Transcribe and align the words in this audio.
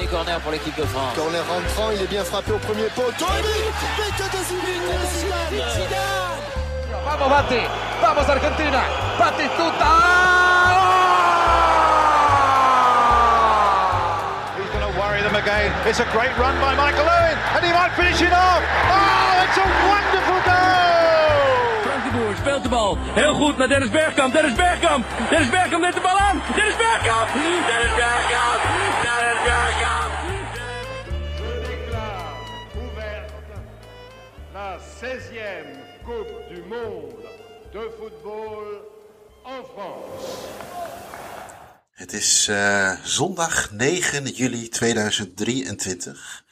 Premier 0.00 0.12
corner 0.12 0.40
pour 0.40 0.52
l'équipe 0.52 0.76
de 0.76 0.84
France. 0.84 1.14
Corner 1.14 1.42
rentrant, 1.46 1.90
il 1.92 2.00
est 2.00 2.06
bien 2.06 2.24
frappé 2.24 2.52
au 2.52 2.58
premier 2.58 2.88
poteau. 2.96 3.26
Mais 3.28 4.10
que 4.16 4.24
de 4.32 4.42
Zidane 4.44 4.80
Vamos 7.04 7.28
Bati, 7.28 7.60
vamos 8.00 8.30
Argentina, 8.30 8.80
Batistuta. 9.18 9.92
He's 14.56 14.70
going 14.72 14.80
to 14.80 14.98
worry 14.98 15.20
them 15.20 15.34
again. 15.36 15.70
It's 15.86 16.00
a 16.00 16.06
great 16.16 16.32
run 16.38 16.56
by 16.60 16.74
Michael 16.76 17.04
Owen, 17.04 17.36
and 17.56 17.64
he 17.64 17.72
might 17.72 17.92
finish 17.92 18.22
it 18.22 18.32
off. 18.32 18.62
Oh, 18.88 19.44
it's 19.44 19.58
a 19.58 19.66
wonderful 19.84 20.40
goal! 20.48 21.82
Frank 21.84 22.04
de 22.04 22.10
Boer 22.16 22.36
speelt 22.36 22.62
de 22.62 22.68
bal. 22.70 22.98
Heel 23.14 23.34
goed 23.34 23.56
naar 23.58 23.68
Dennis 23.68 23.90
Bergkamp. 23.90 24.32
Dennis 24.32 24.54
Bergkamp. 24.54 25.04
Dennis 25.30 25.50
Bergkamp 25.50 25.82
neemt 25.82 25.94
de 25.94 26.00
bal 26.00 26.18
aan. 26.18 26.19
Dennis 26.56 26.76
Bergkamp. 26.76 27.28
Dennis 27.32 27.94
Bergkamp. 28.00 28.60
Dennis 29.04 29.40
Bergkamp. 29.48 30.12
Je 31.38 31.52
déclare 31.66 32.28
ouverte 32.80 33.56
la 34.52 34.78
16e 35.00 36.04
Coupe 36.04 36.34
du 36.50 36.62
Monde 36.62 37.14
de 37.72 37.90
football 37.98 38.64
en 39.44 39.64
France. 39.74 40.48
Het 41.92 42.12
is 42.12 42.48
uh, 42.50 42.92
zondag 43.02 43.70
9 43.70 44.24
juli 44.24 44.68
2023. 44.68 46.44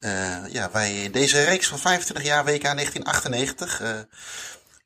Uh, 0.00 0.36
ja, 0.48 0.70
wij 0.72 1.02
in 1.02 1.12
deze 1.12 1.44
reeks 1.44 1.66
van 1.66 1.78
25 1.78 2.24
jaar 2.24 2.44
WK 2.44 2.62
1998 2.62 3.80
uh, 3.80 3.88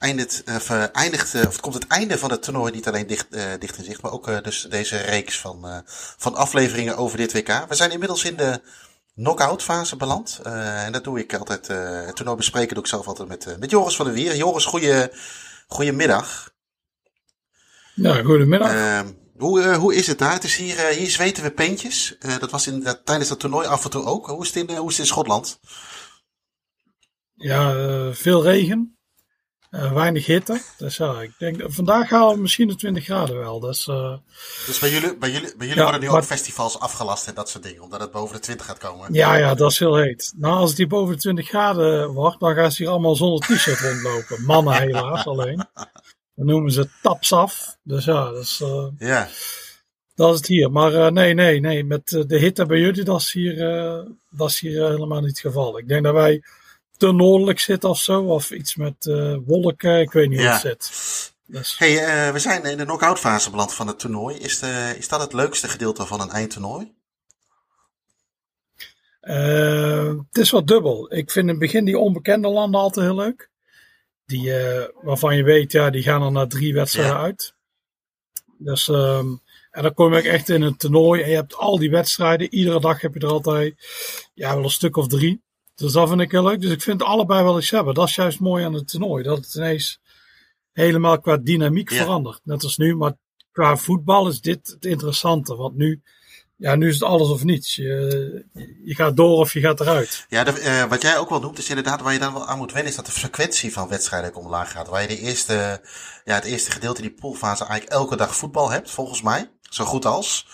eindigt, 0.05 0.43
uh, 0.49 0.85
eindigt 0.93 1.47
of 1.47 1.61
komt 1.61 1.75
het 1.75 1.87
einde 1.87 2.19
van 2.19 2.31
het 2.31 2.43
toernooi 2.43 2.73
niet 2.73 2.89
alleen 2.89 3.07
dicht, 3.07 3.27
dicht 3.59 3.79
in 3.79 3.85
zicht, 3.85 4.02
maar 4.02 4.13
ook 4.13 4.45
dus 4.45 4.66
deze 4.71 4.96
reeks 4.96 5.41
van, 5.41 5.83
van 6.16 6.35
afleveringen 6.35 6.96
over 6.96 7.16
dit 7.16 7.33
WK. 7.33 7.65
We 7.69 7.74
zijn 7.74 7.91
inmiddels 7.91 8.24
in 8.24 8.37
de 8.37 8.61
knock-out 9.15 9.63
fase 9.63 9.96
beland. 9.96 10.41
en 10.43 10.93
dat 10.93 11.05
doe 11.05 11.19
ik 11.19 11.35
altijd, 11.35 11.66
het 12.07 12.16
toernooi 12.16 12.37
bespreken 12.37 12.74
doe 12.74 12.83
ik 12.83 12.91
zelf 12.91 13.07
altijd 13.07 13.29
met, 13.29 13.57
met 13.59 13.71
Joris 13.71 13.96
van 13.96 14.05
der 14.05 14.15
Wier. 14.15 14.37
Joris, 14.37 14.65
goeie, 14.65 15.09
goedemiddag. 15.66 16.52
Ja, 17.95 18.23
goedemiddag. 18.23 18.73
Ehm, 18.73 19.13
hoe, 19.37 19.74
hoe 19.74 19.95
is 19.95 20.07
het 20.07 20.18
daar? 20.18 20.33
Het 20.33 20.45
is 20.45 20.57
hier, 20.57 20.87
hier 20.87 21.11
zweten 21.11 21.43
we 21.43 21.51
peentjes. 21.51 22.16
Uh, 22.21 22.39
dat 22.39 22.51
was 22.51 22.66
in, 22.66 22.87
tijdens 23.05 23.29
dat 23.29 23.41
toernooi 23.41 23.66
af 23.66 23.85
en 23.85 23.91
toe 23.91 24.05
ook. 24.05 24.27
Hoe 24.27 24.43
is 24.43 24.55
het 24.55 24.57
in, 24.57 24.77
hoe 24.77 24.89
is 24.89 24.96
het 24.96 25.07
in 25.07 25.13
Schotland? 25.13 25.61
Ja, 27.35 27.73
veel 28.13 28.43
regen. 28.43 28.99
Weinig 29.93 30.27
hitte. 30.27 30.61
Dus 30.79 30.97
ja, 30.97 31.21
ik 31.21 31.33
denk, 31.39 31.63
vandaag 31.67 32.11
halen 32.11 32.35
we 32.35 32.41
misschien 32.41 32.69
de 32.69 32.75
20 32.75 33.05
graden 33.05 33.39
wel. 33.39 33.61
Dus, 33.61 33.85
dus 34.67 34.79
bij 34.79 34.91
jullie, 34.91 35.17
bij 35.17 35.30
jullie, 35.30 35.57
bij 35.57 35.67
jullie 35.67 35.75
ja, 35.75 35.83
worden 35.83 36.01
nu 36.01 36.07
maar, 36.07 36.17
ook 36.17 36.25
festivals 36.25 36.79
afgelast 36.79 37.27
en 37.27 37.35
dat 37.35 37.49
soort 37.49 37.65
dingen, 37.65 37.83
omdat 37.83 38.01
het 38.01 38.11
boven 38.11 38.35
de 38.35 38.41
20 38.41 38.67
gaat 38.67 38.79
komen? 38.79 39.13
Ja, 39.13 39.37
ja, 39.37 39.55
dat 39.55 39.71
is 39.71 39.79
heel 39.79 39.97
heet. 39.97 40.33
Nou, 40.37 40.55
als 40.57 40.69
het 40.69 40.79
hier 40.79 40.89
boven 40.89 41.15
de 41.15 41.21
20 41.21 41.49
graden 41.49 42.09
wordt, 42.09 42.41
dan 42.41 42.55
gaan 42.55 42.73
ze 42.73 42.83
hier 42.83 42.93
allemaal 42.93 43.17
zonder 43.17 43.41
t-shirt 43.41 43.80
rondlopen. 43.80 44.45
Mannen 44.45 44.75
helaas 44.75 45.27
alleen. 45.27 45.67
Dan 46.35 46.47
noemen 46.47 46.73
ze 46.73 46.89
tapsaf. 47.02 47.77
Dus 47.83 48.05
ja, 48.05 48.30
dat 48.30 48.43
is, 48.43 48.61
uh, 48.63 48.87
ja. 48.99 49.29
dat 50.15 50.33
is 50.33 50.39
het 50.39 50.47
hier. 50.47 50.71
Maar 50.71 51.13
nee, 51.13 51.35
nee, 51.35 51.61
nee. 51.61 51.85
Met 51.85 52.25
de 52.27 52.39
hitte 52.39 52.67
bij 52.67 52.79
jullie, 52.79 53.05
dat 53.05 53.21
is 53.21 53.33
hier, 53.33 53.57
dat 54.30 54.51
is 54.51 54.61
hier 54.61 54.91
helemaal 54.91 55.21
niet 55.21 55.30
het 55.30 55.41
geval. 55.41 55.79
Ik 55.79 55.89
denk 55.89 56.05
dat 56.05 56.15
wij 56.15 56.43
te 57.07 57.13
noordelijk 57.13 57.60
zitten 57.60 57.88
of 57.88 57.99
zo. 57.99 58.23
Of 58.23 58.51
iets 58.51 58.77
met 58.77 59.05
wolken. 59.47 60.01
Ik 60.01 60.13
weet 60.13 60.29
niet 60.29 60.38
hoe 60.38 60.49
het 60.49 60.60
zit. 60.60 61.33
Dus. 61.46 61.79
Hey, 61.79 62.33
we 62.33 62.38
zijn 62.38 62.65
in 62.65 62.77
de 62.77 62.85
knock-out 62.85 63.19
fase 63.19 63.51
beland 63.51 63.74
van 63.74 63.87
het 63.87 63.99
toernooi. 63.99 64.37
Is, 64.37 64.59
de, 64.59 64.94
is 64.99 65.09
dat 65.09 65.21
het 65.21 65.33
leukste 65.33 65.69
gedeelte 65.69 66.06
van 66.06 66.21
een 66.21 66.31
eindtoernooi? 66.31 66.93
het 69.21 70.39
is 70.39 70.51
wat 70.51 70.67
dubbel. 70.67 71.15
Ik 71.15 71.31
vind 71.31 71.45
in 71.45 71.51
het 71.51 71.59
begin 71.59 71.84
die 71.84 71.99
onbekende 71.99 72.49
landen 72.49 72.81
altijd 72.81 73.07
heel 73.07 73.17
leuk. 73.17 73.51
Die, 74.27 74.53
waarvan 75.03 75.37
je 75.37 75.43
weet, 75.43 75.73
ja, 75.73 75.91
die 75.91 76.03
gaan 76.03 76.23
er 76.23 76.33
na 76.33 76.47
drie 76.47 76.75
wedstrijden 76.75 77.15
ja. 77.15 77.23
uit. 77.23 77.55
Dus, 78.59 78.89
um, 78.89 79.43
en 79.71 79.83
dan 79.83 79.95
kom 79.95 80.15
je 80.15 80.28
echt 80.28 80.49
in 80.49 80.62
een 80.62 80.77
toernooi 80.77 81.23
en 81.23 81.28
je 81.28 81.34
hebt 81.34 81.57
al 81.57 81.78
die 81.78 81.91
wedstrijden. 81.91 82.55
Iedere 82.55 82.81
dag 82.81 83.01
heb 83.01 83.15
je 83.15 83.21
er 83.21 83.28
altijd, 83.28 83.75
ja, 84.34 84.55
wel 84.55 84.65
een 84.65 84.71
stuk 84.71 84.97
of 84.97 85.07
drie. 85.07 85.43
Dus 85.75 85.93
dat 85.93 86.09
vind 86.09 86.21
ik 86.21 86.31
heel 86.31 86.43
leuk. 86.43 86.61
Dus 86.61 86.71
ik 86.71 86.83
vind 86.83 87.03
allebei 87.03 87.43
wel 87.43 87.59
iets 87.59 87.71
hebben. 87.71 87.95
Dat 87.95 88.09
is 88.09 88.15
juist 88.15 88.41
mooi 88.41 88.65
aan 88.65 88.75
het 88.75 88.89
toernooi. 88.89 89.23
Dat 89.23 89.37
het 89.37 89.55
ineens 89.55 90.01
helemaal 90.73 91.21
qua 91.21 91.37
dynamiek 91.37 91.91
Ja. 91.91 91.97
verandert. 92.03 92.41
Net 92.45 92.62
als 92.62 92.77
nu, 92.77 92.97
maar 92.97 93.12
qua 93.53 93.77
voetbal 93.77 94.29
is 94.29 94.41
dit 94.41 94.67
het 94.67 94.84
interessante. 94.84 95.57
Want 95.57 95.77
nu, 95.77 96.03
ja, 96.57 96.75
nu 96.75 96.89
is 96.89 96.95
het 96.95 97.03
alles 97.03 97.29
of 97.29 97.45
niets. 97.45 97.75
Je, 97.75 98.45
je 98.84 98.95
gaat 98.95 99.17
door 99.17 99.39
of 99.39 99.53
je 99.53 99.61
gaat 99.61 99.81
eruit. 99.81 100.27
Ja, 100.29 100.45
de, 100.45 100.51
eh, 100.51 100.84
wat 100.84 101.03
jij 101.03 101.19
ook 101.19 101.29
wel 101.29 101.41
noemt 101.41 101.59
is 101.59 101.69
inderdaad 101.69 102.01
waar 102.01 102.13
je 102.13 102.19
dan 102.19 102.33
wel 102.33 102.47
aan 102.47 102.59
moet 102.59 102.73
wennen, 102.73 102.91
is 102.91 102.97
dat 102.97 103.07
de 103.07 103.13
frequentie 103.13 103.73
van 103.73 103.89
wedstrijden 103.89 104.31
ook 104.31 104.45
omlaag 104.45 104.71
gaat. 104.71 104.89
Waar 104.89 105.03
je 105.03 105.09
de 105.09 105.19
eerste, 105.19 105.81
ja, 106.25 106.34
het 106.34 106.45
eerste 106.45 106.71
gedeelte, 106.71 107.01
die 107.03 107.15
poolfase, 107.15 107.65
eigenlijk 107.65 107.93
elke 107.93 108.17
dag 108.17 108.37
voetbal 108.37 108.71
hebt, 108.71 108.91
volgens 108.91 109.23
mij. 109.23 109.51
Zo 109.63 109.84
goed 109.84 110.05
als. 110.05 110.47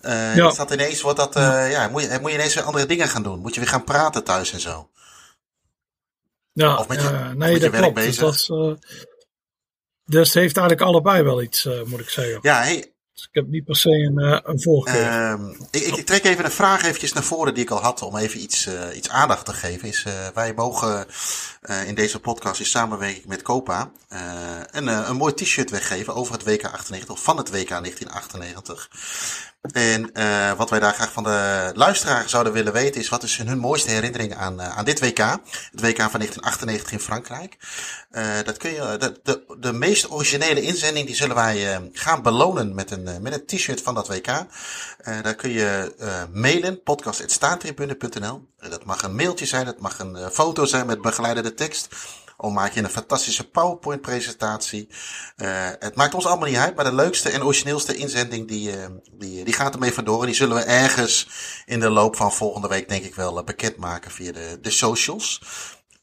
Eh 0.00 0.36
Ja. 0.36 0.48
Is 0.48 0.56
dat 0.56 0.70
ineens, 0.72 1.00
wordt 1.00 1.18
dat, 1.18 1.36
eh, 1.36 1.70
ja, 1.70 1.88
moet 1.88 2.02
je, 2.02 2.18
moet 2.20 2.30
je 2.30 2.36
ineens 2.36 2.54
weer 2.54 2.64
andere 2.64 2.86
dingen 2.86 3.08
gaan 3.08 3.22
doen. 3.22 3.38
Moet 3.40 3.54
je 3.54 3.60
weer 3.60 3.68
gaan 3.70 3.84
praten 3.84 4.24
thuis 4.24 4.52
en 4.52 4.60
zo. 4.60 4.90
Ja, 6.52 6.76
Of 6.76 6.88
met 6.88 7.00
je- 7.00 7.06
of 7.06 7.12
nee, 7.12 7.52
met 7.52 7.60
dat 7.60 7.70
werk 7.70 7.82
klopt. 7.82 7.96
Dus, 7.96 8.04
bezig. 8.06 8.46
dat 8.46 8.78
dus 10.04 10.26
het 10.26 10.34
heeft 10.42 10.56
eigenlijk 10.56 10.86
allebei 10.88 11.22
wel 11.22 11.42
iets, 11.42 11.68
moet 11.86 12.00
ik 12.00 12.08
zeggen. 12.10 12.38
Ja, 12.42 12.62
hey, 12.62 12.92
Dus 13.14 13.22
ik 13.26 13.28
heb 13.34 13.46
niet 13.46 13.64
per 13.64 13.76
se 13.76 13.90
een, 13.90 14.40
een 14.50 14.62
voorkeur. 14.62 15.06
Ehm, 15.06 15.48
ik, 15.70 15.82
ik, 15.82 16.06
trek 16.06 16.24
even 16.24 16.44
een 16.44 16.50
vraag 16.50 16.82
eventjes 16.84 17.12
naar 17.12 17.22
voren 17.22 17.54
die 17.54 17.62
ik 17.62 17.70
al 17.70 17.80
had 17.82 18.02
om 18.02 18.16
even 18.16 18.40
iets, 18.42 18.68
iets 18.94 19.08
aandacht 19.08 19.44
te 19.44 19.52
geven. 19.52 19.88
Is, 19.88 20.04
wij 20.34 20.52
mogen 20.54 21.06
in 21.86 21.94
deze 21.94 22.20
podcast 22.20 22.60
in 22.60 22.66
samenwerking 22.66 23.24
met 23.26 23.42
Copa 23.42 23.90
een, 24.70 24.86
een 24.86 25.16
mooi 25.16 25.34
t-shirt 25.34 25.70
weggeven 25.70 26.14
over 26.14 26.32
het 26.32 26.44
WK 26.44 26.64
98 26.64 27.10
of 27.10 27.22
van 27.22 27.36
het 27.36 27.48
WK 27.50 27.68
1998. 27.68 28.88
En 29.60 30.12
eh, 30.12 30.52
wat 30.52 30.70
wij 30.70 30.80
daar 30.80 30.94
graag 30.94 31.12
van 31.12 31.22
de 31.22 31.70
luisteraar 31.74 32.28
zouden 32.28 32.52
willen 32.52 32.72
weten 32.72 33.00
is 33.00 33.08
wat 33.08 33.22
is 33.22 33.36
hun 33.36 33.58
mooiste 33.58 33.90
herinnering 33.90 34.34
aan, 34.34 34.60
eh, 34.60 34.76
aan 34.76 34.84
dit 34.84 35.00
WK. 35.00 35.18
Het 35.18 35.80
WK 35.80 36.00
van 36.00 36.20
1998 36.20 36.92
in 36.92 37.00
Frankrijk. 37.00 37.56
Eh, 38.10 38.24
dat 38.44 38.56
kun 38.56 38.70
je, 38.70 38.96
de, 38.98 39.20
de, 39.22 39.56
de 39.58 39.72
meest 39.72 40.10
originele 40.10 40.60
inzending 40.60 41.06
die 41.06 41.16
zullen 41.16 41.36
wij 41.36 41.90
gaan 41.92 42.22
belonen 42.22 42.74
met 42.74 42.90
een, 42.90 43.22
met 43.22 43.32
een 43.32 43.46
t-shirt 43.46 43.82
van 43.82 43.94
dat 43.94 44.08
WK. 44.08 44.46
Daar 45.22 45.34
kun 45.34 45.50
je 45.50 45.94
mailen, 46.32 46.82
podcast.staantribune.nl. 46.82 48.48
Dat 48.68 48.84
mag 48.84 49.02
een 49.02 49.14
mailtje 49.14 49.46
zijn, 49.46 49.64
dat 49.64 49.78
mag 49.78 49.98
een 49.98 50.30
foto 50.30 50.64
zijn 50.64 50.86
met 50.86 51.00
begeleidende 51.02 51.54
tekst. 51.54 51.88
Of 52.40 52.52
maak 52.52 52.72
je 52.72 52.82
een 52.82 52.90
fantastische 52.90 53.50
PowerPoint 53.50 54.00
presentatie. 54.00 54.88
Eh, 55.36 55.68
het 55.78 55.94
maakt 55.94 56.14
ons 56.14 56.26
allemaal 56.26 56.48
niet 56.48 56.56
uit, 56.56 56.74
maar 56.74 56.84
de 56.84 56.94
leukste 56.94 57.30
en 57.30 57.44
origineelste 57.44 57.94
inzending 57.94 58.48
die, 58.48 58.76
eh, 58.76 58.86
die, 59.12 59.44
die 59.44 59.54
gaat 59.54 59.74
ermee 59.74 59.92
vandoor. 59.92 60.20
En 60.20 60.26
die 60.26 60.34
zullen 60.34 60.56
we 60.56 60.62
ergens 60.62 61.28
in 61.66 61.80
de 61.80 61.90
loop 61.90 62.16
van 62.16 62.32
volgende 62.32 62.68
week 62.68 62.88
denk 62.88 63.04
ik 63.04 63.14
wel 63.14 63.38
eh, 63.38 63.44
bekendmaken 63.44 64.10
via 64.10 64.32
de, 64.32 64.58
de 64.62 64.70
socials. 64.70 65.42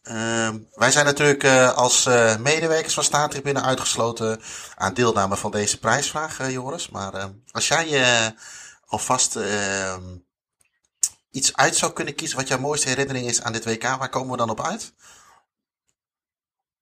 Ehm, 0.04 0.58
wij 0.74 0.92
zijn 0.92 1.06
natuurlijk 1.06 1.46
als 1.76 2.06
medewerkers 2.40 2.94
van 2.94 3.04
Staantribune 3.04 3.62
uitgesloten 3.62 4.42
aan 4.76 4.94
deelname 4.94 5.38
van 5.38 5.52
deze 5.52 5.80
prijsvraag, 5.80 6.52
Joris. 6.52 6.90
Maar 6.90 7.14
eh, 7.14 7.26
als 7.52 7.68
jij 7.68 8.34
alvast 8.86 9.36
ehm, 9.36 10.04
iets 11.32 11.56
uit 11.56 11.76
zou 11.76 11.94
kunnen 11.94 12.16
kiezen 12.16 12.38
wat 12.38 12.48
jouw 12.48 12.60
mooiste 12.60 12.88
herinnering 12.88 13.28
is 13.28 13.42
aan 13.42 13.54
dit 13.54 13.66
WK, 13.66 13.84
waar 13.84 14.10
komen 14.10 14.32
we 14.32 14.38
dan 14.38 14.50
op 14.50 14.66
uit? 14.66 14.94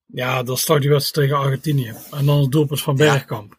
Ja, 0.06 0.44
dat 0.44 0.58
is 0.58 0.66
toch 0.66 0.80
die 0.80 0.90
wedstrijd 0.90 1.30
tegen 1.30 1.44
Argentinië. 1.44 1.94
En 2.12 2.26
dan 2.26 2.42
het 2.42 2.52
doelpunt 2.52 2.82
van 2.82 2.96
Bergkamp. 2.96 3.58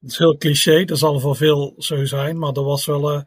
Dat 0.00 0.10
is 0.10 0.18
heel 0.18 0.36
cliché, 0.36 0.84
dat 0.84 0.98
zal 0.98 1.20
voor 1.20 1.36
veel 1.36 1.74
zo 1.78 2.04
zijn, 2.04 2.38
maar 2.38 2.52
dat 2.52 2.64
was 2.64 2.86
wel, 2.86 3.10
eh, 3.10 3.22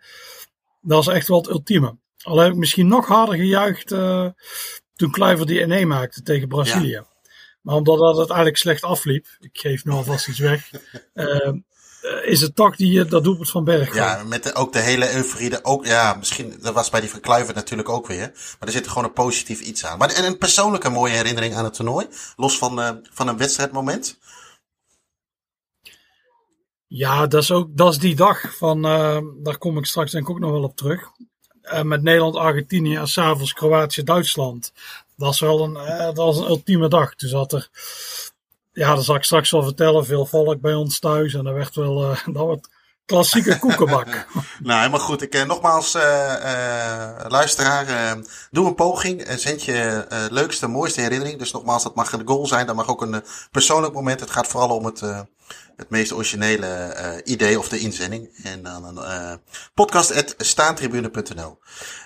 dat 0.81 1.05
was 1.05 1.07
echt 1.07 1.27
wel 1.27 1.37
het 1.37 1.49
ultieme. 1.49 1.97
Al 2.21 2.37
heb 2.37 2.51
ik 2.51 2.57
misschien 2.57 2.87
nog 2.87 3.07
harder 3.07 3.35
gejuicht 3.35 3.91
eh, 3.91 4.27
toen 4.95 5.11
Kluivert 5.11 5.47
die 5.47 5.61
1 5.61 5.87
maakte 5.87 6.21
tegen 6.21 6.47
Brazilië. 6.47 7.03
Maar 7.61 7.75
omdat 7.75 7.99
dat 7.99 8.17
het 8.17 8.27
eigenlijk 8.27 8.57
slecht 8.57 8.83
afliep, 8.83 9.27
ik 9.39 9.57
geef 9.57 9.85
nu 9.85 9.91
alvast 9.91 10.27
iets 10.27 10.39
weg, 10.39 10.71
eh, 11.13 11.53
is 12.23 12.41
het 12.41 12.55
toch 12.55 12.75
die, 12.75 13.03
eh, 13.03 13.09
dat 13.09 13.23
doelpunt 13.23 13.49
van 13.49 13.63
Bergkamp. 13.63 13.95
Ja, 13.95 14.23
met 14.23 14.43
de, 14.43 14.53
ook 14.53 14.73
de 14.73 14.79
hele 14.79 15.13
euforie. 15.13 15.63
Ook, 15.63 15.85
ja, 15.85 16.13
misschien, 16.13 16.57
dat 16.61 16.73
was 16.73 16.89
bij 16.89 17.01
die 17.01 17.09
van 17.09 17.19
Kluivert 17.19 17.55
natuurlijk 17.55 17.89
ook 17.89 18.07
weer. 18.07 18.31
Maar 18.59 18.67
er 18.67 18.71
zit 18.71 18.87
gewoon 18.87 19.03
een 19.03 19.13
positief 19.13 19.59
iets 19.59 19.85
aan. 19.85 19.97
Maar 19.97 20.09
en 20.09 20.25
een 20.25 20.37
persoonlijke 20.37 20.89
mooie 20.89 21.13
herinnering 21.13 21.55
aan 21.55 21.63
het 21.63 21.73
toernooi. 21.73 22.07
Los 22.35 22.57
van, 22.57 22.81
eh, 22.81 22.89
van 23.11 23.27
een 23.27 23.37
wedstrijdmoment. 23.37 24.19
Ja, 26.87 27.27
dat 27.27 27.41
is 27.41 27.51
ook 27.51 27.77
dat 27.77 27.91
is 27.91 27.99
die 27.99 28.15
dag 28.15 28.55
van, 28.57 28.85
eh, 28.85 29.17
daar 29.43 29.57
kom 29.57 29.77
ik 29.77 29.85
straks 29.85 30.11
denk 30.11 30.23
ik 30.23 30.29
ook 30.29 30.39
nog 30.39 30.51
wel 30.51 30.63
op 30.63 30.75
terug. 30.75 31.11
Eh, 31.61 31.81
met 31.81 32.01
Nederland, 32.01 32.35
Argentinië 32.35 32.95
en 32.95 33.07
s'avonds 33.07 33.53
Kroatië, 33.53 34.03
Duitsland. 34.03 34.73
Dat 35.15 35.33
is 35.33 35.39
wel 35.39 35.63
een, 35.63 35.75
eh, 35.75 36.05
dat 36.05 36.17
was 36.17 36.37
een 36.37 36.47
ultieme 36.47 36.87
dag. 36.87 37.15
Toen 37.15 37.29
zat 37.29 37.53
er, 37.53 37.69
ja, 38.73 38.95
dat 38.95 39.05
zal 39.05 39.15
ik 39.15 39.23
straks 39.23 39.51
wel 39.51 39.63
vertellen, 39.63 40.05
veel 40.05 40.25
volk 40.25 40.61
bij 40.61 40.73
ons 40.73 40.99
thuis. 40.99 41.33
En 41.33 41.43
dat 41.43 41.53
werd 41.53 41.75
wel, 41.75 42.11
eh, 42.11 42.27
dat 42.33 42.69
Klassieke 43.05 43.59
koekenbak. 43.59 44.05
nou, 44.63 44.79
helemaal 44.79 44.99
goed. 44.99 45.21
Ik, 45.21 45.33
eh, 45.33 45.45
nogmaals, 45.45 45.93
eh, 45.93 47.15
luisteraar, 47.27 48.17
doe 48.51 48.67
een 48.67 48.75
poging. 48.75 49.21
en 49.21 49.39
zend 49.39 49.63
je 49.63 50.05
leukste, 50.29 50.67
mooiste 50.67 51.01
herinnering. 51.01 51.39
Dus 51.39 51.51
nogmaals, 51.51 51.83
dat 51.83 51.95
mag 51.95 52.11
een 52.11 52.27
goal 52.27 52.47
zijn. 52.47 52.65
Dat 52.65 52.75
mag 52.75 52.87
ook 52.87 53.01
een 53.01 53.23
persoonlijk 53.51 53.93
moment. 53.93 54.19
Het 54.19 54.31
gaat 54.31 54.47
vooral 54.47 54.69
om 54.69 54.85
het, 54.85 54.99
het 55.75 55.89
meest 55.89 56.13
originele 56.13 57.21
idee 57.23 57.59
of 57.59 57.69
de 57.69 57.79
inzending. 57.79 58.29
En 58.43 58.63
dan 58.63 58.97
een 58.97 59.41
podcast.staantribune.nl 59.73 61.59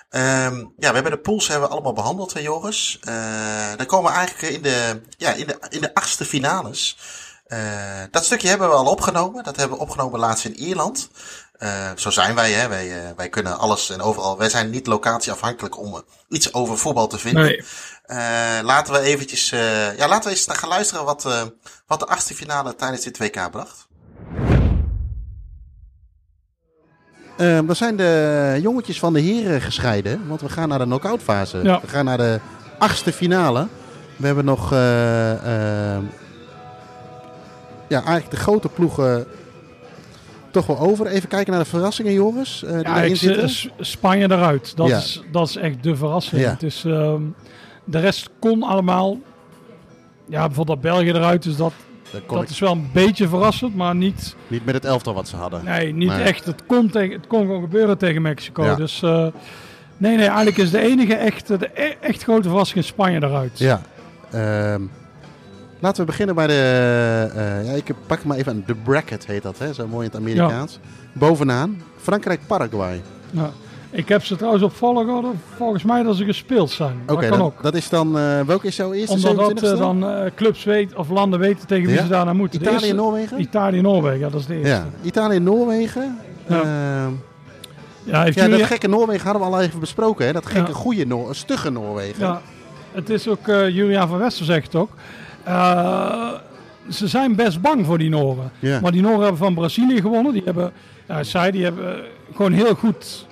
Ehm 0.10 0.58
ja, 0.78 0.88
we 0.90 0.94
hebben 0.94 1.12
de 1.12 1.18
pools 1.20 1.48
hebben 1.48 1.68
we 1.68 1.74
allemaal 1.74 1.94
behandeld, 1.94 2.34
hè, 2.34 2.40
Joris. 2.40 3.00
Eh 3.02 3.14
dan 3.78 3.86
komen 3.86 4.12
we 4.12 4.18
eigenlijk 4.18 4.54
in 4.54 4.62
de, 4.62 5.02
ja, 5.18 5.34
in 5.34 5.48
de, 5.48 5.58
in 5.70 5.82
de 5.82 5.94
achtste 5.94 6.26
finales. 6.26 6.98
Eh 7.46 7.60
dat 8.12 8.26
stukje 8.26 8.48
hebben 8.48 8.70
we 8.70 8.76
al 8.76 8.86
opgenomen. 8.86 9.44
Dat 9.44 9.56
hebben 9.56 9.78
we 9.78 9.84
opgenomen 9.84 10.20
laatst 10.20 10.46
in 10.46 10.56
Ierland. 10.56 11.10
Eh 11.58 11.92
zo 11.96 12.10
zijn 12.10 12.36
wij, 12.36 12.52
hè. 12.52 12.68
Wij, 12.68 13.04
eh, 13.04 13.10
wij 13.16 13.30
kunnen 13.30 13.58
alles 13.58 13.90
en 13.90 14.02
overal. 14.02 14.38
Wij 14.38 14.50
zijn 14.50 14.70
niet 14.70 14.88
locatieafhankelijk 14.88 15.78
om 15.78 15.94
eh, 15.94 16.02
iets 16.30 16.54
over 16.54 16.78
voetbal 16.78 17.08
te 17.08 17.18
vinden. 17.18 17.44
Nee. 17.44 17.64
Eh, 18.06 18.60
laten 18.64 18.94
we 18.94 19.00
eventjes, 19.00 19.52
eh, 19.52 19.98
ja, 19.98 20.08
laten 20.08 20.30
we 20.30 20.36
eens 20.36 20.48
gaan 20.50 20.70
luisteren 20.70 21.06
wat, 21.06 21.26
eh, 21.26 21.42
wat 21.88 22.00
de 22.00 22.06
achtste 22.06 22.36
finale 22.36 22.76
tijdens 22.76 23.04
dit 23.04 23.18
WK 23.18 23.52
bracht. 23.52 23.88
Uh, 27.42 27.60
dan 27.66 27.76
zijn 27.76 27.96
de 27.96 28.58
jongetjes 28.62 29.00
van 29.00 29.14
de 29.14 29.20
heren 29.20 29.62
gescheiden, 29.62 30.28
want 30.28 30.42
we 30.42 30.50
gaan 30.50 30.70
naar 30.70 30.80
de 30.80 30.86
knock-out 30.86 31.22
fase. 31.22 31.60
Ja. 31.64 31.80
We 31.82 31.88
gaan 31.88 32.06
naar 32.06 32.18
de 32.18 32.40
achtste 32.80 33.12
finale. 33.12 33.68
We 34.16 34.26
hebben 34.26 34.46
nog, 34.46 34.72
eh, 34.72 35.32
eh, 35.96 36.02
ja, 37.88 37.98
eigenlijk 37.98 38.30
de 38.32 38.38
grote 38.38 38.70
ploegen 38.70 39.26
toch 40.52 40.66
wel 40.66 40.80
over. 40.80 41.08
Even 41.08 41.30
kijken 41.30 41.54
naar 41.54 41.64
de 41.64 41.70
verrassingen, 41.70 42.14
Joris. 42.14 42.64
eh, 42.64 42.72
die 42.74 43.10
Ja, 43.10 43.16
zitten. 43.16 43.50
S- 43.50 43.70
Spanje 43.80 44.32
eruit. 44.32 44.76
Dat, 44.76 44.88
Ja. 44.88 44.98
is, 44.98 45.22
dat 45.32 45.50
is 45.50 45.56
echt 45.56 45.84
de 45.84 45.96
verrassing. 45.96 46.42
Ja. 46.42 46.50
Het 46.50 46.64
is, 46.64 46.84
ehm, 46.86 47.22
de 47.84 48.00
rest 48.00 48.30
kon 48.40 48.64
allemaal. 48.64 49.18
Ja, 50.28 50.46
bijvoorbeeld 50.46 50.82
dat 50.82 50.92
België 50.92 51.10
eruit. 51.12 51.44
Dus 51.44 51.56
dat, 51.56 51.74
Dat 52.28 52.50
is 52.50 52.60
wel 52.60 52.72
een 52.72 52.90
beetje 52.94 53.28
verrassend, 53.28 53.76
maar 53.76 53.96
niet, 53.96 54.36
niet 54.48 54.66
met 54.66 54.76
het 54.76 54.86
elftal 54.86 55.14
wat 55.14 55.28
ze 55.28 55.36
hadden. 55.36 55.64
nee, 55.64 55.94
niet 55.94 56.10
Nee. 56.10 56.22
echt. 56.24 56.46
Het 56.46 56.66
kon, 56.66 56.90
tegen, 56.90 57.16
het 57.16 57.28
kon 57.28 57.40
gewoon 57.42 57.62
gebeuren 57.62 57.98
tegen 57.98 58.22
Mexico. 58.22 58.64
Ja. 58.64 58.76
Dus 58.76 59.02
eh, 59.02 59.28
nee, 59.98 60.16
nee, 60.18 60.26
eigenlijk 60.28 60.58
is 60.58 60.72
de 60.72 60.80
enige 60.82 61.16
echte, 61.16 61.58
de 61.58 61.70
e- 61.74 61.96
echt 62.02 62.24
grote 62.24 62.48
verrassing 62.48 62.80
is 62.80 62.88
Spanje 62.88 63.24
eruit. 63.24 63.60
Ja. 63.60 63.82
Ehm, 64.32 64.82
laten 65.80 66.00
we 66.00 66.06
beginnen 66.06 66.36
bij 66.36 66.48
de. 66.48 66.54
eh, 67.36 67.66
ja, 67.66 67.72
ik 67.72 67.94
pak 68.08 68.24
maar 68.24 68.38
even 68.38 68.52
aan. 68.52 68.64
De 68.66 68.76
bracket 68.76 69.26
heet 69.26 69.44
dat, 69.44 69.58
hè? 69.60 69.74
Zo 69.74 69.88
mooi 69.88 70.06
in 70.06 70.12
het 70.12 70.22
Amerikaans. 70.22 70.80
Bovenaan. 71.14 71.82
Frankrijk-Paraguay. 72.02 73.02
Ja. 73.32 73.50
Ik 73.96 74.08
heb 74.10 74.24
ze 74.26 74.36
trouwens 74.36 74.64
op 74.64 74.76
volgorde, 74.76 75.28
volgens 75.56 75.84
mij 75.84 76.04
dat 76.04 76.16
ze 76.16 76.26
gespeeld 76.26 76.72
zijn. 76.72 77.02
Oké, 77.08 77.30
dat 77.30 77.54
dat, 77.62 77.76
is 77.76 77.90
dan. 77.90 78.18
eh, 78.18 78.42
welke 78.42 78.68
is 78.68 78.76
jouw 78.76 78.94
eerste? 78.94 79.14
Omdat 79.16 79.36
dat 79.36 79.64
27e? 79.64 79.74
eh, 79.74 79.78
dan 79.78 80.08
eh, 80.10 80.32
clubs 80.36 80.64
weten 80.64 80.98
of 80.98 81.10
landen 81.10 81.40
weten 81.40 81.68
tegen 81.68 81.86
wie 81.86 81.96
Ja? 81.96 82.02
ze 82.02 82.08
daar 82.08 82.26
naar 82.26 82.36
moeten. 82.36 82.60
De 82.60 82.66
Italië 82.66 82.78
en 82.82 82.84
eerste- 82.90 83.02
Noorwegen? 83.02 83.40
Italië 83.42 83.78
en 83.78 83.84
Noorwegen, 83.84 84.20
ja, 84.20 84.30
dat 84.30 84.40
is 84.40 84.46
de 84.46 84.54
eerste. 84.56 84.70
ja, 84.70 84.86
Italië 85.02 85.36
en 85.36 85.44
Noorwegen. 85.44 86.18
Ja. 86.48 86.56
Ehm, 86.62 87.12
Ja, 88.04 88.24
heeft 88.24 88.38
ja, 88.38 88.48
dat 88.48 88.62
gekke 88.62 88.88
Noorwegen 88.88 89.24
hadden 89.30 89.50
we 89.50 89.56
al 89.56 89.62
even 89.62 89.80
besproken, 89.80 90.26
hè? 90.26 90.32
Dat 90.34 90.46
gekke, 90.46 90.72
Ja. 90.72 90.78
goede, 90.78 91.06
Noor 91.06 91.36
stugge 91.36 91.70
Noorwegen. 91.70 92.20
Ja, 92.26 92.42
het 92.92 93.10
is 93.10 93.28
ook, 93.28 93.46
Julian 93.48 94.08
van 94.08 94.18
Wester 94.18 94.46
zegt 94.46 94.66
het 94.66 94.76
ook. 94.76 94.90
Ze 96.90 97.08
zijn 97.08 97.36
best 97.36 97.62
bang 97.62 97.86
voor 97.86 97.98
die 97.98 98.10
Noren. 98.10 98.52
Ja. 98.60 98.80
Maar 98.82 98.92
die 98.92 99.02
Noren 99.02 99.20
hebben 99.20 99.38
van 99.38 99.54
Brazilië 99.54 100.02
gewonnen. 100.02 100.34
Die 100.34 100.42
hebben, 100.46 100.72
ja, 101.08 101.24
zij, 101.24 101.52
die 101.52 101.64
hebben 101.64 101.96
gewoon 102.36 102.52
heel 102.52 102.76
goed, 102.76 103.25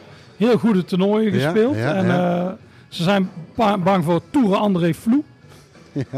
heel 0.44 0.58
goede 0.58 0.86
toernooien 0.86 1.32
gespeeld. 1.32 1.76
en 1.76 2.10
eh, 2.10 2.48
ze 2.88 3.04
zijn 3.04 3.30
ba- 3.56 3.78
bang 3.78 4.04
voor 4.04 4.22
Toure 4.30 4.56
André 4.56 4.94
Flou. 4.94 5.24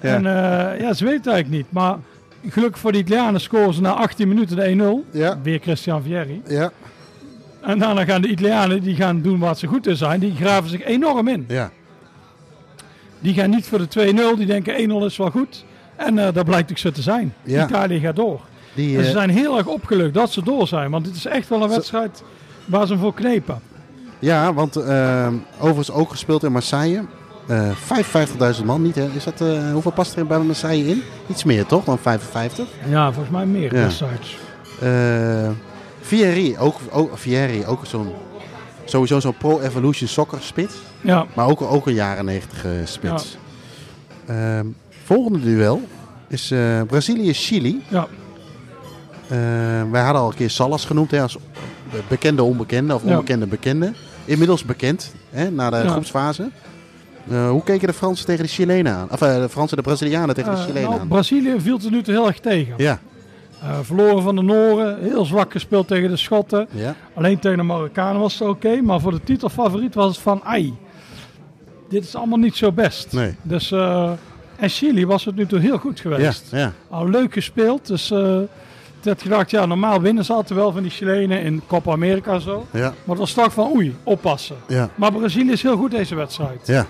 Ja. 0.00 0.10
En 0.10 0.26
eh, 0.26 0.80
ja, 0.80 0.92
ze 0.92 1.04
weten 1.04 1.18
het 1.22 1.26
eigenlijk 1.26 1.48
niet. 1.50 1.66
Maar 1.72 1.96
gelukkig 2.48 2.78
voor 2.80 2.92
de 2.92 2.98
Italianen 2.98 3.40
scoren 3.40 3.74
ze 3.74 3.80
na 3.80 3.92
18 3.92 4.28
minuten 4.28 4.56
de 4.56 5.02
1-0. 5.06 5.10
Ja. 5.18 5.38
Weer 5.42 5.58
Christian 5.62 6.02
Vieri. 6.02 6.42
Ja, 6.46 6.70
En 7.60 7.78
daarna 7.78 8.04
gaan 8.04 8.22
de 8.22 8.28
Italianen 8.28 8.82
die 8.82 8.94
gaan 8.94 9.20
doen 9.22 9.38
wat 9.38 9.58
ze 9.58 9.66
goed 9.66 9.86
in 9.86 9.96
zijn. 9.96 10.20
Die 10.20 10.34
graven 10.34 10.70
zich 10.70 10.82
enorm 10.84 11.28
in. 11.28 11.44
ja. 11.48 11.70
Die 13.20 13.34
gaan 13.34 13.50
niet 13.50 13.66
voor 13.66 13.78
de 13.78 14.12
2-0. 14.34 14.36
Die 14.36 14.46
denken 14.46 14.90
1-0 15.02 15.04
is 15.04 15.16
wel 15.16 15.30
goed. 15.30 15.64
En 15.96 16.18
eh, 16.18 16.32
dat 16.34 16.44
blijkt 16.44 16.70
ook 16.70 16.78
zo 16.78 16.90
te 16.90 17.02
zijn. 17.02 17.34
Ja. 17.42 17.64
Italië 17.66 18.00
gaat 18.00 18.16
door. 18.16 18.40
Die, 18.74 18.98
En 18.98 19.04
ze 19.04 19.10
zijn 19.10 19.30
heel 19.30 19.56
erg 19.56 19.66
opgelucht 19.66 20.14
dat 20.14 20.30
ze 20.32 20.42
door 20.44 20.66
zijn. 20.68 20.90
Want 20.90 21.04
dit 21.04 21.14
is 21.14 21.26
echt 21.26 21.48
wel 21.48 21.62
een 21.62 21.68
wedstrijd 21.68 22.22
waar 22.70 22.86
ze 22.86 22.92
hem 22.92 23.02
voor 23.02 23.14
knepen. 23.14 23.60
ja, 24.18 24.52
want 24.54 24.76
ehm, 24.76 25.34
overigens 25.58 25.90
ook 25.90 26.10
gespeeld 26.10 26.42
in 26.44 26.52
Marseille. 26.52 27.02
Eh 27.46 27.70
55.000 28.58 28.64
man, 28.64 28.82
niet 28.82 28.94
hè? 28.94 29.08
Is 29.14 29.24
dat, 29.24 29.40
eh, 29.40 29.72
hoeveel 29.72 29.92
past 29.92 30.16
er 30.16 30.26
bij 30.26 30.38
Marseille 30.38 30.86
in? 30.90 31.02
Iets 31.26 31.44
meer 31.44 31.66
toch 31.66 31.84
dan 31.84 31.98
55? 31.98 32.66
Ja, 32.88 33.12
volgens 33.12 33.34
mij 33.34 33.46
meer 33.46 33.74
Ja. 33.74 33.80
wedstrijds. 33.80 34.38
Eh 34.80 35.48
Vieri, 36.00 36.58
ook, 36.58 36.76
ook, 36.90 37.18
Vieri, 37.18 37.66
ook 37.66 37.86
zo'n, 37.86 38.12
sowieso 38.84 39.20
zo'n 39.20 39.36
Pro 39.36 39.60
Evolution 39.60 40.08
Soccer 40.08 40.38
spits. 40.42 40.74
Ja, 41.00 41.26
Maar 41.34 41.46
ook, 41.46 41.62
ook 41.62 41.86
een 41.86 41.94
jaren 41.94 42.24
90 42.24 42.64
eh, 42.64 42.70
spits. 42.84 43.36
Ehm, 44.26 44.66
volgende 45.04 45.40
duel 45.40 45.82
is 46.28 46.52
Brazilië-Chili. 46.86 47.82
ja, 47.88 48.06
wij 49.90 50.02
hadden 50.02 50.22
al 50.22 50.28
een 50.28 50.34
keer 50.34 50.50
Salas 50.50 50.84
genoemd 50.84 51.10
hè, 51.10 51.22
als 51.22 51.36
bekende 52.08 52.42
onbekende 52.42 52.94
of 52.94 53.02
onbekende 53.02 53.46
bekende. 53.46 53.92
Inmiddels 54.24 54.64
bekend 54.64 55.14
hè, 55.30 55.50
na 55.50 55.70
de 55.70 55.88
groepsfase. 55.88 56.50
Eh, 57.30 57.48
hoe 57.50 57.62
keken 57.62 57.86
de 57.88 57.92
Fransen 57.94 58.26
tegen 58.26 58.44
de 58.44 58.50
Chilenen 58.50 58.92
aan? 58.94 59.08
Of 59.10 59.22
eh, 59.22 59.40
de 59.40 59.48
Fransen 59.48 59.76
en 59.76 59.82
de 59.82 59.88
Brazilianen 59.88 60.34
tegen 60.34 60.50
de 60.52 60.56
Eh, 60.58 60.64
Chilenen 60.64 60.88
nou, 60.88 61.00
aan? 61.00 61.08
Brazilië 61.08 61.54
viel 61.60 61.78
tot 61.78 61.90
nu 61.90 62.02
toe 62.02 62.14
heel 62.14 62.26
erg 62.26 62.38
tegen. 62.40 62.74
Ja, 62.76 62.98
Eh, 63.62 63.78
verloren 63.82 64.22
van 64.22 64.36
de 64.36 64.42
Noren. 64.42 64.98
Heel 65.02 65.24
zwak 65.24 65.52
gespeeld 65.52 65.88
tegen 65.88 66.08
de 66.10 66.16
Schotten. 66.16 66.66
ja, 66.70 66.94
Alleen 67.14 67.38
tegen 67.38 67.56
de 67.58 67.62
Marokkanen 67.62 68.20
was 68.20 68.38
het 68.38 68.48
oké. 68.48 68.80
maar 68.80 69.00
voor 69.00 69.10
de 69.12 69.20
titelfavoriet 69.24 69.94
was 69.94 70.06
het 70.06 70.18
van 70.22 70.42
ai. 70.44 70.74
Dit 71.88 72.04
is 72.04 72.14
allemaal 72.14 72.38
niet 72.38 72.56
zo 72.56 72.72
best. 72.72 73.12
Nee. 73.12 73.34
Dus, 73.42 73.72
eh, 73.72 74.10
en 74.56 74.68
Chili 74.68 75.06
was 75.06 75.24
het 75.24 75.36
nu 75.36 75.46
toe 75.46 75.58
heel 75.58 75.78
goed 75.78 75.96
ja, 75.96 76.02
geweest. 76.02 76.46
ja, 76.50 76.72
Al 76.90 77.08
leuk 77.08 77.32
gespeeld. 77.32 77.86
Dus 77.86 78.12
eh 79.06 79.12
had 79.12 79.22
gedacht, 79.22 79.50
ja, 79.50 79.66
normaal 79.66 80.00
winnen 80.00 80.24
ze 80.24 80.32
altijd 80.32 80.58
wel 80.58 80.72
van 80.72 80.82
die 80.82 80.90
Chilenen 80.90 81.42
in 81.42 81.62
Copa 81.66 81.92
America 81.92 82.38
zo. 82.38 82.66
ja, 82.72 82.80
Maar 82.80 82.94
het 83.06 83.18
was 83.18 83.32
toch 83.32 83.52
van 83.52 83.70
oei, 83.74 83.96
oppassen. 84.02 84.56
ja, 84.68 84.88
Maar 84.94 85.12
Brazilië 85.12 85.52
is 85.52 85.62
heel 85.62 85.76
goed 85.76 85.90
deze 85.90 86.14
wedstrijd. 86.14 86.66
ja, 86.66 86.86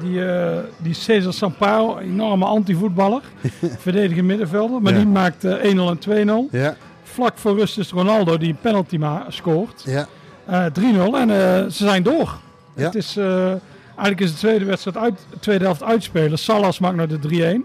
Die, 0.00 0.24
eh 0.26 0.58
die 0.78 0.94
Cesar 0.94 1.32
Sampaio, 1.32 1.98
enorme 1.98 2.44
antivoetballer. 2.44 3.22
verdedigende 3.78 4.22
middenvelder. 4.22 4.82
Maar 4.82 4.94
die 4.94 5.06
maakt 5.06 5.44
eh, 5.44 5.52
1-0 5.74 5.98
en 6.06 6.48
2-0. 6.48 6.50
ja, 6.50 6.76
Vlak 7.02 7.38
voor 7.38 7.58
rust 7.58 7.78
is 7.78 7.90
Ronaldo 7.90 8.38
die 8.38 8.48
een 8.48 8.58
penalty 8.60 8.98
scoort. 9.28 9.82
ja, 9.86 10.06
Eh 10.46 10.64
3-0 10.64 11.14
en 11.14 11.30
eh, 11.30 11.36
ze 11.70 11.70
zijn 11.84 12.02
door. 12.02 12.36
Ja. 12.76 12.84
Het 12.84 12.94
is, 12.94 13.16
eh, 13.16 13.46
eigenlijk 13.86 14.20
is 14.20 14.30
de 14.32 14.38
tweede, 14.38 14.64
wedstrijd 14.64 14.96
uit, 14.96 15.18
de 15.30 15.38
tweede 15.38 15.64
helft 15.64 15.82
uitspelen. 15.82 16.38
Salas 16.38 16.78
maakt 16.78 16.96
nou 16.96 17.08
de 17.08 17.18
3-1. 17.18 17.64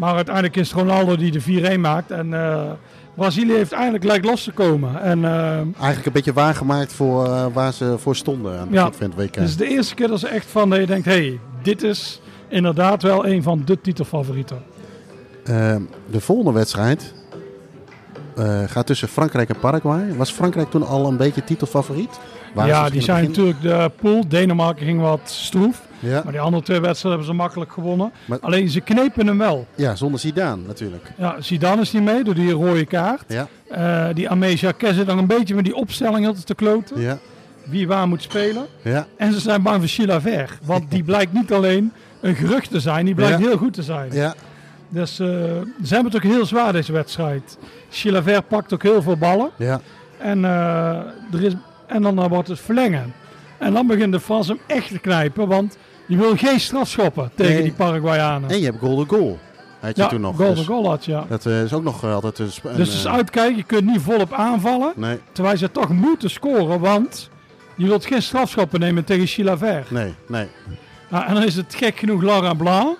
Maar 0.00 0.14
uiteindelijk 0.14 0.56
is 0.56 0.70
het 0.70 0.78
Ronaldo 0.78 1.16
die 1.16 1.30
de 1.30 1.76
4-1 1.76 1.80
maakt. 1.80 2.10
En 2.10 2.34
eh, 2.34 2.70
Brazilië 3.14 3.52
heeft 3.52 3.72
eindelijk 3.72 4.04
lijkt 4.04 4.24
los 4.24 4.44
te 4.44 4.52
komen. 4.52 5.02
En 5.02 5.24
eh, 5.24 5.56
Eigenlijk 5.56 6.06
een 6.06 6.12
beetje 6.12 6.32
waargemaakt 6.32 6.92
voor 6.92 7.24
eh, 7.26 7.46
waar 7.52 7.72
ze 7.72 7.94
voor 7.98 8.16
stonden 8.16 8.52
aan 8.52 8.66
het 8.66 8.74
Ja. 8.74 8.92
van 8.92 9.06
het 9.06 9.14
WK. 9.14 9.34
het 9.34 9.48
is 9.48 9.56
de 9.56 9.68
eerste 9.68 9.94
keer 9.94 10.08
dat 10.08 10.20
ze 10.20 10.28
echt 10.28 10.46
van 10.46 10.70
dat 10.70 10.78
je 10.78 10.86
denkt... 10.86 11.04
hé, 11.04 11.12
hey, 11.12 11.38
dit 11.62 11.82
is 11.82 12.20
inderdaad 12.48 13.02
wel 13.02 13.26
een 13.26 13.42
van 13.42 13.62
de 13.64 13.80
titelfavorieten. 13.80 14.62
Ehm, 15.44 15.82
de 16.10 16.20
volgende 16.20 16.52
wedstrijd 16.52 17.14
gaat 18.66 18.86
tussen 18.86 19.08
Frankrijk 19.08 19.48
en 19.48 19.58
Paraguay. 19.58 20.16
Was 20.16 20.30
Frankrijk 20.32 20.70
toen 20.70 20.86
al 20.86 21.06
een 21.06 21.16
beetje 21.16 21.44
titelfavoriet? 21.44 22.18
Waren 22.54 22.70
ja, 22.70 22.90
die 22.90 23.00
zijn 23.02 23.26
begin? 23.26 23.44
natuurlijk 23.44 23.62
de 23.62 23.90
pool. 24.02 24.28
Denemarken 24.28 24.86
ging 24.86 25.00
wat 25.00 25.20
stroef. 25.24 25.88
Ja, 26.00 26.20
Maar 26.24 26.32
die 26.32 26.40
andere 26.40 26.62
twee 26.62 26.80
wedstrijden 26.80 27.10
hebben 27.20 27.36
ze 27.36 27.42
makkelijk 27.42 27.72
gewonnen. 27.72 28.12
Maar- 28.24 28.38
Alleen 28.40 28.68
ze 28.68 28.80
knepen 28.80 29.26
hem 29.26 29.38
wel. 29.38 29.66
ja, 29.74 29.94
zonder 29.94 30.20
Zidane 30.20 30.62
natuurlijk. 30.66 31.12
Ja, 31.18 31.36
Zidane 31.40 31.80
is 31.80 31.92
niet 31.92 32.02
mee 32.02 32.24
door 32.24 32.34
die 32.34 32.50
rode 32.52 32.86
kaart. 32.86 33.24
Ja, 33.28 33.48
Eh, 33.70 34.06
die 34.14 34.28
Ameja 34.28 34.72
dan 35.06 35.18
een 35.18 35.26
beetje 35.26 35.54
met 35.54 35.64
die 35.64 35.74
opstelling 35.74 36.26
altijd 36.26 36.46
te 36.46 36.54
kloten. 36.54 37.00
ja, 37.00 37.18
Wie 37.64 37.86
waar 37.86 38.08
moet 38.08 38.22
spelen. 38.22 38.66
ja, 38.82 39.06
En 39.16 39.32
ze 39.32 39.40
zijn 39.40 39.62
bang 39.62 39.78
voor 39.78 39.88
Chilaver. 39.88 40.58
Want 40.62 40.90
die 40.90 41.02
blijkt 41.10 41.32
niet 41.32 41.52
alleen 41.52 41.92
een 42.20 42.34
gerucht 42.34 42.70
te 42.70 42.80
zijn, 42.80 43.04
die 43.04 43.14
blijkt 43.14 43.38
Ja. 43.40 43.46
heel 43.48 43.56
goed 43.56 43.72
te 43.72 43.82
zijn. 43.82 44.12
ja, 44.12 44.34
Dus 44.88 45.18
eh, 45.18 45.26
ze 45.84 45.94
hebben 45.94 46.12
het 46.12 46.16
ook 46.16 46.30
heel 46.32 46.46
zwaar 46.46 46.72
deze 46.72 46.92
wedstrijd. 46.92 47.58
Chilaver 47.90 48.42
pakt 48.42 48.72
ook 48.74 48.82
heel 48.82 49.02
veel 49.02 49.16
ballen. 49.16 49.50
ja. 49.56 49.80
En, 50.18 50.44
eh, 50.44 50.50
er 51.32 51.42
is, 51.42 51.52
en 51.86 52.02
dan 52.02 52.28
wordt 52.28 52.48
het 52.48 52.60
verlengen. 52.60 53.12
En 53.58 53.72
dan 53.72 53.86
begint 53.86 54.12
de 54.12 54.20
Frans 54.20 54.48
hem 54.48 54.58
echt 54.66 54.88
te 54.88 54.98
knijpen. 54.98 55.48
Want 55.48 55.76
die 56.10 56.18
wil 56.18 56.36
geen 56.36 56.60
strafschoppen 56.60 57.30
tegen 57.34 57.52
Nee. 57.52 57.62
die 57.62 57.72
Paraguayanen. 57.72 58.50
En 58.50 58.58
je 58.58 58.64
hebt 58.64 58.78
goal 58.78 58.96
de 58.96 59.04
goal. 59.08 59.38
had 59.80 59.96
je 59.96 60.02
Ja, 60.02 60.08
toen 60.08 60.20
nog. 60.20 60.36
golden 60.36 60.54
dus 60.54 60.66
goal 60.66 60.88
had 60.88 61.04
je, 61.04 61.10
ja. 61.12 61.24
dat 61.28 61.46
eh, 61.46 61.62
is 61.62 61.72
ook 61.72 61.82
nog 61.82 62.04
eh, 62.04 62.14
altijd 62.14 62.38
een... 62.38 62.46
Dus 62.46 62.62
het 62.62 62.78
is 62.88 63.04
eh, 63.04 63.12
uitkijken, 63.12 63.56
je 63.56 63.62
kunt 63.62 63.84
niet 63.86 64.00
volop 64.00 64.32
aanvallen. 64.32 64.92
Nee, 64.96 65.18
Terwijl 65.32 65.56
ze 65.56 65.70
toch 65.70 65.88
moeten 65.88 66.30
scoren, 66.30 66.80
want 66.80 67.30
je 67.76 67.86
wilt 67.86 68.06
geen 68.06 68.22
strafschoppen 68.22 68.80
nemen 68.80 69.04
tegen 69.04 69.26
Chilaver. 69.26 69.86
nee, 69.88 70.14
nee. 70.28 70.46
Nou, 71.08 71.24
en 71.26 71.34
dan 71.34 71.42
is 71.42 71.56
het 71.56 71.74
gek 71.74 71.98
genoeg 71.98 72.22
Laurent 72.22 72.58
Blanc, 72.58 72.96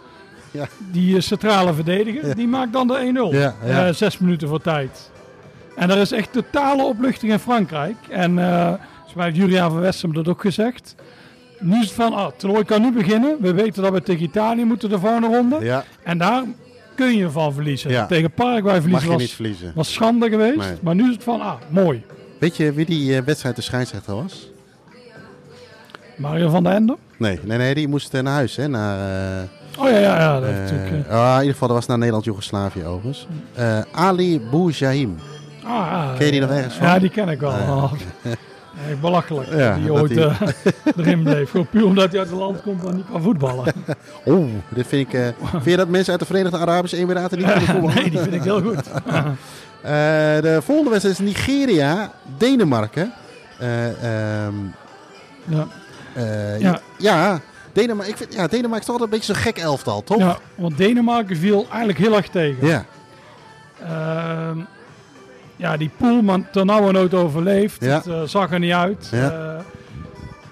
Ja. 0.51 0.67
die 0.79 1.21
centrale 1.21 1.75
verdediger, 1.75 2.35
die 2.37 2.49
maakt 2.49 2.73
dan 2.73 2.87
de 2.87 3.31
1-0. 3.33 3.37
Ja, 3.67 3.93
zes 3.93 4.19
minuten 4.19 4.49
voor 4.49 4.61
tijd. 4.61 5.11
En 5.77 5.91
er 5.91 5.99
is 5.99 6.13
echt 6.13 6.33
totale 6.33 6.83
opluchting 6.83 7.33
in 7.33 7.39
Frankrijk. 7.39 7.97
En 8.09 8.39
eh 8.39 8.67
volgens 8.95 9.15
mij 9.15 9.25
heeft 9.25 9.37
Julian 9.37 9.71
van 9.71 9.81
Wessem 9.81 10.15
dat 10.15 10.29
ook 10.29 10.41
gezegd. 10.41 10.95
Nu 11.61 11.79
is 11.81 11.85
het 11.87 11.93
van, 11.95 12.13
ah, 12.15 12.27
toernooi 12.37 12.65
kan 12.65 12.83
nu 12.83 12.93
beginnen. 12.93 13.37
We 13.41 13.53
weten 13.55 13.83
dat 13.83 13.93
we 13.93 14.03
tegen 14.03 14.23
Italië 14.23 14.65
moeten 14.65 14.89
de 14.89 14.99
volgende 14.99 15.27
ronde. 15.27 15.59
Ja, 15.61 15.85
En 16.03 16.19
daar 16.19 16.43
kun 16.95 17.17
je 17.17 17.31
van 17.31 17.53
verliezen. 17.53 17.91
Ja. 17.91 18.07
Tegen 18.07 18.31
Paraguay 18.31 18.75
mag 18.75 18.83
verliezen 18.83 19.11
je 19.11 19.17
niet 19.17 19.27
was, 19.27 19.35
verliezen. 19.35 19.73
was 19.75 19.93
schande 19.93 20.29
geweest. 20.29 20.57
Nee. 20.59 20.73
Maar 20.83 20.95
nu 20.95 21.09
is 21.09 21.15
het 21.15 21.25
van, 21.25 21.41
ah, 21.41 21.55
mooi. 21.69 22.05
Weet 22.39 22.57
je 22.57 22.73
wie 22.73 22.85
die 22.87 23.17
eh, 23.17 23.23
wedstrijd 23.23 23.57
de 23.57 23.63
scheidsrechter 23.63 24.15
was? 24.15 24.51
Mario 26.17 26.49
van 26.49 26.63
den 26.63 26.73
Ende. 26.73 26.97
Nee, 27.17 27.39
nee, 27.45 27.59
nee, 27.59 27.75
die 27.75 27.89
moest 27.89 28.15
eh, 28.15 28.23
naar 28.23 28.33
huis, 28.33 28.57
hè? 28.57 28.69
Naar, 28.69 28.99
eh, 29.39 29.49
Oh 29.79 29.91
ja, 29.91 29.99
ja, 29.99 30.19
ja. 30.19 30.41
Dat 30.41 30.49
heeft 30.51 30.73
natuurlijk, 30.73 31.09
ah, 31.11 31.33
in 31.33 31.39
ieder 31.39 31.53
geval, 31.53 31.69
dat 31.69 31.77
was 31.77 31.87
naar 31.87 31.99
Nederland-Jugoslavië 31.99 32.85
overigens. 32.85 33.27
Ali 33.93 34.41
Boujahim. 34.51 35.17
ah, 35.65 35.71
ja, 35.71 36.15
Ken 36.17 36.27
je 36.27 36.33
die 36.33 36.41
nog 36.41 36.51
ergens 36.51 36.75
van? 36.75 36.87
Ja, 36.87 36.99
die 36.99 37.11
ken 37.11 37.29
ik 37.29 37.41
wel. 37.41 37.55
Belachelijk. 39.01 39.49
Ja, 39.55 39.75
die 39.75 39.93
ooit 39.93 40.09
die- 40.09 40.25
eh, 40.25 40.41
erin 40.97 41.23
bleef. 41.23 41.51
Gewoon 41.51 41.67
puur 41.67 41.85
omdat 41.85 42.11
hij 42.11 42.21
uit 42.21 42.29
het 42.31 42.39
land 42.39 42.63
komt 42.63 42.85
en 42.85 42.95
niet 42.97 43.05
kan 43.11 43.23
voetballen. 43.23 43.73
Oeh, 44.27 44.51
dit 44.69 44.87
vind 44.87 45.09
ik... 45.09 45.15
eh, 45.15 45.27
vind 45.51 45.65
je 45.65 45.77
dat 45.77 45.89
mensen 45.89 46.11
uit 46.11 46.21
de 46.21 46.27
Verenigde 46.27 46.59
Arabische 46.59 46.97
Emiraten 46.97 47.39
niet 47.39 47.47
kunnen 47.47 47.67
voetballen? 47.69 47.95
nee, 48.01 48.11
die 48.11 48.21
vind 48.21 48.35
ik 48.35 48.43
heel 48.43 48.63
goed. 48.63 48.91
Eh, 48.93 49.91
de 50.41 50.59
volgende 50.65 50.91
wedstrijd 50.91 51.19
is 51.21 51.27
Nigeria, 51.27 52.11
Denemarken. 52.39 53.13
Eh, 53.59 53.87
ehm, 54.45 54.55
Ja. 55.45 55.67
Ja. 56.59 56.81
ja. 56.99 57.41
Denemarken, 57.73 58.13
ik 58.13 58.17
vind, 58.19 58.35
ja, 58.35 58.47
Denemarken 58.47 58.81
is 58.81 58.87
toch 58.87 59.01
altijd 59.01 59.13
een 59.13 59.19
beetje 59.19 59.33
zo'n 59.35 59.43
gek 59.43 59.59
elftal, 59.59 60.03
toch? 60.05 60.19
ja, 60.19 60.39
want 60.55 60.77
Denemarken 60.77 61.37
viel 61.37 61.67
eigenlijk 61.69 61.99
heel 61.99 62.17
erg 62.17 62.29
tegen. 62.29 62.67
Ja, 62.67 62.85
Ehm, 63.83 64.59
ja, 65.61 65.77
die 65.77 65.91
pool, 65.97 66.23
maar 66.23 66.41
nooit 66.93 67.15
overleefd. 67.15 67.85
Ja. 67.85 67.95
Het 67.97 68.07
eh, 68.07 68.23
zag 68.25 68.53
er 68.53 68.59
niet 68.59 68.73
uit. 68.73 69.09
Ja. 69.13 69.31
Eh, 69.31 69.63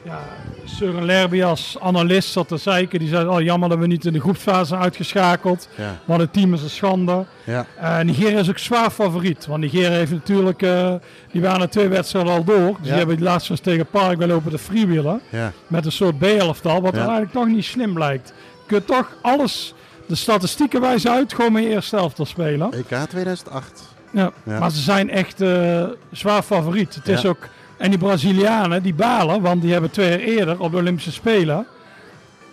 ja, 0.05 0.19
Søren 0.65 1.05
Lerby 1.05 1.43
als 1.43 1.77
analist 1.81 2.33
zat 2.33 2.49
te 2.49 2.57
zeiken. 2.57 2.99
Die 2.99 3.09
zei, 3.09 3.27
oh 3.29 3.41
jammer 3.41 3.69
dat 3.69 3.79
we 3.79 3.87
niet 3.87 4.05
in 4.05 4.13
de 4.13 4.21
groepsfase 4.21 4.77
uitgeschakeld. 4.77 5.69
ja, 5.75 5.99
Want 6.05 6.21
het 6.21 6.33
team 6.33 6.55
is 6.55 6.63
een 6.63 6.71
schande. 6.71 7.25
ja. 7.45 7.67
Eh, 7.81 8.01
Nigeria 8.01 8.39
is 8.39 8.49
ook 8.49 8.59
zwaar 8.59 8.91
favoriet. 8.91 9.47
Want 9.47 9.61
Nigeria 9.61 9.91
heeft 9.91 10.13
natuurlijk, 10.13 10.63
eh, 10.63 10.95
die 11.33 11.41
waren 11.43 11.71
twee 11.71 11.89
wedstrijden 11.89 12.33
al 12.33 12.45
door. 12.45 12.57
Dus 12.67 12.77
Ja. 12.77 12.83
die 12.83 12.93
hebben 12.93 13.17
die 13.17 13.25
laatste 13.25 13.51
eens 13.51 13.61
tegen 13.61 13.87
Paraguay 13.87 14.29
lopen 14.29 14.51
te 14.51 14.59
freewheelen. 14.59 15.21
ja. 15.31 15.53
Met 15.67 15.85
een 15.87 15.93
soort 15.93 16.19
B-elftal, 16.19 16.81
wat 16.83 16.93
er 16.93 17.01
eigenlijk 17.01 17.33
toch 17.33 17.47
niet 17.47 17.65
slim 17.65 17.95
blijkt. 17.95 18.29
Je 18.39 18.75
kunt 18.75 18.87
toch 18.87 19.17
alles, 19.23 19.75
de 20.07 20.15
statistieken 20.15 20.81
wijzen 20.81 21.11
uit, 21.11 21.35
gewoon 21.35 21.53
met 21.53 21.63
je 21.63 21.69
eerste 21.69 21.97
elftal 21.97 22.27
spelen. 22.27 22.73
EK 22.73 22.95
2008. 23.09 23.88
Ja. 24.11 24.33
Ja. 24.45 24.59
Maar 24.59 24.71
ze 24.71 24.81
zijn 24.81 25.11
echt 25.11 25.41
eh, 25.41 25.85
zwaar 26.13 26.43
favoriet. 26.43 26.95
Het 26.95 27.09
is 27.09 27.27
ook, 27.27 27.49
en 27.77 27.91
die 27.91 27.99
Brazilianen, 27.99 28.83
die 28.83 28.95
balen, 28.95 29.41
want 29.43 29.63
die 29.63 29.73
hebben 29.73 29.91
twee 29.91 30.09
jaar 30.09 30.19
eerder 30.19 30.61
op 30.61 30.71
de 30.71 30.77
Olympische 30.77 31.13
Spelen, 31.13 31.67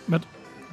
met, 0.04 0.22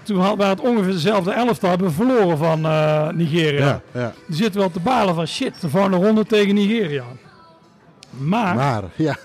toen 0.03 0.19
had- 0.19 0.37
waren 0.37 0.55
het 0.57 0.65
ongeveer 0.67 0.91
dezelfde 0.91 1.31
elftal, 1.31 1.69
hebben 1.69 1.87
we 1.87 1.93
verloren 1.93 2.37
van 2.37 2.65
eh, 2.65 3.09
Nigeria. 3.09 3.81
Ja. 3.91 4.13
Die 4.27 4.35
zitten 4.35 4.59
wel 4.59 4.71
te 4.71 4.79
balen 4.79 5.15
van 5.15 5.27
shit, 5.27 5.61
de 5.61 5.69
volgende 5.69 5.97
ronde 5.97 6.25
tegen 6.25 6.55
Nigeria. 6.55 7.03
Maar, 8.17 8.55
Maar, 8.55 8.83
ja. 8.95 9.15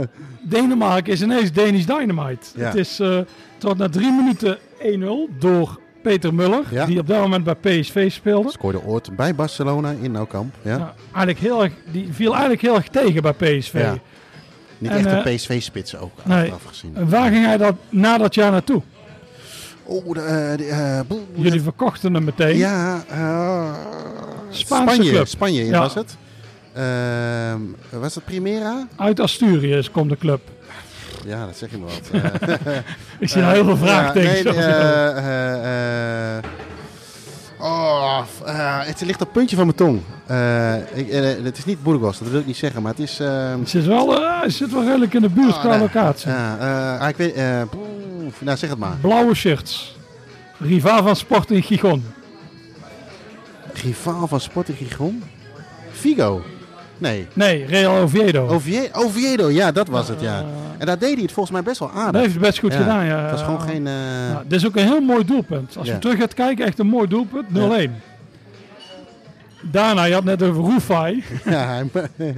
Denemarken 0.42 1.12
is 1.12 1.22
ineens 1.22 1.52
Danish 1.52 1.84
Dynamite. 1.84 2.46
Het 2.58 2.74
is 2.74 3.00
uh, 3.00 3.18
tot 3.58 3.78
na 3.78 3.88
drie 3.88 4.12
minuten 4.12 4.58
1-0 4.78 5.38
door 5.38 5.78
Peter 6.02 6.34
Muller, 6.34 6.62
Ja. 6.70 6.86
die 6.86 6.98
op 6.98 7.06
dat 7.06 7.20
moment 7.20 7.44
bij 7.44 7.54
PSV 7.54 8.10
speelde. 8.12 8.50
Scoorde 8.50 8.84
ooit 8.84 9.16
bij 9.16 9.34
Barcelona 9.34 9.94
in 10.02 10.12
Noukamp. 10.12 10.54
Ja. 10.62 10.70
Ja, 10.76 10.94
eigenlijk 11.04 11.38
heel 11.38 11.62
erg, 11.62 11.72
die 11.92 12.08
viel 12.12 12.30
eigenlijk 12.30 12.60
heel 12.62 12.74
erg 12.74 12.88
tegen 12.88 13.22
bij 13.22 13.32
PSV. 13.32 13.74
Ja. 13.74 13.98
Niet 14.78 14.90
En, 14.90 14.96
echt 14.96 15.06
eh, 15.06 15.12
een 15.24 15.34
PSV-spits 15.36 15.96
ook, 15.96 16.12
nee. 16.24 16.38
achteraf 16.38 16.64
gezien. 16.64 16.96
En 16.96 17.08
waar 17.10 17.30
ging 17.30 17.44
hij 17.44 17.56
dat, 17.56 17.74
na 17.88 18.18
dat 18.18 18.34
jaar 18.34 18.50
naartoe? 18.50 18.82
Oh, 19.82 20.12
de, 20.14 20.20
eh, 20.20 20.56
de, 20.56 20.64
eh, 20.66 21.00
Jullie 21.34 21.60
verkochten 21.60 22.14
hem 22.14 22.24
meteen. 22.24 22.56
Ja, 22.56 23.04
eh, 23.08 23.72
Spaanse 24.50 24.94
Spanje, 24.94 25.10
club. 25.10 25.26
Spanje 25.26 25.64
Ja. 25.64 25.78
was 25.78 25.94
het. 25.94 26.16
Ehm, 26.72 27.60
was 28.00 28.14
het 28.14 28.24
Primera? 28.24 28.86
Uit 28.96 29.20
Asturias 29.20 29.90
komt 29.90 30.10
de 30.10 30.16
club. 30.16 30.40
Ja, 31.24 31.46
dat 31.46 31.56
zeg 31.56 31.70
je 31.70 31.78
maar 31.78 31.88
wat. 31.88 32.10
Eh, 32.64 32.76
Ik 33.18 33.28
zie 33.28 33.40
nou 33.40 33.54
heel 33.54 33.64
veel 33.64 33.76
vraagtekens. 33.76 34.42
nee, 34.56 34.64
eh, 34.64 35.16
eh, 35.16 36.36
eh, 36.36 36.44
oh, 37.58 38.20
eh, 38.46 38.78
het 38.86 39.00
ligt 39.00 39.20
op 39.20 39.26
het 39.26 39.32
puntje 39.32 39.56
van 39.56 39.64
mijn 39.64 39.76
tong. 39.76 40.00
Eh, 40.26 40.74
ik, 40.98 41.08
eh, 41.08 41.44
het 41.44 41.58
is 41.58 41.64
niet 41.64 41.82
Burgos, 41.82 42.18
dat 42.18 42.28
wil 42.28 42.40
ik 42.40 42.46
niet 42.46 42.56
zeggen, 42.56 42.82
maar 42.82 42.90
het 42.90 43.00
is... 43.00 43.20
ehm, 43.20 43.58
Het 43.58 43.68
zit 43.68 43.84
wel, 43.86 44.22
eh, 44.22 44.42
het 44.42 44.52
zit 44.52 44.72
wel 44.72 44.84
redelijk 44.84 45.14
in 45.14 45.22
de 45.22 45.28
buurt 45.28 45.54
oh, 45.54 45.60
qua 45.60 45.78
locatie. 45.78 46.30
Ja, 46.30 46.56
eh, 46.96 47.00
ah, 47.02 47.08
ik 47.08 47.16
weet... 47.16 47.34
eh, 47.34 47.62
nou, 48.38 48.56
zeg 48.58 48.70
het 48.70 48.78
maar. 48.78 48.96
Blauwe 49.00 49.34
shirts. 49.34 49.96
Rivaal 50.58 51.02
van 51.02 51.16
Sporting 51.16 51.64
Gijon. 51.64 52.04
Rivaal 53.82 54.26
van 54.28 54.40
Sporting 54.40 54.78
Gijon? 54.78 55.22
Vigo? 55.92 56.42
Nee. 57.00 57.26
Nee, 57.32 57.64
Real 57.66 57.96
Oviedo. 57.96 58.46
Oviedo, 58.48 58.88
Oviedo, 58.92 59.50
ja, 59.50 59.72
dat 59.72 59.88
was 59.88 60.08
het, 60.08 60.20
ja. 60.20 60.44
En 60.78 60.86
daar 60.86 60.98
deed 60.98 61.12
hij 61.14 61.22
het 61.22 61.32
volgens 61.32 61.54
mij 61.54 61.62
best 61.64 61.78
wel 61.78 61.90
aardig. 61.90 62.12
dat 62.12 62.20
heeft 62.20 62.32
het 62.34 62.42
best 62.42 62.58
goed 62.58 62.72
Ja, 62.72 62.78
gedaan. 62.78 63.04
Ja. 63.04 63.20
Het 63.22 63.30
was 63.30 63.42
gewoon 63.42 63.60
geen... 63.60 63.86
eh, 63.86 63.92
Ja, 64.30 64.42
dit 64.46 64.58
is 64.60 64.66
ook 64.66 64.76
een 64.76 64.86
heel 64.86 65.00
mooi 65.00 65.24
doelpunt. 65.24 65.76
Als 65.78 65.86
je 65.88 65.98
terug 65.98 66.18
gaat 66.18 66.34
kijken, 66.34 66.66
echt 66.66 66.78
een 66.78 66.86
mooi 66.86 67.08
doelpunt. 67.08 67.46
0-1. 67.88 67.90
Daarna, 69.62 70.04
je 70.04 70.14
had 70.14 70.24
net 70.24 70.42
over 70.42 70.62
Roefai. 70.62 71.24
ja, 71.44 71.82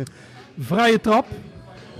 Vrije 0.61 1.01
trap. 1.01 1.27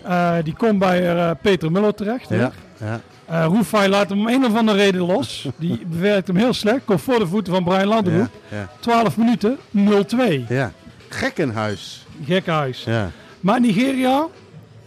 Eh, 0.03 0.35
die 0.45 0.55
komt 0.57 0.79
bij 0.79 1.17
eh, 1.17 1.31
Peter 1.43 1.73
Muller 1.73 1.95
terecht. 1.95 2.29
ja, 2.29 2.53
ja, 2.79 3.01
Eh 3.27 3.45
Roefai 3.47 3.89
laat 3.89 4.09
hem 4.09 4.19
om 4.21 4.29
een 4.29 4.45
of 4.45 4.57
andere 4.57 4.79
reden 4.79 5.01
los. 5.01 5.49
Die 5.57 5.87
bewerkt 5.87 6.27
hem 6.27 6.37
heel 6.37 6.53
slecht. 6.53 6.81
Komt 6.85 7.01
voor 7.01 7.19
de 7.19 7.27
voeten 7.27 7.53
van 7.53 7.65
Brian 7.65 7.87
Landenhoek. 7.87 8.29
ja, 8.49 8.69
12 8.81 9.17
minuten, 9.17 9.57
0-2. 9.77 10.47
ja. 10.49 10.73
Gekkenhuis. 11.09 12.02
Gekhuis. 12.25 12.85
Ja, 12.85 13.11
Maar 13.41 13.61
Nigeria 13.61 14.27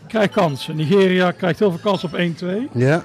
krijgt 0.08 0.34
kansen. 0.34 0.76
Nigeria 0.76 1.32
krijgt 1.32 1.60
heel 1.60 1.72
veel 1.72 1.80
kansen 1.80 2.10
op 2.10 2.16
1-2. 2.20 2.70
ja, 2.74 3.04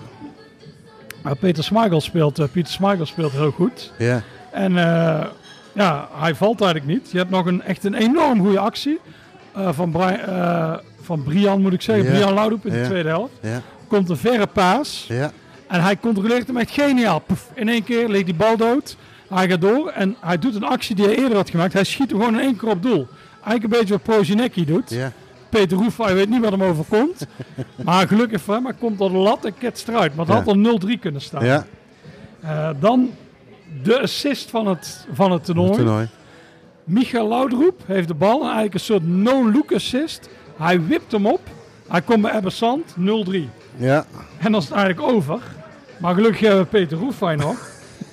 Maar 1.23 1.37
Peter 1.37 1.65
Smagel 1.65 2.01
speelt, 2.01 2.39
eh, 2.39 2.47
Pieter 2.53 2.73
Smagel 2.73 3.07
speelt 3.07 3.33
heel 3.33 3.51
goed. 3.51 3.93
ja. 3.99 4.23
En 4.53 4.77
eh, 4.79 5.27
ja, 5.73 6.09
hij 6.13 6.35
valt 6.35 6.61
eigenlijk 6.61 6.93
niet. 6.93 7.11
Je 7.11 7.19
hebt 7.19 7.31
nog 7.31 7.47
een, 7.47 7.63
echt 7.63 7.85
een 7.85 7.95
enorm 7.95 8.41
goede 8.41 8.59
actie 8.59 8.99
eh, 9.55 9.69
van, 9.73 9.91
Bri- 9.91 10.03
eh, 10.27 10.75
van 11.01 11.23
Brian, 11.23 11.61
moet 11.63 11.73
ik 11.73 11.83
zeggen. 11.83 12.05
Ja. 12.05 12.11
Brian 12.11 12.35
Laudrup 12.35 12.67
in 12.67 12.73
de 12.73 12.89
tweede 12.89 13.09
helft. 13.09 13.33
ja, 13.43 13.61
Komt 13.89 14.09
een 14.09 14.17
verre 14.17 14.47
paas. 14.47 15.05
ja. 15.09 15.31
En 15.69 15.83
hij 15.83 15.97
controleert 15.97 16.47
hem 16.47 16.57
echt 16.57 16.71
geniaal. 16.71 17.19
Poef, 17.21 17.51
in 17.55 17.69
één 17.69 17.85
keer 17.85 18.09
ligt 18.09 18.25
die 18.25 18.35
bal 18.35 18.57
dood. 18.57 18.97
Hij 19.29 19.49
gaat 19.49 19.61
door 19.61 19.89
en 19.89 20.17
hij 20.21 20.39
doet 20.39 20.55
een 20.55 20.65
actie 20.65 20.95
die 20.97 21.05
hij 21.05 21.15
eerder 21.17 21.37
had 21.37 21.51
gemaakt. 21.51 21.73
Hij 21.73 21.85
schiet 21.85 22.11
hem 22.11 22.19
gewoon 22.19 22.35
in 22.35 22.41
één 22.41 22.57
keer 22.57 22.69
op 22.69 22.83
doel. 22.83 23.07
Eigenlijk 23.45 23.63
een 23.65 23.81
beetje 23.81 23.95
wat 23.95 24.03
Prozinecki 24.03 24.65
doet. 24.65 24.91
ja. 24.91 25.13
Peter 25.49 25.77
Roefai 25.79 26.15
weet 26.15 26.29
niet 26.29 26.41
wat 26.41 26.51
hem 26.51 26.63
overkomt. 26.63 27.27
maar 27.85 28.09
gelukkig 28.09 28.41
voor 28.43 28.55
hem, 28.55 28.65
hij 28.65 28.75
komt 28.79 28.99
door 28.99 29.11
de 29.11 29.17
lat 29.17 29.45
en 29.45 29.55
ketst 29.59 29.89
eruit. 29.89 30.15
Maar 30.17 30.27
het 30.27 30.35
had 30.35 30.47
al 30.47 30.81
0-3 30.97 31.01
kunnen 31.01 31.21
staan. 31.21 31.45
ja. 31.45 31.67
Eh, 32.41 32.71
dan 32.81 33.11
de 33.83 34.01
assist 34.01 34.51
van 34.51 34.67
het, 34.67 35.07
van 35.13 35.33
het 35.33 35.45
toernooi. 35.45 35.73
Toernooi. 35.77 36.09
Michael 36.85 37.29
Laudroep 37.29 37.81
heeft 37.87 38.09
de 38.09 38.15
bal. 38.15 38.35
En 38.39 38.43
eigenlijk 38.45 38.75
een 38.75 38.81
soort 38.81 39.07
no-look 39.09 39.73
assist. 39.73 40.29
Hij 40.57 40.87
wipt 40.87 41.13
hem 41.13 41.27
op. 41.27 41.41
Hij 41.89 42.03
komt 42.03 42.23
bij 42.23 42.33
Ebersand 42.37 42.95
0-3. 42.99 43.03
Ja, 43.77 44.07
En 44.39 44.53
dan 44.53 44.61
is 44.61 44.69
het 44.69 44.77
eigenlijk 44.79 45.13
over. 45.13 45.39
Maar 45.99 46.15
gelukkig 46.15 46.41
hebben 46.41 46.61
we 46.61 46.67
Peter 46.67 46.99
Roefai 46.99 47.37
nog. 47.37 47.69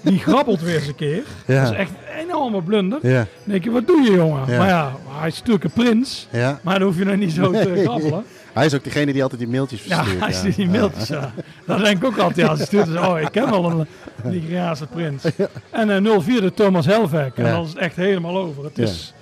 Die 0.08 0.20
grabbelt 0.20 0.62
weer 0.62 0.76
eens 0.76 0.88
een 0.88 0.96
keer. 0.96 1.24
Ja. 1.46 1.64
Dat 1.64 1.72
is 1.72 1.78
echt 1.78 1.90
een 1.92 2.20
enorme 2.28 2.62
blunder. 2.62 3.00
ja, 3.02 3.14
Dan 3.18 3.28
denk 3.44 3.64
je, 3.64 3.72
wat 3.72 3.88
doe 3.88 4.02
je 4.02 4.12
jongen? 4.12 4.42
Ja. 4.52 4.58
Maar 4.58 4.68
ja, 4.68 4.92
hij 5.08 5.28
is 5.28 5.38
natuurlijk 5.38 5.64
een 5.64 5.72
prins. 5.72 6.28
ja. 6.32 6.60
Maar 6.64 6.80
dan 6.80 6.88
hoef 6.88 6.98
je 6.98 7.06
nog 7.06 7.16
niet 7.16 7.32
zo 7.32 7.52
te 7.52 7.82
grabbelen. 7.84 8.24
Hij 8.54 8.66
is 8.66 8.74
ook 8.76 8.84
degene 8.84 9.14
die 9.14 9.22
altijd 9.24 9.40
die 9.40 9.50
mailtjes 9.50 9.84
Ja, 9.84 9.98
verstuurt. 9.98 10.20
hij 10.24 10.34
stuurt 10.34 10.56
die 10.56 10.68
mailtjes. 10.70 11.08
Ja. 11.08 11.34
Dat 11.66 11.80
denk 11.84 11.98
ik 11.98 12.04
ook 12.06 12.18
altijd. 12.18 12.48
Ja, 12.48 12.56
ze 12.56 12.64
stuurt 12.66 12.86
dus, 12.86 12.98
oh, 13.00 13.20
ik 13.20 13.32
ken 13.32 13.50
wel 13.50 13.66
een 13.72 13.88
Nigeriaanse 14.24 14.86
prins. 14.88 15.24
En 15.70 15.90
eh 16.06 16.20
04 16.20 16.42
de 16.42 16.54
Thomas 16.54 16.86
Helvek. 16.86 17.32
En 17.38 17.46
Ja. 17.46 17.52
dan 17.52 17.64
is 17.64 17.70
het 17.70 17.78
echt 17.78 17.96
helemaal 17.96 18.38
over. 18.38 18.64
Het 18.64 18.76
Ja. 18.76 18.84
is, 18.84 19.14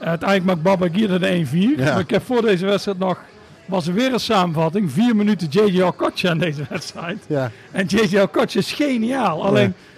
eh, 0.00 0.08
uiteindelijk 0.08 0.48
maakt 0.48 0.62
Baba 0.62 0.94
Gier 0.94 1.18
de 1.18 1.26
1-4. 1.30 1.78
Ja. 1.78 1.84
Maar 1.92 1.98
ik 2.00 2.10
heb 2.10 2.24
voor 2.24 2.42
deze 2.42 2.66
wedstrijd 2.66 2.98
nog, 2.98 3.18
was 3.66 3.86
er 3.86 3.94
weer 3.94 4.12
een 4.12 4.20
samenvatting. 4.20 4.92
Vier 4.92 5.16
minuten 5.16 5.48
JJ 5.50 5.82
Alcocha 5.82 6.30
aan 6.30 6.38
deze 6.38 6.62
wedstrijd. 6.68 7.18
Ja, 7.26 7.50
En 7.72 7.86
JJ 7.86 8.18
Alcocha 8.18 8.58
is 8.58 8.72
geniaal. 8.72 9.44
Alleen, 9.46 9.74
ja, 9.76 9.93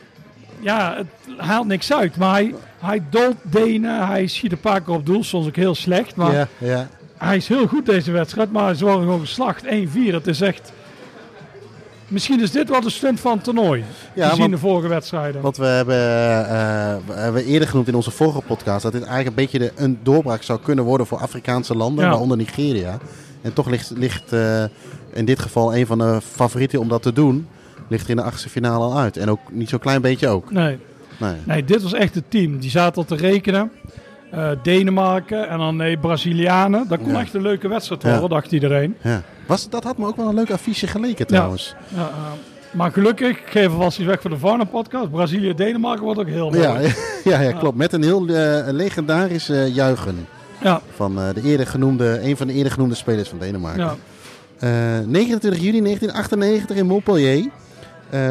het 0.65 1.07
haalt 1.37 1.67
niks 1.67 1.93
uit. 1.93 2.17
Maar 2.17 2.33
hij, 2.35 2.55
hij 2.79 3.03
dolt 3.11 3.37
Denen, 3.43 4.07
hij 4.07 4.27
schiet 4.27 4.53
een 4.53 4.61
paar 4.61 4.81
keer 4.81 4.95
op 4.95 5.07
doel, 5.07 5.25
soms 5.25 5.47
ook 5.47 5.57
heel 5.57 5.75
slecht. 5.75 6.17
Maar 6.17 6.33
Ja, 6.35 6.49
ja. 6.59 6.89
hij 7.17 7.37
is 7.37 7.49
heel 7.49 7.67
goed 7.67 7.87
deze 7.87 8.11
wedstrijd, 8.13 8.53
maar 8.53 8.75
ze 8.75 8.85
worden 8.85 9.03
gewoon 9.03 9.21
geslacht 9.21 9.65
1-4. 9.65 10.11
Dat 10.11 10.27
is 10.27 10.41
echt... 10.41 10.73
Misschien 12.09 12.41
is 12.41 12.51
dit 12.51 12.69
wel 12.69 12.81
de 12.81 12.91
stunt 12.91 13.21
van 13.21 13.33
het 13.33 13.45
toernooi. 13.45 13.85
Ja, 14.15 14.25
gezien 14.25 14.39
want- 14.41 14.53
de 14.53 14.59
vorige 14.59 14.89
wedstrijden. 14.89 15.41
Want 15.43 15.57
we 15.57 15.65
hebben, 15.67 15.97
eh, 15.97 16.97
we 17.07 17.13
hebben 17.13 17.45
eerder 17.45 17.69
genoemd 17.69 17.89
in 17.89 17.95
onze 17.95 18.11
vorige 18.11 18.41
podcast 18.47 18.83
dat 18.83 18.93
dit 18.93 19.05
eigenlijk 19.05 19.29
een 19.29 19.43
beetje 19.45 19.59
de, 19.59 19.73
een 19.85 19.99
doorbraak 20.03 20.43
zou 20.43 20.61
kunnen 20.61 20.85
worden 20.85 21.07
voor 21.07 21.19
Afrikaanse 21.19 21.77
landen, 21.77 22.05
Ja. 22.05 22.11
waaronder 22.11 22.37
Nigeria. 22.37 22.99
En 23.43 23.53
toch 23.53 23.69
ligt, 23.71 23.91
ligt 23.95 24.33
eh, 24.33 24.65
in 25.13 25.25
dit 25.25 25.39
geval 25.39 25.77
een 25.77 25.87
van 25.87 25.99
de 25.99 26.19
favorieten 26.35 26.81
om 26.81 26.89
dat 26.89 27.03
te 27.03 27.13
doen, 27.13 27.49
ligt 27.89 28.05
er 28.05 28.11
in 28.11 28.17
de 28.17 28.23
achtste 28.23 28.49
finale 28.49 28.85
al 28.85 28.99
uit. 28.99 29.17
En 29.17 29.31
ook 29.31 29.41
niet 29.51 29.69
zo'n 29.69 29.79
klein 29.79 30.01
beetje 30.01 30.29
ook. 30.29 30.53
Nee. 30.53 30.79
Nee. 31.19 31.35
nee, 31.45 31.65
dit 31.65 31.83
was 31.83 31.93
echt 31.93 32.15
het 32.15 32.25
team. 32.31 32.59
Die 32.59 32.71
zaten 32.71 32.97
al 32.97 33.05
te 33.05 33.17
rekenen. 33.17 33.71
Eh, 34.31 34.51
Denemarken 34.63 35.49
en 35.49 35.59
dan 35.59 35.77
nee, 35.77 35.99
Brazilianen. 35.99 36.89
Dat 36.89 36.99
kon 36.99 37.13
Ja. 37.13 37.21
echt 37.21 37.35
een 37.35 37.43
leuke 37.43 37.69
wedstrijd 37.69 38.03
Ja. 38.03 38.11
worden, 38.11 38.29
dacht 38.29 38.53
iedereen. 38.53 38.97
Ja. 39.03 39.23
Was, 39.47 39.69
dat 39.71 39.85
had 39.85 39.99
me 39.99 40.07
ook 40.07 40.17
wel 40.17 40.29
een 40.29 40.35
leuk 40.35 40.51
affiche 40.51 40.87
geleken 40.87 41.27
trouwens. 41.27 41.75
Ja, 41.89 41.99
eh, 42.01 42.07
maar 42.73 42.93
gelukkig, 42.93 43.29
ik 43.29 43.43
geef 43.47 43.67
alvast 43.69 43.99
iets 43.99 44.07
weg 44.07 44.21
voor 44.21 44.31
de 44.31 44.39
Varna 44.39 44.65
podcast. 44.65 45.11
Brazilië-Denemarken 45.11 46.05
wordt 46.05 46.21
ook 46.21 46.27
heel 46.29 46.51
mooi. 46.51 46.63
Ja, 46.63 46.81
ja, 47.25 47.41
ja, 47.41 47.53
klopt. 47.53 47.77
Met 47.77 47.93
een 47.93 48.03
heel 48.03 48.27
eh, 48.27 48.63
legendarisch 48.73 49.51
juichen 49.73 50.27
Ja. 50.63 50.81
van 50.95 51.15
de 51.35 51.43
eerder 51.43 51.67
genoemde, 51.67 52.21
een 52.23 52.37
van 52.37 52.47
de 52.47 52.53
eerder 52.53 52.73
genoemde 52.73 52.95
spelers 52.95 53.29
van 53.29 53.39
Denemarken. 53.39 53.83
Ja. 53.85 53.95
Eh, 54.59 55.07
29 55.07 55.63
juli 55.63 55.81
1998 55.81 56.77
in 56.77 56.87
Montpellier 56.87 57.49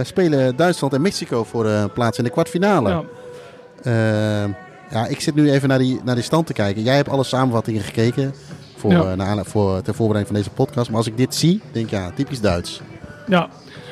spelen 0.04 0.56
Duitsland 0.56 0.94
en 0.94 1.02
Mexico 1.02 1.44
voor 1.44 1.64
de 1.64 1.90
plaats 1.94 2.18
in 2.18 2.24
de 2.24 2.30
kwartfinale. 2.30 2.90
Ja. 2.90 3.04
Eh, 3.84 4.50
ja, 4.92 5.08
ik 5.08 5.20
zit 5.20 5.36
nu 5.36 5.52
even 5.52 5.70
naar 5.70 5.78
die, 5.78 6.00
naar 6.04 6.16
die 6.16 6.24
stand 6.24 6.48
te 6.48 6.54
kijken. 6.54 6.84
Jij 6.84 6.96
hebt 6.96 7.10
alle 7.10 7.24
samenvattingen 7.24 7.82
gekeken 7.82 8.34
voor, 8.78 8.92
Ja. 8.92 9.04
eh, 9.12 9.14
naar 9.18 9.46
voor, 9.46 9.82
ter 9.82 9.96
voorbereiding 9.96 10.28
van 10.28 10.36
deze 10.36 10.50
podcast. 10.50 10.90
Maar 10.90 10.98
als 10.98 11.08
ik 11.08 11.18
dit 11.18 11.36
zie, 11.36 11.62
denk 11.72 11.86
ik 11.86 11.92
ja, 11.92 12.12
typisch 12.16 12.42
Duits. 12.42 12.82
Ja, 13.28 13.50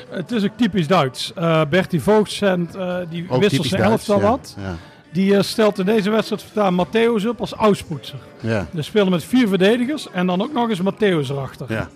het 0.09 0.31
is 0.31 0.43
ook 0.43 0.57
typisch 0.57 0.87
Duits. 0.87 1.31
Eh 1.35 1.61
Bertie 1.69 2.01
Voogdsend, 2.01 2.75
eh 2.75 2.95
die 3.09 3.25
Ook 3.29 3.41
wisselt 3.41 3.67
zijn 3.67 3.81
elftal 3.81 4.21
wat. 4.21 4.55
Ja. 4.61 4.75
Die 5.11 5.35
eh, 5.35 5.41
stelt 5.41 5.79
in 5.79 5.85
deze 5.85 6.09
wedstrijd 6.09 6.43
voortaan 6.43 6.85
Matthäus 6.85 7.27
op 7.27 7.39
als 7.39 7.53
auspoetser. 7.53 8.19
Ja. 8.39 8.67
Dus 8.71 8.85
spelen 8.85 9.09
met 9.09 9.23
vier 9.23 9.47
verdedigers 9.47 10.07
en 10.11 10.27
dan 10.27 10.41
ook 10.41 10.53
nog 10.53 10.69
eens 10.69 10.81
Matthäus 10.81 11.29
erachter. 11.29 11.65
Ja. 11.69 11.89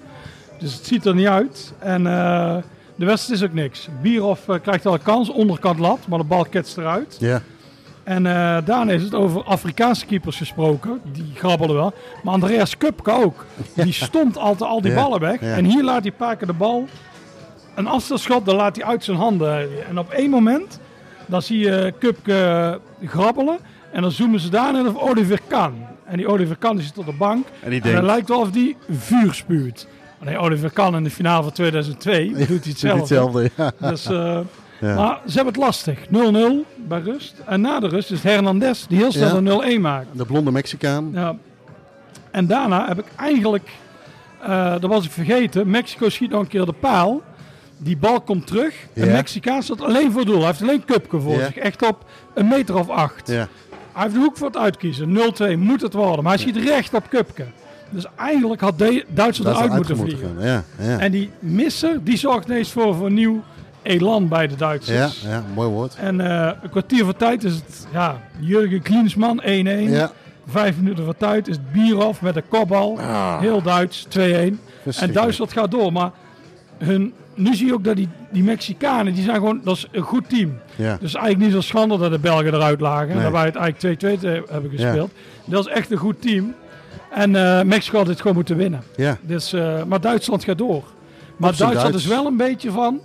Dus 0.60 0.74
het 0.74 0.86
ziet 0.86 1.06
er 1.06 1.16
niet 1.16 1.28
uit. 1.28 1.74
En 1.80 2.08
eh, 2.08 2.58
de 2.98 3.06
wedstrijd 3.06 3.42
is 3.42 3.48
ook 3.48 3.54
niks. 3.54 3.88
Bierhoff 4.02 4.48
eh, 4.50 4.56
krijgt 4.62 4.84
wel 4.84 4.94
een 4.94 5.02
kans, 5.02 5.30
onderkant 5.30 5.80
lat, 5.80 6.00
maar 6.08 6.20
de 6.20 6.26
bal 6.26 6.46
ketst 6.46 6.78
eruit. 6.78 7.18
Ja. 7.20 7.42
En 8.04 8.26
eh, 8.26 8.58
daarna 8.66 8.92
is 8.92 9.02
het 9.04 9.14
over 9.14 9.44
Afrikaanse 9.44 10.06
keepers 10.06 10.38
gesproken. 10.38 11.02
Die 11.12 11.32
grabbelden 11.36 11.76
wel. 11.76 11.94
Maar 12.24 12.34
Andreas 12.34 12.78
Kupke 12.78 13.12
ook. 13.12 13.46
Die 13.74 13.94
stond 13.94 14.38
altijd 14.38 14.70
al 14.70 14.82
die 14.82 14.92
Ja, 14.92 15.02
ballen 15.04 15.20
weg. 15.20 15.42
ja. 15.42 15.56
En 15.56 15.66
hier 15.66 15.84
laat 15.84 16.02
hij 16.02 16.12
paar 16.12 16.36
keer 16.36 16.48
de 16.48 16.54
bal. 16.54 16.88
Een 17.76 17.88
afstandsschot, 17.88 18.46
dan 18.46 18.56
laat 18.56 18.76
hij 18.76 18.86
uit 18.86 19.04
zijn 19.04 19.18
handen. 19.18 19.70
En 19.88 20.00
op 20.00 20.10
één 20.10 20.30
moment, 20.30 20.80
dan 21.26 21.42
zie 21.42 21.60
je 21.60 21.94
Kupke 22.00 22.80
grabbelen. 23.06 23.58
En 23.92 24.02
dan 24.02 24.12
zoomen 24.12 24.40
ze 24.40 24.50
daarna 24.50 24.88
op 24.90 24.96
Oliver 24.98 25.40
Kahn. 25.48 25.86
En 26.06 26.18
die 26.18 26.28
Oliver 26.28 26.56
Kahn 26.56 26.76
die 26.76 26.86
zit 26.86 26.98
op 26.98 27.06
de 27.06 27.14
bank. 27.14 27.48
En 27.64 27.70
die 27.70 27.82
En 27.82 27.88
denkt, 27.90 28.06
lijkt 28.06 28.28
wel 28.28 28.40
of 28.40 28.52
die 28.52 28.78
vuur 28.90 29.34
spuurt. 29.34 29.88
Nee, 30.22 30.38
Oliver 30.38 30.72
Kahn 30.72 30.96
in 30.96 31.04
de 31.04 31.10
finale 31.10 31.44
van 31.44 31.52
2002 31.52 32.28
doet 32.28 32.38
hij 32.38 32.46
doet 32.48 32.66
hetzelfde. 32.66 33.00
hetzelfde. 33.00 33.50
Ja. 33.56 33.72
Dus, 33.90 34.06
eh, 34.06 34.40
Ja. 34.82 34.96
Maar 34.96 35.20
ze 35.28 35.36
hebben 35.36 35.54
het 35.54 35.64
lastig. 35.64 36.00
0-0 36.10 36.66
bij 36.88 37.00
rust. 37.00 37.36
En 37.46 37.62
na 37.62 37.80
de 37.80 37.88
rust 37.88 38.12
is 38.12 38.24
Hernandez 38.24 38.86
die 38.88 38.98
heel 38.98 39.12
snel 39.12 39.28
Ja. 39.28 39.36
een 39.36 39.78
0-1 39.78 39.82
maakt. 39.82 40.08
De 40.12 40.26
blonde 40.26 40.52
Mexicaan. 40.52 41.10
Ja. 41.14 41.36
En 42.32 42.48
daarna 42.48 42.88
heb 42.88 43.00
ik 43.00 43.06
eigenlijk, 43.16 43.70
eh, 44.42 44.72
dat 44.72 44.90
was 44.90 45.06
ik 45.06 45.12
vergeten, 45.12 45.70
Mexico 45.70 46.10
schiet 46.10 46.30
nog 46.30 46.42
een 46.42 46.48
keer 46.48 46.66
de 46.66 46.74
paal. 46.74 47.22
Die 47.78 47.98
bal 47.98 48.22
komt 48.22 48.48
terug. 48.48 48.76
En 48.94 49.06
Ja. 49.06 49.12
Mexicaan 49.12 49.64
staat 49.64 49.82
alleen 49.82 50.12
voor 50.12 50.26
doel. 50.26 50.38
Hij 50.38 50.46
heeft 50.46 50.62
alleen 50.62 50.86
Kupke 50.86 51.20
voor 51.20 51.40
zich. 51.40 51.56
Echt 51.58 51.88
op 51.88 52.06
een 52.34 52.48
meter 52.48 52.76
of 52.76 52.90
acht. 52.90 53.28
Ja. 53.28 53.48
Hij 53.94 54.02
heeft 54.04 54.14
de 54.14 54.20
hoek 54.20 54.38
voor 54.38 54.48
het 54.48 54.58
uitkiezen. 54.58 55.12
0-2 55.12 55.58
moet 55.58 55.82
het 55.82 55.94
worden. 55.94 56.24
Maar 56.24 56.34
hij 56.34 56.42
schiet 56.42 56.58
recht 56.58 56.94
op 56.94 57.10
Kupke. 57.10 57.46
Dus 57.90 58.06
eigenlijk 58.16 58.62
had 58.62 58.78
de- 58.80 59.06
Duitsland 59.10 59.56
eruit 59.56 59.74
moeten 59.74 59.98
vliegen. 59.98 60.36
Ja, 60.40 60.64
ja. 60.82 61.00
En 61.00 61.12
die 61.12 61.30
misser, 61.40 62.04
die 62.04 62.18
zorgt 62.18 62.48
ineens 62.48 62.72
voor, 62.72 62.96
voor 62.96 63.12
nieuw 63.12 63.44
elan 63.82 64.28
bij 64.28 64.48
de 64.48 64.54
ja, 64.54 64.60
Duitsers. 64.60 65.22
ja, 65.22 65.44
mooi 65.54 65.70
woord. 65.70 65.96
En 65.96 66.22
eh, 66.22 66.52
een 66.62 66.70
kwartier 66.70 67.04
voor 67.04 67.16
tijd 67.16 67.44
is 67.44 67.54
het 67.54 67.88
ja, 67.94 68.22
Jurgen 68.40 68.82
Klinsman 68.82 69.42
1-1. 69.42 69.46
Ja, 69.46 70.12
Vijf 70.50 70.78
minuten 70.78 71.04
voor 71.04 71.18
tijd 71.18 71.48
is 71.48 71.56
het 71.56 71.72
Bierhoff 71.72 72.22
met 72.22 72.36
een 72.36 72.48
kopbal. 72.50 73.00
Heel 73.40 73.62
Duits, 73.62 74.08
2-1. 74.18 74.20
En. 74.20 75.12
Duitsland 75.14 75.52
gaat 75.54 75.72
door. 75.72 75.92
Maar 75.94 76.12
hun, 76.78 77.14
nu 77.36 77.56
zie 77.56 77.66
je 77.68 77.74
ook 77.74 77.84
dat 77.84 77.96
die, 77.96 78.10
die 78.32 78.44
Mexicanen, 78.44 79.14
die 79.14 79.24
zijn 79.24 79.36
gewoon, 79.36 79.62
dat 79.64 79.76
is 79.76 79.88
een 79.92 80.02
goed 80.02 80.30
team. 80.30 80.58
Ja. 80.76 80.98
Dus 81.00 81.14
eigenlijk 81.14 81.44
niet 81.46 81.54
zo 81.54 81.62
schande 81.62 81.98
dat 81.98 82.12
de 82.12 82.20
Belgen 82.20 82.54
eruit 82.54 82.80
lagen. 82.82 83.14
Nee. 83.14 83.24
Dat 83.24 83.32
wij 83.32 83.46
het 83.46 83.56
eigenlijk 83.56 84.00
2-2 84.18 84.20
te- 84.20 84.44
hebben 84.50 84.72
gespeeld. 84.72 85.12
Dat 85.46 85.68
is 85.68 85.74
echt 85.74 85.92
een 85.92 85.98
goed 85.98 86.22
team. 86.22 86.54
En 87.18 87.36
eh, 87.36 87.64
Mexico 87.64 87.98
had 87.98 88.08
dit 88.08 88.22
gewoon 88.22 88.36
moeten 88.36 88.58
winnen. 88.58 88.84
ja. 88.96 89.18
Dus, 89.22 89.54
eh, 89.54 89.84
maar 89.84 90.02
Duitsland 90.02 90.44
gaat 90.44 90.58
door. 90.58 90.84
Maar 91.38 91.56
Duitsland 91.58 91.74
Duits. 91.74 91.98
is 91.98 92.06
wel 92.08 92.26
een 92.26 92.38
beetje 92.38 92.72
van. 92.72 93.00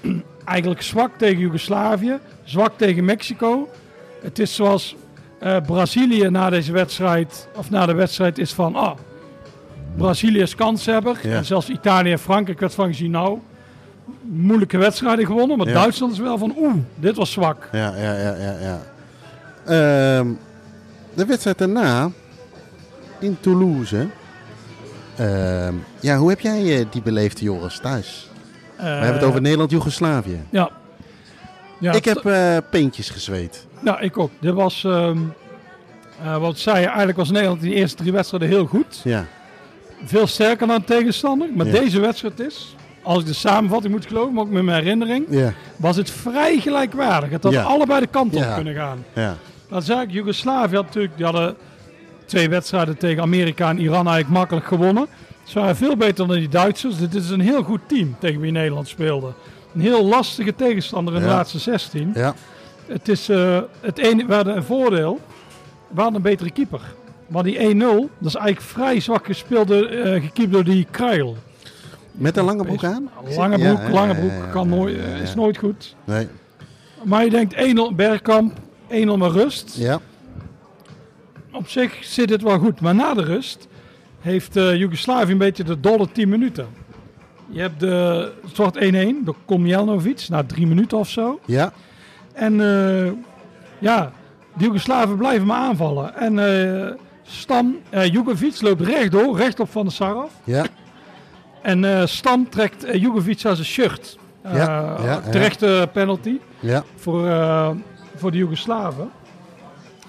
eigenlijk 0.44 0.82
zwak 0.82 1.10
tegen 1.18 1.38
Joegoslavië, 1.38 2.18
zwak 2.44 2.72
tegen 2.76 3.04
Mexico. 3.04 3.68
Het 4.22 4.38
is 4.38 4.54
zoals 4.54 4.96
eh, 5.38 5.56
Brazilië 5.66 6.28
na 6.30 6.50
deze 6.50 6.72
wedstrijd, 6.72 7.48
of 7.56 7.70
na 7.70 7.86
de 7.86 7.94
wedstrijd, 7.94 8.38
is 8.38 8.52
van. 8.52 8.74
Ah, 8.74 8.96
Brazilië 9.96 10.40
is 10.40 10.54
kanshebber. 10.54 11.18
Ja. 11.22 11.36
En 11.36 11.44
zelfs 11.44 11.68
Italië 11.68 12.12
en 12.12 12.18
Frankrijk 12.18 12.60
werd 12.60 12.74
van 12.74 12.86
gezien. 12.86 13.10
Nou, 13.10 13.38
moeilijke 14.22 14.78
wedstrijden 14.78 15.26
gewonnen. 15.26 15.58
Maar 15.58 15.66
Ja. 15.66 15.72
Duitsland 15.72 16.12
is 16.12 16.18
wel 16.18 16.38
van. 16.38 16.54
Oeh, 16.58 16.74
dit 16.94 17.16
was 17.16 17.32
zwak. 17.32 17.68
Ja, 17.72 17.96
ja, 17.96 18.18
ja, 18.18 18.34
ja. 18.36 18.56
ja. 18.60 18.80
Ehm, 19.64 20.26
de 21.14 21.26
wedstrijd 21.26 21.58
daarna 21.58 22.10
in 23.22 23.36
Toulouse. 23.40 24.06
Ehm, 25.16 25.74
ja, 26.00 26.16
hoe 26.16 26.28
heb 26.30 26.40
jij 26.40 26.78
eh, 26.80 26.86
die 26.90 27.02
beleefd, 27.02 27.40
Joris, 27.40 27.78
thuis? 27.78 28.30
We 28.76 28.82
hebben 28.82 29.12
het 29.14 29.22
over 29.22 29.40
Nederland-Jugoslavië. 29.40 30.40
Ja. 30.50 30.70
ja 31.78 31.92
ik 31.92 32.04
heb 32.04 32.24
eh 32.26 32.56
peentjes 32.70 33.10
gezweet. 33.10 33.66
Nou, 33.80 34.00
ik 34.02 34.18
ook. 34.18 34.30
Dit 34.40 34.54
was. 34.54 34.84
eh, 34.84 35.10
wat 36.40 36.58
zei 36.58 36.78
je, 36.80 36.86
eigenlijk 36.86 37.18
was 37.18 37.30
Nederland 37.30 37.62
in 37.62 37.68
de 37.68 37.74
eerste 37.74 37.96
drie 37.96 38.12
wedstrijden 38.12 38.48
heel 38.48 38.66
goed. 38.66 39.00
Ja, 39.04 39.26
Veel 40.04 40.26
sterker 40.26 40.66
dan 40.66 40.78
de 40.78 40.84
tegenstander. 40.84 41.48
Maar 41.56 41.66
Ja. 41.66 41.72
deze 41.72 42.00
wedstrijd 42.00 42.40
is, 42.40 42.76
als 43.02 43.18
ik 43.20 43.26
de 43.26 43.32
samenvatting 43.32 43.92
moet 43.94 44.06
geloven, 44.06 44.34
maar 44.34 44.42
ook 44.44 44.50
met 44.50 44.62
mijn 44.62 44.82
herinnering, 44.82 45.26
ja, 45.30 45.52
was 45.76 45.96
het 45.96 46.10
vrij 46.10 46.58
gelijkwaardig. 46.60 47.30
Het 47.30 47.42
had 47.42 47.52
Ja. 47.52 47.62
allebei 47.62 48.00
de 48.00 48.06
kant 48.06 48.34
op 48.36 48.42
Ja. 48.42 48.54
kunnen 48.54 48.74
gaan. 48.74 49.04
ja. 49.12 49.36
Dat 49.68 49.84
zei 49.84 50.00
ik, 50.02 50.10
Joegoslavië 50.10 50.74
had 50.76 50.84
natuurlijk, 50.84 51.16
die 51.16 51.24
hadden 51.24 51.56
twee 52.26 52.48
wedstrijden 52.48 52.96
tegen 52.98 53.22
Amerika 53.22 53.68
en 53.68 53.78
Iran 53.78 54.06
eigenlijk 54.06 54.28
makkelijk 54.28 54.66
gewonnen. 54.66 55.06
Ze 55.44 55.58
waren 55.58 55.76
veel 55.76 55.96
beter 55.96 56.26
dan 56.26 56.36
die 56.36 56.48
Duitsers. 56.48 56.98
Dit 56.98 57.14
is 57.14 57.30
een 57.30 57.40
heel 57.40 57.62
goed 57.62 57.80
team 57.86 58.16
tegen 58.18 58.40
wie 58.40 58.52
Nederland 58.52 58.88
speelde. 58.88 59.32
Een 59.74 59.80
heel 59.80 60.04
lastige 60.04 60.54
tegenstander 60.54 61.14
in 61.14 61.20
de 61.20 61.26
Ja. 61.26 61.32
laatste 61.34 61.58
16. 61.58 62.10
ja. 62.14 62.34
Het 62.86 63.08
is 63.08 63.28
eh, 63.28 63.58
het 63.80 63.98
ene, 63.98 64.26
we 64.26 64.34
hadden 64.34 64.56
een 64.56 64.62
voordeel. 64.64 65.20
We 65.88 66.00
hadden 66.00 66.14
een 66.16 66.22
betere 66.22 66.50
keeper. 66.50 66.80
Maar 67.26 67.42
die 67.42 67.58
1-0, 67.58 67.60
dat 68.18 68.28
is 68.28 68.34
eigenlijk 68.34 68.60
vrij 68.60 69.00
zwak 69.00 69.26
gespeeld, 69.26 69.68
door, 69.68 69.84
eh, 69.84 70.22
gekiept 70.22 70.52
door 70.52 70.64
die 70.64 70.86
Kruil. 70.90 71.36
Met 72.12 72.36
een 72.36 72.44
lange 72.44 72.64
broek 72.64 72.84
aan? 72.84 73.10
Lange 73.36 73.58
broek, 73.58 73.78
ja, 73.78 73.90
lange 73.90 74.14
broek 74.14 74.50
kan 74.52 74.68
nooit, 74.68 74.96
ja, 74.96 75.02
is 75.22 75.34
nooit 75.34 75.58
goed. 75.58 75.96
Nee. 76.04 76.28
Maar 77.04 77.24
je 77.24 77.30
denkt 77.30 77.54
1-0 77.56 77.94
Bergkamp, 77.94 78.52
1-0 78.88 79.16
met 79.16 79.30
rust. 79.32 79.74
Ja, 79.78 80.00
Op 81.52 81.68
zich 81.68 82.04
zit 82.04 82.30
het 82.30 82.42
wel 82.42 82.58
goed. 82.58 82.80
Maar 82.80 82.94
na 82.94 83.14
de 83.14 83.22
rust 83.22 83.68
heeft 84.20 84.56
eh 84.56 84.76
Joegoslavië 84.76 85.32
een 85.32 85.38
beetje 85.38 85.64
de 85.64 85.80
dolle 85.80 86.08
10 86.12 86.28
minuten. 86.28 86.66
Je 87.48 87.60
hebt 87.60 87.80
de 87.80 88.32
wordt 88.56 88.78
1-1 88.78 89.24
door 89.24 89.36
Komjelnovic 89.44 90.26
na 90.28 90.44
drie 90.44 90.66
minuten 90.66 90.98
of 90.98 91.08
zo. 91.08 91.40
ja, 91.44 91.72
En 92.32 92.60
eh, 92.60 93.12
ja, 93.78 94.12
de 94.56 94.64
Joegoslaven 94.64 95.16
blijven 95.16 95.46
maar 95.46 95.60
aanvallen. 95.60 96.16
En 96.16 96.38
eh 96.38 96.90
Stam, 97.22 97.78
eh 97.90 98.06
Jugovic 98.06 98.60
loopt 98.60 98.80
rechtdoor, 98.80 99.36
recht 99.36 99.60
op 99.60 99.70
Van 99.70 99.82
der 99.82 99.92
Sar 99.92 100.14
af. 100.14 100.32
ja, 100.44 100.64
En 101.62 101.84
eh 101.84 102.06
Stam 102.06 102.48
trekt 102.48 102.86
uh, 102.86 102.94
Jugovic 102.94 103.44
aan 103.44 103.54
zijn 103.54 103.66
shirt. 103.68 104.18
Ja, 104.44 104.56
ja, 104.56 104.96
ja. 105.02 105.20
Terechte 105.20 105.88
penalty 105.92 106.38
ja. 106.60 106.84
voor, 106.96 107.26
eh, 107.26 107.70
voor 108.16 108.30
de 108.30 108.36
Joegoslaven. 108.38 109.10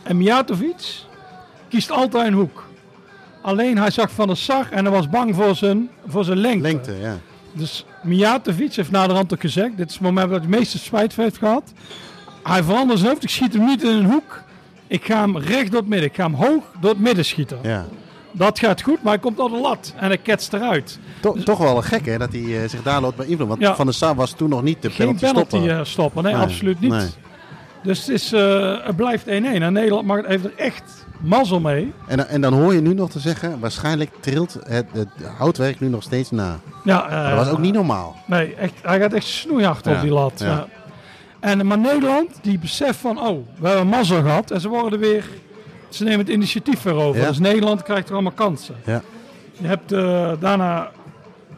En 0.03 0.17
Mijatovic 0.17 1.06
kiest 1.74 1.92
altijd 1.92 2.28
een 2.28 2.34
hoek. 2.34 2.64
Alleen 3.42 3.78
hij 3.78 3.92
zag 3.92 4.12
Van 4.12 4.28
der 4.28 4.38
Sar 4.38 4.68
en 4.72 4.86
hij 4.86 4.94
was 4.94 5.10
bang 5.10 5.36
voor 5.36 5.56
zijn, 5.56 5.90
voor 6.08 6.24
zijn 6.24 6.38
lengte. 6.38 6.62
Lengte, 6.62 6.94
ja. 7.02 7.18
Dus 7.54 7.86
Mijatovic 8.04 8.74
heeft 8.74 8.92
naderhand 8.92 9.34
ook 9.34 9.42
gezegd, 9.42 9.78
dit 9.78 9.88
is 9.88 9.94
het 9.94 10.04
moment 10.04 10.30
dat 10.30 10.40
hij 10.42 10.48
het 10.50 10.58
meeste 10.60 10.78
spijt 10.80 11.16
heeft 11.16 11.38
gehad. 11.38 11.74
hij 12.44 12.64
verandert 12.64 13.00
zijn 13.00 13.12
hoofd. 13.12 13.24
Ik 13.24 13.30
schiet 13.30 13.54
hem 13.54 13.66
niet 13.66 13.84
in 13.84 13.90
een 13.90 14.06
hoek. 14.12 14.42
Ik 14.88 15.06
ga 15.06 15.20
hem 15.20 15.38
recht 15.38 15.72
door 15.72 15.80
het 15.80 15.90
midden. 15.90 16.10
Ik 16.10 16.16
ga 16.16 16.24
hem 16.24 16.34
hoog 16.34 16.64
door 16.82 16.90
het 16.90 17.00
midden 17.00 17.26
schieten. 17.26 17.58
Ja. 17.64 17.86
Dat 18.32 18.60
gaat 18.60 18.82
goed, 18.82 19.04
maar 19.04 19.14
hij 19.14 19.22
komt 19.22 19.40
op 19.40 19.52
de 19.52 19.58
lat 19.60 19.94
en 19.98 20.08
hij 20.08 20.18
ketst 20.18 20.54
eruit. 20.54 21.00
To- 21.20 21.34
toch 21.44 21.58
wel 21.58 21.78
een 21.78 21.84
gek 21.84 22.06
hè, 22.06 22.18
dat 22.18 22.32
hij 22.32 22.42
eh, 22.64 22.70
zich 22.70 22.82
daar 22.84 23.02
loopt 23.02 23.16
beïnvloeden. 23.16 23.48
Want 23.48 23.62
Ja. 23.62 23.76
Van 23.76 23.86
der 23.86 23.96
Sar 23.96 24.16
was 24.16 24.32
toen 24.32 24.50
nog 24.50 24.64
niet 24.64 24.82
de 24.82 24.90
Geen 24.90 24.98
penalty, 24.98 25.26
penalty 25.26 25.50
stoppen. 25.50 25.78
eh, 25.80 25.86
stoppen. 25.86 26.24
Nee, 26.24 26.34
Nee, 26.34 26.42
absoluut 26.42 26.80
niet. 26.80 26.92
nee. 26.92 27.08
Dus 27.84 28.00
het, 28.00 28.10
is, 28.10 28.32
eh, 28.32 28.86
het 28.86 28.96
blijft 28.96 29.28
1-1. 29.28 29.62
En 29.64 29.74
Nederland 29.74 30.06
mag, 30.06 30.26
heeft 30.26 30.44
er 30.46 30.54
echt 30.56 31.03
mazzel 31.24 31.60
mee. 31.60 31.94
En, 32.08 32.18
dan- 32.18 32.26
en 32.26 32.42
dan 32.42 32.54
hoor 32.54 32.74
je 32.74 32.82
nu 32.82 32.94
nog 32.94 33.10
te 33.10 33.20
zeggen, 33.20 33.60
waarschijnlijk 33.60 34.10
trilt 34.20 34.58
het, 34.68 34.86
het 34.94 35.08
houtwerk 35.38 35.80
nu 35.80 35.88
nog 35.88 36.04
steeds 36.04 36.32
na. 36.32 36.60
Ja, 36.84 37.10
eh, 37.10 37.30
dat 37.36 37.46
was 37.46 37.54
ook 37.54 37.60
niet 37.60 37.74
normaal. 37.74 38.16
Nee, 38.26 38.56
echt, 38.56 38.74
hij 38.82 39.00
gaat 39.00 39.14
echt 39.14 39.26
snoeihard 39.26 39.88
op 39.88 40.02
die 40.02 40.12
lat. 40.12 40.34
ja. 40.40 40.46
Ja. 40.46 40.68
En, 41.40 41.68
maar 41.68 41.78
Nederland, 41.80 42.30
die 42.42 42.60
beseft 42.60 43.00
van, 43.00 43.20
oh, 43.20 43.48
we 43.60 43.68
hebben 43.68 43.88
mazzel 43.88 44.22
gehad. 44.22 44.52
En 44.52 44.62
ze 44.62 44.70
worden 44.70 45.00
weer, 45.00 45.26
ze 45.90 46.04
nemen 46.04 46.20
het 46.20 46.30
initiatief 46.30 46.82
weer 46.84 46.94
over. 46.96 47.22
Ja. 47.22 47.28
Dus 47.28 47.40
Nederland 47.40 47.84
krijgt 47.84 48.08
er 48.08 48.14
allemaal 48.14 48.32
kansen. 48.32 48.76
Ja. 48.86 49.02
Je 49.52 49.68
hebt 49.68 49.92
eh, 49.92 50.32
daarna 50.40 50.92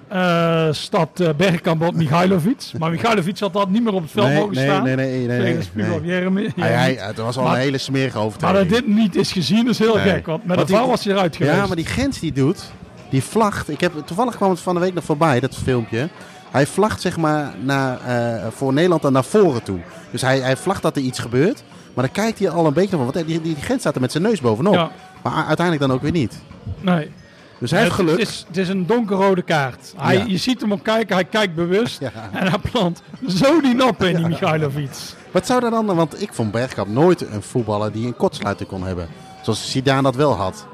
eh 0.07 0.67
stapt 0.71 1.19
eh, 1.19 1.29
Bergkamp 1.37 1.81
op 1.81 1.95
Mihailovic. 1.95 2.71
Maar 2.79 2.91
Mihailovic 2.91 3.39
had 3.39 3.53
dat 3.53 3.69
niet 3.69 3.83
meer 3.83 3.93
op 3.93 4.01
het 4.01 4.11
veld 4.11 4.27
Nee, 4.27 4.37
mogen 4.39 4.55
nee, 4.55 4.65
staan. 4.65 4.83
nee, 4.83 4.95
nee, 4.95 5.27
nee, 5.27 5.57
nee, 5.73 6.01
Jeremy- 6.03 6.51
Hij, 6.55 6.71
hij, 6.71 6.95
het 6.99 7.17
was 7.17 7.37
al 7.37 7.43
Maar- 7.43 7.53
een 7.53 7.59
hele 7.59 7.77
smerige 7.77 8.17
Maar 8.17 8.25
overtreding. 8.25 8.69
dat 8.69 8.79
dit 8.79 8.87
niet 8.95 9.15
is 9.15 9.31
gezien 9.31 9.69
is 9.69 9.79
heel 9.79 9.95
Nee. 9.95 10.03
gek. 10.09 10.25
Want 10.25 10.45
met 10.45 10.55
Want 10.55 10.67
de 10.67 10.73
VAR 10.75 10.87
was 10.87 11.03
hij 11.03 11.13
eruit 11.13 11.35
geweest. 11.35 11.55
Ja, 11.55 11.65
maar 11.65 11.75
die 11.75 11.85
grens 11.85 12.19
die 12.19 12.31
doet, 12.31 12.71
die 13.09 13.23
vlagt. 13.23 13.69
Ik 13.69 13.79
heb, 13.81 13.93
toevallig 14.05 14.35
kwam 14.35 14.49
het 14.49 14.59
van 14.59 14.73
de 14.73 14.79
week 14.81 14.93
nog 14.93 15.03
voorbij, 15.03 15.39
dat 15.39 15.55
filmpje. 15.55 16.09
Hij 16.51 16.65
vlagt 16.67 17.01
zeg 17.01 17.17
maar 17.17 17.53
naar, 17.63 17.99
eh, 18.01 18.47
voor 18.55 18.73
Nederland 18.73 19.01
dan 19.01 19.13
naar 19.13 19.23
voren 19.23 19.63
toe. 19.63 19.79
Dus 20.11 20.21
hij, 20.21 20.39
hij 20.39 20.57
vlagt 20.57 20.81
dat 20.81 20.95
er 20.95 21.01
iets 21.01 21.19
gebeurt. 21.19 21.63
Maar 21.93 22.03
dan 22.03 22.13
kijkt 22.13 22.39
hij 22.39 22.49
al 22.49 22.65
een 22.65 22.73
beetje 22.73 22.95
van, 22.95 22.99
want 22.99 23.13
die, 23.13 23.25
die, 23.25 23.41
die 23.41 23.55
grens 23.63 23.79
staat 23.79 23.95
er 23.95 24.01
met 24.01 24.11
zijn 24.11 24.23
neus 24.23 24.41
bovenop. 24.41 24.73
Ja. 24.73 24.91
Maar 25.23 25.33
uiteindelijk 25.45 25.79
dan 25.87 25.91
ook 25.95 26.01
weer 26.01 26.11
niet. 26.11 26.41
Nee. 26.81 27.11
Dus 27.57 27.71
hij 27.71 27.79
heeft 27.79 27.91
het, 27.91 28.01
geluk. 28.01 28.19
Het 28.19 28.27
is, 28.29 28.45
het 28.47 28.57
is 28.57 28.69
een 28.69 28.85
donkerrode 28.85 29.41
kaart. 29.41 29.93
Hij, 29.97 30.17
Ja. 30.17 30.23
Je 30.27 30.37
ziet 30.37 30.61
hem 30.61 30.71
op 30.71 30.83
kijken, 30.83 31.15
hij 31.15 31.25
kijkt 31.25 31.55
bewust. 31.55 31.99
Ja. 32.05 32.11
En 32.31 32.47
hij 32.47 32.59
plant 32.71 33.01
zo 33.27 33.61
die 33.61 33.73
nop 33.75 34.03
in, 34.03 34.15
die 34.15 34.27
Michailovic. 34.27 34.89
Wat 35.31 35.45
zou 35.45 35.59
dat 35.61 35.71
dan, 35.71 35.85
want 35.85 36.21
ik 36.21 36.33
vond 36.33 36.51
Bergkamp 36.51 36.89
nooit 36.89 37.21
een 37.21 37.41
voetballer 37.41 37.91
die 37.91 38.07
een 38.07 38.15
kortsluiter 38.15 38.65
kon 38.65 38.83
hebben. 38.83 39.07
Zoals 39.41 39.71
Zidane 39.71 40.01
dat 40.01 40.15
wel 40.15 40.33
had. 40.33 40.67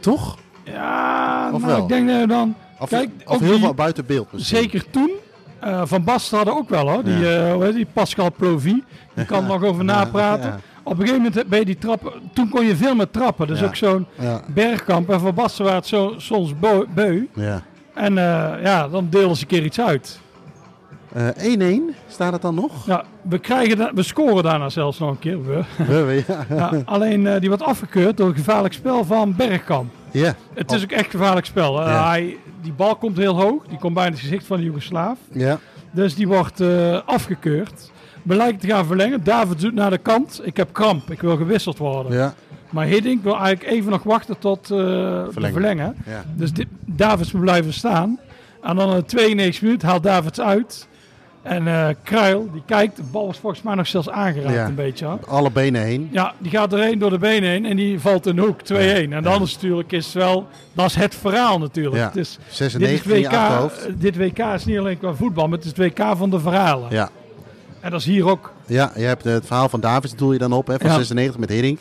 Toch? 0.00 0.38
Ja, 0.64 1.50
Of 1.52 1.60
nou, 1.60 1.72
wel? 1.72 1.82
ik 1.82 1.88
denk 1.88 2.08
dat 2.08 2.28
dan... 2.28 2.54
Of, 2.78 2.88
Kijk, 2.88 3.10
of 3.24 3.40
heel 3.40 3.58
veel 3.58 3.74
buiten 3.74 4.06
beeld 4.06 4.32
misschien. 4.32 4.58
Zeker 4.58 4.90
toen. 4.90 5.10
eh, 5.60 5.82
van 5.84 6.04
Basten 6.04 6.36
hadden 6.36 6.56
ook 6.56 6.68
wel 6.68 6.90
hoor. 6.90 7.04
Die, 7.04 7.36
eh, 7.36 7.52
hoe 7.52 7.64
heet 7.64 7.74
die 7.74 7.86
Pascal 7.92 8.32
Plovy. 8.36 8.82
Die 9.14 9.24
kan 9.30 9.42
er 9.42 9.48
nog 9.48 9.62
over 9.62 9.84
napraten. 9.84 10.60
Op 10.84 10.92
een 10.92 11.06
gegeven 11.06 11.22
moment 11.22 11.48
ben 11.48 11.58
je 11.58 11.64
die 11.64 11.78
trappen. 11.78 12.12
Toen 12.32 12.48
kon 12.48 12.64
je 12.66 12.76
veel 12.76 12.94
meer 12.94 13.10
trappen. 13.10 13.46
Dus 13.46 13.60
Ja. 13.60 13.66
ook 13.66 13.76
zo'n 13.76 14.06
Ja. 14.20 14.40
Bergkamp 14.48 15.10
en 15.10 15.20
Van 15.20 15.34
Basten 15.34 15.64
waren 15.64 15.78
het 15.78 15.88
zo, 15.88 16.14
soms 16.16 16.52
beu. 16.94 17.22
Ja. 17.34 17.62
En 17.94 18.18
eh, 18.18 18.62
ja, 18.62 18.88
dan 18.88 19.06
deelden 19.10 19.36
ze 19.36 19.42
een 19.42 19.48
keer 19.48 19.64
iets 19.64 19.80
uit. 19.80 20.20
Eh, 21.12 21.28
1-1 21.36 21.94
staat 22.08 22.32
het 22.32 22.42
dan 22.42 22.54
nog? 22.54 22.86
Ja, 22.86 23.04
we, 23.22 23.38
krijgen 23.38 23.94
we 23.94 24.02
scoren 24.02 24.42
daarna 24.42 24.68
zelfs 24.68 24.98
nog 24.98 25.10
een 25.10 25.18
keer. 25.18 25.44
We. 25.44 25.62
Ja. 26.48 26.82
Alleen 26.84 27.26
eh, 27.26 27.40
die 27.40 27.48
wordt 27.48 27.64
afgekeurd 27.64 28.16
door 28.16 28.28
een 28.28 28.34
gevaarlijk 28.34 28.74
spel 28.74 29.04
van 29.04 29.34
Bergkamp. 29.36 29.92
Ja. 30.10 30.34
Het 30.54 30.72
is 30.72 30.82
ook 30.82 30.90
echt 30.90 31.10
gevaarlijk 31.10 31.46
spel. 31.46 31.80
Eh, 31.80 32.08
hij, 32.10 32.36
die 32.62 32.72
bal 32.72 32.96
komt 32.96 33.16
heel 33.16 33.40
hoog. 33.40 33.62
Die 33.68 33.78
komt 33.78 33.94
bijna 33.94 34.10
het 34.10 34.20
gezicht 34.20 34.46
van 34.46 34.56
de 34.56 34.62
Joegoslaaf. 34.64 35.18
Ja. 35.32 35.58
Dus 35.90 36.14
die 36.14 36.28
wordt 36.28 36.60
eh, 36.60 36.98
afgekeurd. 37.06 37.90
Lijken 38.26 38.58
te 38.60 38.66
gaan 38.66 38.86
verlengen. 38.86 39.24
David 39.24 39.60
doet 39.60 39.74
naar 39.74 39.90
de 39.90 39.98
kant. 39.98 40.40
Ik 40.44 40.56
heb 40.56 40.68
kramp. 40.72 41.10
Ik 41.10 41.20
wil 41.20 41.36
gewisseld 41.36 41.78
worden. 41.78 42.12
Ja. 42.12 42.34
Maar 42.70 42.86
Hiddink 42.86 43.22
wil 43.22 43.36
eigenlijk 43.36 43.66
even 43.76 43.90
nog 43.90 44.02
wachten 44.02 44.38
tot 44.38 44.66
de 44.66 45.26
verlengen. 45.30 45.96
Ja. 46.06 46.24
Dus 46.34 46.52
dit, 46.52 46.66
Davids 46.84 47.32
moet 47.32 47.42
blijven 47.42 47.72
staan. 47.72 48.18
En 48.62 48.76
dan 48.76 48.90
in 48.90 48.96
de 48.96 49.04
92 49.04 49.62
minuut 49.62 49.82
haalt 49.82 50.02
Davids 50.02 50.40
uit. 50.40 50.88
En 51.42 51.66
eh 51.68 51.88
Kruil, 52.02 52.48
die 52.52 52.62
kijkt. 52.66 52.96
De 52.96 53.02
bal 53.12 53.26
was 53.26 53.38
volgens 53.38 53.62
mij 53.62 53.74
nog 53.74 53.86
zelfs 53.86 54.10
aangeraakt 54.10 54.54
Ja. 54.54 54.66
een 54.66 54.74
beetje. 54.74 55.06
hè. 55.06 55.14
Alle 55.26 55.50
benen 55.50 55.82
heen. 55.82 56.08
Ja, 56.12 56.32
die 56.38 56.50
gaat 56.50 56.72
erheen 56.72 56.98
door 56.98 57.10
de 57.10 57.18
benen 57.18 57.48
heen 57.50 57.64
en 57.64 57.76
die 57.76 58.00
valt 58.00 58.26
in 58.26 58.36
de 58.36 58.42
hoek 58.42 58.60
2-1. 58.60 59.12
En 59.12 59.22
dan 59.22 59.42
is 59.42 59.54
natuurlijk 59.54 59.92
is 59.92 60.12
wel, 60.12 60.46
dat 60.72 60.86
is 60.86 60.94
het 60.94 61.14
verhaal 61.14 61.58
natuurlijk. 61.58 61.96
Ja. 61.96 62.06
Het 62.06 62.16
is, 62.16 62.38
96 62.48 63.02
dit, 63.02 63.12
in 63.12 63.18
is 63.18 63.22
je 63.22 63.28
WK, 63.28 63.36
achterhoofd. 63.40 64.00
dit 64.00 64.16
WK 64.16 64.38
is 64.38 64.64
niet 64.64 64.78
alleen 64.78 64.98
qua 64.98 65.12
voetbal, 65.14 65.48
maar 65.48 65.58
het 65.58 65.66
is 65.66 65.72
het 65.76 65.98
WK 65.98 66.16
van 66.16 66.30
de 66.30 66.38
verhalen. 66.40 66.88
Ja. 66.90 67.08
En 67.84 67.90
dat 67.90 68.00
is 68.00 68.06
hier 68.06 68.28
ook. 68.28 68.52
Ja, 68.66 68.92
je 68.96 69.02
hebt 69.02 69.24
het 69.24 69.46
verhaal 69.46 69.68
van 69.68 69.80
Davids 69.80 70.14
doel 70.16 70.32
je 70.32 70.38
dan 70.38 70.52
op, 70.52 70.66
hè, 70.66 70.78
van 70.78 70.86
Ja. 70.90 70.94
96 70.94 71.38
met 71.38 71.48
Hiddink. 71.50 71.80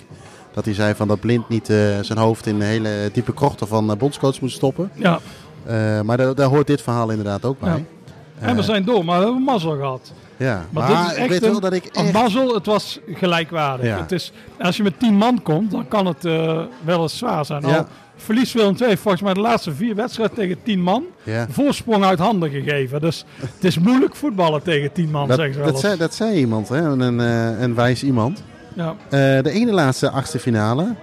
Dat 0.53 0.65
hij 0.65 0.73
zei 0.73 0.95
van 0.95 1.07
dat 1.07 1.19
Blind 1.19 1.49
niet 1.49 1.69
eh, 1.69 1.77
zijn 2.01 2.17
hoofd 2.19 2.45
in 2.47 2.59
de 2.59 2.65
hele 2.65 2.89
diepe 3.13 3.33
krochten 3.33 3.67
van 3.67 3.91
eh, 3.91 3.97
bondscoach 3.97 4.41
moet 4.41 4.51
stoppen. 4.51 4.91
Ja. 4.93 5.19
Eh, 5.65 6.01
maar 6.01 6.17
daar, 6.17 6.35
daar 6.35 6.47
hoort 6.47 6.67
dit 6.67 6.81
verhaal 6.81 7.09
inderdaad 7.09 7.45
ook 7.45 7.59
bij. 7.59 7.69
Ja. 7.69 8.47
en 8.47 8.55
we 8.55 8.61
Eh, 8.61 8.67
zijn 8.67 8.85
door, 8.85 9.05
maar 9.05 9.17
we 9.19 9.23
hebben 9.25 9.43
mazzel 9.43 9.71
gehad. 9.75 10.11
Ja, 10.37 10.65
Maar, 10.69 10.89
maar, 10.89 11.01
dit 11.03 11.11
is 11.11 11.17
echt 11.17 11.23
ik 11.25 11.29
weet 11.29 11.43
een, 11.43 11.51
wel 11.51 11.59
dat 11.59 11.73
ik 11.73 11.85
echt... 11.85 12.13
mazzel, 12.13 12.53
het 12.53 12.65
was 12.65 12.99
gelijkwaardig. 13.07 13.85
Ja. 13.85 13.97
Het 13.97 14.11
is, 14.11 14.31
als 14.59 14.77
je 14.77 14.83
met 14.83 14.99
10 14.99 15.13
man 15.15 15.41
komt, 15.43 15.71
dan 15.71 15.87
kan 15.87 16.05
het 16.05 16.25
eh, 16.25 16.59
wel 16.83 17.01
eens 17.01 17.17
zwaar 17.17 17.45
zijn. 17.45 17.67
Ja. 17.67 17.77
Al 17.77 17.85
verliest 18.15 18.53
Willem 18.53 18.75
II 18.81 18.97
volgens 18.97 19.23
mij 19.23 19.33
de 19.33 19.39
laatste 19.39 19.73
vier 19.73 19.95
wedstrijden 19.95 20.35
tegen 20.35 20.57
10 20.63 20.81
man. 20.81 21.03
Ja. 21.23 21.47
Voorsprong 21.49 22.03
uit 22.03 22.19
handen 22.19 22.49
gegeven. 22.49 23.01
Dus 23.01 23.25
het 23.39 23.63
is 23.63 23.79
moeilijk 23.79 24.15
voetballen 24.15 24.63
tegen 24.63 24.91
10 24.91 25.11
man, 25.11 25.27
Dat, 25.27 25.37
zeggen 25.37 25.53
ze 25.55 25.61
wel 25.61 25.71
dat, 25.71 25.79
zei, 25.81 25.97
dat 25.97 26.13
zei 26.13 26.37
iemand, 26.37 26.69
hè? 26.69 26.77
Een, 26.81 27.19
eh, 27.19 27.61
een 27.61 27.75
wijs 27.75 28.03
iemand. 28.03 28.43
Ja. 28.75 28.95
Eh, 29.03 29.19
de 29.43 29.51
ene 29.51 29.71
laatste 29.71 30.09
achtste 30.09 30.39
finale, 30.39 30.95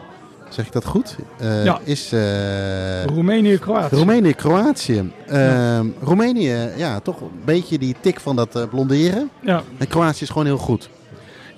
zeg 0.48 0.66
ik 0.66 0.72
dat 0.72 0.84
goed, 0.84 1.16
Eh, 1.38 1.64
Ja. 1.64 1.78
is 1.84 2.12
eh, 2.12 3.04
Roemenië-Kroatië. 3.04 3.96
Roemenië-Kroatië. 3.96 5.12
Ehm, 5.26 5.86
Roemenië, 6.02 6.56
ja, 6.76 7.00
toch 7.00 7.20
een 7.20 7.30
beetje 7.44 7.78
die 7.78 7.94
tik 8.00 8.20
van 8.20 8.36
dat 8.36 8.56
eh, 8.56 8.62
blonderen. 8.70 9.30
Ja. 9.40 9.62
En 9.78 9.88
Kroatië 9.88 10.22
is 10.22 10.28
gewoon 10.30 10.46
heel 10.46 10.56
goed. 10.58 10.88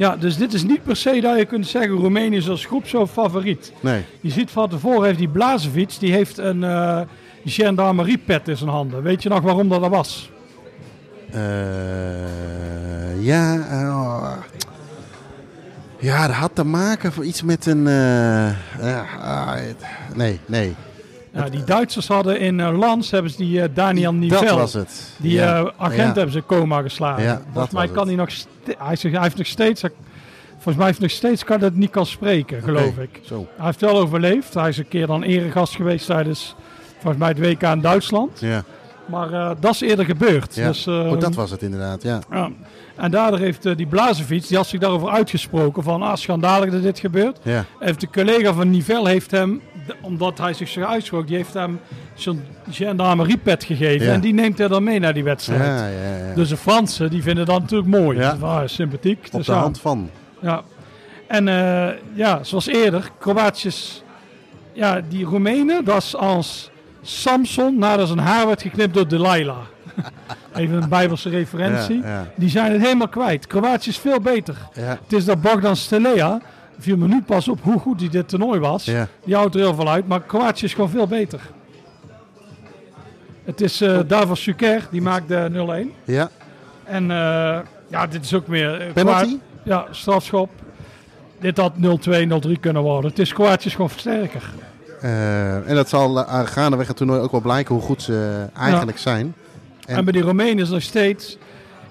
Ja, 0.02 0.16
dus 0.16 0.36
dit 0.36 0.52
is 0.52 0.62
niet 0.62 0.82
per 0.82 0.96
se 0.96 1.20
dat 1.20 1.38
je 1.38 1.44
kunt 1.44 1.66
zeggen 1.66 1.96
Roemenië 1.96 2.36
is 2.36 2.48
als 2.48 2.64
groep 2.66 2.86
zo 2.86 3.06
favoriet. 3.06 3.72
Nee. 3.80 4.04
Je 4.20 4.30
ziet 4.30 4.50
van 4.50 4.68
tevoren 4.68 5.04
heeft 5.06 5.18
die 5.18 5.28
Blazevic, 5.28 5.98
die 5.98 6.12
heeft 6.12 6.38
een 6.38 6.64
eh 6.64 7.00
gendarmerie-pet 7.44 8.48
in 8.48 8.56
zijn 8.56 8.70
handen. 8.70 9.02
Weet 9.02 9.22
je 9.22 9.28
nog 9.28 9.40
waarom 9.40 9.68
dat, 9.68 9.80
dat 9.80 9.90
was? 9.90 10.30
Eh, 11.30 11.40
ja, 13.24 13.58
eh, 13.70 14.32
ja, 15.98 16.26
dat 16.26 16.36
had 16.36 16.54
te 16.54 16.64
maken 16.64 17.12
voor 17.12 17.24
iets 17.24 17.42
met 17.42 17.66
een. 17.66 17.86
eh, 17.86 18.50
ah, 19.20 19.54
nee, 20.14 20.40
nee. 20.46 20.74
Ja, 21.34 21.48
die 21.48 21.64
Duitsers 21.64 22.08
hadden 22.08 22.40
in 22.40 22.60
eh, 22.60 22.78
Lans 22.78 23.10
hebben 23.10 23.30
ze 23.30 23.36
die 23.36 23.62
eh, 23.62 23.68
Daniel 23.74 24.12
Nivel. 24.12 24.40
Dat 24.40 24.50
was 24.58 24.72
het. 24.72 25.12
Die 25.18 25.32
Ja. 25.32 25.58
eh, 25.60 25.70
agent 25.76 25.96
Ja. 25.98 26.04
hebben 26.14 26.32
ze 26.32 26.42
coma 26.46 26.82
geslagen. 26.82 27.22
Ja, 27.22 27.42
Volgens 27.52 27.74
mij 27.74 27.88
kan 27.88 28.06
hij 28.06 28.16
nog 28.16 28.28
hij, 28.78 28.96
zegt, 28.96 29.14
hij 29.14 29.22
heeft 29.22 29.36
nog 29.36 29.46
steeds. 29.46 29.80
Volgens 30.52 30.76
mij 30.76 30.86
heeft 30.86 30.98
hij 30.98 31.06
nog 31.08 31.16
steeds 31.16 31.44
kan 31.44 31.58
dat 31.60 31.74
niet 31.74 31.90
kan 31.90 32.06
spreken, 32.06 32.62
geloof 32.62 32.98
ik. 32.98 33.20
Zo. 33.24 33.46
Hij 33.56 33.66
heeft 33.66 33.80
wel 33.80 33.98
overleefd. 33.98 34.54
Hij 34.54 34.68
is 34.68 34.78
een 34.78 34.88
keer 34.88 35.06
dan 35.06 35.22
eregast 35.22 35.74
geweest 35.76 36.06
tijdens 36.06 36.54
volgens 37.00 37.16
mij 37.18 37.28
het 37.28 37.38
WK 37.38 37.62
in 37.62 37.80
Duitsland. 37.80 38.40
Ja, 38.40 38.64
Maar 39.06 39.54
dat 39.60 39.74
is 39.74 39.80
eerder 39.80 40.04
gebeurd. 40.04 40.54
Dus, 40.54 40.86
oh, 40.86 41.20
dat 41.20 41.34
was 41.34 41.50
het 41.50 41.62
inderdaad, 41.62 42.02
ja. 42.02 42.20
En 42.96 43.10
daardoor 43.10 43.38
heeft 43.38 43.76
die 43.76 43.86
Blazevic, 43.86 44.48
die 44.48 44.56
had 44.56 44.66
zich 44.66 44.80
daarover 44.80 45.08
uitgesproken 45.08 45.82
van 45.82 46.02
ah, 46.02 46.16
schandalig 46.16 46.70
dat 46.70 46.82
dit 46.82 46.98
gebeurt. 46.98 47.38
ja. 47.42 47.64
Heeft 47.78 48.00
de 48.00 48.08
collega 48.10 48.52
van 48.52 48.70
Nivel 48.70 49.06
heeft 49.06 49.30
hem, 49.30 49.60
omdat 50.00 50.38
hij 50.38 50.52
zich 50.54 50.68
zo 50.68 50.82
uitsprak, 50.82 51.26
die 51.26 51.36
heeft 51.36 51.54
hem 51.54 51.80
zo'n 52.14 52.42
gendarmeriepet 52.70 53.64
gegeven. 53.64 54.06
Ja. 54.06 54.12
En 54.12 54.20
die 54.20 54.34
neemt 54.34 54.58
hij 54.58 54.68
dan 54.68 54.84
mee 54.84 54.98
naar 54.98 55.14
die 55.14 55.24
wedstrijd. 55.24 55.60
Ja, 55.62 55.86
ja, 55.86 56.26
ja. 56.28 56.34
Dus 56.34 56.48
de 56.48 56.56
Fransen 56.56 57.10
die 57.10 57.22
vinden 57.22 57.46
dat 57.46 57.60
natuurlijk 57.60 57.90
mooi. 57.90 58.18
Ja. 58.18 58.36
Ah, 58.40 58.62
sympathiek. 58.64 59.24
Op 59.24 59.38
Dus 59.38 59.46
de 59.46 59.52
hand 59.52 59.80
van. 59.80 60.10
Ja. 60.40 60.62
En 61.26 61.48
eh, 61.48 61.88
ja, 62.14 62.44
zoals 62.44 62.66
eerder, 62.66 63.10
Kroatiërs, 63.18 64.02
ja, 64.72 65.00
die 65.08 65.24
Roemenen, 65.24 65.84
dat 65.84 65.96
is 65.96 66.16
als 66.16 66.70
Samson 67.02 67.78
nadat 67.78 68.06
zijn 68.06 68.18
haar 68.18 68.46
werd 68.46 68.62
geknipt 68.62 68.94
door 68.94 69.08
Delilah. 69.08 69.58
Even 70.54 70.82
een 70.82 70.88
bijbelse 70.88 71.28
referentie. 71.28 72.02
Die 72.36 72.48
zijn 72.48 72.72
het 72.72 72.80
helemaal 72.80 73.08
kwijt. 73.08 73.46
Kroatië 73.46 73.88
is 73.88 73.98
veel 73.98 74.20
beter. 74.20 74.56
Het 74.80 75.12
is 75.12 75.24
dat 75.24 75.40
Bogdan 75.40 75.76
Stelea, 75.76 76.40
viel 76.82 76.96
me 76.96 77.06
nu 77.08 77.22
pas 77.22 77.48
op 77.48 77.58
hoe 77.62 77.78
goed 77.78 78.00
hij 78.00 78.08
dit 78.08 78.28
toernooi 78.28 78.60
was. 78.60 78.84
Ja. 78.84 79.08
Die 79.24 79.34
houdt 79.34 79.54
er 79.54 79.60
heel 79.60 79.74
veel 79.74 79.88
uit, 79.90 80.08
maar 80.08 80.20
Kroatië 80.22 80.64
is 80.64 80.74
gewoon 80.74 80.90
veel 80.90 81.06
beter. 81.06 81.40
Het 83.44 83.60
is 83.60 83.80
eh 83.80 83.98
Davos 84.06 84.42
Suker, 84.42 84.86
die 84.90 85.02
maakt 85.02 85.28
de 85.28 85.86
0-1. 85.86 86.02
Ja, 86.04 86.30
En 86.84 87.10
eh, 87.10 87.58
ja, 87.88 88.06
dit 88.06 88.24
is 88.24 88.34
ook 88.34 88.46
meer... 88.46 88.80
eh, 88.80 88.92
Penalty? 88.92 89.36
Ja, 89.64 89.86
strafschop. 89.90 90.50
Dit 91.40 91.56
had 91.56 91.72
0-2, 91.76 91.80
0-3 92.48 92.60
kunnen 92.60 92.82
worden. 92.82 93.10
Het 93.10 93.18
is 93.18 93.32
Kroatië 93.32 93.66
is 93.66 93.74
gewoon 93.74 93.90
sterker. 93.90 94.50
Eh, 95.00 95.68
en 95.68 95.74
dat 95.74 95.88
zal 95.88 96.18
uh, 96.18 96.40
gaandeweg 96.46 96.86
het 96.88 96.96
toernooi 96.96 97.20
ook 97.20 97.30
wel 97.30 97.40
blijken 97.40 97.74
hoe 97.74 97.84
goed 97.84 98.02
ze 98.02 98.46
eigenlijk 98.58 98.98
zijn. 98.98 99.34
En, 99.86 99.96
En- 99.96 100.04
bij 100.04 100.12
die 100.12 100.22
Roemenen 100.22 100.58
is 100.58 100.68
nog 100.70 100.82
steeds... 100.82 101.38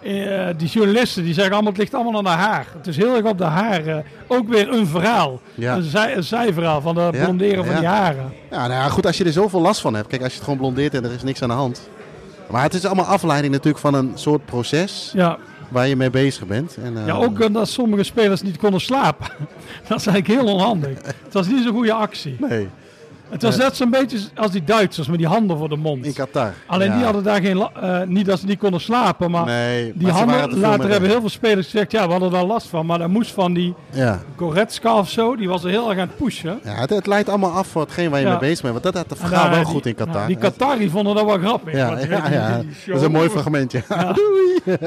eh, 0.03 0.47
die 0.57 0.67
journalisten 0.67 1.23
die 1.23 1.33
zeggen 1.33 1.53
allemaal, 1.53 1.71
het 1.71 1.81
ligt 1.81 1.93
allemaal 1.93 2.17
aan 2.17 2.23
de 2.23 2.29
haar. 2.29 2.67
Het 2.77 2.87
is 2.87 2.97
heel 2.97 3.15
erg 3.15 3.25
op 3.25 3.37
de 3.37 3.43
haren. 3.43 4.05
Ook 4.27 4.47
weer 4.49 4.73
een 4.73 4.87
verhaal. 4.87 5.41
Ja. 5.53 5.75
Een, 5.75 5.83
zij, 5.83 6.15
een 6.15 6.23
zijverhaal 6.23 6.81
van 6.81 6.95
Ja, 6.95 7.09
blonderen 7.09 7.65
van 7.65 7.73
ja. 7.73 7.79
die 7.79 7.89
haren. 7.89 8.33
Ja, 8.51 8.57
nou 8.67 8.71
ja, 8.71 8.89
goed, 8.89 9.05
als 9.05 9.17
je 9.17 9.23
er 9.23 9.31
zoveel 9.31 9.61
last 9.61 9.81
van 9.81 9.93
hebt. 9.93 10.07
Kijk, 10.07 10.21
als 10.21 10.31
je 10.31 10.35
het 10.35 10.43
gewoon 10.43 10.59
blondeert 10.59 10.93
en 10.93 11.03
er 11.05 11.11
is 11.11 11.23
niks 11.23 11.41
aan 11.41 11.49
de 11.49 11.55
hand. 11.55 11.89
Maar 12.49 12.63
het 12.63 12.73
is 12.73 12.85
allemaal 12.85 13.05
afleiding 13.05 13.53
natuurlijk 13.53 13.81
van 13.81 13.93
een 13.93 14.11
soort 14.15 14.45
proces 14.45 15.11
Ja, 15.13 15.37
waar 15.69 15.87
je 15.87 15.95
mee 15.95 16.09
bezig 16.09 16.47
bent. 16.47 16.77
En, 16.83 16.97
eh, 16.97 17.05
ja 17.05 17.13
ook 17.13 17.39
eh, 17.39 17.53
dat 17.53 17.69
sommige 17.69 18.03
spelers 18.03 18.41
niet 18.41 18.57
konden 18.57 18.81
slapen. 18.81 19.27
dat 19.87 19.99
is 19.99 20.07
eigenlijk 20.07 20.41
heel 20.41 20.53
onhandig. 20.53 20.97
Het 21.23 21.33
was 21.33 21.47
niet 21.47 21.63
zo'n 21.63 21.73
goede 21.73 21.93
actie. 21.93 22.35
Nee, 22.39 22.69
Het 23.31 23.41
was 23.41 23.57
net 23.57 23.75
zo'n 23.75 23.89
beetje 23.89 24.17
als 24.35 24.51
die 24.51 24.63
Duitsers 24.63 25.07
met 25.07 25.17
die 25.17 25.27
handen 25.27 25.57
voor 25.57 25.69
de 25.69 25.75
mond. 25.75 26.05
in 26.05 26.13
Qatar. 26.13 26.53
Alleen 26.65 26.87
Ja. 26.89 26.95
die 26.95 27.03
hadden 27.03 27.23
daar 27.23 27.41
geen... 27.41 27.57
eh, 27.81 28.01
niet 28.05 28.25
dat 28.25 28.39
ze 28.39 28.45
niet 28.45 28.59
konden 28.59 28.81
slapen, 28.81 29.31
maar... 29.31 29.45
Nee, 29.45 29.91
Die 29.95 30.07
maar 30.07 30.15
handen, 30.15 30.59
later 30.59 30.89
hebben 30.89 31.09
heel 31.09 31.19
veel 31.19 31.29
spelers 31.29 31.69
gezegd, 31.69 31.91
ja, 31.91 32.05
we 32.05 32.11
hadden 32.11 32.31
daar 32.31 32.43
last 32.43 32.67
van. 32.67 32.85
Maar 32.85 32.97
dat 32.99 33.09
moest 33.09 33.31
van 33.31 33.53
die 33.53 33.73
Ja, 33.89 34.19
Goretzka 34.35 34.97
of 34.97 35.09
zo, 35.09 35.35
die 35.35 35.47
was 35.49 35.63
er 35.63 35.69
heel 35.69 35.89
erg 35.89 35.99
aan 35.99 36.07
het 36.07 36.15
pushen. 36.17 36.59
ja 36.63 36.73
het, 36.73 36.89
het 36.89 37.07
leidt 37.07 37.29
allemaal 37.29 37.51
af 37.51 37.67
voor 37.67 37.81
hetgeen 37.81 38.09
waar 38.09 38.19
je 38.19 38.25
Ja. 38.25 38.31
mee 38.31 38.39
bezig 38.39 38.61
bent. 38.61 38.73
Want 38.73 38.83
dat 38.83 38.95
had 38.95 39.09
de 39.09 39.15
verhaal 39.25 39.49
wel 39.49 39.57
die- 39.59 39.65
goed 39.67 39.85
in 39.85 39.95
Qatar. 39.95 40.27
die 40.27 40.37
Qatari 40.37 40.89
vonden 40.89 41.15
dat 41.15 41.25
wel 41.25 41.37
grappig. 41.37 41.73
Ja, 41.73 41.97
ja, 42.29 42.57
dat 42.87 42.95
is 42.95 43.01
een 43.01 43.11
mooi 43.11 43.29
fragmentje. 43.29 43.81
Doei! 44.15 44.77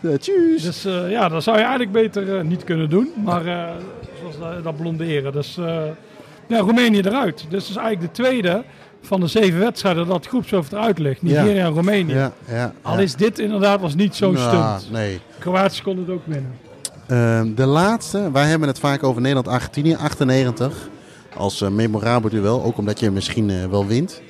Ja, 0.00 0.16
tjus! 0.18 0.62
Dus 0.62 0.84
eh, 0.84 1.10
ja, 1.10 1.28
dat 1.28 1.42
zou 1.42 1.56
je 1.56 1.62
eigenlijk 1.62 1.92
beter 1.92 2.36
eh, 2.38 2.44
niet 2.44 2.64
kunnen 2.64 2.90
doen. 2.90 3.08
Maar 3.24 3.46
eh, 3.46 3.62
zoals 4.20 4.38
dat, 4.38 4.64
dat 4.64 4.76
blonderen. 4.76 5.32
Dus 5.32 5.58
ja, 6.56 6.60
Roemenië 6.60 7.00
eruit. 7.00 7.44
Dus 7.48 7.60
dat 7.66 7.70
is 7.70 7.76
eigenlijk 7.76 8.14
de 8.14 8.22
tweede 8.22 8.64
van 9.02 9.20
de 9.20 9.26
zeven 9.26 9.58
wedstrijden 9.60 10.06
dat 10.06 10.26
groepshoofd 10.26 10.72
eruit 10.72 10.98
ligt. 10.98 11.22
Nigeria 11.22 11.64
en 11.64 11.72
Roemenië. 11.72 12.14
Ja, 12.14 12.32
ja, 12.48 12.72
Al 12.82 12.98
is 12.98 13.14
dit 13.14 13.38
inderdaad 13.38 13.80
was 13.80 13.94
niet 13.94 14.14
zo'n 14.14 14.32
Nou, 14.32 14.78
stunt. 14.80 14.92
Nee. 14.92 15.20
Kroatië 15.38 15.82
kon 15.82 15.98
het 15.98 16.10
ook 16.10 16.22
winnen. 16.24 16.52
Ehm, 17.06 17.54
de 17.54 17.66
laatste, 17.66 18.30
wij 18.32 18.44
hebben 18.46 18.68
het 18.68 18.78
vaak 18.78 19.02
over 19.02 19.20
Nederland-Argentinië, 19.20 19.94
98. 19.96 20.88
Als 21.36 21.60
eh, 21.60 21.68
memorabel 21.68 22.30
duel, 22.30 22.62
ook 22.64 22.78
omdat 22.78 23.00
je 23.00 23.10
misschien 23.10 23.50
eh, 23.50 23.56
wel 23.70 23.86
wint. 23.86 24.22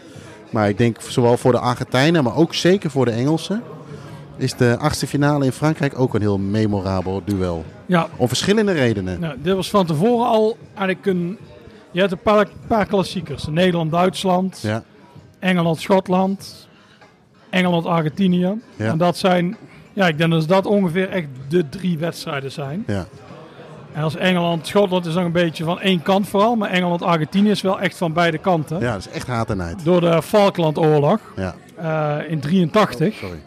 Maar 0.50 0.68
ik 0.68 0.78
denk 0.78 0.96
zowel 1.00 1.36
voor 1.36 1.52
de 1.52 1.58
Argentijnen, 1.58 2.24
maar 2.24 2.36
ook 2.36 2.54
zeker 2.54 2.90
voor 2.90 3.04
de 3.04 3.10
Engelsen... 3.10 3.62
is 4.36 4.54
de 4.54 4.76
achtste 4.78 5.06
finale 5.06 5.44
in 5.44 5.52
Frankrijk 5.52 5.98
ook 5.98 6.14
een 6.14 6.20
heel 6.20 6.38
memorabel 6.38 7.22
duel. 7.24 7.64
Ja, 7.86 8.08
Om 8.16 8.28
verschillende 8.28 8.72
redenen. 8.72 9.20
nou, 9.20 9.34
dit 9.42 9.54
was 9.54 9.70
van 9.70 9.86
tevoren 9.86 10.26
al 10.26 10.56
eigenlijk 10.74 11.06
een... 11.06 11.38
Je 11.92 12.00
hebt 12.00 12.12
een 12.12 12.18
paar, 12.18 12.46
paar 12.66 12.86
klassiekers. 12.86 13.46
Nederland-Duitsland, 13.46 14.58
Ja, 14.62 14.82
Engeland-Schotland, 15.38 16.68
Engeland-Argentinië. 17.50 18.60
Ja. 18.76 18.86
En 18.90 18.98
dat 18.98 19.16
zijn, 19.16 19.56
ja, 19.92 20.08
ik 20.08 20.18
denk 20.18 20.30
dat 20.30 20.48
dat 20.48 20.66
ongeveer 20.66 21.08
echt 21.10 21.26
de 21.48 21.68
drie 21.68 21.98
wedstrijden 21.98 22.52
zijn. 22.52 22.84
ja, 22.86 23.06
En 23.92 24.02
als 24.02 24.16
Engeland-Schotland 24.16 25.06
is 25.06 25.14
nog 25.14 25.24
een 25.24 25.32
beetje 25.32 25.64
van 25.64 25.80
één 25.80 26.02
kant 26.02 26.28
vooral, 26.28 26.56
maar 26.56 26.70
Engeland-Argentinië 26.70 27.50
is 27.50 27.60
wel 27.62 27.80
echt 27.80 27.96
van 27.96 28.12
beide 28.12 28.38
kanten. 28.38 28.80
ja, 28.80 28.92
dat 28.92 29.00
is 29.06 29.08
echt 29.12 29.26
haat 29.26 29.50
en 29.50 29.56
nijd. 29.56 29.84
Door 29.84 30.00
de 30.00 30.22
Falklandoorlog 30.22 31.20
Ja, 31.36 31.54
eh, 31.76 32.30
in 32.30 32.40
83 32.40 33.14
sorry. 33.14 33.38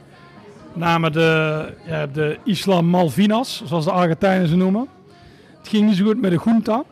namen 0.73 1.11
de, 1.11 1.65
ja, 1.85 2.07
de 2.07 2.37
Islam 2.43 2.85
Malvinas, 2.85 3.63
zoals 3.65 3.85
de 3.85 3.91
Argentijnen 3.91 4.47
ze 4.47 4.55
noemen. 4.55 4.87
Het 5.57 5.67
ging 5.67 5.87
niet 5.87 5.95
zo 5.97 6.05
goed 6.05 6.21
met 6.21 6.31
de 6.31 6.39
junta. 6.45 6.83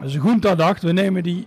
Dus 0.00 0.12
de 0.12 0.20
junta 0.24 0.54
dacht, 0.54 0.82
we 0.82 0.92
nemen 0.92 1.22
die 1.22 1.46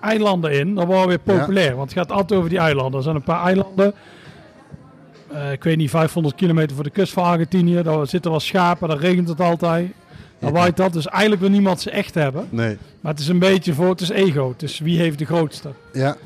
eilanden 0.00 0.52
in, 0.52 0.74
dan 0.74 0.86
worden 0.86 1.02
we 1.02 1.08
weer 1.24 1.36
populair. 1.36 1.76
Want 1.76 1.90
het 1.90 1.98
gaat 1.98 2.12
altijd 2.12 2.38
over 2.38 2.50
die 2.50 2.58
eilanden. 2.58 2.96
Er 2.96 3.02
zijn 3.02 3.16
een 3.16 3.22
paar 3.22 3.44
eilanden, 3.44 3.94
eh, 5.32 5.52
ik 5.52 5.64
weet 5.64 5.76
niet, 5.76 5.90
500 5.90 6.34
kilometer 6.34 6.74
voor 6.74 6.84
de 6.84 6.90
kust 6.90 7.12
van 7.12 7.24
Argentinië. 7.24 7.82
Daar 7.82 8.06
zitten 8.06 8.30
wel 8.30 8.40
schapen, 8.40 8.88
daar 8.88 8.98
regent 8.98 9.28
het 9.28 9.40
altijd. 9.40 9.90
Dan 10.38 10.52
waait 10.52 10.76
dat. 10.76 10.92
Dus 10.92 11.06
eigenlijk 11.06 11.40
wil 11.40 11.50
niemand 11.50 11.80
ze 11.80 11.90
echt 11.90 12.14
hebben. 12.14 12.46
Nee. 12.50 12.76
Maar 13.00 13.12
het 13.12 13.20
is 13.20 13.28
een 13.28 13.38
beetje 13.38 13.74
voor, 13.74 13.88
het 13.88 14.00
is 14.00 14.08
ego. 14.08 14.48
Het 14.48 14.62
is 14.62 14.78
wie 14.78 14.98
heeft 14.98 15.18
de 15.18 15.24
grootste. 15.24 15.68
Ja, 15.92 16.16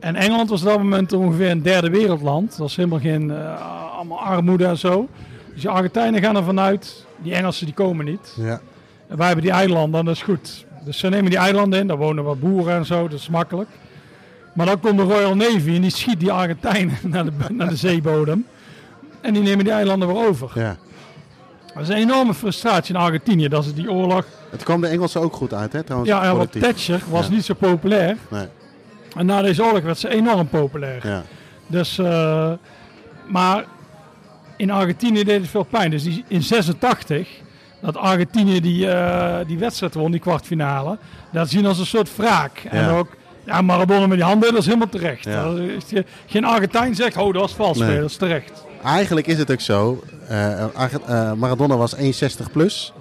En 0.00 0.14
Engeland 0.16 0.50
was 0.50 0.60
op 0.60 0.66
dat 0.68 0.78
moment 0.78 1.12
ongeveer 1.12 1.50
een 1.50 1.62
derde 1.62 1.90
wereldland. 1.90 2.48
Dat 2.50 2.58
was 2.58 2.76
helemaal 2.76 2.98
geen 2.98 3.30
eh, 3.30 3.94
allemaal 3.96 4.20
armoede 4.20 4.66
en 4.66 4.78
zo. 4.78 5.08
Dus 5.54 5.62
de 5.62 5.68
Argentijnen 5.68 6.22
gaan 6.22 6.36
ervan 6.36 6.60
uit, 6.60 7.06
die 7.22 7.34
Engelsen 7.34 7.66
die 7.66 7.74
komen 7.74 8.04
niet. 8.04 8.34
ja, 8.36 8.60
En 9.08 9.16
wij 9.16 9.26
hebben 9.26 9.44
die 9.44 9.52
eilanden 9.54 10.00
en 10.00 10.06
dat 10.06 10.14
is 10.14 10.22
goed. 10.22 10.65
Dus 10.86 10.98
ze 10.98 11.08
nemen 11.08 11.30
die 11.30 11.38
eilanden 11.38 11.80
in, 11.80 11.86
daar 11.86 11.96
wonen 11.96 12.24
wat 12.24 12.40
boeren 12.40 12.74
en 12.74 12.86
zo, 12.86 13.08
dat 13.08 13.18
is 13.18 13.28
makkelijk. 13.28 13.68
Maar 14.52 14.66
dan 14.66 14.80
komt 14.80 14.96
de 14.96 15.02
Royal 15.02 15.34
Navy 15.36 15.74
en 15.74 15.80
die 15.80 15.90
schiet 15.90 16.20
die 16.20 16.32
Argentijnen 16.32 16.96
naar 17.12 17.24
de, 17.24 17.30
naar 17.50 17.68
de 17.68 17.76
zeebodem. 17.76 18.46
En 19.20 19.32
die 19.32 19.42
nemen 19.42 19.64
die 19.64 19.72
eilanden 19.74 20.08
weer 20.08 20.26
over. 20.26 20.50
ja. 20.54 20.76
Dat 21.74 21.82
is 21.84 21.88
een 21.88 21.96
enorme 21.96 22.34
frustratie 22.34 22.94
in 22.94 23.00
Argentinië, 23.00 23.48
dat 23.48 23.64
is 23.64 23.74
die 23.74 23.90
oorlog. 23.90 24.24
Het 24.50 24.62
kwam 24.62 24.80
de 24.80 24.86
Engelsen 24.86 25.20
ook 25.20 25.34
goed 25.34 25.54
uit, 25.54 25.72
hè, 25.72 25.82
trouwens. 25.82 26.10
Ja, 26.12 26.34
want. 26.36 26.52
Thatcher 26.60 27.00
was 27.10 27.26
Ja. 27.26 27.32
niet 27.32 27.44
zo 27.44 27.54
populair. 27.54 28.16
Nee, 28.30 28.46
En 29.16 29.26
na 29.26 29.42
deze 29.42 29.64
oorlog 29.64 29.82
werd 29.82 29.98
ze 29.98 30.08
enorm 30.08 30.48
populair. 30.48 31.06
ja. 31.06 31.22
Dus, 31.66 31.98
eh, 31.98 32.52
maar 33.28 33.64
in 34.56 34.70
Argentinië 34.70 35.24
deed 35.24 35.40
het 35.40 35.50
veel 35.50 35.62
pijn. 35.62 35.90
Dus 35.90 36.02
die, 36.02 36.24
in 36.28 36.42
86, 36.42 37.28
dat 37.80 37.96
Argentinië 37.96 38.60
die, 38.60 38.90
eh, 38.90 39.46
die 39.46 39.58
wedstrijd 39.58 39.94
won, 39.94 40.10
die 40.10 40.20
kwartfinale, 40.20 40.98
dat 41.32 41.48
zien 41.48 41.66
als 41.66 41.78
een 41.78 41.86
soort 41.86 42.16
wraak. 42.16 42.62
En 42.70 42.88
ook, 42.90 43.08
ja, 43.46 43.62
Maradona 43.62 44.06
met 44.06 44.16
die 44.18 44.26
handen, 44.26 44.50
dat 44.50 44.58
is 44.60 44.66
helemaal 44.66 44.88
terecht. 44.88 45.24
Ja. 45.24 45.44
Is- 45.76 45.84
ge- 45.88 46.04
geen 46.26 46.44
Argentijn 46.44 46.94
zegt, 46.94 47.16
oh, 47.16 47.32
dat 47.32 47.42
was 47.42 47.54
vals 47.54 47.76
Nee. 47.78 47.86
spelen, 47.86 48.00
dat 48.02 48.10
is 48.10 48.16
terecht. 48.16 48.64
Eigenlijk 48.84 49.26
is 49.26 49.38
het 49.38 49.50
ook 49.52 49.60
zo. 49.60 50.02
eh, 50.28 50.62
eh, 50.62 51.32
Maradona 51.32 51.76
was 51.76 51.94
1,60 51.96 52.50
plus. 52.52 52.92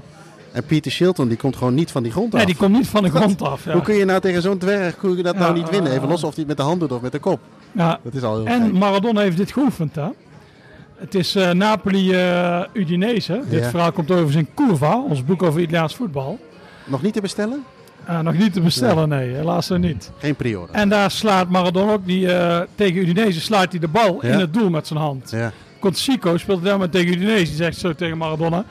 En 0.51 0.65
Peter 0.65 0.91
Shilton 0.91 1.27
die 1.27 1.38
komt 1.38 1.55
gewoon 1.55 1.73
niet 1.73 1.91
van 1.91 2.03
die 2.03 2.11
grond 2.11 2.31
af. 2.31 2.38
Nee, 2.38 2.45
die 2.45 2.55
komt 2.55 2.71
niet 2.71 2.88
van 2.88 3.03
de 3.03 3.09
grond 3.09 3.41
af. 3.41 3.65
Ja. 3.65 3.71
Hoe 3.73 3.81
kun 3.81 3.95
je 3.95 4.05
nou 4.05 4.19
tegen 4.19 4.41
zo'n 4.41 4.57
dwerg 4.57 4.95
kun 4.97 5.17
je 5.17 5.23
dat 5.23 5.33
Ja, 5.33 5.39
nou 5.39 5.53
niet 5.53 5.69
winnen? 5.69 5.91
eh, 5.91 5.97
Even 5.97 6.07
los 6.09 6.23
of 6.23 6.29
hij 6.29 6.39
het 6.39 6.47
met 6.47 6.57
de 6.57 6.63
hand 6.63 6.79
doet 6.79 6.91
of 6.91 7.01
met 7.01 7.11
de 7.11 7.19
kop. 7.19 7.39
Ja. 7.71 7.99
Dat 8.03 8.13
is 8.13 8.23
al 8.23 8.35
heel 8.35 8.45
En 8.45 8.61
gek. 8.63 8.73
Maradona 8.73 9.21
heeft 9.21 9.38
dit 9.38 9.51
geoefend, 9.51 9.95
hè. 9.95 10.07
Het 10.95 11.15
is 11.15 11.36
eh, 11.36 11.51
Napoli-Udinese. 11.51 13.41
dit 13.49 13.63
Ja. 13.63 13.69
verhaal 13.69 13.91
komt 13.91 14.12
over 14.12 14.38
in 14.38 14.47
Curva, 14.55 15.01
ons 15.10 15.25
boek 15.25 15.43
over 15.43 15.62
Italiaans 15.62 15.95
voetbal. 15.95 16.39
Nog 16.86 17.01
niet 17.01 17.13
te 17.13 17.21
bestellen? 17.21 17.63
Eh, 18.05 18.19
nog 18.19 18.34
niet 18.34 18.53
te 18.53 18.62
bestellen, 18.62 19.10
nee, 19.10 19.29
helaas 19.34 19.67
nog 19.69 19.79
niet. 19.79 20.12
Geen 20.17 20.36
prior. 20.36 20.69
En 20.71 20.89
daar 20.89 21.12
slaat 21.12 21.49
Maradona 21.49 21.91
ook, 21.91 22.05
die, 22.05 22.31
eh, 22.34 22.62
tegen 22.75 23.01
Udinese 23.01 23.41
slaat 23.41 23.71
hij 23.71 23.79
de 23.79 23.88
bal 23.88 24.17
Ja. 24.25 24.31
in 24.34 24.39
het 24.39 24.53
doel 24.53 24.69
met 24.69 24.88
zijn 24.88 24.99
hand. 24.99 25.31
Ja. 25.31 25.51
Speelt 26.36 26.63
daar 26.63 26.77
maar 26.77 26.89
tegen 26.89 27.13
Udinese, 27.13 27.45
die 27.45 27.55
zegt 27.55 27.77
zo 27.77 27.93
tegen 27.93 28.17
Maradona. 28.17 28.65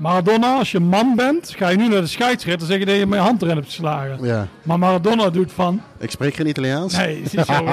Maradona, 0.00 0.56
als 0.58 0.70
je 0.70 0.80
man 0.80 1.14
bent, 1.16 1.54
ga 1.56 1.68
je 1.68 1.76
nu 1.76 1.88
naar 1.88 2.00
de 2.00 2.06
scheidsrechter 2.06 2.66
zeggen 2.66 2.86
dat 2.86 2.96
je 2.96 3.06
met 3.06 3.18
je 3.18 3.24
hand 3.24 3.42
erin 3.42 3.54
hebt 3.54 3.66
geslagen. 3.66 4.18
ja. 4.24 4.46
Maar 4.62 4.78
Maradona 4.78 5.30
doet 5.30 5.52
van, 5.52 5.82
Ik 5.98 6.10
spreek 6.10 6.34
geen 6.34 6.46
Italiaans. 6.48 6.96
nee, 6.96 7.20
is 7.22 7.30
zo? 7.30 7.42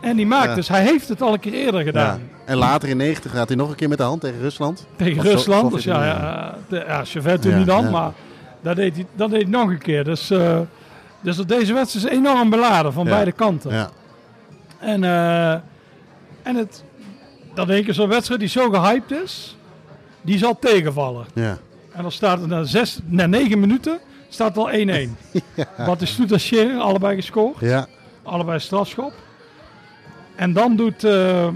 En 0.00 0.16
die 0.16 0.26
maakt 0.26 0.48
Ja. 0.48 0.54
dus, 0.54 0.68
hij 0.68 0.82
heeft 0.82 1.08
het 1.08 1.22
al 1.22 1.32
een 1.32 1.40
keer 1.40 1.52
eerder 1.52 1.80
Ja. 1.80 1.86
gedaan. 1.86 2.20
En 2.44 2.56
later 2.56 2.88
in 2.88 2.96
90 2.96 3.30
gaat 3.32 3.48
hij 3.48 3.56
nog 3.56 3.68
een 3.70 3.74
keer 3.76 3.88
met 3.88 3.98
de 3.98 4.04
hand 4.04 4.20
tegen 4.20 4.40
Rusland. 4.40 4.86
Tegen 4.96 5.18
Of 5.18 5.24
zo- 5.24 5.30
Rusland, 5.32 5.72
dus 5.72 5.84
ja, 5.84 6.04
ja, 6.04 6.54
de, 6.68 6.84
ja 6.86 7.04
Chauvet 7.04 7.44
Ja, 7.44 7.56
niet 7.56 7.66
dan, 7.66 7.84
ja. 7.84 7.90
maar 7.90 8.10
dat 8.60 8.76
deed, 8.76 8.94
hij, 8.94 9.06
dat 9.16 9.30
deed 9.30 9.42
hij 9.42 9.50
nog 9.50 9.68
een 9.70 9.78
keer. 9.78 10.04
Dus, 10.04 10.30
eh, 10.30 10.58
dus 11.20 11.36
dat 11.36 11.48
deze 11.48 11.72
wedstrijd 11.74 12.06
is 12.06 12.12
enorm 12.18 12.50
beladen 12.50 12.92
van 12.92 13.04
Ja. 13.04 13.10
beide 13.10 13.32
kanten. 13.32 13.72
Ja. 13.72 13.90
En, 14.78 15.04
eh, 15.04 15.52
en 16.42 16.56
het, 16.56 16.84
dan 17.54 17.66
denk 17.66 17.86
je, 17.86 17.92
zo'n 17.92 18.08
wedstrijd 18.08 18.40
die 18.40 18.48
zo 18.48 18.70
gehyped 18.70 19.10
is, 19.24 19.56
die 20.28 20.38
zal 20.38 20.58
tegenvallen. 20.58 21.26
Ja. 21.34 21.58
En 21.92 22.02
dan 22.02 22.12
staat 22.12 22.40
het 22.40 22.48
na, 22.48 22.64
zes, 22.64 22.98
na 23.04 23.26
negen 23.26 23.60
minuten 23.60 23.98
staat 24.28 24.56
al 24.56 24.70
1-1. 24.70 24.76
Wat 25.86 26.00
is 26.00 26.10
Stuta 26.12 26.38
Scherer, 26.38 26.78
allebei 26.80 27.16
gescoord. 27.16 27.56
Ja. 27.60 27.86
Allebei 28.22 28.58
strafschop. 28.58 29.12
En 30.36 30.52
dan 30.52 30.76
doet 30.76 31.04
eh, 31.04 31.46
eh, 31.46 31.52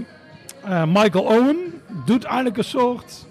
Michael 0.87 1.23
Owen 1.23 1.57
doet 2.05 2.23
eigenlijk 2.23 2.57
een 2.57 2.63
soort, 2.63 3.25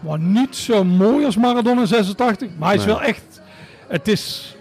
maar 0.00 0.18
niet 0.18 0.56
zo 0.56 0.84
mooi 0.84 1.24
als 1.24 1.36
Maradona 1.36 1.80
in 1.80 1.86
86, 1.86 2.48
maar 2.58 2.68
hij 2.68 2.76
is 2.78 2.84
Nee. 2.84 2.94
wel 2.94 3.02
echt, 3.02 3.40
het 3.88 4.08
is, 4.08 4.56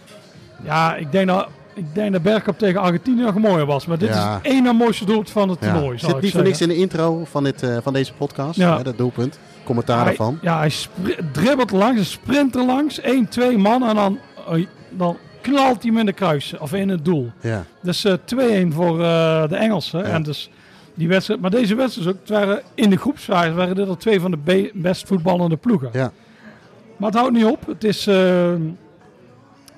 ja, 0.63 0.95
ik 0.95 1.11
denk 1.11 1.27
dat, 1.27 1.47
ik 1.73 1.95
denk 1.95 2.11
dat 2.11 2.21
Bergkamp 2.21 2.57
tegen 2.57 2.81
Argentinië 2.81 3.21
nog 3.21 3.35
mooier 3.37 3.65
was, 3.65 3.85
maar 3.85 3.97
dit 3.97 4.09
Ja. 4.09 4.15
is 4.29 4.33
het 4.35 4.53
één 4.53 4.63
na 4.63 4.71
mooiste 4.73 5.05
doelpunt 5.05 5.29
van 5.29 5.49
het 5.49 5.57
Ja. 5.61 5.71
toernooi. 5.73 5.97
zal 5.99 6.07
Zit 6.09 6.17
ik 6.17 6.23
niet 6.23 6.31
voor 6.33 6.43
niks 6.43 6.61
in 6.61 6.67
de 6.67 6.75
intro 6.75 7.25
van, 7.25 7.43
dit, 7.43 7.63
eh, 7.63 7.77
van 7.83 7.93
deze 7.93 8.13
podcast. 8.13 8.59
Ja. 8.59 8.77
Hè, 8.77 8.83
dat 8.83 8.97
doelpunt. 8.97 9.39
Commentaar 9.69 10.01
Hij- 10.01 10.09
ervan. 10.09 10.39
Ja, 10.41 10.57
hij 10.59 10.71
dribbelt 11.31 11.71
langs, 11.71 11.95
hij 11.95 12.03
sprint 12.03 12.55
er 12.55 12.65
langs, 12.65 13.01
1, 13.01 13.27
2 13.27 13.57
man 13.57 13.83
en 13.87 13.95
dan, 13.95 14.19
eh, 14.51 14.65
dan 14.89 15.17
knalt 15.41 15.81
hij 15.83 15.91
hem 15.91 15.99
in 15.99 16.05
de 16.05 16.13
kruis, 16.13 16.57
of 16.59 16.73
in 16.73 16.89
het 16.89 17.05
doel. 17.05 17.31
Ja. 17.41 17.65
Dus 17.81 18.05
eh 18.05 18.13
2-1 18.25 18.73
voor 18.73 19.01
eh, 19.03 19.47
de 19.47 19.55
Engelsen. 19.55 20.03
En 20.05 20.23
dus 20.23 20.49
die 20.93 21.07
wedstrijd, 21.07 21.41
maar 21.41 21.49
deze 21.51 21.75
wedstrijd 21.75 22.07
ook, 22.09 22.15
het 22.19 22.29
waren 22.29 22.61
in 22.75 22.89
de 22.89 22.97
groepsfase 22.97 23.53
waren 23.53 23.75
dit 23.75 23.87
al 23.87 23.97
twee 23.97 24.19
van 24.19 24.31
de 24.31 24.37
be- 24.37 24.71
best 24.73 25.07
voetballende 25.07 25.57
ploegen. 25.57 25.89
Ja. 25.93 26.11
Maar 26.97 27.09
het 27.09 27.17
houdt 27.19 27.33
niet 27.35 27.45
op. 27.45 27.65
Het 27.67 27.83
is, 27.83 28.07
eh, 28.07 28.51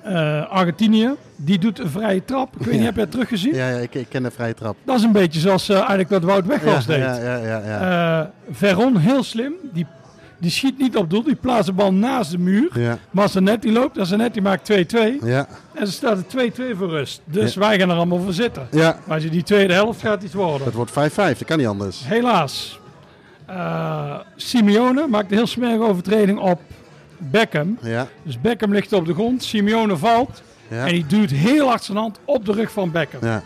eh, 0.02 0.50
Argentinië, 0.50 1.10
die 1.36 1.58
doet 1.58 1.78
een 1.78 1.90
vrije 1.90 2.24
trap. 2.24 2.54
Ik 2.58 2.66
weet 2.66 2.74
niet, 2.74 2.84
heb 2.84 2.94
je 2.94 3.00
het 3.00 3.10
teruggezien? 3.10 3.54
Ja, 3.54 3.68
ja 3.68 3.76
ik, 3.78 3.94
ik 3.94 4.06
ken 4.08 4.22
de 4.22 4.30
vrije 4.30 4.54
trap. 4.54 4.76
Dat 4.84 4.96
is 4.96 5.02
een 5.02 5.12
beetje 5.12 5.40
zoals 5.40 5.68
eh, 5.68 5.76
eigenlijk 5.76 6.08
wat 6.08 6.22
Wout 6.22 6.46
Weghorst 6.46 6.88
ja, 6.88 6.94
deed. 6.94 7.02
Ja, 7.02 7.16
ja, 7.16 7.36
ja, 7.36 7.62
ja. 7.66 8.20
Eh, 8.20 8.26
Veron, 8.50 8.96
heel 8.96 9.22
slim. 9.22 9.52
Die, 9.72 9.86
die 10.38 10.50
schiet 10.50 10.78
niet 10.78 10.96
op 10.96 11.10
doel. 11.10 11.22
Die 11.22 11.34
plaatst 11.34 11.66
de 11.66 11.72
bal 11.72 11.92
naast 11.92 12.30
de 12.30 12.38
muur. 12.38 12.80
ja, 12.80 12.98
Maar 13.10 13.28
Zanetti 13.28 13.72
loopt 13.72 13.98
en 13.98 14.06
Zanetti 14.06 14.40
maakt 14.40 14.72
2-2. 14.72 14.74
ja, 15.24 15.46
En 15.74 15.86
ze 15.86 15.92
staat 15.92 16.18
er 16.34 16.50
2-2 16.52 16.76
voor 16.76 16.88
rust. 16.88 17.20
Dus 17.24 17.54
wij 17.54 17.78
gaan 17.78 17.90
er 17.90 17.96
allemaal 17.96 18.20
voor 18.20 18.32
zitten. 18.32 18.66
ja. 18.70 18.96
Maar 19.06 19.14
als 19.14 19.22
je 19.24 19.30
die 19.30 19.42
tweede 19.42 19.72
helft 19.72 20.00
gaat 20.00 20.22
iets 20.22 20.34
worden. 20.34 20.64
Het 20.66 20.74
wordt 20.74 20.90
5-5, 20.90 21.14
dat 21.14 21.44
kan 21.44 21.58
niet 21.58 21.66
anders. 21.66 22.02
Helaas. 22.06 22.80
Simeone 24.36 25.06
maakt 25.06 25.30
een 25.30 25.36
heel 25.36 25.46
smerige 25.46 25.82
overtreding 25.82 26.38
op 26.38 26.60
Beckham. 27.30 27.78
Ja, 27.82 28.08
Dus 28.22 28.40
Beckham 28.40 28.72
ligt 28.72 28.92
op 28.92 29.06
de 29.06 29.14
grond. 29.14 29.42
Simeone 29.42 29.96
valt. 29.96 30.42
ja, 30.68 30.86
En 30.86 30.92
die 30.92 31.06
duwt 31.06 31.30
heel 31.30 31.68
hard 31.68 31.82
zijn 31.84 31.98
hand 31.98 32.18
op 32.24 32.44
de 32.46 32.52
rug 32.52 32.72
van 32.72 32.90
Beckham. 32.90 33.20
ja. 33.24 33.42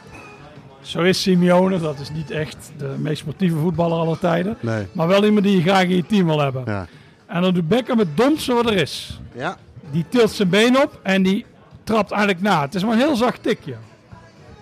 Zo 0.81 1.01
is 1.03 1.23
Simeone. 1.23 1.79
Dat 1.81 1.99
is 2.01 2.11
niet 2.11 2.31
echt 2.31 2.57
de 2.79 2.95
meest 2.99 3.19
sportieve 3.19 3.57
voetballer 3.57 3.99
aller 3.99 4.19
tijden. 4.19 4.57
Nee. 4.61 4.87
Maar 4.93 5.09
wel 5.09 5.25
iemand 5.25 5.45
die 5.45 5.57
je 5.57 5.63
graag 5.63 5.83
in 5.83 5.97
je 5.97 6.07
team 6.07 6.27
wil 6.27 6.41
hebben. 6.41 6.63
Ja. 6.67 6.87
En 7.27 7.43
dan 7.43 7.55
doet 7.55 7.69
Beckham 7.69 7.99
het 7.99 8.17
domste 8.17 8.55
wat 8.55 8.67
er 8.67 8.77
is. 8.77 9.21
Ja, 9.35 9.57
Die 9.91 10.05
tilt 10.09 10.31
zijn 10.31 10.49
been 10.49 10.83
op 10.83 11.01
en 11.03 11.23
die 11.23 11.45
trapt 11.85 12.11
eigenlijk 12.11 12.43
na. 12.43 12.61
Het 12.61 12.75
is 12.75 12.83
maar 12.85 12.93
een 12.93 12.99
heel 12.99 13.17
zacht 13.17 13.43
tikje. 13.43 13.75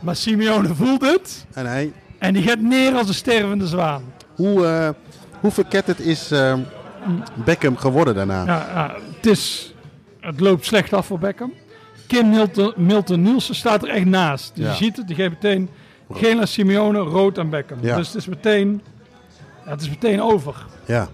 Maar 0.00 0.16
Simeone 0.16 0.74
voelt 0.74 1.00
het. 1.02 1.46
en 1.52 1.66
hij, 1.66 1.92
En 2.18 2.32
die 2.32 2.42
gaat 2.42 2.60
neer 2.60 2.94
als 2.94 3.08
een 3.08 3.14
stervende 3.14 3.66
zwaan. 3.66 4.02
hoe, 4.34 4.66
eh, 4.66 4.88
hoe 5.40 5.50
verketterd 5.50 6.00
is 6.00 6.30
eh, 6.30 6.54
Beckham 7.44 7.76
geworden 7.76 8.14
daarna? 8.14 8.44
Ja, 8.44 8.94
het, 9.16 9.26
is, 9.26 9.74
het 10.20 10.40
loopt 10.40 10.64
slecht 10.64 10.92
af 10.92 11.06
voor 11.06 11.18
Beckham. 11.18 11.52
Kim 12.06 12.28
Milton, 12.30 12.72
Milton 12.76 13.22
Nielsen 13.22 13.54
staat 13.54 13.82
er 13.82 13.88
echt 13.88 14.04
naast. 14.04 14.52
Dus 14.54 14.64
Ja. 14.64 14.70
je 14.70 14.76
ziet 14.76 14.96
het, 14.96 15.06
die 15.06 15.16
geeft 15.16 15.30
meteen 15.30 15.68
geel 16.12 16.40
aan 16.40 16.46
Simeone, 16.46 16.98
rood 16.98 17.38
aan 17.38 17.50
Beckham. 17.50 17.78
Ja. 17.80 17.96
Dus 17.96 18.06
het 18.06 18.16
is 18.16 18.26
meteen, 18.26 18.82
het 19.64 19.80
is 19.80 19.88
meteen 19.88 20.22
over. 20.22 20.54
Ja, 20.84 21.08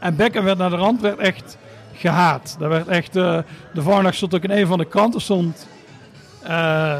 En 0.00 0.16
Beckham 0.16 0.44
werd 0.44 0.58
naar 0.58 0.70
de 0.70 0.76
rand 0.76 1.00
werd 1.00 1.18
echt 1.18 1.56
gehaat. 1.94 2.56
Daar 2.58 2.68
werd 2.68 2.88
echt, 2.88 3.16
eh, 3.16 3.38
de 3.74 3.82
varnacht 3.82 4.16
stond 4.16 4.34
ook 4.34 4.42
in 4.42 4.50
een 4.50 4.66
van 4.66 4.78
de 4.78 4.84
kranten 4.84 5.20
stond... 5.20 5.66
eh, 6.42 6.98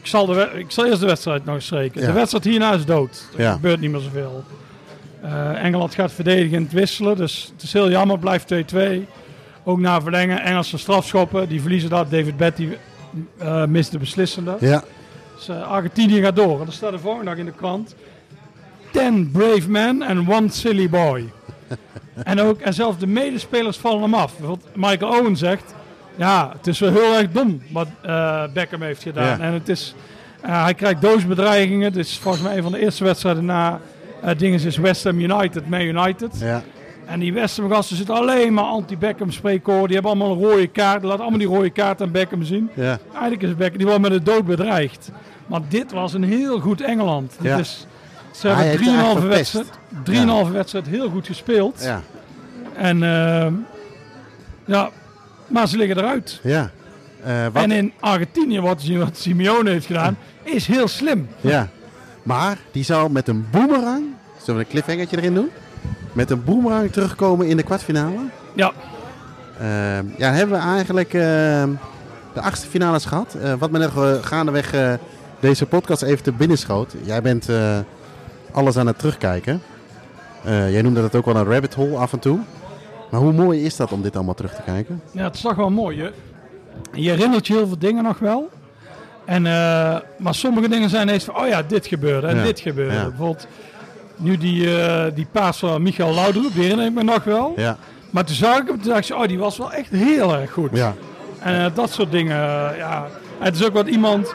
ik, 0.00 0.06
zal 0.06 0.26
de, 0.26 0.50
ik 0.54 0.70
zal 0.70 0.86
eerst 0.86 1.00
de 1.00 1.06
wedstrijd 1.06 1.44
nog 1.44 1.54
eens 1.54 1.66
spreken. 1.66 2.00
Ja. 2.00 2.06
De 2.06 2.12
wedstrijd 2.12 2.44
hierna 2.44 2.72
is 2.72 2.84
dood. 2.84 3.28
Er 3.36 3.52
gebeurt 3.52 3.80
niet 3.80 3.90
meer 3.90 4.00
zoveel. 4.00 4.44
Eh, 5.22 5.64
Engeland 5.64 5.94
gaat 5.94 6.12
verdedigend 6.12 6.72
wisselen, 6.72 7.16
dus 7.16 7.50
het 7.52 7.62
is 7.62 7.72
heel 7.72 7.90
jammer. 7.90 8.18
Blijft 8.18 8.46
2-2. 8.46 9.06
Ook 9.64 9.78
na 9.78 10.00
verlengen. 10.00 10.42
Engelse 10.42 10.78
strafschoppen, 10.78 11.48
die 11.48 11.60
verliezen 11.60 11.90
dat. 11.90 12.10
David 12.10 12.36
Betty 12.36 12.68
eh, 13.38 13.64
mist 13.64 13.92
de 13.92 13.98
beslissende. 13.98 14.56
ja, 14.60 14.84
Dus, 15.36 15.48
eh, 15.48 15.62
Argentinië 15.62 16.20
gaat 16.20 16.36
door. 16.36 16.60
En 16.60 16.66
er 16.66 16.72
staat 16.72 16.92
de 16.92 16.98
volgende 16.98 17.24
dag 17.26 17.36
in 17.36 17.44
de 17.44 17.52
krant. 17.52 17.94
10 18.92 19.30
brave 19.30 19.70
men 19.70 20.02
and 20.02 20.28
one 20.28 20.48
silly 20.48 20.88
boy. 20.88 21.32
en, 22.24 22.40
ook, 22.40 22.60
en 22.60 22.74
zelfs 22.74 22.98
de 22.98 23.06
medespelers 23.06 23.76
vallen 23.76 24.02
hem 24.02 24.14
af. 24.14 24.36
Bijvoorbeeld 24.36 24.76
Michael 24.76 25.18
Owen 25.18 25.36
zegt... 25.36 25.74
Ja, 26.16 26.52
het 26.56 26.66
is 26.66 26.78
wel 26.78 26.92
heel 26.92 27.14
erg 27.14 27.30
dom 27.30 27.62
wat 27.72 27.88
Beckham 28.52 28.82
heeft 28.82 29.02
gedaan. 29.02 29.38
Ja. 29.38 29.44
En 29.44 29.52
het 29.52 29.68
is, 29.68 29.94
hij 30.40 30.74
krijgt 30.74 31.00
doosbedreigingen. 31.00 31.92
Dit 31.92 32.06
is 32.06 32.18
volgens 32.18 32.42
mij 32.44 32.56
een 32.56 32.62
van 32.62 32.72
de 32.72 32.78
eerste 32.80 33.04
wedstrijden 33.04 33.44
na... 33.44 33.80
eh 34.22 34.38
dingen 34.38 34.64
is 34.64 34.76
West 34.76 35.04
Ham 35.04 35.20
United, 35.20 35.68
Man 35.68 35.80
United. 35.80 36.30
ja, 36.40 36.62
En 37.06 37.20
die 37.20 37.32
West 37.32 37.56
Ham 37.56 37.70
gasten 37.70 37.96
zitten 37.96 38.14
alleen 38.14 38.52
maar 38.54 38.64
anti-Beckham 38.64 39.30
spreekkoor. 39.32 39.86
Die 39.86 39.94
hebben 39.94 40.10
allemaal 40.12 40.32
een 40.36 40.50
rode 40.50 40.66
kaart. 40.66 41.02
Laat 41.02 41.20
allemaal 41.20 41.38
die 41.38 41.48
rode 41.48 41.70
kaart 41.70 42.02
aan 42.02 42.10
Beckham 42.10 42.42
zien. 42.42 42.70
ja, 42.74 42.98
Eigenlijk 43.12 43.42
is 43.42 43.56
Beckham, 43.56 43.76
die 43.78 43.86
wordt 43.86 44.02
met 44.02 44.10
de 44.10 44.22
dood 44.22 44.44
bedreigd. 44.44 45.10
Maar 45.46 45.60
dit 45.68 45.92
was 45.92 46.12
een 46.12 46.24
heel 46.24 46.60
goed 46.60 46.80
Engeland. 46.80 47.36
Ja. 47.40 47.56
is, 47.58 47.86
ze 48.30 48.48
hebben 48.48 48.68
het 48.70 48.78
3,5 48.80 48.84
eigenlijk 48.86 49.26
wedstrijd. 49.28 49.68
3,5 50.46 50.52
wedstrijd 50.52 50.86
heel 50.86 51.10
goed 51.10 51.26
gespeeld. 51.26 51.82
ja, 51.82 52.02
En 52.74 53.02
ehm, 53.02 53.52
ja, 54.64 54.90
maar 55.46 55.68
ze 55.68 55.76
liggen 55.76 55.96
eruit. 55.98 56.40
ja. 56.42 56.70
Eh, 57.24 57.46
wat, 57.52 57.62
En 57.62 57.70
in 57.70 57.92
Argentinië, 58.00 58.60
wat, 58.60 58.86
wat 58.86 59.16
Simeone 59.16 59.70
heeft 59.70 59.86
gedaan, 59.86 60.16
is 60.42 60.66
heel 60.66 60.88
slim. 60.88 61.28
ja. 61.40 61.68
Maar 62.28 62.58
die 62.72 62.84
zou 62.84 63.10
met 63.10 63.28
een 63.28 63.46
boemerang, 63.50 64.04
zullen 64.42 64.60
we 64.60 64.66
een 64.66 64.70
cliffhangertje 64.70 65.16
erin 65.16 65.34
doen? 65.34 65.50
Met 66.12 66.30
een 66.30 66.44
boemerang 66.44 66.92
terugkomen 66.92 67.46
in 67.46 67.56
de 67.56 67.62
kwartfinale. 67.62 68.18
Ja, 68.54 68.72
Ehm, 69.58 70.06
ja, 70.16 70.32
hebben 70.32 70.58
we 70.58 70.64
eigenlijk 70.64 71.14
ehm, 71.14 71.70
de 72.34 72.40
achtste 72.40 72.68
finales 72.68 73.04
gehad. 73.04 73.34
Eh, 73.34 73.52
wat 73.58 73.70
me 73.70 73.78
net 73.78 73.90
eh, 73.96 74.12
gaandeweg 74.20 74.72
eh, 74.72 74.92
deze 75.40 75.66
podcast 75.66 76.02
even 76.02 76.22
te 76.22 76.32
binnen 76.32 76.58
schoot. 76.58 76.94
Jij 77.04 77.22
bent 77.22 77.48
alles 78.52 78.76
aan 78.76 78.86
het 78.86 78.98
terugkijken. 78.98 79.62
Jij 80.44 80.82
noemde 80.82 81.00
dat 81.00 81.14
ook 81.14 81.24
wel 81.24 81.36
een 81.36 81.44
rabbit 81.44 81.74
hole 81.74 81.96
af 81.96 82.12
en 82.12 82.18
toe. 82.18 82.38
Maar 83.10 83.20
hoe 83.20 83.32
mooi 83.32 83.64
is 83.64 83.76
dat 83.76 83.92
om 83.92 84.02
dit 84.02 84.16
allemaal 84.16 84.34
terug 84.34 84.54
te 84.54 84.62
kijken? 84.62 85.02
ja, 85.10 85.24
het 85.24 85.34
is 85.34 85.40
toch 85.40 85.54
wel 85.54 85.70
mooi. 85.70 85.96
Je, 85.96 86.12
je 86.92 87.10
herinnert 87.10 87.46
je 87.46 87.52
heel 87.52 87.66
veel 87.66 87.78
dingen 87.78 88.02
nog 88.04 88.18
wel. 88.18 88.48
En, 89.28 89.46
eh, 89.46 89.96
maar 90.16 90.34
sommige 90.34 90.68
dingen 90.68 90.88
zijn 90.90 91.08
ineens 91.08 91.24
van, 91.24 91.36
oh 91.36 91.48
ja, 91.48 91.62
dit 91.62 91.86
gebeurde 91.86 92.26
en 92.26 92.36
Ja, 92.36 92.42
dit 92.42 92.60
gebeurde. 92.60 92.94
ja. 92.94 93.04
Bijvoorbeeld 93.08 93.46
nu 94.16 94.36
die, 94.36 94.80
eh, 94.80 95.04
die 95.14 95.26
paas 95.32 95.58
van 95.58 95.82
Michael 95.82 96.14
Laudrup, 96.14 96.52
die 96.52 96.62
herinner 96.62 96.86
ik 96.86 96.92
me 96.92 97.02
nog 97.02 97.24
wel. 97.24 97.52
Ja, 97.56 97.76
Maar 98.10 98.24
toen 98.24 98.34
zag 98.36 98.58
ik 98.58 98.66
hem, 98.66 98.82
toen 98.82 98.92
dacht 98.92 99.10
ik, 99.10 99.16
oh, 99.16 99.26
die 99.26 99.38
was 99.38 99.58
wel 99.58 99.72
echt 99.72 99.90
heel 99.90 100.36
erg 100.36 100.50
goed. 100.52 100.70
ja, 100.72 100.94
En 101.38 101.64
eh, 101.64 101.70
dat 101.74 101.90
soort 101.90 102.10
dingen, 102.10 102.36
ja. 102.76 103.06
Het 103.38 103.54
is 103.54 103.64
ook 103.64 103.72
wat 103.72 103.86
iemand 103.86 104.34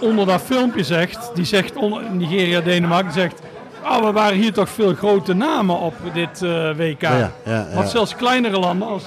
onder 0.00 0.26
dat 0.26 0.40
filmpje 0.42 0.84
zegt. 0.84 1.30
Die 1.34 1.44
zegt, 1.44 1.76
onder 1.76 2.02
Nigeria, 2.12 2.60
Denemarken, 2.60 3.12
die 3.12 3.20
zegt... 3.22 3.40
Oh, 3.84 4.04
we 4.04 4.12
waren 4.12 4.38
hier 4.38 4.52
toch 4.52 4.68
veel 4.68 4.94
grote 4.94 5.34
namen 5.34 5.78
op 5.78 5.94
dit 6.14 6.40
WK. 6.76 7.00
ja, 7.02 7.10
ja, 7.18 7.30
ja. 7.44 7.66
Want 7.74 7.88
zelfs 7.88 8.16
kleinere 8.16 8.58
landen 8.58 8.88
als 8.88 9.04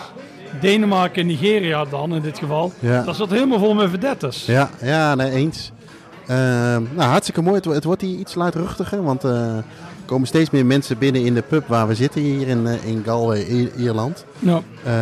Denemarken 0.60 1.22
en 1.22 1.28
Nigeria 1.28 1.86
dan 1.86 2.16
in 2.16 2.22
dit 2.22 2.38
geval... 2.40 2.72
Ja. 2.80 3.04
Dat 3.04 3.16
zat 3.16 3.30
helemaal 3.30 3.60
vol 3.60 3.74
met 3.74 3.90
vedettes. 3.90 4.46
Ja, 4.46 4.70
ja 4.82 5.16
nee, 5.16 5.32
eens. 5.32 5.72
Ehm, 6.28 6.84
nou, 6.94 7.10
hartstikke 7.10 7.42
mooi. 7.42 7.56
Het, 7.56 7.66
wo- 7.66 7.72
het 7.74 7.84
wordt 7.84 8.02
hier 8.02 8.18
iets 8.20 8.36
luidruchtiger, 8.36 9.04
want 9.04 9.24
eh, 9.24 9.56
er 9.56 9.64
komen 10.06 10.28
steeds 10.28 10.50
meer 10.50 10.66
mensen 10.66 10.98
binnen 10.98 11.26
in 11.26 11.34
de 11.34 11.42
pub 11.42 11.68
waar 11.68 11.88
we 11.88 11.96
zitten 11.96 12.22
hier 12.22 12.48
in, 12.48 12.68
eh, 12.68 12.86
in 12.86 13.02
Galway, 13.06 13.72
Ierland. 13.78 14.26
Ja. 14.40 14.56
Eh, 14.84 14.94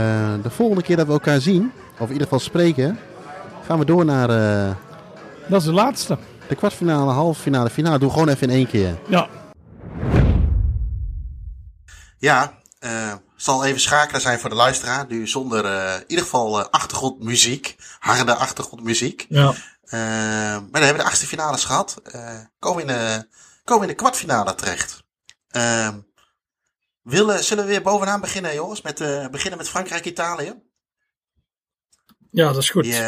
de 0.43 0.49
volgende 0.49 0.83
keer 0.83 0.95
dat 0.95 1.05
we 1.07 1.11
elkaar 1.11 1.41
zien, 1.41 1.71
of 1.93 2.05
in 2.05 2.11
ieder 2.13 2.23
geval 2.23 2.39
spreken, 2.39 2.99
gaan 3.65 3.79
we 3.79 3.85
door 3.85 4.05
naar 4.05 4.29
eh, 4.29 4.75
Dat 5.47 5.59
is 5.59 5.65
de 5.67 5.73
laatste. 5.73 6.17
de 6.47 6.55
kwartfinale, 6.55 7.11
halve 7.11 7.41
finale, 7.41 7.69
finale. 7.69 7.99
Doe 7.99 8.09
gewoon 8.11 8.29
even 8.29 8.49
in 8.49 8.55
één 8.55 8.67
keer. 8.67 8.95
Ja, 9.07 9.27
Ja, 12.17 12.51
eh 12.79 13.13
zal 13.41 13.65
even 13.65 13.79
schakelen 13.79 14.21
zijn 14.21 14.39
voor 14.39 14.49
de 14.49 14.55
luisteraar. 14.55 15.05
Nu 15.07 15.27
zonder 15.27 15.65
eh, 15.65 15.95
in 15.95 16.03
ieder 16.07 16.23
geval 16.23 16.59
eh, 16.59 16.65
achtergrondmuziek. 16.69 17.75
Harde 17.99 18.35
achtergrondmuziek. 18.35 19.25
ja. 19.29 19.53
Eh, 19.89 19.99
maar 19.99 20.71
dan 20.71 20.81
hebben 20.81 20.91
we 20.91 20.97
de 20.97 21.03
achtste 21.03 21.27
finales 21.27 21.63
gehad. 21.63 22.01
Eh, 22.03 22.39
komen, 22.59 22.81
in 22.81 22.87
de, 22.87 23.27
komen 23.63 23.81
in 23.81 23.89
de 23.89 23.95
kwartfinale 23.95 24.55
terecht. 24.55 25.03
Eh, 25.47 25.95
willen, 27.01 27.43
zullen 27.43 27.63
we 27.63 27.69
weer 27.69 27.81
bovenaan 27.81 28.21
beginnen, 28.21 28.53
jongens? 28.53 28.81
Met, 28.81 28.97
beginnen 29.31 29.57
met 29.57 29.69
Frankrijk-Italië. 29.69 30.61
ja, 32.31 32.47
dat 32.47 32.63
is 32.63 32.69
goed. 32.69 32.83
Die, 32.83 33.01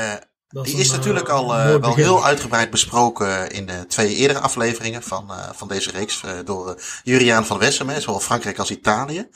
Dat 0.51 0.65
die 0.65 0.73
een, 0.73 0.79
is 0.79 0.89
eh, 0.89 0.95
natuurlijk 0.97 1.29
al 1.29 1.55
eh, 1.55 1.65
wel 1.65 1.79
begin. 1.79 1.95
heel 2.03 2.25
uitgebreid 2.25 2.69
besproken 2.69 3.49
in 3.51 3.65
de 3.65 3.85
twee 3.87 4.15
eerdere 4.15 4.39
afleveringen 4.39 5.03
van, 5.03 5.31
eh, 5.31 5.49
van 5.53 5.67
deze 5.67 5.91
reeks. 5.91 6.23
eh, 6.23 6.31
door 6.45 6.69
eh, 6.69 6.83
Juriaan 7.03 7.45
van 7.45 7.57
Wessem, 7.59 7.89
hè, 7.89 7.99
zowel 8.01 8.19
Frankrijk 8.19 8.59
als 8.59 8.71
Italië. 8.71 9.29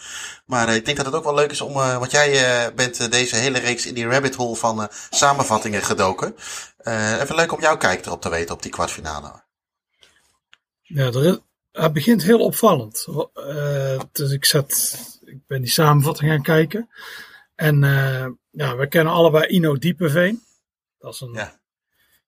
Maar 0.46 0.68
eh, 0.68 0.76
ik 0.76 0.86
denk 0.86 0.98
dat 0.98 1.06
het 1.06 1.16
ook 1.16 1.24
wel 1.24 1.34
leuk 1.36 1.52
is 1.52 1.62
om, 1.62 1.72
eh, 1.72 1.98
want 1.98 2.12
jij 2.12 2.46
eh, 2.66 2.74
bent 2.76 3.00
eh, 3.00 3.10
deze 3.10 3.36
hele 3.36 3.60
reeks 3.60 3.86
in 3.86 3.94
die 3.94 4.08
rabbit 4.08 4.36
hole 4.36 4.56
van 4.56 4.82
eh, 4.82 4.88
samenvattingen 5.10 5.82
gedoken. 5.82 6.36
Eh, 6.78 7.22
even 7.22 7.36
leuk 7.36 7.52
om 7.54 7.62
jouw 7.62 7.78
kijk 7.78 8.06
erop 8.06 8.22
te 8.22 8.30
weten 8.30 8.56
op 8.56 8.62
die 8.62 8.72
kwartfinale. 8.72 9.44
Ja, 10.82 11.10
is- 11.12 11.40
het 11.72 11.94
begint 11.94 12.24
heel 12.24 12.40
opvallend. 12.40 13.08
Eh, 13.34 14.00
dus 14.12 14.32
ik, 14.32 14.46
zet, 14.46 14.98
ik 15.26 15.38
ben 15.48 15.62
die 15.62 15.72
samenvatting 15.72 16.32
gaan 16.32 16.42
kijken. 16.42 16.90
En 17.56 17.84
eh, 17.84 18.26
ja, 18.52 18.76
we 18.76 18.88
kennen 18.88 19.14
allebei 19.14 19.46
Ino 19.48 19.78
Diepeveen. 19.78 20.44
Dat 21.06 21.14
is 21.14 21.22
een 21.22 21.34
Ja. 21.34 21.60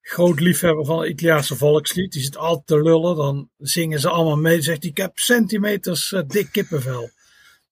groot 0.01 0.39
liefhebber 0.39 0.85
van 0.85 0.99
het 0.99 1.09
Italiaanse 1.09 1.55
volkslied. 1.55 2.11
Die 2.11 2.21
zit 2.23 2.37
altijd 2.37 2.67
te 2.67 2.81
lullen. 2.81 3.15
Dan 3.15 3.49
zingen 3.57 3.99
ze 3.99 4.09
allemaal 4.09 4.37
mee. 4.37 4.61
Zegt 4.61 4.81
hij, 4.81 4.89
ik 4.91 4.97
heb 4.97 5.17
centimeters 5.17 6.11
eh, 6.11 6.21
dik 6.27 6.51
kippenvel. 6.51 7.09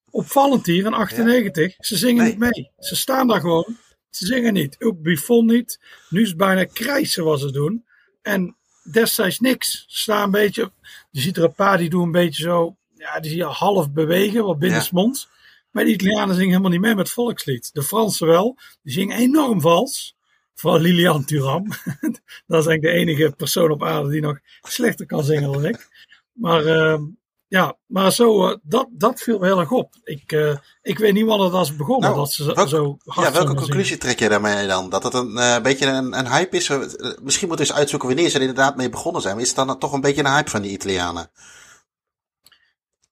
Opvallend 0.10 0.66
hier 0.66 0.86
in 0.86 0.94
98. 0.94 1.74
Ze 1.78 1.98
zingen 1.98 2.24
Nee. 2.24 2.32
niet 2.32 2.40
mee. 2.40 2.72
Ze 2.78 2.96
staan 2.96 3.28
daar 3.28 3.40
gewoon. 3.40 3.78
Ze 4.10 4.26
zingen 4.26 4.54
niet. 4.54 4.76
Ook 4.84 5.02
Buffon 5.02 5.46
niet. 5.46 5.80
Nu 6.10 6.22
is 6.22 6.28
het 6.28 6.38
bijna 6.38 6.64
krijsen 6.66 7.24
wat 7.24 7.40
ze 7.40 7.52
doen. 7.52 7.86
En 8.22 8.56
destijds 8.92 9.40
niks. 9.40 9.86
Ze 9.88 10.00
staan 10.00 10.24
een 10.24 10.32
beetje. 10.32 10.72
Je 11.12 11.22
ziet 11.22 11.38
er 11.38 11.44
een 11.44 11.54
paar 11.54 11.78
die 11.78 11.90
doen 11.90 12.04
een 12.04 12.12
beetje 12.12 12.44
zo. 12.44 12.76
Ja, 12.96 13.20
die 13.20 13.30
zie 13.30 13.40
je 13.40 13.46
half 13.46 13.92
bewegen, 13.92 14.46
wat 14.46 14.60
binnensmonds. 14.60 15.28
Maar 15.72 15.84
de 15.86 15.92
Italianen 15.92 16.36
zingen 16.36 16.50
helemaal 16.50 16.72
niet 16.72 16.82
mee 16.82 16.96
met 16.96 17.10
volkslied. 17.10 17.70
De 17.74 17.84
Fransen 17.84 18.28
wel. 18.28 18.58
Die 18.84 18.94
zingen 18.94 19.18
enorm 19.18 19.62
vals. 19.62 20.15
Vooral 20.56 20.80
Lilian 20.80 21.26
Thuram. 21.26 21.68
dat 22.48 22.62
is 22.62 22.68
eigenlijk 22.68 22.82
de 22.82 22.90
enige 22.92 23.34
persoon 23.38 23.72
op 23.72 23.84
aarde 23.84 24.10
die 24.10 24.22
nog 24.22 24.40
slechter 24.62 25.06
kan 25.06 25.24
zingen 25.24 25.52
dan 25.52 25.66
ik. 25.66 25.88
Maar 26.32 26.64
uh, 26.66 27.00
ja, 27.48 27.78
maar 27.86 28.12
zo, 28.12 28.50
uh, 28.50 28.56
dat, 28.64 28.88
dat 28.92 29.22
viel 29.22 29.40
me 29.40 29.46
heel 29.46 29.60
erg 29.60 29.72
op. 29.72 29.94
Ik, 30.04 30.32
uh, 30.32 30.58
ik 30.82 30.98
weet 30.98 31.14
niet 31.14 31.26
wat 31.26 31.40
het 31.40 31.52
was 31.52 31.76
begonnen. 31.76 32.10
Nou, 32.10 32.22
dat 32.22 32.34
ze 32.34 32.54
welk- 32.54 32.70
zo 32.70 32.98
hard 33.06 33.28
Ja, 33.28 33.34
welke 33.34 33.54
conclusie 33.54 33.84
zingen. 33.86 34.00
trek 34.00 34.20
je 34.20 34.30
daarmee 34.30 34.68
dan? 34.68 34.90
Dat 34.90 35.04
het 35.04 35.14
een 35.14 35.38
eh, 35.38 35.62
beetje 35.62 35.86
een, 35.86 36.18
een 36.18 36.28
hype 36.28 36.56
is? 36.58 36.70
Eh, 36.70 36.80
Misschien 37.22 37.48
moeten 37.48 37.66
we 37.66 37.72
eens 37.72 37.74
uitzoeken 37.80 38.08
wanneer 38.08 38.30
ze 38.30 38.36
er 38.36 38.42
inderdaad 38.42 38.76
mee 38.76 38.90
begonnen 38.90 39.22
zijn. 39.22 39.34
Maar 39.34 39.44
is 39.44 39.56
het 39.56 39.68
dan 39.68 39.80
toch 39.80 39.94
een 39.94 40.02
beetje 40.02 40.24
een 40.24 40.34
hype 40.34 40.50
van 40.50 40.62
die 40.62 40.72
Italianen? 40.72 41.32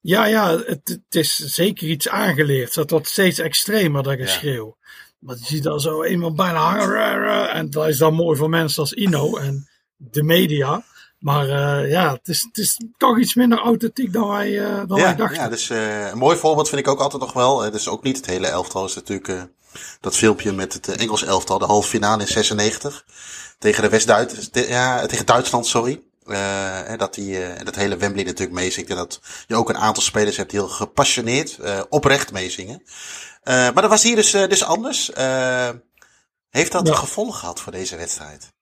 Ja, 0.00 0.24
ja, 0.24 0.50
het, 0.58 0.80
het 0.84 1.14
is 1.14 1.36
zeker 1.36 1.88
iets 1.88 2.08
aangeleerd. 2.08 2.74
Het 2.74 2.90
wordt 2.90 3.08
steeds 3.08 3.38
extremer, 3.38 4.02
dat 4.02 4.18
geschreeuw. 4.18 4.76
Maar 5.24 5.36
je 5.38 5.44
ziet 5.44 5.62
dan 5.62 5.80
zo 5.80 6.04
iemand 6.04 6.36
bijna 6.36 6.58
hangen. 6.58 7.50
En 7.50 7.70
dat 7.70 7.88
is 7.88 7.98
dan 7.98 8.14
mooi 8.14 8.38
voor 8.38 8.48
mensen 8.48 8.80
als 8.80 8.92
Ino 8.92 9.36
en 9.36 9.68
de 9.96 10.22
media. 10.22 10.82
Maar 11.18 11.48
eh, 11.48 11.90
ja, 11.90 12.12
het 12.12 12.28
is, 12.28 12.42
het 12.42 12.58
is 12.58 12.80
toch 12.96 13.18
iets 13.18 13.34
minder 13.34 13.58
authentiek 13.58 14.12
dan 14.12 14.28
wij, 14.28 14.60
eh, 14.60 14.76
dan 14.76 14.98
wij 14.98 14.98
Ja, 15.10 15.14
dachten. 15.14 15.42
ja, 15.42 15.48
dus 15.48 15.70
eh, 15.70 16.08
een 16.08 16.18
mooi 16.18 16.36
voorbeeld 16.36 16.68
vind 16.68 16.80
ik 16.80 16.88
ook 16.88 17.00
altijd 17.00 17.22
nog 17.22 17.32
wel. 17.32 17.60
Het 17.62 17.74
is 17.74 17.88
ook 17.88 18.02
niet 18.02 18.16
het 18.16 18.26
hele 18.26 18.46
elftal. 18.46 18.84
is 18.84 18.94
natuurlijk 18.94 19.48
dat 20.00 20.16
filmpje 20.16 20.52
met 20.52 20.72
het 20.72 20.88
Engels 20.88 21.24
elftal. 21.24 21.58
De 21.58 21.64
halve 21.64 21.88
finale 21.88 22.20
in 22.22 22.28
96. 22.28 23.04
Tegen 23.58 23.82
de 23.82 23.88
West-Duits. 23.88 24.48
Ja, 24.52 25.06
tegen 25.06 25.26
Duitsland, 25.26 25.66
sorry. 25.66 26.02
Hè, 26.24 26.96
dat, 26.96 27.14
die, 27.14 27.44
eh, 27.44 27.64
dat 27.64 27.74
hele 27.74 27.96
Wembley 27.96 28.24
natuurlijk 28.24 28.58
meezingt. 28.58 28.90
En 28.90 28.96
dat 28.96 29.20
je 29.46 29.54
ook 29.56 29.68
een 29.68 29.76
aantal 29.78 30.02
spelers 30.02 30.36
hebt 30.36 30.50
die 30.50 30.58
heel 30.60 30.68
gepassioneerd, 30.68 31.58
eh, 31.58 31.82
oprecht 31.88 32.32
meezingen. 32.32 32.82
Maar 33.44 33.74
dat 33.74 33.88
was 33.90 34.02
hier 34.02 34.16
dus, 34.16 34.30
dus 34.30 34.62
anders. 34.64 35.10
Heeft 36.48 36.72
dat 36.72 36.86
Ja. 36.86 36.94
gevolgen 36.94 37.34
gehad 37.38 37.60
voor 37.60 37.72
deze 37.72 37.96
wedstrijd? 37.96 38.52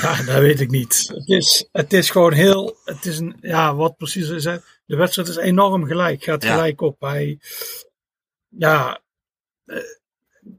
Ja, 0.00 0.22
dat 0.26 0.38
weet 0.38 0.60
ik 0.60 0.70
niet. 0.70 1.10
Het 1.14 1.28
is, 1.28 1.68
het 1.72 1.92
is 1.92 2.10
gewoon 2.10 2.32
heel. 2.32 2.76
Het 2.84 3.04
is 3.06 3.18
een, 3.18 3.36
ja, 3.40 3.74
wat 3.74 3.96
precies 3.96 4.28
is. 4.28 4.44
hè, 4.44 4.56
De 4.86 4.96
wedstrijd 4.96 5.28
is 5.28 5.36
enorm 5.36 5.86
gelijk. 5.86 6.22
Gaat 6.24 6.42
Ja. 6.42 6.54
gelijk 6.54 6.80
op. 6.80 7.00
Hij, 7.00 7.38
ja, 8.48 9.00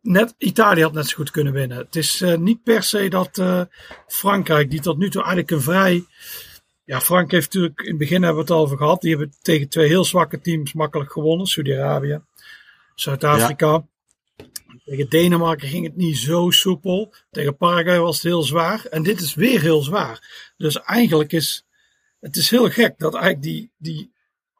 net, 0.01 0.35
Italië 0.37 0.81
had 0.81 0.93
net 0.93 1.07
zo 1.07 1.15
goed 1.15 1.31
kunnen 1.31 1.53
winnen. 1.53 1.77
Het 1.77 1.95
is 1.95 2.21
eh, 2.21 2.37
niet 2.37 2.63
per 2.63 2.83
se 2.83 3.09
dat 3.09 3.37
eh, 3.37 3.61
Frankrijk, 4.07 4.71
die 4.71 4.81
tot 4.81 4.97
nu 4.97 5.09
toe 5.09 5.21
eigenlijk 5.21 5.51
een 5.51 5.61
vrij. 5.61 6.05
Ja, 6.83 7.01
Frankrijk 7.01 7.31
heeft 7.31 7.45
natuurlijk 7.45 7.81
in 7.81 7.89
het 7.89 7.97
begin 7.97 8.23
hebben 8.23 8.35
we 8.35 8.41
het 8.41 8.51
al 8.51 8.61
over 8.61 8.77
gehad. 8.77 9.01
Die 9.01 9.09
hebben 9.09 9.33
tegen 9.41 9.69
twee 9.69 9.87
heel 9.87 10.05
zwakke 10.05 10.41
teams 10.41 10.73
makkelijk 10.73 11.11
gewonnen: 11.11 11.47
Saudi-Arabië, 11.47 12.21
Zuid-Afrika. 12.95 13.85
Tegen 14.85 15.09
Denemarken 15.09 15.67
ging 15.67 15.85
het 15.85 15.95
niet 15.95 16.17
zo 16.17 16.49
soepel. 16.49 17.13
Tegen 17.31 17.57
Paraguay 17.57 17.99
was 17.99 18.15
het 18.15 18.23
heel 18.23 18.43
zwaar. 18.43 18.85
En 18.85 19.03
dit 19.03 19.21
is 19.21 19.33
weer 19.33 19.61
heel 19.61 19.81
zwaar. 19.81 20.53
Dus 20.57 20.81
eigenlijk 20.81 21.31
is 21.31 21.65
het 22.21 22.35
is 22.35 22.49
heel 22.49 22.69
gek 22.69 22.93
dat 22.97 23.13
eigenlijk 23.13 23.43
die, 23.43 23.71
die 23.77 24.11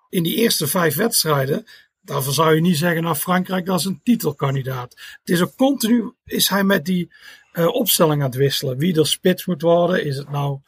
in 0.10 0.24
die 0.24 0.36
eerste 0.36 0.68
vijf 0.68 0.96
wedstrijden. 0.96 1.66
Daarvan 2.02 2.34
zou 2.34 2.56
je 2.56 2.62
niet 2.62 2.78
zeggen, 2.78 3.04
nou 3.04 3.16
Frankrijk 3.16 3.66
dat 3.66 3.80
is 3.80 3.86
een 3.86 4.00
titelkandidaat. 4.04 4.92
Het 5.20 5.30
is 5.30 5.42
ook 5.42 5.56
continu, 5.56 6.14
is 6.26 6.50
hij 6.50 6.64
met 6.64 6.86
die 6.86 7.12
eh, 7.52 7.68
opstelling 7.68 8.22
aan 8.22 8.28
het 8.30 8.38
wisselen. 8.38 8.78
Wie 8.78 9.00
er 9.00 9.08
spits 9.08 9.46
moet 9.46 9.62
worden. 9.62 10.06
Is 10.06 10.18
het 10.18 10.30
nou 10.30 10.60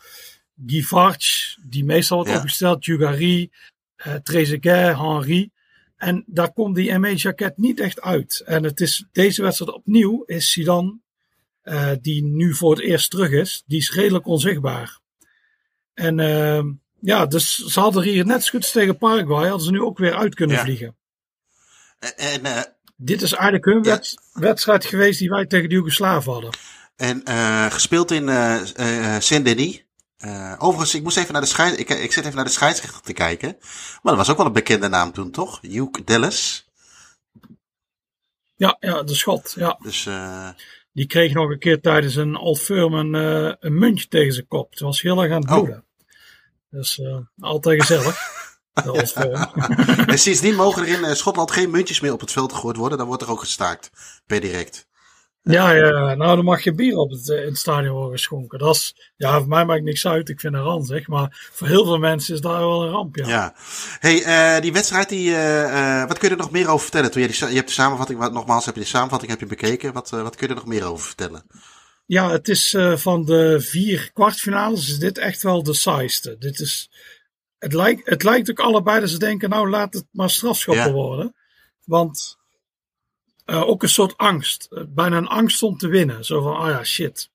Guy 0.65 0.81
Varch, 0.81 1.55
die 1.65 1.85
meestal 1.85 2.17
wordt 2.17 2.31
Ja. 2.31 2.37
opgesteld. 2.37 2.83
Dugarry, 2.85 3.49
eh 3.95 4.15
Trezeguet, 4.15 4.97
Henry. 4.97 5.49
En 5.97 6.23
daar 6.27 6.53
komt 6.53 6.75
die 6.75 6.97
ME 6.99 7.15
jacket 7.15 7.57
niet 7.57 7.79
echt 7.79 8.01
uit. 8.01 8.41
En 8.45 8.63
het 8.63 8.79
is 8.81 9.05
deze 9.11 9.41
wedstrijd 9.41 9.71
opnieuw 9.73 10.23
is 10.25 10.51
Zidane, 10.51 10.99
eh, 11.61 11.91
die 12.01 12.23
nu 12.23 12.53
voor 12.53 12.71
het 12.75 12.83
eerst 12.83 13.09
terug 13.11 13.29
is, 13.31 13.63
die 13.65 13.77
is 13.77 13.91
redelijk 13.91 14.27
onzichtbaar. 14.27 14.99
En 15.93 16.19
ehm, 16.19 16.71
ja, 16.99 17.25
dus 17.25 17.55
ze 17.55 17.79
hadden 17.79 18.03
hier 18.03 18.25
net 18.25 18.49
als 18.53 18.71
tegen 18.71 18.97
Paraguay, 18.97 19.47
hadden 19.47 19.65
ze 19.65 19.71
nu 19.71 19.81
ook 19.81 19.97
weer 19.97 20.13
uit 20.15 20.35
kunnen 20.35 20.55
Ja. 20.55 20.63
vliegen. 20.63 20.95
En, 22.15 22.45
eh, 22.45 22.61
Dit 22.95 23.21
is 23.21 23.31
eigenlijk 23.33 23.65
hun 23.65 23.83
Ja. 23.83 24.01
wedstrijd 24.33 24.85
geweest 24.85 25.19
die 25.19 25.29
wij 25.29 25.45
tegen 25.45 25.69
de 25.69 25.75
Joegoslaven 25.75 26.31
hadden. 26.31 26.51
En 26.95 27.23
eh, 27.23 27.71
gespeeld 27.71 28.11
in 28.11 28.29
eh 28.29 29.15
eh, 29.15 29.21
Saint-Denis. 29.21 29.83
Eh, 30.17 30.53
overigens, 30.57 30.95
ik 30.95 31.03
moest 31.03 31.17
even 31.17 31.33
naar 31.33 31.41
de 31.41 31.47
scheids... 31.47 31.77
Ik, 31.77 31.89
ik 31.89 32.11
zit 32.11 32.23
even 32.23 32.35
naar 32.35 32.45
de 32.45 32.51
scheidsrechter 32.51 33.01
te 33.01 33.13
kijken. 33.13 33.55
Maar 33.59 33.99
dat 34.01 34.15
was 34.15 34.29
ook 34.29 34.37
wel 34.37 34.45
een 34.45 34.51
bekende 34.53 34.87
naam 34.87 35.11
toen, 35.11 35.31
toch? 35.31 35.61
Hugh 35.61 35.99
Dallas. 36.05 36.69
Ja, 38.55 38.77
ja, 38.79 39.03
de 39.03 39.15
schot. 39.15 39.53
Ja. 39.55 39.79
Dus 39.81 40.07
Die 40.93 41.07
kreeg 41.07 41.33
nog 41.33 41.49
een 41.49 41.59
keer 41.59 41.81
tijdens 41.81 42.15
een 42.15 42.35
Old 42.37 42.59
Firm 42.59 42.93
een, 42.93 43.13
een 43.59 43.77
muntje 43.77 44.07
tegen 44.07 44.33
zijn 44.33 44.47
kop. 44.47 44.75
Toen 44.75 44.87
was 44.87 45.01
heel 45.01 45.23
erg 45.23 45.31
aan 45.33 45.41
het 45.41 45.49
Oh. 45.49 45.55
bloeden. 45.55 45.85
Dus 46.69 47.01
altijd 47.39 47.81
gezellig. 47.81 48.17
Firm. 48.73 49.47
en 50.11 50.19
sindsdien 50.19 50.55
mogen 50.55 50.81
er 50.81 50.87
in 50.87 51.03
eh, 51.03 51.13
Schotland 51.13 51.51
geen 51.51 51.71
muntjes 51.71 51.99
meer 51.99 52.13
op 52.13 52.19
het 52.19 52.31
veld 52.31 52.53
gegooid 52.53 52.77
worden. 52.77 52.97
Dan 52.97 53.07
wordt 53.07 53.21
er 53.21 53.31
ook 53.31 53.39
gestaakt. 53.39 53.89
Per 54.25 54.41
direct. 54.41 54.87
Ja, 55.45 55.71
ja, 55.71 56.15
nou 56.15 56.35
dan 56.35 56.45
mag 56.45 56.63
je 56.63 56.73
bier 56.73 56.97
op 56.97 57.11
het, 57.11 57.29
eh, 57.29 57.39
in 57.39 57.47
het 57.47 57.57
stadion 57.57 57.93
worden 57.93 58.11
geschonken. 58.11 58.59
Dat 58.59 58.75
is, 58.75 59.11
ja, 59.15 59.39
voor 59.39 59.47
mij 59.47 59.65
maakt 59.65 59.83
niks 59.83 60.07
uit. 60.07 60.29
Ik 60.29 60.39
vind 60.39 60.53
een 60.53 60.61
ramp, 60.61 60.85
zeg. 60.85 61.07
Maar 61.07 61.49
voor 61.53 61.67
heel 61.67 61.85
veel 61.85 61.97
mensen 61.97 62.33
is 62.33 62.41
daar 62.41 62.59
wel 62.59 62.83
een 62.83 62.91
ramp, 62.91 63.15
ja. 63.15 63.27
Ja. 63.27 63.53
Hey, 63.99 64.23
eh, 64.23 64.61
die 64.61 64.73
wedstrijd, 64.73 65.09
die, 65.09 65.35
eh, 65.35 66.01
eh, 66.01 66.07
wat 66.07 66.17
kun 66.17 66.27
je 66.29 66.35
er 66.35 66.41
nog 66.41 66.51
meer 66.51 66.67
over 66.67 66.81
vertellen? 66.81 67.11
Toen 67.11 67.21
je, 67.21 67.27
die, 67.27 67.47
je 67.47 67.55
hebt 67.55 67.67
de 67.67 67.73
samenvatting, 67.73 68.19
wat, 68.19 68.33
nogmaals 68.33 68.65
heb 68.65 68.75
je 68.75 68.81
de 68.81 68.87
samenvatting 68.87 69.31
heb 69.31 69.39
je 69.39 69.45
bekeken. 69.45 69.93
Wat, 69.93 70.11
eh, 70.13 70.21
wat 70.21 70.35
kun 70.35 70.47
je 70.47 70.53
er 70.53 70.59
nog 70.59 70.69
meer 70.69 70.85
over 70.85 71.05
vertellen? 71.05 71.43
Ja, 72.05 72.31
het 72.31 72.47
is 72.47 72.73
eh, 72.73 72.97
van 72.97 73.25
de 73.25 73.61
vier 73.61 74.11
kwartfinales 74.13 74.89
is 74.89 74.99
dit 74.99 75.17
echt 75.17 75.43
wel 75.43 75.63
de 75.63 75.73
saaiste. 75.73 76.35
Dit 76.39 76.59
is, 76.59 76.89
het, 77.63 77.73
lijkt, 77.73 78.09
het 78.09 78.23
lijkt 78.23 78.49
ook 78.49 78.59
allebei 78.59 78.99
dat 78.99 79.09
ze 79.09 79.19
denken, 79.19 79.49
nou 79.49 79.69
laat 79.69 79.93
het 79.93 80.05
maar 80.11 80.29
strafschoppen 80.29 80.85
Ja. 80.85 80.91
worden. 80.91 81.35
Want 81.85 82.37
eh, 83.45 83.61
ook 83.69 83.83
een 83.83 83.89
soort 83.89 84.17
angst. 84.17 84.67
Eh, 84.71 84.83
bijna 84.87 85.17
een 85.17 85.27
angst 85.27 85.63
om 85.63 85.77
te 85.77 85.87
winnen. 85.87 86.25
Zo 86.25 86.41
van, 86.41 86.57
oh 86.61 86.67
ja, 86.67 86.83
shit. 86.83 87.29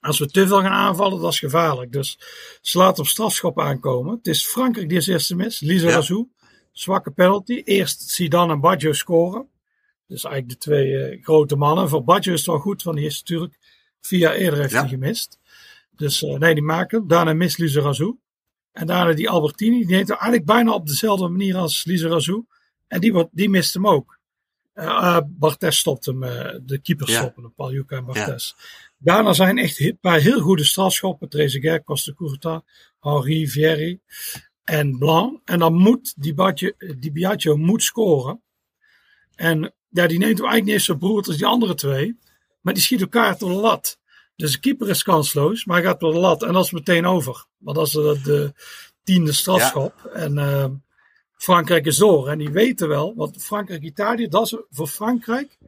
Als 0.00 0.18
we 0.18 0.30
te 0.30 0.46
veel 0.46 0.60
gaan 0.60 0.72
aanvallen, 0.72 1.20
dat 1.20 1.32
is 1.32 1.38
gevaarlijk. 1.38 1.92
Dus 1.92 2.18
ze 2.60 2.78
laten 2.78 3.02
op 3.02 3.08
strafschop 3.08 3.60
aankomen. 3.60 4.16
Het 4.16 4.26
is 4.26 4.46
Frankrijk 4.46 4.88
die 4.88 4.96
als 4.96 5.06
eerste 5.06 5.36
mis. 5.36 5.60
Lisa 5.60 5.88
Ja. 5.88 5.94
Razou. 5.94 6.28
Zwakke 6.72 7.10
penalty. 7.10 7.62
Eerst 7.64 8.00
Zidane 8.08 8.52
en 8.52 8.60
Baggio 8.60 8.92
scoren. 8.92 9.48
Dus 10.06 10.24
eigenlijk 10.24 10.52
de 10.54 10.58
twee 10.70 10.96
eh, 11.04 11.22
grote 11.22 11.56
mannen. 11.56 11.88
Voor 11.88 12.04
Baggio 12.04 12.32
is 12.32 12.38
het 12.38 12.48
wel 12.48 12.58
goed, 12.58 12.82
want 12.82 12.96
die 12.96 13.06
is 13.06 13.18
natuurlijk 13.18 13.58
via 14.00 14.32
eerder 14.34 14.58
heeft 14.60 14.72
Ja. 14.72 14.80
hij 14.80 14.88
gemist. 14.88 15.38
Dus 15.96 16.20
nee, 16.20 16.54
die 16.54 16.62
maken. 16.62 16.98
hem. 16.98 17.08
Daarna 17.08 17.32
mist 17.32 17.58
Lisa 17.58 17.80
Razou. 17.80 18.18
En 18.72 18.86
daarna 18.86 19.12
die 19.12 19.30
Albertini. 19.30 19.76
Die 19.78 19.86
neemt 19.86 20.08
hem 20.08 20.16
eigenlijk 20.16 20.44
bijna 20.44 20.72
op 20.72 20.86
dezelfde 20.86 21.28
manier 21.28 21.56
als 21.56 21.84
Lisa 21.84 22.08
Razou. 22.08 22.44
En 22.86 23.00
die, 23.00 23.12
wordt, 23.12 23.28
die 23.32 23.48
mist 23.48 23.74
hem 23.74 23.86
ook. 23.86 24.18
Eh 24.72 24.86
eh, 24.86 25.18
Bartes 25.26 25.78
stopt 25.78 26.04
hem. 26.06 26.22
eh, 26.22 26.58
de 26.62 26.78
keeper 26.78 27.10
Ja. 27.10 27.18
stoppen 27.20 27.42
hem. 27.56 27.84
En 27.88 28.04
Bartes. 28.04 28.56
Daarna 28.98 29.32
zijn 29.32 29.58
echt 29.58 29.80
een 29.80 29.98
paar 30.00 30.18
heel 30.20 30.40
goede 30.40 30.64
strafschoppen. 30.64 31.28
Trezeguet, 31.28 31.84
Costa 31.84 32.12
Curta, 32.12 32.62
Henri, 33.00 33.48
Vieri 33.48 34.00
en 34.64 34.98
Blanc. 34.98 35.40
En 35.44 35.58
dan 35.58 35.74
moet 35.74 36.14
die, 36.16 36.34
die 36.98 37.12
Biagio 37.12 37.56
moet 37.56 37.82
scoren. 37.82 38.42
En 39.34 39.74
ja, 39.88 40.06
die 40.06 40.18
neemt 40.18 40.38
hem 40.38 40.46
eigenlijk 40.46 40.64
niet 40.64 40.74
eens 40.74 40.84
zo 40.84 40.96
beroerd 40.96 41.26
als 41.26 41.36
die 41.36 41.46
andere 41.46 41.74
twee. 41.74 42.18
Maar 42.60 42.74
die 42.74 42.82
schiet 42.82 43.00
elkaar 43.00 43.38
door 43.38 43.48
de 43.48 43.54
lat. 43.54 43.98
Dus 44.40 44.52
de 44.52 44.60
keeper 44.60 44.88
is 44.88 45.02
kansloos, 45.02 45.64
maar 45.64 45.76
hij 45.76 45.86
gaat 45.86 46.00
door 46.00 46.12
de 46.12 46.18
lat. 46.18 46.42
En 46.42 46.52
dat 46.52 46.64
is 46.64 46.70
meteen 46.70 47.06
over. 47.06 47.44
Want 47.58 47.76
dat 47.76 47.86
is 47.86 47.92
de, 47.92 48.20
de 48.24 48.52
tiende 49.04 49.32
strafschop. 49.32 50.10
En 50.12 50.38
eh, 50.38 50.66
Frankrijk 51.36 51.86
is 51.86 51.96
door. 51.96 52.28
En 52.28 52.38
die 52.38 52.50
weten 52.50 52.88
wel, 52.88 53.14
want 53.16 53.42
Frankrijk-Italië, 53.42 54.28
dat 54.28 54.44
is 54.44 54.56
voor 54.70 54.86
Frankrijk 54.86 55.58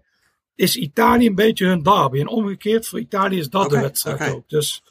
is 0.55 0.77
Italië 0.77 1.27
een 1.27 1.35
beetje 1.35 1.67
hun 1.67 1.83
derby. 1.83 2.21
En 2.21 2.29
omgekeerd, 2.29 2.89
voor 2.89 2.99
Italië 2.99 3.39
is 3.39 3.49
dat 3.49 3.71
de 3.71 3.81
wedstrijd 3.81 4.33
ook. 4.33 4.49
Dus 4.49 4.83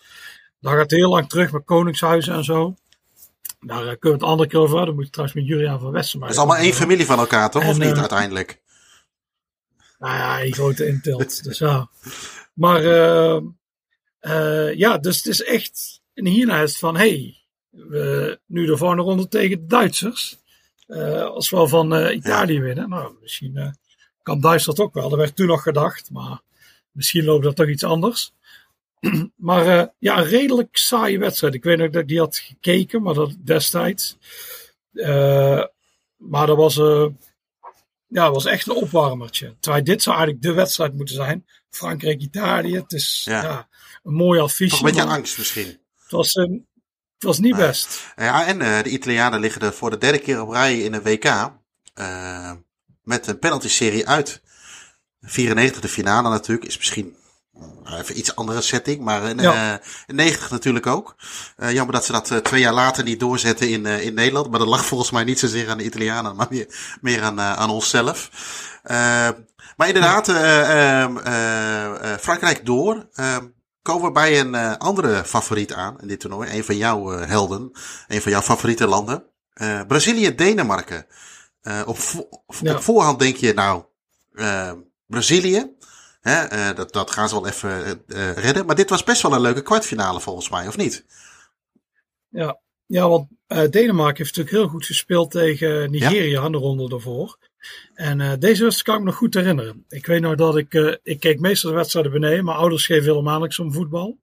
daar 0.59 0.77
gaat 0.77 0.91
heel 0.91 1.09
lang 1.09 1.29
terug 1.29 1.51
met 1.51 1.65
Koningshuizen 1.65 2.33
en 2.33 2.43
zo. 2.43 2.75
Daar 3.59 3.87
eh, 3.87 3.99
kunnen 3.99 3.99
we 4.01 4.11
het 4.11 4.23
andere 4.23 4.49
keer 4.49 4.59
over 4.59 4.77
hebben. 4.77 4.85
Dan 4.85 4.95
moet 4.95 5.05
je 5.05 5.11
trouwens 5.11 5.39
met 5.39 5.47
Julian 5.47 5.79
van 5.79 5.91
Westen 5.91 6.21
Het 6.21 6.31
is 6.31 6.37
allemaal 6.37 6.57
één 6.57 6.73
familie 6.73 7.05
van 7.05 7.19
elkaar, 7.19 7.51
toch? 7.51 7.67
Of 7.67 7.79
En, 7.79 7.79
niet 7.79 7.93
eh, 7.93 7.99
uiteindelijk? 7.99 8.61
Nou 9.99 10.15
ja, 10.15 10.43
een 10.43 10.53
grote 10.53 10.87
intilt. 10.87 11.43
dus 11.43 11.57
ja. 11.57 11.89
Maar 12.53 12.83
eh, 12.83 13.41
eh, 14.21 14.73
ja, 14.73 14.97
dus 14.97 15.17
het 15.17 15.25
is 15.25 15.43
echt. 15.43 16.01
En 16.13 16.25
hierna 16.25 16.61
is 16.61 16.69
het 16.69 16.79
van: 16.79 16.97
hey, 16.97 17.37
we, 17.69 18.39
nu 18.45 18.65
de 18.65 18.77
volgende 18.77 19.03
ronde 19.03 19.27
tegen 19.27 19.59
de 19.59 19.65
Duitsers. 19.65 20.37
eh, 20.87 21.23
als 21.23 21.49
we 21.49 21.67
van 21.67 21.95
eh, 21.95 22.15
Italië 22.15 22.59
winnen. 22.59 22.89
Nou, 22.89 23.15
misschien 23.21 23.75
kan 24.23 24.41
Duitsland 24.41 24.79
ook 24.79 24.93
wel. 24.93 25.11
Er 25.11 25.17
werd 25.17 25.35
toen 25.35 25.47
nog 25.47 25.63
gedacht. 25.63 26.11
Maar 26.11 26.41
misschien 26.91 27.23
loopt 27.23 27.43
dat 27.43 27.55
toch 27.55 27.67
iets 27.67 27.83
anders. 27.83 28.33
maar 29.35 29.93
ja, 29.99 30.17
een 30.17 30.23
redelijk 30.23 30.77
saaie 30.77 31.19
wedstrijd. 31.19 31.53
Ik 31.53 31.63
weet 31.63 31.77
nog 31.77 31.89
dat 31.89 32.01
ik 32.01 32.07
die 32.07 32.19
had 32.19 32.37
gekeken, 32.37 33.01
maar 33.01 33.13
dat 33.13 33.35
destijds. 33.43 34.17
Maar 36.17 36.47
dat 36.47 36.57
was. 36.57 36.75
ja, 38.07 38.31
was 38.31 38.45
echt 38.45 38.67
een 38.67 38.75
opwarmertje. 38.75 39.55
Terwijl 39.59 39.83
dit 39.83 40.01
zou 40.01 40.15
eigenlijk 40.15 40.45
de 40.45 40.53
wedstrijd 40.53 40.95
moeten 40.95 41.15
zijn. 41.15 41.45
Frankrijk-Italië. 41.69 42.75
Het 42.75 42.91
is 42.91 43.21
Ja. 43.25 43.43
ja. 43.43 43.69
Een 44.03 44.13
mooi. 44.13 44.39
Toch 44.39 44.57
een 44.59 44.85
beetje 44.85 45.03
angst 45.05 45.37
misschien. 45.37 45.67
Het 46.03 46.11
was, 46.11 46.33
eh, 46.33 46.43
het 47.15 47.23
was 47.23 47.39
niet 47.39 47.57
Nee. 47.57 47.67
best. 47.67 48.13
Ja, 48.15 48.45
en 48.45 48.61
eh, 48.61 48.83
de 48.83 48.89
Italianen 48.89 49.39
liggen 49.39 49.61
er 49.61 49.73
voor 49.73 49.89
de 49.89 49.97
derde 49.97 50.19
keer 50.19 50.41
op 50.41 50.49
rij 50.49 50.79
in 50.79 50.93
een 50.93 51.01
WK. 51.03 51.51
eh, 51.93 52.51
met 53.03 53.27
een 53.27 53.39
penalty-serie 53.39 54.07
uit. 54.07 54.41
94 55.21 55.81
de 55.81 55.87
finale 55.87 56.29
natuurlijk. 56.29 56.67
Is 56.67 56.77
misschien 56.77 57.15
even 57.99 58.17
iets 58.17 58.35
andere 58.35 58.61
setting. 58.61 58.99
Maar 59.01 59.23
in, 59.23 59.37
Ja. 59.37 59.73
eh, 59.73 59.85
in 60.07 60.15
90 60.15 60.49
natuurlijk 60.51 60.87
ook. 60.87 61.15
Jammer 61.57 61.91
dat 61.93 62.05
ze 62.05 62.11
dat 62.11 62.43
twee 62.43 62.61
jaar 62.61 62.73
later 62.73 63.03
niet 63.03 63.19
doorzetten 63.19 63.69
in, 63.69 63.85
in 63.85 64.13
Nederland. 64.13 64.49
Maar 64.49 64.59
dat 64.59 64.67
lag 64.67 64.85
volgens 64.85 65.11
mij 65.11 65.23
niet 65.23 65.39
zozeer 65.39 65.69
aan 65.69 65.77
de 65.77 65.83
Italianen. 65.83 66.35
Maar 66.35 66.47
meer, 66.49 66.97
meer 67.01 67.21
aan, 67.21 67.41
aan 67.41 67.69
onszelf. 67.69 68.29
Maar 69.77 69.87
inderdaad, 69.87 70.27
eh, 70.27 71.01
ehm, 71.01 71.17
eh, 71.17 72.13
eh, 72.13 72.19
Frankrijk 72.19 72.65
door. 72.65 73.07
Komen 73.81 74.05
we 74.05 74.11
bij 74.11 74.39
een 74.39 74.55
eh, 74.55 74.75
andere 74.77 75.23
favoriet 75.25 75.73
aan 75.73 76.01
in 76.01 76.07
dit 76.07 76.19
toernooi. 76.19 76.49
Een 76.57 76.63
van 76.63 76.77
jouw 76.77 77.11
eh, 77.13 77.27
helden. 77.27 77.71
Een 78.07 78.21
van 78.21 78.31
jouw 78.31 78.41
favoriete 78.41 78.87
landen. 78.87 79.23
Eh, 79.53 79.81
Brazilië, 79.87 80.35
Denemarken. 80.35 81.05
Op, 81.85 81.97
vo- 81.97 82.29
Ja. 82.61 82.75
op 82.75 82.81
voorhand 82.81 83.19
denk 83.19 83.35
je, 83.35 83.53
nou, 83.53 83.83
Brazilië. 85.05 85.75
Hè, 86.21 86.73
dat, 86.73 86.93
dat 86.93 87.11
gaan 87.11 87.29
ze 87.29 87.35
wel 87.35 87.47
even 87.47 88.03
redden. 88.33 88.65
Maar 88.65 88.75
dit 88.75 88.89
was 88.89 89.03
best 89.03 89.21
wel 89.21 89.33
een 89.33 89.41
leuke 89.41 89.61
kwartfinale 89.61 90.19
volgens 90.21 90.49
mij, 90.49 90.67
of 90.67 90.77
niet? 90.77 91.05
Ja, 92.29 92.59
ja 92.85 93.09
want 93.09 93.27
Denemarken 93.47 94.17
heeft 94.23 94.37
natuurlijk 94.37 94.49
heel 94.55 94.67
goed 94.67 94.85
gespeeld 94.85 95.31
tegen 95.31 95.91
Nigeria 95.91 96.41
aan 96.41 96.51
de 96.51 96.57
ronde 96.57 96.89
daarvoor. 96.89 97.37
En 97.93 98.21
eh, 98.21 98.31
deze 98.39 98.63
wedstrijd 98.63 98.83
kan 98.83 98.93
ik 98.93 98.99
me 98.99 99.05
nog 99.05 99.15
goed 99.15 99.33
herinneren. 99.33 99.85
Ik 99.89 100.05
weet 100.05 100.21
nog 100.21 100.35
dat 100.35 100.57
ik, 100.57 100.73
eh, 100.73 100.95
ik 101.03 101.19
keek 101.19 101.39
meestal 101.39 101.69
de 101.69 101.75
wedstrijden 101.75 102.11
beneden. 102.11 102.45
Mijn 102.45 102.57
ouders 102.57 102.85
geven 102.85 103.09
helemaal 103.09 103.39
niks 103.39 103.59
om 103.59 103.73
voetbal. 103.73 104.17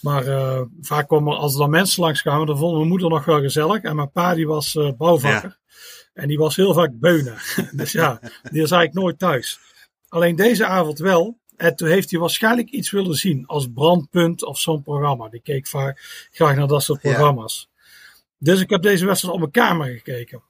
Maar 0.00 0.26
eh, 0.26 0.62
vaak 0.80 1.06
kwam 1.06 1.28
er, 1.28 1.34
als 1.34 1.52
er 1.52 1.58
dan 1.58 1.70
mensen 1.70 2.02
langskwamen, 2.02 2.46
dan 2.46 2.58
vond 2.58 2.76
mijn 2.76 2.88
moeder 2.88 3.08
nog 3.08 3.24
wel 3.24 3.40
gezellig. 3.40 3.82
En 3.82 3.96
mijn 3.96 4.10
pa 4.10 4.34
die 4.34 4.46
was 4.46 4.78
bouwvakker. 4.96 5.58
En 6.12 6.28
die 6.28 6.38
was 6.38 6.56
heel 6.56 6.74
vaak 6.74 6.90
beunen. 6.94 7.36
dus 7.72 7.92
ja, 7.92 8.18
die 8.22 8.60
was 8.60 8.70
eigenlijk 8.70 8.94
nooit 8.94 9.18
thuis. 9.18 9.58
Alleen 10.08 10.36
deze 10.36 10.66
avond 10.66 10.98
wel. 10.98 11.38
En 11.56 11.76
toen 11.76 11.88
heeft 11.88 12.10
hij 12.10 12.20
waarschijnlijk 12.20 12.68
iets 12.70 12.90
willen 12.90 13.14
zien 13.14 13.46
als 13.46 13.68
brandpunt 13.74 14.44
of 14.44 14.58
zo'n 14.58 14.82
programma. 14.82 15.28
Die 15.28 15.42
keek 15.42 15.66
vaak 15.66 16.28
graag 16.32 16.56
naar 16.56 16.66
dat 16.66 16.82
soort 16.82 17.02
Ja. 17.02 17.10
programma's. 17.10 17.68
Dus 18.38 18.60
ik 18.60 18.70
heb 18.70 18.82
deze 18.82 19.06
wedstrijd 19.06 19.34
op 19.34 19.40
mijn 19.40 19.52
kamer 19.52 19.86
gekeken. 19.86 20.42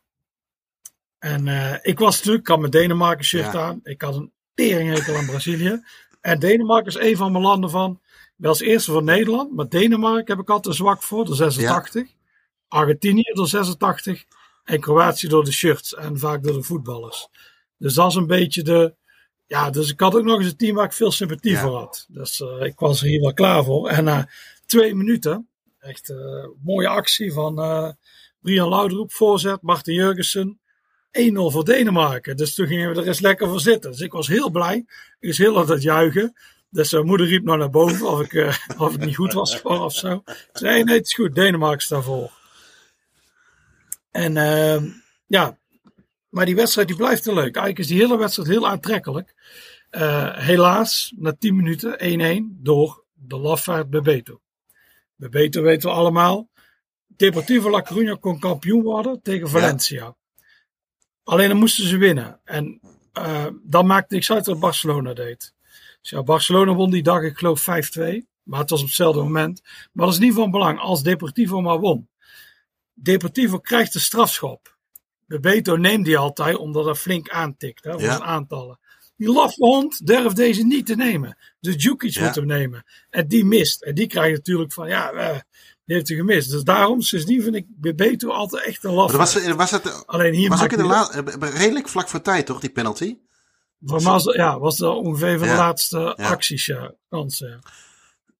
En 1.20 1.48
eh, 1.48 1.78
ik 1.82 1.98
was 1.98 2.16
natuurlijk, 2.16 2.40
ik 2.42 2.48
had 2.48 2.58
mijn 2.58 2.70
Denemarken 2.70 3.24
shirt 3.24 3.52
Ja. 3.52 3.60
aan. 3.60 3.80
Ik 3.82 4.02
had 4.02 4.14
een 4.14 4.32
teringhekel 4.54 5.16
aan 5.16 5.26
Brazilië. 5.26 5.82
En 6.20 6.38
Denemarken 6.38 6.86
is 7.00 7.08
een 7.10 7.16
van 7.16 7.32
mijn 7.32 7.44
landen 7.44 7.70
van, 7.70 8.00
wel 8.36 8.50
als 8.50 8.60
eerste 8.60 8.92
van 8.92 9.04
Nederland. 9.04 9.52
Maar 9.56 9.68
Denemarken 9.68 10.34
heb 10.34 10.42
ik 10.44 10.50
altijd 10.50 10.74
zwak 10.76 11.02
voor, 11.02 11.24
de 11.24 11.34
86. 11.34 12.08
Argentinië 12.68 13.32
door 13.34 13.48
86. 13.48 14.24
En 14.64 14.80
Kroatië 14.80 15.28
door 15.28 15.44
de 15.44 15.52
shirts 15.52 15.94
en 15.94 16.18
vaak 16.18 16.42
door 16.42 16.52
de 16.52 16.62
voetballers. 16.62 17.28
Dus 17.78 17.94
dat 17.94 18.10
is 18.10 18.14
een 18.14 18.26
beetje 18.26 18.62
de. 18.62 18.94
Ja, 19.46 19.70
dus 19.70 19.90
ik 19.90 20.00
had 20.00 20.14
ook 20.14 20.24
nog 20.24 20.38
eens 20.38 20.46
een 20.50 20.56
team 20.56 20.74
waar 20.76 20.84
ik 20.84 20.92
veel 20.92 21.10
sympathie 21.12 21.50
Ja. 21.50 21.60
voor 21.60 21.76
had. 21.76 22.06
Dus 22.08 22.40
eh, 22.40 22.66
ik 22.66 22.78
was 22.78 23.00
er 23.00 23.06
hier 23.06 23.20
wel 23.20 23.32
klaar 23.34 23.64
voor. 23.64 23.88
En 23.88 24.04
na 24.04 24.28
twee 24.66 24.94
minuten, 24.94 25.48
echt 25.78 26.10
eh 26.10 26.46
mooie 26.62 26.88
actie 26.88 27.32
van 27.32 27.58
eh 27.60 27.90
Brian 28.40 28.68
Laudroep, 28.68 29.12
voorzet, 29.12 29.62
Martin 29.62 29.94
Jurgensen. 29.94 30.60
1-0 31.10 31.32
voor 31.32 31.64
Denemarken. 31.64 32.36
Dus 32.36 32.54
toen 32.54 32.66
gingen 32.66 32.94
we 32.94 33.00
er 33.00 33.06
eens 33.06 33.20
lekker 33.20 33.48
voor 33.48 33.60
zitten. 33.60 33.90
Dus 33.90 34.00
ik 34.00 34.12
was 34.12 34.28
heel 34.28 34.50
blij. 34.50 34.84
Ik 35.18 35.28
was 35.28 35.38
heel 35.38 35.58
aan 35.58 35.70
het 35.70 35.82
juichen. 35.82 36.34
Dus 36.70 36.92
mijn 36.92 37.06
moeder 37.06 37.26
riep 37.26 37.44
nou 37.44 37.58
naar 37.58 37.70
boven 37.70 38.08
of 38.08 38.20
ik, 38.20 38.32
eh, 38.32 38.56
of 38.86 38.94
ik 38.94 39.04
niet 39.04 39.16
goed 39.16 39.32
was 39.32 39.54
gewoon 39.54 39.80
of 39.80 39.94
zo. 39.94 40.22
Ik 40.26 40.48
zei, 40.52 40.74
nee, 40.74 40.84
nee, 40.84 40.96
het 40.96 41.06
is 41.06 41.14
goed. 41.14 41.34
Denemarken 41.34 41.82
staat 41.82 42.04
voor. 42.04 42.38
En 44.10 44.36
ehm, 44.36 44.88
ja, 45.26 45.58
maar 46.28 46.46
die 46.46 46.54
wedstrijd 46.56 46.88
die 46.88 46.96
blijft 46.96 47.24
heel 47.24 47.34
leuk. 47.34 47.56
Eigenlijk 47.56 47.78
is 47.78 47.86
die 47.86 48.00
hele 48.00 48.18
wedstrijd 48.18 48.48
heel 48.48 48.68
aantrekkelijk. 48.68 49.34
Eh, 49.90 50.36
helaas, 50.36 51.12
na 51.16 51.32
10 51.38 51.56
minuten 51.56 51.98
1-1 51.98 52.58
door 52.62 53.04
de 53.12 53.38
lafaard 53.38 53.90
Bebeto. 53.90 54.40
Bebeto 55.16 55.62
weten 55.62 55.88
we 55.88 55.94
allemaal. 55.94 56.48
Deportivo 57.06 57.70
La 57.70 57.82
Coruña 57.82 58.18
kon 58.20 58.38
kampioen 58.38 58.82
worden 58.82 59.22
tegen 59.22 59.48
Valencia. 59.48 60.16
Alleen 61.24 61.48
dan 61.48 61.58
moesten 61.58 61.86
ze 61.86 61.96
winnen. 61.96 62.40
En 62.44 62.80
eh, 63.12 63.46
dan 63.62 63.86
maakte 63.86 64.14
niks 64.14 64.30
uit 64.32 64.46
wat 64.46 64.60
Barcelona 64.60 65.12
deed. 65.14 65.52
Dus 66.00 66.10
ja, 66.10 66.22
Barcelona 66.22 66.74
won 66.74 66.90
die 66.90 67.02
dag, 67.02 67.22
ik 67.22 67.38
geloof 67.38 67.60
5-2. 67.60 68.26
Maar 68.42 68.60
het 68.60 68.70
was 68.70 68.80
op 68.80 68.86
hetzelfde 68.86 69.22
moment. 69.22 69.60
Maar 69.92 70.04
dat 70.04 70.14
is 70.14 70.20
niet 70.20 70.34
van 70.34 70.50
belang 70.50 70.78
als 70.78 71.02
Deportivo 71.02 71.60
maar 71.60 71.78
won. 71.78 72.08
Deportivo 72.94 73.58
krijgt 73.58 73.92
de 73.92 73.98
strafschop. 73.98 74.76
Bebeto 75.26 75.76
neemt 75.76 76.04
die 76.04 76.18
altijd 76.18 76.56
omdat 76.56 76.84
hij 76.84 76.94
flink 76.94 77.28
aantikt. 77.28 77.84
Hè, 77.84 77.92
voor 77.92 78.02
Ja. 78.02 78.20
aantallen. 78.20 78.78
Die 79.16 79.32
laffe 79.32 79.64
hond 79.64 80.06
durft 80.06 80.36
deze 80.36 80.62
niet 80.66 80.86
te 80.86 80.94
nemen. 80.96 81.36
Dus 81.60 81.76
Djukic 81.76 82.10
Ja. 82.14 82.24
moet 82.24 82.34
hem 82.34 82.46
nemen. 82.46 82.84
En 83.10 83.28
die 83.28 83.44
mist. 83.44 83.82
En 83.82 83.94
die 83.94 84.06
krijgt 84.06 84.36
natuurlijk 84.36 84.72
van, 84.72 84.88
ja, 84.88 85.10
eh, 85.12 85.38
die 85.90 85.98
heeft 85.98 86.10
hij 86.10 86.18
gemist. 86.18 86.50
Dus 86.50 86.62
daarom, 86.62 87.00
sindsdien 87.00 87.42
vind 87.42 87.54
ik 87.54 87.66
Bebeto 87.68 88.30
altijd 88.30 88.64
echt 88.64 88.84
een 88.84 88.94
dat 88.94 89.12
was, 89.12 89.46
was 89.54 89.70
het 89.70 90.06
Alleen 90.06 90.34
hier 90.34 90.48
was 90.48 90.62
ook 90.62 90.72
in 90.72 90.78
de 90.78 90.84
la, 90.84 91.10
eh, 91.10 91.58
redelijk 91.58 91.88
vlak 91.88 92.08
voor 92.08 92.20
tijd, 92.20 92.46
toch, 92.46 92.60
die 92.60 92.70
penalty? 92.70 93.16
Voor 93.80 94.34
ja, 94.36 94.58
was 94.58 94.76
dat 94.76 94.96
ongeveer 94.96 95.38
van 95.38 95.48
Ja. 95.48 95.54
de 95.54 95.60
laatste 95.60 96.16
acties, 96.16 96.66
ja, 96.66 96.94
kansen. 97.08 97.60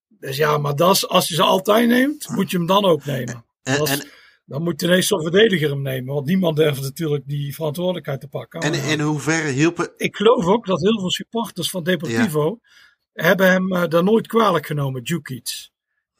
Dus 0.08 0.36
ja, 0.36 0.58
maar 0.58 0.76
dat 0.76 0.94
is, 0.94 1.08
als 1.08 1.28
je 1.28 1.34
ze 1.34 1.42
altijd 1.42 1.88
neemt, 1.88 2.28
moet 2.28 2.50
je 2.50 2.56
hem 2.56 2.66
dan 2.66 2.84
ook 2.84 3.04
nemen. 3.04 3.44
En, 3.62 3.86
en, 3.86 4.02
Dan 4.44 4.62
moet 4.62 4.82
ineens 4.82 5.06
zo'n 5.06 5.22
verdediger 5.22 5.70
hem 5.70 5.82
nemen, 5.82 6.14
want 6.14 6.26
niemand 6.26 6.56
durft 6.56 6.82
natuurlijk 6.82 7.22
die 7.26 7.54
verantwoordelijkheid 7.54 8.20
te 8.20 8.28
pakken. 8.28 8.60
en 8.60 8.74
in 8.74 9.00
hoeverre 9.00 9.48
hielpen... 9.48 9.92
ik 9.96 10.16
geloof 10.16 10.44
ook 10.44 10.66
dat 10.66 10.80
heel 10.80 11.00
veel 11.00 11.10
supporters 11.10 11.70
van 11.70 11.82
Deportivo 11.82 12.58
hebben 13.12 13.50
hem 13.50 13.72
eh, 13.72 13.88
daar 13.88 14.04
nooit 14.04 14.26
kwalijk 14.26 14.66
genomen, 14.66 15.02
Djukic. 15.02 15.69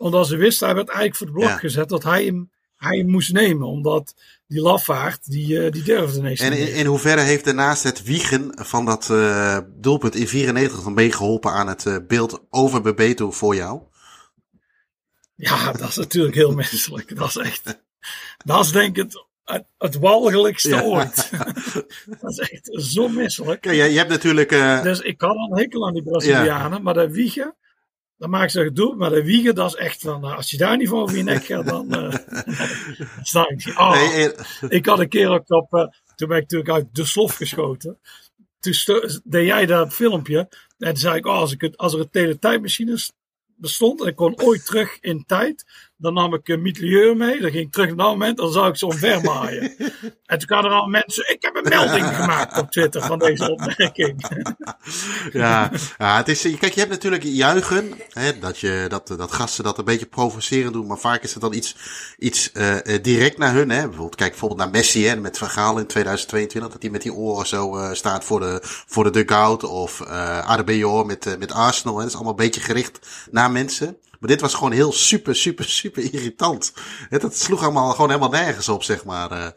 Omdat 0.01 0.26
ze 0.26 0.36
wisten, 0.36 0.66
hij 0.66 0.76
werd 0.76 0.88
eigenlijk 0.88 1.16
voor 1.18 1.26
het 1.26 1.36
blok 1.36 1.48
Ja. 1.48 1.57
gezet 1.57 1.88
dat 1.88 2.03
hij 2.03 2.24
hem, 2.24 2.51
hij 2.76 2.98
hem 2.98 3.09
moest 3.11 3.32
nemen. 3.32 3.66
Omdat 3.66 4.14
die 4.46 4.61
lafaard, 4.61 5.30
die, 5.30 5.64
eh, 5.64 5.72
die 5.72 5.82
durfde 5.82 6.18
ineens 6.18 6.40
En 6.40 6.53
in, 6.53 6.74
in 6.74 6.86
hoeverre 6.86 7.20
heeft 7.20 7.44
daarnaast 7.44 7.82
het 7.82 8.03
wiegen 8.03 8.53
van 8.55 8.84
dat 8.84 9.11
eh, 9.11 9.59
doelpunt 9.68 10.14
in 10.14 10.28
94 10.28 10.82
dan 10.82 10.94
meegeholpen 10.94 11.53
aan 11.53 11.68
het 11.68 11.86
eh, 11.86 11.96
beeld 12.07 12.42
over 12.51 12.80
Bebeto 12.82 13.30
voor 13.30 13.55
jou? 13.55 13.80
Ja, 15.34 15.72
dat 15.72 15.88
is 15.88 15.96
natuurlijk 15.96 16.34
heel 16.34 16.55
menselijk. 16.55 17.16
Dat 17.16 17.28
is 17.28 17.36
echt. 17.36 17.82
Dat 18.44 18.64
is 18.64 18.72
denk 18.72 18.96
ik 18.96 19.03
het, 19.03 19.24
het, 19.44 19.64
het 19.78 19.98
walgelijkste 19.98 20.68
Ja. 20.68 20.82
ooit. 20.82 21.30
dat 22.20 22.30
is 22.30 22.38
echt 22.38 22.68
zo 22.72 23.09
misselijk. 23.09 23.61
Kijk, 23.61 23.76
je, 23.76 23.82
je 23.82 23.98
hebt 23.98 24.11
natuurlijk... 24.11 24.51
Dus 24.82 25.01
ik 25.01 25.20
had 25.20 25.36
al 25.36 25.51
een 25.51 25.59
hekel 25.59 25.86
aan 25.86 25.94
die 25.94 26.03
Brazilianen, 26.03 26.82
maar 26.82 26.94
dat 26.94 27.11
wiegen, 27.11 27.55
dan 28.21 28.31
maak 28.31 28.51
ze 28.51 28.62
gedoe. 28.62 28.97
Maar 28.97 29.11
dat 29.11 29.25
wiegen, 29.25 29.55
dat 29.55 29.75
is 29.75 29.75
echt 29.75 30.01
van, 30.01 30.21
nou, 30.21 30.37
als 30.37 30.51
je 30.51 30.57
daar 30.57 30.77
niet 30.77 30.89
van 30.89 30.99
over 30.99 31.16
je 31.16 31.23
nek 31.23 31.45
gaat, 31.45 31.66
dan, 31.66 31.91
eh, 31.91 32.14
sta 33.23 33.49
ik. 33.49 33.79
Oh, 33.79 33.93
nee, 33.93 34.33
eh, 34.33 34.45
ik 34.68 34.87
had 34.87 34.99
een 34.99 35.09
keer 35.09 35.29
ook 35.29 35.51
op, 35.51 35.75
eh, 35.75 35.87
toen 36.14 36.29
ben 36.29 36.37
ik 36.37 36.43
natuurlijk 36.43 36.71
uit 36.71 36.95
de 36.95 37.05
slof 37.05 37.35
geschoten. 37.37 37.99
Toen 38.61 38.75
deed 39.25 39.47
jij 39.47 39.66
dat 39.66 39.93
filmpje. 39.93 40.39
En 40.79 40.89
toen 40.89 40.97
zei 40.97 41.16
ik, 41.16 41.27
oh, 41.27 41.35
als, 41.35 41.53
ik 41.53 41.61
het, 41.61 41.77
als 41.77 41.93
er 41.93 42.01
een 42.01 42.11
teletijdmachine 42.11 42.99
bestond 43.57 44.01
en 44.01 44.07
ik 44.07 44.16
kon 44.16 44.41
ooit 44.41 44.66
terug 44.66 44.99
in 45.01 45.25
tijd, 45.27 45.64
dan 46.01 46.14
nam 46.14 46.34
ik 46.34 46.48
een 46.48 46.62
mitrailleur 46.62 47.16
mee. 47.16 47.40
Dan 47.40 47.51
ging 47.51 47.66
ik 47.66 47.72
terug 47.72 47.86
naar 47.86 47.96
dat 47.96 48.07
moment, 48.07 48.36
dan 48.36 48.53
zou 48.53 48.68
ik 48.68 48.76
ze 48.76 48.86
omvermaaien. 48.86 49.76
en 50.26 50.38
toen 50.38 50.46
kwamen 50.46 50.70
er 50.70 50.76
al 50.76 50.86
mensen, 50.86 51.32
ik 51.32 51.42
heb 51.42 51.55
een 51.55 51.68
melding 51.68 52.16
gemaakt 52.16 52.59
op 52.59 52.70
Twitter 52.70 53.03
van 53.03 53.18
deze 53.18 53.51
opmerking. 53.51 54.24
ja, 55.32 55.70
ja, 55.98 56.16
het 56.16 56.28
is, 56.28 56.42
kijk, 56.42 56.72
je 56.72 56.80
hebt 56.80 56.92
natuurlijk 56.92 57.22
juichen, 57.22 57.92
hè, 58.12 58.38
dat, 58.38 58.59
je, 58.59 58.84
dat, 58.88 59.09
dat 59.09 59.32
gasten 59.32 59.64
dat 59.64 59.78
een 59.78 59.84
beetje 59.84 60.07
provocerend 60.07 60.72
doen, 60.72 60.86
maar 60.86 60.98
vaak 60.98 61.22
is 61.22 61.32
het 61.32 61.42
dan 61.42 61.55
iets, 61.55 61.76
iets 62.18 62.53
eh, 62.53 62.94
eh, 62.94 63.03
direct 63.03 63.38
naar 63.38 63.55
hun. 63.55 63.70
Hè. 63.70 63.80
Bijvoorbeeld, 63.80 64.14
kijk 64.14 64.30
bijvoorbeeld 64.30 64.61
naar 64.61 64.70
Messi 64.70 65.07
hè, 65.07 65.16
met 65.16 65.38
Van 65.38 65.51
Gaal 65.51 65.78
in 65.78 65.86
2022, 65.86 66.72
dat 66.72 66.82
hij 66.82 66.90
met 66.90 67.03
die 67.03 67.14
oren 67.14 67.46
zo 67.46 67.76
eh, 67.76 67.92
staat 67.92 68.24
voor 68.24 68.40
de, 68.40 68.59
voor 68.62 69.05
de 69.05 69.11
dugout. 69.11 69.64
Of 69.64 70.01
uh, 70.01 71.05
met, 71.05 71.26
uh, 71.26 71.36
met 71.38 71.53
Arsenal, 71.53 71.94
hè. 71.94 72.01
dat 72.01 72.09
is 72.09 72.14
allemaal 72.14 72.32
een 72.32 72.44
beetje 72.44 72.61
gericht 72.61 72.98
naar 73.30 73.51
mensen. 73.51 73.96
Maar 74.21 74.29
dit 74.29 74.41
was 74.41 74.55
gewoon 74.55 74.73
heel 74.73 74.93
super, 74.93 75.37
super, 75.37 75.64
super 75.64 76.03
irritant. 76.14 76.73
Dat 77.09 77.37
sloeg 77.37 77.62
allemaal 77.62 77.91
gewoon 77.91 78.09
helemaal 78.09 78.31
nergens 78.31 78.68
op, 78.68 78.83
zeg 78.83 79.05
maar. 79.05 79.55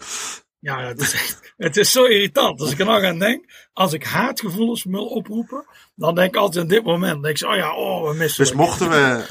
Uh, 0.64 0.74
Ja, 0.74 0.88
het 0.88 1.02
is, 1.02 1.14
echt- 1.14 1.54
het 1.58 1.78
is 1.78 1.92
zo 1.92 2.04
irritant. 2.04 2.62
Als 2.62 2.72
ik 2.72 2.80
er 2.80 2.86
nog 2.86 3.04
aan 3.04 3.20
denk, 3.20 3.46
als 3.74 3.94
ik 3.94 4.04
haatgevoelens 4.04 4.84
wil 4.84 5.06
oproepen, 5.06 5.66
dan 5.96 6.16
denk 6.16 6.30
ik 6.36 6.42
altijd 6.42 6.64
in 6.64 6.70
dit 6.70 6.84
moment, 6.84 7.24
denk 7.24 7.40
ik, 7.40 7.48
oh 7.48 7.56
ja, 7.56 7.76
oh, 7.76 8.10
we 8.10 8.16
missen 8.16 8.44
Dus 8.44 8.54
mochten 8.54 8.90
we, 8.90 9.24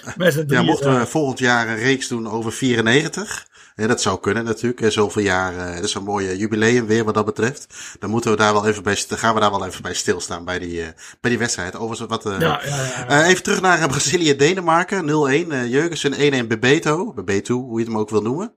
ja, 0.54 0.62
mochten 0.62 0.98
we 0.98 1.06
volgend 1.06 1.38
jaar 1.38 1.68
een 1.68 1.76
reeks 1.76 2.08
doen 2.08 2.28
over 2.30 2.52
94. 2.52 3.50
Ja, 3.76 3.86
dat 3.86 4.00
zou 4.02 4.20
kunnen 4.20 4.44
natuurlijk. 4.44 4.92
Zoveel 4.92 5.22
jaar. 5.22 5.56
eh, 5.68 5.74
Dat 5.74 5.84
is 5.84 5.94
een 5.94 6.02
mooie 6.04 6.36
jubileum 6.36 6.86
weer 6.86 7.04
wat 7.04 7.14
dat 7.14 7.24
betreft. 7.24 7.74
Dan 7.98 8.10
moeten 8.10 8.30
we 8.30 8.36
daar 8.36 8.52
wel 8.52 8.66
even 8.66 8.82
bij, 8.82 8.94
st- 8.94 9.14
gaan 9.14 9.34
we 9.34 9.40
daar 9.40 9.50
wel 9.50 9.66
even 9.66 9.82
bij 9.82 9.94
stilstaan 9.94 10.44
bij 10.44 10.58
die, 10.58 10.82
eh, 10.82 10.88
bij 11.20 11.30
die 11.30 11.38
wedstrijd. 11.38 11.76
Overigens 11.76 12.08
wat, 12.08 12.26
eh, 12.26 12.40
Ja, 12.40 12.60
ja, 12.64 13.04
ja. 13.08 13.24
even 13.26 13.42
terug 13.42 13.60
naar 13.60 13.88
Brazilië-Denemarken. 13.88 15.04
0-1. 15.04 15.52
eh 15.52 15.70
Jurgensen 15.70 16.12
1-1 16.20 16.48
Bebeto. 16.48 17.12
Bebeto, 17.12 17.54
hoe 17.54 17.72
je 17.78 17.84
het 17.84 17.92
hem 17.92 17.98
ook 18.00 18.10
wil 18.10 18.22
noemen. 18.22 18.54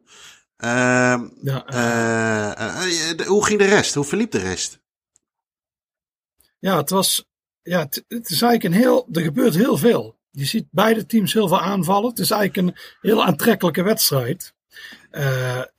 Ehm, 0.58 1.28
Ja, 1.42 1.66
eh, 1.66 2.52
eh, 2.52 3.10
eh, 3.10 3.18
de- 3.18 3.26
hoe 3.26 3.46
ging 3.46 3.60
de 3.60 3.66
rest? 3.66 3.94
Hoe 3.94 4.04
verliep 4.06 4.32
de 4.32 4.38
rest? 4.40 4.80
Ja, 6.60 6.78
het 6.78 6.90
was. 6.90 7.26
Ja, 7.62 7.80
het, 7.80 8.04
het 8.08 8.30
is 8.30 8.42
eigenlijk 8.42 8.64
een 8.64 8.82
heel. 8.82 9.08
Er 9.12 9.22
gebeurt 9.22 9.56
heel 9.56 9.78
veel. 9.78 10.18
Je 10.32 10.46
ziet 10.46 10.68
beide 10.72 11.06
teams 11.06 11.34
heel 11.34 11.48
veel 11.48 11.62
aanvallen. 11.62 12.10
Het 12.10 12.20
is 12.20 12.32
eigenlijk 12.32 12.68
een 12.68 12.84
heel 13.02 13.24
aantrekkelijke 13.26 13.84
wedstrijd. 13.84 14.54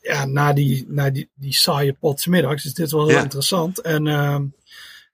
Ja, 0.01 0.25
na 0.25 0.53
die, 0.53 0.85
na 0.89 1.11
die, 1.11 1.31
die 1.35 1.55
saaie 1.55 1.93
pot 1.93 2.27
middags 2.27 2.65
is 2.65 2.75
dit 2.75 2.91
wel 2.91 3.07
heel 3.07 3.17
Ja. 3.17 3.23
interessant. 3.23 3.81
En 3.81 4.07
ehm, 4.07 4.45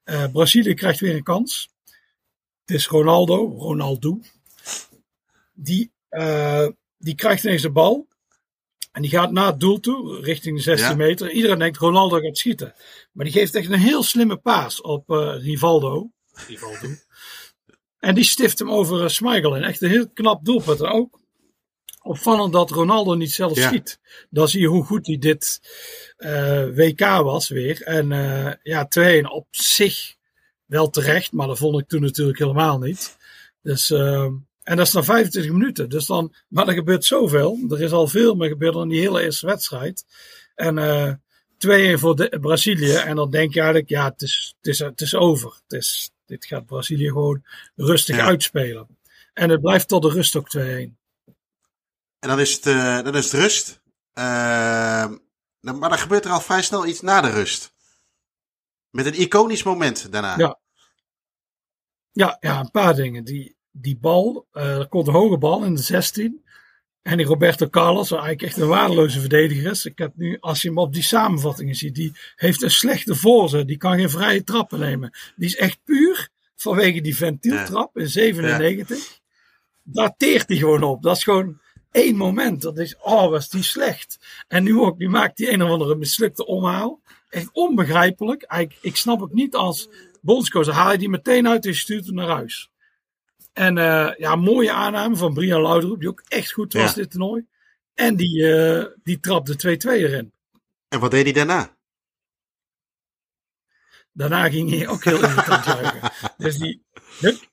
eh, 0.03 0.25
Brazilië 0.31 0.73
krijgt 0.73 0.99
weer 0.99 1.15
een 1.15 1.23
kans. 1.23 1.69
Het 2.65 2.75
is 2.75 2.87
Ronaldo, 2.87 3.55
Ronaldo. 3.57 4.19
Die, 5.53 5.91
die 6.97 7.15
krijgt 7.15 7.43
ineens 7.43 7.61
de 7.61 7.71
bal. 7.71 8.07
En 8.93 9.01
die 9.01 9.11
gaat 9.11 9.31
naar 9.31 9.45
het 9.47 9.59
doel 9.59 9.79
toe, 9.79 10.21
richting 10.21 10.55
de 10.57 10.61
16 10.63 10.89
Ja. 10.89 10.95
meter. 10.95 11.31
Iedereen 11.31 11.59
denkt 11.59 11.77
Ronaldo 11.77 12.19
gaat 12.19 12.37
schieten. 12.37 12.73
Maar 13.11 13.25
die 13.25 13.33
geeft 13.33 13.55
echt 13.55 13.69
een 13.69 13.79
heel 13.79 14.03
slimme 14.03 14.37
paas 14.37 14.81
op 14.81 15.09
eh, 15.09 15.35
Rivaldo. 15.43 16.11
Rivaldo. 16.47 16.87
En 17.99 18.15
die 18.15 18.23
stift 18.23 18.59
hem 18.59 18.71
over 18.71 19.01
uh, 19.03 19.07
Schmeichel 19.07 19.55
in. 19.55 19.63
Echt 19.63 19.81
een 19.81 19.89
heel 19.89 20.09
knap 20.09 20.45
doelpunt. 20.45 20.79
En 20.81 20.89
ook 20.91 21.19
opvallend 22.01 22.53
dat 22.53 22.69
Ronaldo 22.71 23.13
niet 23.13 23.31
zelf 23.31 23.55
Ja. 23.55 23.67
schiet. 23.67 23.99
Dan 24.29 24.47
zie 24.47 24.61
je 24.61 24.67
hoe 24.67 24.83
goed 24.83 25.07
hij 25.07 25.17
dit 25.17 25.59
eh, 26.17 26.65
WK 26.75 26.99
was 26.99 27.49
weer. 27.49 27.81
En 27.81 28.11
eh, 28.11 28.53
ja, 28.63 28.87
2 28.87 29.29
op 29.29 29.47
zich 29.51 30.15
wel 30.65 30.89
terecht. 30.89 31.31
Maar 31.31 31.47
dat 31.47 31.57
vond 31.57 31.79
ik 31.81 31.87
toen 31.87 32.01
natuurlijk 32.01 32.39
helemaal 32.39 32.79
niet. 32.79 33.17
Dus, 33.61 33.91
eh, 33.91 34.27
en 34.63 34.77
dat 34.77 34.87
is 34.87 34.93
na 34.93 35.03
25 35.03 35.51
minuten. 35.51 35.89
Dus 35.89 36.05
dan, 36.05 36.33
maar 36.47 36.67
er 36.67 36.73
gebeurt 36.73 37.05
zoveel. 37.05 37.65
Er 37.69 37.81
is 37.81 37.91
al 37.91 38.07
veel 38.07 38.35
meer 38.35 38.49
gebeurd 38.49 38.73
dan 38.73 38.89
die 38.89 38.99
hele 38.99 39.21
eerste 39.23 39.45
wedstrijd. 39.45 40.05
En 40.55 40.77
eh 40.77 41.13
2-1 41.95 41.99
voor 41.99 42.15
de, 42.15 42.37
Brazilië. 42.41 42.93
En 42.93 43.15
dan 43.15 43.31
denk 43.31 43.53
je 43.53 43.59
eigenlijk, 43.59 43.89
ja, 43.89 44.09
het 44.09 44.21
is, 44.21 44.55
het 44.57 44.67
is, 44.67 44.79
het 44.79 45.01
is 45.01 45.15
over. 45.15 45.61
Het 45.67 45.79
is, 45.79 46.11
dit 46.25 46.45
gaat 46.45 46.65
Brazilië 46.65 47.07
gewoon 47.07 47.43
rustig 47.75 48.15
Ja. 48.15 48.25
uitspelen. 48.25 48.97
En 49.33 49.49
het 49.49 49.61
blijft 49.61 49.87
tot 49.87 50.01
de 50.01 50.09
rust 50.09 50.35
ook 50.35 50.49
2-1. 50.49 50.97
En 52.19 52.29
dan 52.29 52.39
is 52.39 52.53
het, 52.53 52.65
eh, 52.65 53.01
dan 53.03 53.15
is 53.15 53.31
het 53.31 53.41
rust. 53.41 53.81
Ehm, 54.13 55.17
dan- 55.61 55.79
maar 55.79 55.89
dan 55.89 55.97
gebeurt 55.97 56.25
er 56.25 56.31
al 56.31 56.41
vrij 56.41 56.61
snel 56.61 56.85
iets 56.85 57.01
na 57.01 57.21
de 57.21 57.29
rust. 57.29 57.73
Met 58.89 59.05
een 59.05 59.21
iconisch 59.21 59.63
moment 59.63 60.11
daarna. 60.11 60.37
Ja. 60.37 60.59
Ja, 62.11 62.37
ja, 62.39 62.59
een 62.59 62.71
paar 62.71 62.95
dingen. 62.95 63.23
Die, 63.23 63.55
die 63.73 63.97
bal, 63.97 64.47
eh, 64.51 64.77
er 64.77 64.87
komt 64.87 65.07
een 65.07 65.13
hoge 65.13 65.37
bal 65.37 65.63
in 65.63 65.75
de 65.75 65.81
16. 65.81 66.41
En 67.01 67.17
die 67.17 67.25
Roberto 67.25 67.69
Carlos, 67.69 68.09
wat 68.09 68.19
eigenlijk 68.19 68.51
echt 68.51 68.61
een 68.61 68.67
waardeloze 68.67 69.19
verdediger 69.19 69.71
is. 69.71 69.85
Ik 69.85 69.97
heb 69.97 70.11
nu, 70.15 70.37
als 70.39 70.61
je 70.61 70.67
hem 70.67 70.77
op 70.77 70.93
die 70.93 71.03
samenvattingen 71.03 71.75
ziet, 71.75 71.95
die 71.95 72.11
heeft 72.35 72.61
een 72.61 72.71
slechte 72.71 73.15
voorzet. 73.15 73.67
Die 73.67 73.77
kan 73.77 73.97
geen 73.97 74.09
vrije 74.09 74.43
trappen 74.43 74.79
nemen. 74.79 75.17
Die 75.35 75.47
is 75.47 75.55
echt 75.55 75.79
puur 75.83 76.29
vanwege 76.55 77.01
die 77.01 77.15
ventieltrap 77.15 77.97
in 77.97 78.07
97. 78.07 79.19
Daar 79.83 80.13
teert 80.17 80.47
hij 80.47 80.57
gewoon 80.57 80.83
op. 80.83 81.01
Dat 81.01 81.17
is 81.17 81.23
gewoon 81.23 81.59
één 81.91 82.15
moment. 82.15 82.61
Dat 82.61 82.77
is, 82.77 82.95
oh, 83.01 83.29
was 83.29 83.49
die 83.49 83.63
slecht. 83.63 84.19
En 84.47 84.63
nu 84.63 84.79
ook, 84.79 84.97
nu 84.97 85.09
maakt 85.09 85.37
hij 85.37 85.53
een 85.53 85.63
of 85.63 85.69
andere 85.69 85.95
mislukte 85.95 86.45
omhaal. 86.45 87.01
Echt 87.29 87.49
onbegrijpelijk. 87.51 88.43
Eigenlijk, 88.43 88.83
ik 88.83 88.95
snap 88.95 89.19
het 89.19 89.33
niet 89.33 89.55
als 89.55 89.89
bondscoach. 90.21 90.67
Haal 90.67 90.91
je 90.91 90.97
die 90.97 91.09
meteen 91.09 91.47
uit 91.47 91.65
en 91.65 91.75
stuurt 91.75 92.05
hem 92.05 92.15
naar 92.15 92.27
huis. 92.27 92.71
En 93.53 93.77
eh, 93.77 94.11
ja, 94.17 94.35
mooie 94.35 94.71
aanname 94.71 95.15
van 95.15 95.33
Brian 95.33 95.61
Laudrup, 95.61 95.99
die 95.99 96.09
ook 96.09 96.23
echt 96.27 96.51
goed 96.51 96.73
was 96.73 96.89
Ja. 96.89 96.93
dit 96.93 97.11
toernooi. 97.11 97.45
En 97.93 98.15
die, 98.15 98.53
eh 98.55 98.85
die 99.03 99.19
trapte 99.19 99.55
2-2 99.55 99.89
erin. 100.03 100.33
En 100.87 100.99
wat 100.99 101.11
deed 101.11 101.23
hij 101.23 101.33
daarna? 101.33 101.75
Daarna 104.11 104.49
ging 104.49 104.69
hij 104.69 104.87
ook 104.87 105.03
heel 105.03 105.23
irritant 105.23 105.65
juichen. 105.75 106.11
Dus 106.37 106.57
die, 106.57 106.83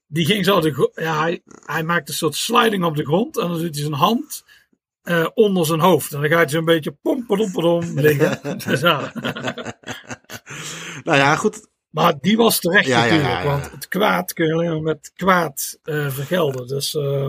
die 0.07 0.25
ging 0.27 0.45
zo 0.45 0.61
de 0.61 0.91
ja, 0.95 1.21
hij, 1.21 1.43
hij 1.65 1.83
maakt 1.83 2.09
een 2.09 2.15
soort 2.15 2.35
sliding 2.35 2.85
op 2.85 2.97
de 2.97 3.05
grond. 3.05 3.39
En 3.39 3.49
dan 3.49 3.59
doet 3.59 3.75
hij 3.75 3.83
zijn 3.85 3.93
hand 3.93 4.45
eh, 5.03 5.27
onder 5.35 5.67
zijn 5.67 5.81
hoofd. 5.81 6.13
En 6.13 6.21
dan 6.21 6.31
gaat 6.31 6.39
hij 6.39 6.49
zo'n 6.49 6.65
beetje 6.65 6.93
pompedompeldom 6.93 7.85
liggen. 8.01 8.59
Dus 8.59 8.81
ja. 8.81 9.13
Nou 11.05 11.19
ja, 11.19 11.37
goed. 11.37 11.69
Maar 11.91 12.15
die 12.21 12.37
was 12.37 12.61
terecht 12.61 12.87
Ja, 12.87 13.01
natuurlijk. 13.01 13.29
ja. 13.29 13.45
Want 13.45 13.71
het 13.71 13.89
kwaad 13.89 14.33
kun 14.33 14.47
je 14.47 14.53
alleen 14.53 14.71
maar 14.71 14.83
met 14.83 15.11
kwaad 15.15 15.79
eh, 15.83 16.11
vergelden. 16.11 16.67
Dus 16.67 16.95
eh, 16.95 17.29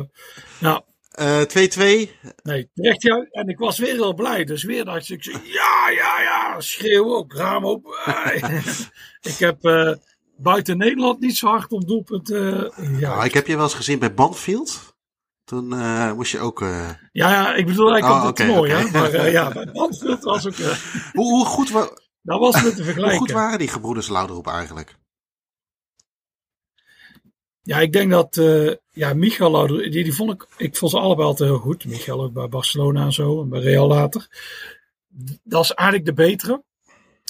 nou, 0.59 0.81
Eh, 1.11 1.41
2-2. 1.41 2.09
Nee, 2.43 2.69
terecht 2.73 3.01
ja. 3.01 3.25
En 3.31 3.47
ik 3.47 3.57
was 3.57 3.77
weer 3.79 3.93
heel 3.93 4.13
blij. 4.13 4.43
Dus 4.43 4.63
weer 4.63 4.85
dacht 4.85 5.09
ik, 5.09 5.23
ja, 5.43 5.89
ja, 5.95 6.21
ja, 6.21 6.55
schreeuw 6.61 7.15
ook, 7.15 7.33
raam 7.33 7.65
op. 7.65 7.85
ik 9.31 9.37
heb 9.37 9.63
eh, 9.65 9.93
buiten 10.37 10.77
Nederland 10.77 11.19
niet 11.19 11.37
zo 11.37 11.47
hard 11.47 11.71
om 11.71 11.85
doelpunten. 11.85 12.71
eh, 12.75 12.99
ja. 12.99 13.09
Nou, 13.13 13.25
ik 13.25 13.33
heb 13.33 13.47
je 13.47 13.55
wel 13.55 13.63
eens 13.63 13.73
gezien 13.73 13.99
bij 13.99 14.13
Banfield. 14.13 14.95
Toen 15.43 15.73
eh, 15.73 16.13
moest 16.13 16.31
je 16.31 16.39
ook. 16.39 16.61
eh, 16.61 16.89
ja, 17.11 17.29
ja, 17.31 17.53
ik 17.53 17.65
bedoel 17.65 17.91
eigenlijk 17.91 18.23
Oh, 18.23 18.29
op 18.29 18.35
toernooi. 18.35 18.71
oké. 18.73 18.81
hè. 18.81 18.99
Maar 18.99 19.13
eh, 19.13 19.31
ja, 19.31 19.51
bij 19.63 19.71
Banfield 19.71 20.23
was 20.23 20.47
ook... 20.47 20.57
eh, 20.57 20.75
hoe, 21.13 21.25
hoe, 21.31 21.45
goed 21.45 21.69
wa- 21.69 21.97
dat 22.21 22.39
was 22.39 22.75
te 22.75 22.93
hoe 22.95 23.09
goed 23.09 23.31
waren 23.31 23.59
die 23.59 23.67
gebroeders 23.67 24.09
Lauderop 24.09 24.47
eigenlijk? 24.47 24.99
Ja, 27.63 27.79
ik 27.79 27.93
denk 27.93 28.11
dat 28.11 28.37
uh, 28.37 28.73
ja, 28.89 29.13
Michael 29.13 29.51
Lauder, 29.51 29.91
die, 29.91 30.03
die 30.03 30.13
vond 30.13 30.31
ik, 30.31 30.47
ik 30.57 30.77
vond 30.77 30.91
ze 30.91 30.99
allebei 30.99 31.27
altijd 31.27 31.49
heel 31.49 31.59
goed. 31.59 31.85
Michael 31.85 32.21
ook 32.21 32.33
bij 32.33 32.47
Barcelona 32.47 33.03
en 33.03 33.13
zo, 33.13 33.41
en 33.41 33.49
bij 33.49 33.59
Real 33.59 33.87
later. 33.87 34.27
Dat 35.43 35.63
is 35.63 35.71
eigenlijk 35.71 36.07
de 36.07 36.23
betere. 36.23 36.63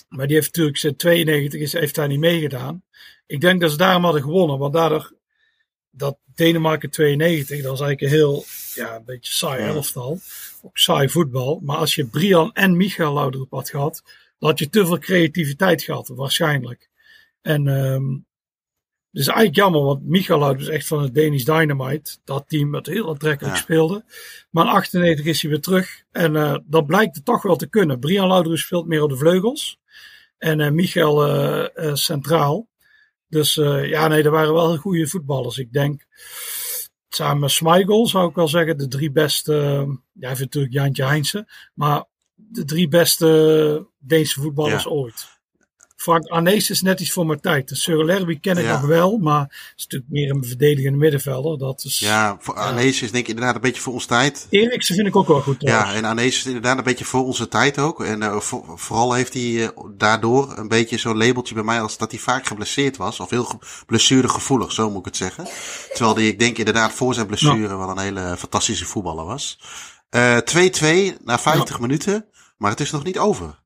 Maar 0.09 0.27
die 0.27 0.35
heeft 0.35 0.47
natuurlijk 0.47 0.77
sinds 0.77 0.97
92 0.97 1.61
is, 1.61 1.73
heeft 1.73 1.95
daar 1.95 2.07
niet 2.07 2.19
meegedaan. 2.19 2.83
Ik 3.25 3.41
denk 3.41 3.61
dat 3.61 3.71
ze 3.71 3.77
daarom 3.77 4.03
hadden 4.03 4.21
gewonnen, 4.21 4.57
want 4.57 4.73
daardoor 4.73 5.13
dat 5.91 6.17
Denemarken 6.35 6.89
92, 6.89 7.61
dat 7.61 7.69
was 7.69 7.81
eigenlijk 7.81 8.01
een 8.01 8.19
heel, 8.19 8.43
ja, 8.73 8.95
een 8.95 9.05
beetje 9.05 9.33
saai 9.33 9.63
elftal. 9.63 10.19
Ook 10.61 10.77
saai 10.77 11.09
voetbal. 11.09 11.59
Maar 11.63 11.77
als 11.77 11.95
je 11.95 12.05
Brian 12.05 12.53
en 12.53 12.77
Michael 12.77 13.13
Laudrup 13.13 13.51
had 13.51 13.69
gehad, 13.69 14.03
had 14.47 14.59
je 14.59 14.69
te 14.69 14.85
veel 14.85 14.99
creativiteit 14.99 15.83
gehad, 15.83 16.07
waarschijnlijk. 16.07 16.89
En 17.41 17.67
um, 17.67 18.25
dus 19.11 19.27
eigenlijk 19.27 19.55
jammer, 19.55 19.81
want 19.81 20.05
Michael 20.05 20.55
is 20.55 20.67
echt 20.67 20.87
van 20.87 21.01
het 21.01 21.15
Danish 21.15 21.43
Dynamite. 21.43 22.17
Dat 22.23 22.43
team 22.47 22.71
dat 22.71 22.85
heel 22.85 23.09
aantrekkelijk 23.09 23.55
ja. 23.55 23.61
speelde. 23.61 24.03
Maar 24.49 24.65
in 24.65 24.71
98 24.71 25.25
is 25.25 25.41
hij 25.41 25.51
weer 25.51 25.61
terug. 25.61 26.03
En 26.11 26.35
uh, 26.35 26.57
dat 26.65 26.85
blijkt 26.85 27.15
het 27.15 27.25
toch 27.25 27.41
wel 27.41 27.55
te 27.55 27.67
kunnen. 27.67 27.99
Brian 27.99 28.27
Laudrup 28.27 28.57
speelt 28.57 28.87
meer 28.87 29.03
op 29.03 29.09
de 29.09 29.17
vleugels. 29.17 29.79
En 30.37 30.59
uh, 30.59 30.69
Michael 30.69 31.27
uh, 31.27 31.93
centraal. 31.95 32.67
Dus 33.27 33.53
ja, 33.83 34.07
nee, 34.07 34.23
er 34.23 34.31
waren 34.31 34.53
wel 34.53 34.77
goede 34.77 35.07
voetballers. 35.07 35.57
Ik 35.57 35.73
denk, 35.73 36.05
samen 37.09 37.39
met 37.39 37.51
Schmeichel 37.51 38.07
zou 38.07 38.29
ik 38.29 38.35
wel 38.35 38.47
zeggen, 38.47 38.77
de 38.77 38.87
drie 38.87 39.11
beste. 39.11 39.53
Ja, 40.13 40.33
natuurlijk 40.33 40.73
Jantje 40.73 41.05
Heinze. 41.05 41.47
Maar 41.73 42.05
de 42.49 42.65
drie 42.65 42.87
beste 42.87 43.87
Deense 43.99 44.41
voetballers 44.41 44.83
ja. 44.83 44.89
ooit. 44.89 45.39
Frank 46.01 46.27
Arnees 46.27 46.69
is 46.69 46.81
net 46.81 46.99
iets 46.99 47.11
voor 47.11 47.25
mijn 47.25 47.39
tijd. 47.39 47.69
De 47.69 47.75
Surlerby 47.75 48.39
ken 48.39 48.57
ik 48.57 48.63
ja. 48.63 48.71
nog 48.71 48.81
wel, 48.81 49.17
maar 49.17 49.73
is 49.75 49.83
natuurlijk 49.83 50.11
meer 50.11 50.29
een 50.29 50.45
verdedigende 50.45 50.97
middenvelder. 50.97 51.57
Dat 51.57 51.83
is, 51.83 51.99
ja, 51.99 52.37
voor 52.39 52.53
Arnees 52.53 53.01
is 53.01 53.11
denk 53.11 53.23
ik 53.23 53.29
inderdaad 53.29 53.55
een 53.55 53.61
beetje 53.61 53.81
voor 53.81 53.93
onze 53.93 54.07
tijd. 54.07 54.47
Eriksen 54.49 54.95
vind 54.95 55.07
ik 55.07 55.15
ook 55.15 55.27
wel 55.27 55.41
goed. 55.41 55.59
Trouwens. 55.59 55.91
Ja, 55.91 55.97
en 55.97 56.05
Arnees 56.05 56.37
is 56.37 56.45
inderdaad 56.45 56.77
een 56.77 56.83
beetje 56.83 57.05
voor 57.05 57.25
onze 57.25 57.47
tijd 57.47 57.79
ook. 57.79 58.03
En 58.03 58.21
uh, 58.21 58.39
voor, 58.39 58.79
vooral 58.79 59.13
heeft 59.13 59.33
hij 59.33 59.43
uh, 59.43 59.67
daardoor 59.97 60.57
een 60.57 60.67
beetje 60.67 60.97
zo'n 60.97 61.17
labeltje 61.17 61.53
bij 61.53 61.63
mij 61.63 61.81
als 61.81 61.97
dat 61.97 62.11
hij 62.11 62.19
vaak 62.19 62.47
geblesseerd 62.47 62.97
was. 62.97 63.19
Of 63.19 63.29
heel 63.29 63.61
blessuregevoelig, 63.85 64.71
zo 64.71 64.89
moet 64.89 64.99
ik 64.99 65.05
het 65.05 65.17
zeggen. 65.17 65.47
Terwijl 65.93 66.15
hij, 66.15 66.27
ik 66.27 66.39
denk 66.39 66.57
inderdaad 66.57 66.91
voor 66.91 67.13
zijn 67.13 67.27
blessure 67.27 67.77
wel 67.77 67.89
een 67.89 67.99
hele 67.99 68.35
fantastische 68.37 68.85
voetballer 68.85 69.25
was. 69.25 69.59
2-2 70.11 70.11
uh, 70.11 71.11
na 71.23 71.39
50 71.39 71.79
minuten, 71.79 72.25
maar 72.61 72.71
het 72.71 72.79
is 72.79 72.91
nog 72.91 73.03
niet 73.03 73.19
over. 73.19 73.59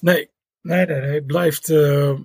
Nee, 0.00 0.30
nee, 0.62 0.86
nee. 0.86 1.14
Het 1.14 1.26
blijft, 1.26 1.68
uh, 1.68 2.18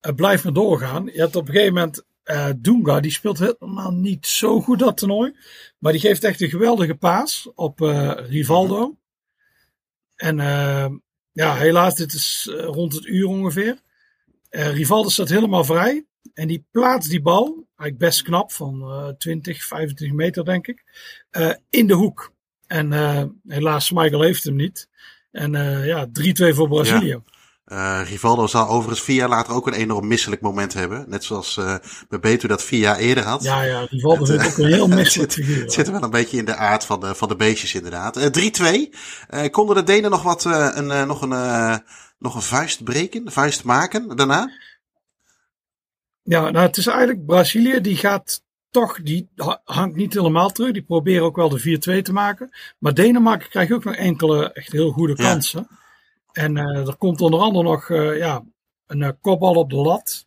het 0.00 0.16
blijft 0.16 0.44
maar 0.44 0.52
doorgaan. 0.52 1.04
Je 1.04 1.20
hebt 1.20 1.36
op 1.36 1.48
een 1.48 1.54
gegeven 1.54 1.74
moment 1.74 2.04
uh, 2.24 2.48
Dunga, 2.56 3.00
die 3.00 3.10
speelt 3.10 3.38
helemaal 3.38 3.92
niet 3.92 4.26
zo 4.26 4.60
goed 4.60 4.78
dat 4.78 4.96
toernooi. 4.96 5.36
Maar 5.78 5.92
die 5.92 6.00
geeft 6.00 6.24
echt 6.24 6.40
een 6.40 6.48
geweldige 6.48 6.94
paas 6.94 7.50
op 7.54 7.80
uh, 7.80 8.12
Rivaldo. 8.16 8.98
En 10.16 10.36
ja, 11.32 11.54
helaas, 11.54 11.94
dit 11.94 12.12
is 12.12 12.48
rond 12.50 12.94
het 12.94 13.04
uur 13.04 13.26
ongeveer. 13.26 13.78
Rivaldo 14.50 15.08
staat 15.08 15.28
helemaal 15.28 15.64
vrij. 15.64 16.06
En 16.34 16.48
die 16.48 16.66
plaatst 16.70 17.10
die 17.10 17.22
bal, 17.22 17.66
eigenlijk 17.76 17.98
best 17.98 18.22
knap, 18.22 18.52
van 18.52 19.14
20, 19.18 19.64
25 19.64 20.16
meter 20.16 20.44
denk 20.44 20.66
ik, 20.66 20.84
in 21.70 21.86
de 21.86 21.94
hoek. 21.94 22.36
En 22.68 22.92
helaas, 23.46 23.90
Michael 23.90 24.22
heeft 24.22 24.44
hem 24.44 24.56
niet. 24.56 24.88
En 25.30 25.52
ja, 25.84 26.06
3-2 26.06 26.54
voor 26.54 26.68
Brazilië. 26.68 27.06
Ja. 27.06 27.22
Uh, 27.72 28.00
Rivaldo 28.04 28.46
zal 28.46 28.68
overigens 28.68 29.00
vier 29.00 29.16
jaar 29.16 29.28
later 29.28 29.54
ook 29.54 29.66
een 29.66 29.72
enorm 29.72 30.06
misselijk 30.06 30.40
moment 30.40 30.74
hebben. 30.74 31.04
Net 31.08 31.24
zoals 31.24 31.56
uh, 31.56 31.74
Bebeto 32.08 32.48
dat 32.48 32.62
vier 32.62 32.78
jaar 32.78 32.96
eerder 32.96 33.24
had. 33.24 33.42
Ja, 33.42 33.62
ja, 33.62 33.86
Rivaldo 33.90 34.22
is 34.22 34.46
ook 34.46 34.58
een 34.58 34.72
heel 34.72 34.88
misselijk 35.02 35.32
figuur. 35.32 35.62
Het 35.62 35.72
zit 35.72 35.86
er 35.86 35.92
wel 35.92 36.02
een 36.02 36.10
beetje 36.10 36.36
in 36.36 36.44
de 36.44 36.56
aard 36.56 36.84
van 36.84 37.00
de, 37.00 37.14
van 37.14 37.28
de 37.28 37.36
beestjes 37.36 37.74
inderdaad. 37.74 38.16
Uh, 38.16 38.88
3-2. 39.46 39.50
konden 39.50 39.76
de 39.76 39.82
Denen 39.82 40.10
nog 40.10 40.22
wat, 40.22 40.44
een, 40.44 41.06
nog, 41.06 41.22
een, 41.22 41.82
nog 42.18 42.34
een 42.34 42.42
vuist 42.42 42.84
breken, 42.84 43.32
vuist 43.32 43.64
maken 43.64 44.16
daarna? 44.16 44.50
Ja, 46.22 46.50
nou 46.50 46.66
het 46.66 46.76
is 46.76 46.86
eigenlijk 46.86 47.26
Brazilië 47.26 47.80
die 47.80 47.96
gaat 47.96 48.42
toch, 48.70 49.02
die 49.02 49.28
hangt 49.64 49.96
niet 49.96 50.14
helemaal 50.14 50.50
terug. 50.50 50.72
Die 50.72 50.82
proberen 50.82 51.24
ook 51.24 51.36
wel 51.36 51.48
de 51.48 51.78
4-2 51.98 52.02
te 52.02 52.12
maken. 52.12 52.50
Maar 52.78 52.94
Denemarken 52.94 53.48
krijgt 53.48 53.72
ook 53.72 53.84
nog 53.84 53.94
enkele 53.94 54.52
echt 54.52 54.72
heel 54.72 54.90
goede 54.90 55.14
kansen. 55.14 55.66
Ja. 55.70 55.76
En 56.32 56.56
uh, 56.56 56.86
er 56.86 56.96
komt 56.96 57.20
onder 57.20 57.40
andere 57.40 57.64
nog 57.64 57.88
uh, 57.88 58.18
ja, 58.18 58.44
een 58.86 59.00
uh, 59.00 59.08
kopbal 59.20 59.54
op 59.54 59.70
de 59.70 59.76
lat. 59.76 60.26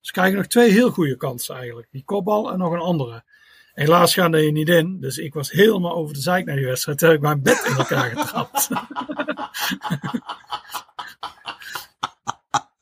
Ze 0.00 0.12
krijgen 0.12 0.36
nog 0.36 0.46
twee 0.46 0.70
heel 0.70 0.90
goede 0.90 1.16
kansen 1.16 1.56
eigenlijk. 1.56 1.88
Die 1.90 2.04
kopbal 2.04 2.52
en 2.52 2.58
nog 2.58 2.72
een 2.72 2.80
andere. 2.80 3.24
Helaas 3.72 4.14
gaan 4.14 4.34
er 4.34 4.52
niet 4.52 4.68
in. 4.68 5.00
Dus 5.00 5.18
ik 5.18 5.34
was 5.34 5.50
helemaal 5.50 5.94
over 5.94 6.14
de 6.14 6.20
zijk 6.20 6.44
naar 6.44 6.56
die 6.56 6.66
wedstrijd. 6.66 6.98
Toen 6.98 7.08
heb 7.08 7.16
ik 7.16 7.24
mijn 7.24 7.42
bed 7.42 7.64
in 7.68 7.76
elkaar 7.76 8.10
getrapt. 8.16 8.68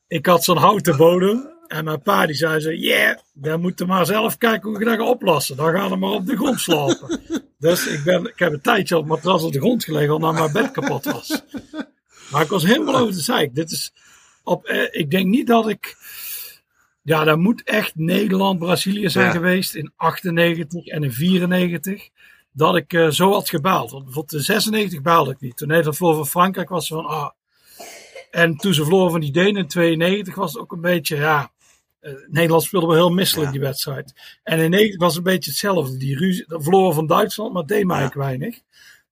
ik 0.17 0.25
had 0.25 0.43
zo'n 0.43 0.57
houten 0.57 0.97
bodem. 0.97 1.58
En 1.69 1.83
mijn 1.83 2.01
pa 2.01 2.25
die 2.25 2.35
zei 2.35 2.59
zo, 2.59 2.71
yeah, 2.71 3.17
dan 3.33 3.61
moeten 3.61 3.87
maar 3.87 4.05
zelf 4.05 4.37
kijken 4.37 4.69
hoe 4.69 4.79
ik 4.79 4.85
dat 4.85 4.95
ga 4.97 5.03
oplossen. 5.03 5.57
Dan 5.57 5.73
gaan 5.73 5.89
we 5.89 5.95
maar 5.95 6.09
op 6.09 6.25
de 6.25 6.35
grond 6.35 6.59
slapen. 6.59 7.21
dus 7.59 7.87
ik, 7.87 8.03
ben, 8.03 8.25
ik 8.25 8.39
heb 8.39 8.53
een 8.53 8.61
tijdje 8.61 8.97
op 8.97 9.05
matras 9.05 9.43
op 9.43 9.53
de 9.53 9.59
grond 9.59 9.83
gelegen 9.83 10.13
omdat 10.15 10.33
mijn 10.33 10.51
bed 10.51 10.71
kapot 10.71 11.05
was. 11.05 11.41
Maar 12.31 12.41
ik 12.41 12.49
was 12.49 12.65
helemaal 12.65 12.95
over 12.95 13.13
de 13.13 13.21
zeik. 13.21 13.55
Dit 13.55 13.71
is 13.71 13.93
op, 14.43 14.65
eh, 14.65 14.87
ik 14.91 15.11
denk 15.11 15.25
niet 15.25 15.47
dat 15.47 15.67
ik. 15.67 15.97
Ja, 17.01 17.23
dat 17.23 17.37
moet 17.37 17.63
echt 17.63 17.95
Nederland-Brazilië 17.95 19.09
zijn 19.09 19.31
geweest 19.31 19.75
in 19.75 19.91
98 19.95 20.85
en 20.85 21.03
in 21.03 21.13
94. 21.13 22.09
Dat 22.51 22.75
ik 22.75 22.93
uh, 22.93 23.09
zo 23.09 23.31
had 23.31 23.49
gebaald. 23.49 23.91
Want 23.91 24.03
bijvoorbeeld 24.03 24.33
in 24.33 24.45
96 24.45 25.01
baalde 25.01 25.31
ik 25.31 25.39
niet. 25.39 25.57
Toen 25.57 25.67
Nederland 25.67 25.97
verloor 25.97 26.15
van 26.15 26.27
Frankrijk 26.27 26.69
was 26.69 26.87
ze 26.87 26.93
van. 26.93 27.05
Ah. 27.05 27.29
En 28.31 28.55
toen 28.55 28.73
ze 28.73 28.81
verloren 28.83 29.11
van 29.11 29.19
die 29.19 29.31
Denen 29.31 29.61
in 29.61 29.67
92 29.67 30.35
was 30.35 30.53
het 30.53 30.61
ook 30.61 30.71
een 30.71 30.81
beetje. 30.81 31.15
Ja, 31.15 31.51
Nederland 32.27 32.63
speelde 32.63 32.87
wel 32.87 32.95
heel 32.95 33.09
misselijk 33.09 33.51
die 33.51 33.59
wedstrijd. 33.59 34.13
En 34.43 34.59
in 34.59 34.69
90 34.69 34.99
was 34.99 35.15
het 35.15 35.25
een 35.25 35.33
beetje 35.33 35.49
hetzelfde. 35.49 35.97
Die 35.97 36.17
ruzie, 36.17 36.45
verloren 36.47 36.93
van 36.93 37.07
Duitsland, 37.07 37.53
maar 37.53 37.65
deed 37.65 37.85
mij 37.85 38.01
ja. 38.01 38.11
weinig. 38.13 38.59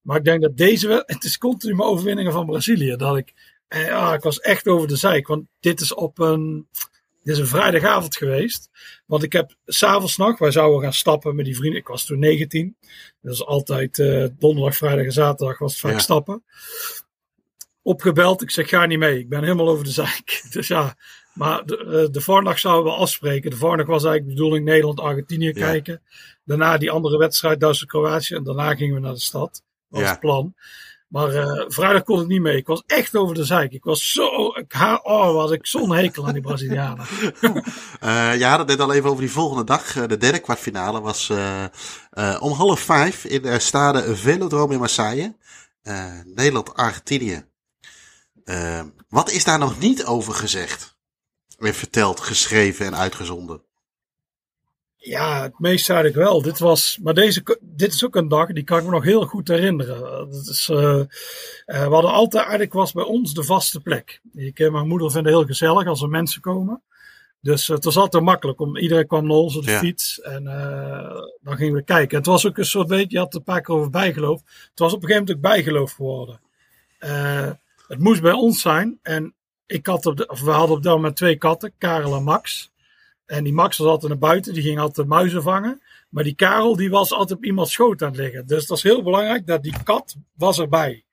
Maar 0.02 0.18
ik 0.18 0.24
denk 0.24 0.42
dat 0.42 0.58
deze, 0.58 1.04
het 1.06 1.24
is 1.24 1.38
continu 1.38 1.76
mijn 1.76 1.90
overwinningen 1.90 2.32
van 2.32 2.46
Brazilië. 2.46 2.96
Dat 2.96 3.18
ik, 3.18 3.34
eh, 3.68 3.86
ja, 3.86 4.14
ik 4.14 4.22
was 4.22 4.40
echt 4.40 4.68
over 4.68 4.88
de 4.88 4.96
zijk. 4.96 5.28
Want 5.28 5.46
dit 5.60 5.80
is 5.82 5.94
op 5.94 6.20
een, 6.20 6.68
dit 7.24 7.36
is 7.36 7.42
een 7.42 7.48
vrijdagavond 7.48 8.18
geweest. 8.18 8.70
Want 9.06 9.24
ik 9.24 9.34
heb 9.34 9.56
s'avonds 9.66 10.18
nog, 10.18 10.40
wij 10.40 10.52
zouden 10.52 10.82
gaan 10.82 10.94
stappen 10.94 11.36
met 11.36 11.46
die 11.46 11.56
vrienden. 11.56 11.80
Ik 11.80 11.88
was 11.88 12.06
toen 12.06 12.20
19. 12.20 12.78
Dus 13.22 13.46
altijd 13.46 13.98
uh, 13.98 14.26
donderdag, 14.38 14.76
vrijdag 14.76 15.06
en 15.06 15.12
zaterdag 15.12 15.58
was 15.58 15.72
het 15.72 15.82
vaak 15.82 15.92
ja. 15.92 16.00
stappen. 16.00 16.44
Opgebeld, 17.82 18.42
ik 18.42 18.52
zeg 18.52 18.70
ga 18.70 18.86
niet 18.86 19.00
mee. 19.00 19.20
Ik 19.20 19.30
ben 19.30 19.44
helemaal 19.44 19.70
over 19.70 19.84
de 19.84 19.92
zijk. 19.92 20.42
Dus 20.52 20.68
ja, 20.68 20.98
maar 21.38 21.66
de, 21.66 21.78
eh, 21.78 22.14
de 22.14 22.22
voornacht 22.22 22.60
zouden 22.60 22.94
we 22.94 23.00
afspreken. 23.00 23.50
De 23.50 23.58
voornacht 23.58 23.88
was 23.88 24.04
eigenlijk 24.04 24.36
de 24.36 24.42
bedoeling 24.42 24.66
Nederland-Argentinië 24.66 25.46
ja. 25.46 25.54
kijken. 25.54 26.02
Daarna 26.46 26.78
die 26.78 26.92
andere 26.92 27.18
wedstrijd 27.18 27.60
Duitsland-Kroatië. 27.60 28.36
En 28.36 28.44
daarna 28.44 28.76
gingen 28.76 28.96
we 28.96 29.02
naar 29.02 29.14
de 29.14 29.20
stad 29.20 29.64
was 29.88 30.02
ja. 30.02 30.10
het 30.10 30.20
plan. 30.20 30.56
Maar 31.08 31.34
uh, 31.34 31.64
vrijdag 31.68 32.04
kon 32.04 32.22
ik 32.22 32.28
niet 32.28 32.42
mee. 32.42 32.58
Ik 32.58 32.68
was 32.68 32.84
echt 32.86 33.16
over 33.16 33.36
de 33.36 33.46
zijk. 33.46 33.72
Ik 33.72 33.84
was 33.84 34.12
zo. 34.12 34.48
Ik, 34.56 34.74
oh, 35.04 35.34
was 35.34 35.52
ik 35.52 35.68
zo'n 35.68 35.96
hekel 35.96 36.28
aan 36.28 36.34
die 36.34 36.42
Brazilianen. 36.42 37.06
uh, 38.04 38.38
je 38.38 38.46
had 38.46 38.60
het 38.60 38.68
net 38.68 38.80
al 38.80 38.94
even 38.94 39.10
over 39.10 39.22
die 39.22 39.32
volgende 39.32 39.64
dag. 39.64 39.94
De 39.94 40.18
derde 40.18 40.40
kwartfinale 40.40 41.02
was 41.02 41.30
uh, 41.30 42.38
om 42.40 42.52
half 42.52 42.80
vijf 42.80 43.26
in 43.26 43.42
de 43.42 43.60
stade 43.60 44.16
Velodrome 44.16 44.74
in 44.74 44.80
Marseille. 44.80 45.36
Nederland-Argentinië. 46.26 47.46
wat 49.10 49.32
is 49.32 49.44
daar 49.44 49.60
nog 49.60 49.80
niet 49.80 50.06
over 50.06 50.34
gezegd? 50.34 50.97
Weer 51.58 51.74
verteld, 51.74 52.20
geschreven 52.20 52.86
en 52.86 52.96
uitgezonden. 52.96 53.62
Ja, 54.98 55.42
het 55.42 55.60
meest 55.60 55.90
eigenlijk 55.90 56.20
wel. 56.20 56.42
Dit 56.42 56.60
was, 56.60 57.00
maar 57.04 57.14
deze, 57.14 57.58
dit 57.62 57.94
is 57.94 58.06
ook 58.06 58.16
een 58.16 58.28
dag, 58.28 58.48
die 58.52 58.64
kan 58.64 58.78
ik 58.78 58.84
me 58.84 58.90
nog 58.90 59.04
heel 59.04 59.26
goed 59.26 59.48
herinneren. 59.48 60.30
Dat 60.30 60.48
is, 60.48 60.70
uh, 60.70 60.78
uh, 60.78 61.06
we 61.66 61.76
hadden 61.76 62.12
altijd, 62.12 62.42
eigenlijk 62.42 62.74
was 62.74 62.92
bij 62.92 63.04
ons 63.04 63.34
de 63.34 63.44
vaste 63.44 63.80
plek. 63.80 64.22
Ik 64.34 64.60
en 64.60 64.72
mijn 64.72 64.88
moeder 64.88 65.12
vinden 65.12 65.32
het 65.32 65.42
heel 65.42 65.50
gezellig 65.50 65.88
als 65.88 66.02
er 66.02 66.10
mensen 66.10 66.42
komen. 66.42 66.82
Dus 67.42 67.68
uh, 67.68 67.76
het 67.76 67.86
was 67.86 67.98
altijd 67.98 68.24
makkelijk. 68.24 68.60
Om, 68.60 68.78
iedereen 68.78 69.08
kwam 69.08 69.28
naar 69.28 69.38
ons 69.38 69.56
op 69.56 69.66
de 69.66 69.72
ja. 69.72 69.80
fiets 69.80 70.22
en 70.22 70.44
dan 71.42 71.58
gingen 71.58 71.74
we 71.74 71.84
kijken. 71.84 72.18
Het 72.18 72.26
was 72.26 72.48
ook 72.48 72.58
een 72.58 72.66
soort 72.66 72.88
beetje, 72.88 73.08
je 73.10 73.18
had 73.18 73.36
een 73.36 73.44
paar 73.44 73.62
keer 73.62 73.76
over 73.76 73.90
bijgeloof. 73.90 74.42
Het 74.70 74.80
was 74.80 74.94
op 74.94 75.04
een 75.04 75.08
gegeven 75.08 75.26
moment 75.28 75.46
ook 75.46 75.52
bijgeloof 75.54 75.92
geworden. 75.92 76.40
het 77.88 78.00
moest 78.00 78.22
bij 78.22 78.32
ons 78.32 78.62
zijn 78.62 79.00
en 79.02 79.36
ik 79.68 79.86
had 79.86 80.06
op 80.06 80.18
de, 80.18 80.28
of 80.28 80.42
we 80.42 80.52
hadden 80.52 80.78
op 80.78 80.84
dat 80.84 80.96
moment 80.96 81.16
twee 81.16 81.36
katten, 81.36 81.74
Karel 81.78 82.16
en 82.16 82.24
Max. 82.24 82.72
En 83.26 83.44
die 83.44 83.54
Max 83.54 83.78
was 83.78 83.88
altijd 83.88 84.12
naar 84.12 84.20
buiten, 84.20 84.54
die 84.54 84.64
ging 84.64 84.80
altijd 84.80 85.08
muizen 85.08 85.44
vangen. 85.44 85.82
Maar 86.10 86.24
die 86.24 86.36
Karel, 86.36 86.76
die 86.76 86.90
was 86.90 87.12
altijd 87.12 87.38
op 87.38 87.46
iemands 87.46 87.72
schoot 87.72 88.02
aan 88.02 88.08
het 88.08 88.18
liggen. 88.18 88.48
Dus 88.48 88.68
dat 88.68 88.78
is 88.78 88.84
heel 88.84 89.04
belangrijk, 89.04 89.48
dat 89.48 89.64
die 89.64 89.84
kat 89.84 90.16
was 90.34 90.60
erbij. 90.60 91.06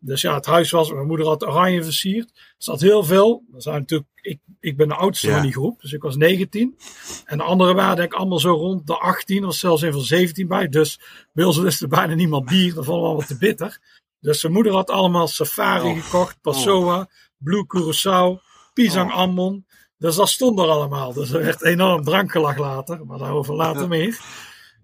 Dus 0.00 0.20
ja, 0.20 0.34
het 0.34 0.46
huis 0.46 0.70
was, 0.70 0.92
mijn 0.92 1.06
moeder 1.06 1.26
had 1.26 1.46
oranje 1.46 1.84
versierd. 1.84 2.30
Er 2.34 2.54
zat 2.58 2.80
heel 2.80 3.04
veel. 3.04 3.44
Er 3.54 3.62
zijn 3.62 3.78
natuurlijk, 3.78 4.10
ik, 4.14 4.40
ik 4.60 4.76
ben 4.76 4.88
de 4.88 4.94
oudste 4.94 5.26
ja. 5.26 5.32
van 5.32 5.42
die 5.42 5.52
groep, 5.52 5.80
dus 5.80 5.92
ik 5.92 6.02
was 6.02 6.16
19. 6.16 6.78
En 7.24 7.38
de 7.38 7.44
anderen 7.44 7.74
waren 7.74 7.96
denk 7.96 8.12
ik 8.12 8.18
allemaal 8.18 8.38
zo 8.38 8.52
rond 8.52 8.86
de 8.86 8.98
18, 8.98 9.36
er 9.38 9.44
was 9.44 9.58
zelfs 9.58 9.82
een 9.82 9.92
van 9.92 10.00
17 10.00 10.48
bij. 10.48 10.68
Dus 10.68 11.00
bij 11.32 11.44
ons 11.44 11.58
wist 11.58 11.82
er 11.82 11.88
bijna 11.88 12.14
niemand 12.14 12.44
bier, 12.44 12.74
dat 12.74 12.84
vonden 12.84 13.02
we 13.02 13.08
allemaal 13.08 13.26
te 13.26 13.38
bitter. 13.38 13.78
Dus 14.20 14.40
zijn 14.40 14.52
moeder 14.52 14.72
had 14.72 14.90
allemaal 14.90 15.28
Safari 15.28 15.88
oh. 15.88 16.04
gekocht, 16.04 16.40
Passoa, 16.40 17.00
oh. 17.00 17.04
Blue 17.38 17.64
Curaçao, 17.66 18.40
Pisang 18.72 19.10
oh. 19.10 19.16
Ammon. 19.16 19.66
Dus 19.98 20.16
dat 20.16 20.28
stond 20.28 20.58
er 20.58 20.68
allemaal. 20.68 21.12
Dus 21.12 21.30
er 21.32 21.42
werd 21.42 21.64
enorm 21.64 22.04
drankgelach 22.04 22.58
later, 22.58 23.06
maar 23.06 23.18
daarover 23.18 23.54
later 23.54 23.88
meer. 23.88 24.18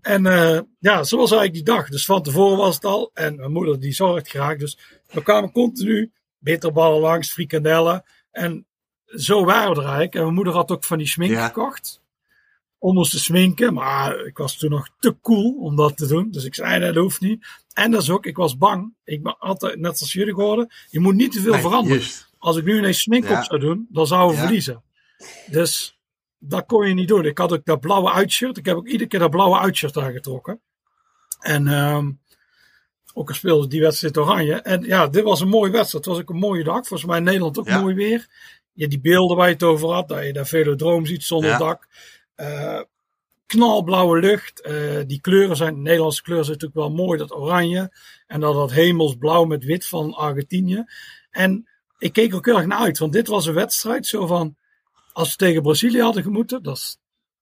En 0.01 0.25
uh, 0.25 0.61
ja, 0.79 1.03
zo 1.03 1.17
was 1.17 1.33
eigenlijk 1.33 1.53
die 1.53 1.75
dag. 1.75 1.89
Dus 1.89 2.05
van 2.05 2.23
tevoren 2.23 2.57
was 2.57 2.75
het 2.75 2.85
al. 2.85 3.11
En 3.15 3.37
mijn 3.37 3.53
moeder 3.53 3.81
die 3.81 3.93
zorgt 3.93 4.29
graag. 4.29 4.57
Dus 4.57 4.79
we 5.11 5.23
kwamen 5.23 5.53
continu 5.53 6.13
bitterballen 6.39 7.01
langs, 7.01 7.33
frikandellen. 7.33 8.05
En 8.31 8.67
zo 9.07 9.45
waren 9.45 9.71
we 9.71 9.77
er 9.77 9.83
eigenlijk. 9.83 10.15
En 10.15 10.23
mijn 10.23 10.35
moeder 10.35 10.53
had 10.53 10.71
ook 10.71 10.85
van 10.85 10.99
die 10.99 11.07
smink 11.07 11.31
ja. 11.31 11.47
gekocht. 11.47 12.03
Om 12.79 12.99
ons 12.99 13.11
te 13.11 13.19
sminken. 13.19 13.75
Maar 13.75 14.27
ik 14.27 14.39
was 14.39 14.57
toen 14.57 14.71
nog 14.71 14.89
te 14.99 15.17
cool 15.21 15.55
om 15.61 15.77
dat 15.77 15.97
te 15.97 16.07
doen. 16.07 16.31
Dus 16.31 16.45
ik 16.45 16.55
zei, 16.55 16.79
nee, 16.79 16.93
dat 16.93 17.03
hoeft 17.03 17.21
niet. 17.21 17.47
En 17.73 17.91
dat 17.91 18.03
is 18.03 18.11
ook, 18.11 18.27
ik 18.27 18.37
was 18.37 18.57
bang. 18.57 18.95
Ik 19.05 19.23
ben 19.23 19.39
altijd, 19.39 19.79
net 19.79 20.01
als 20.01 20.13
jullie 20.13 20.35
geworden. 20.35 20.71
Je 20.91 21.01
moet 21.01 21.15
niet 21.15 21.33
te 21.33 21.41
veel 21.41 21.53
nee, 21.53 21.61
veranderen. 21.61 21.99
Just. 21.99 22.33
Als 22.45 22.57
ik 22.57 22.65
nu 22.65 22.79
ineens 22.79 23.01
smink 23.01 23.29
ja. 23.29 23.39
op 23.39 23.45
zou 23.45 23.61
doen, 23.61 23.87
dan 23.91 24.07
zouden 24.07 24.31
we 24.31 24.35
ja. 24.37 24.43
verliezen. 24.43 24.83
Dus 25.47 25.99
dat 26.39 26.67
kon 26.67 26.89
je 26.89 26.95
niet 26.95 27.09
doen. 27.09 27.25
Ik 27.25 27.39
had 27.39 27.53
ook 27.53 27.65
dat 27.65 27.81
blauwe 27.81 28.13
uitshirt. 28.13 28.57
Ik 28.57 28.65
heb 28.65 28.77
ook 28.77 28.87
iedere 28.87 29.07
keer 29.09 29.19
dat 29.19 29.31
blauwe 29.31 29.59
uitshirt 29.59 29.97
aangetrokken. 29.97 30.61
En 31.41 31.67
um, 31.67 32.21
ook 33.15 33.29
al 33.29 33.35
speelde 33.35 33.67
die 33.67 33.81
wedstrijd 33.81 34.19
oranje. 34.19 34.55
En 34.55 34.83
ja, 34.83 35.07
dit 35.07 35.23
was 35.23 35.41
een 35.41 35.49
mooie 35.49 35.71
wedstrijd. 35.71 36.05
Het 36.05 36.15
was 36.15 36.23
ook 36.23 36.31
een 36.31 36.37
mooie 36.37 36.65
dag. 36.65 36.87
Volgens 36.87 37.05
mij 37.05 37.19
in 37.19 37.25
Nederland 37.25 37.59
ook 37.59 37.69
ja. 37.69 37.81
mooi 37.81 37.95
weer. 37.95 38.27
Ja, 38.73 38.89
die 38.89 39.01
beelden 39.01 39.37
waar 39.37 39.47
je 39.47 39.53
het 39.53 39.63
over 39.63 39.89
had. 39.89 40.09
Dat 40.09 40.25
je 40.25 40.33
daar 40.33 40.47
velodroom 40.47 41.07
ziet 41.07 41.23
zonder 41.23 41.59
dak. 41.59 41.89
Uh, 42.37 42.81
knalblauwe 43.47 44.19
lucht. 44.21 44.67
Uh, 44.67 45.01
die 45.07 45.21
kleuren 45.21 45.57
zijn, 45.57 45.75
de 45.75 45.81
Nederlandse 45.81 46.23
kleuren 46.23 46.47
zijn 46.47 46.59
natuurlijk 46.59 46.89
wel 46.89 47.05
mooi. 47.07 47.19
Dat 47.19 47.35
oranje. 47.35 47.97
En 48.27 48.41
dan 48.41 48.55
dat 48.55 48.73
hemelsblauw 48.73 49.45
met 49.45 49.65
wit 49.65 49.87
van 49.87 50.15
Argentinië. 50.15 50.85
En 51.31 51.69
ik 52.05 52.13
keek 52.13 52.35
ook 52.35 52.45
heel 52.45 52.57
erg 52.57 52.67
naar 52.67 52.79
uit. 52.79 52.99
Want 52.99 53.13
dit 53.13 53.29
was 53.29 53.47
een 53.47 53.55
wedstrijd 53.55 54.07
zo 54.07 54.27
van 54.27 54.57
als 55.13 55.31
we 55.31 55.37
tegen 55.37 55.63
Brazilië 55.63 56.01
hadden 56.01 56.23
gemoeten, 56.23 56.63
dat 56.63 56.77
is 56.77 56.99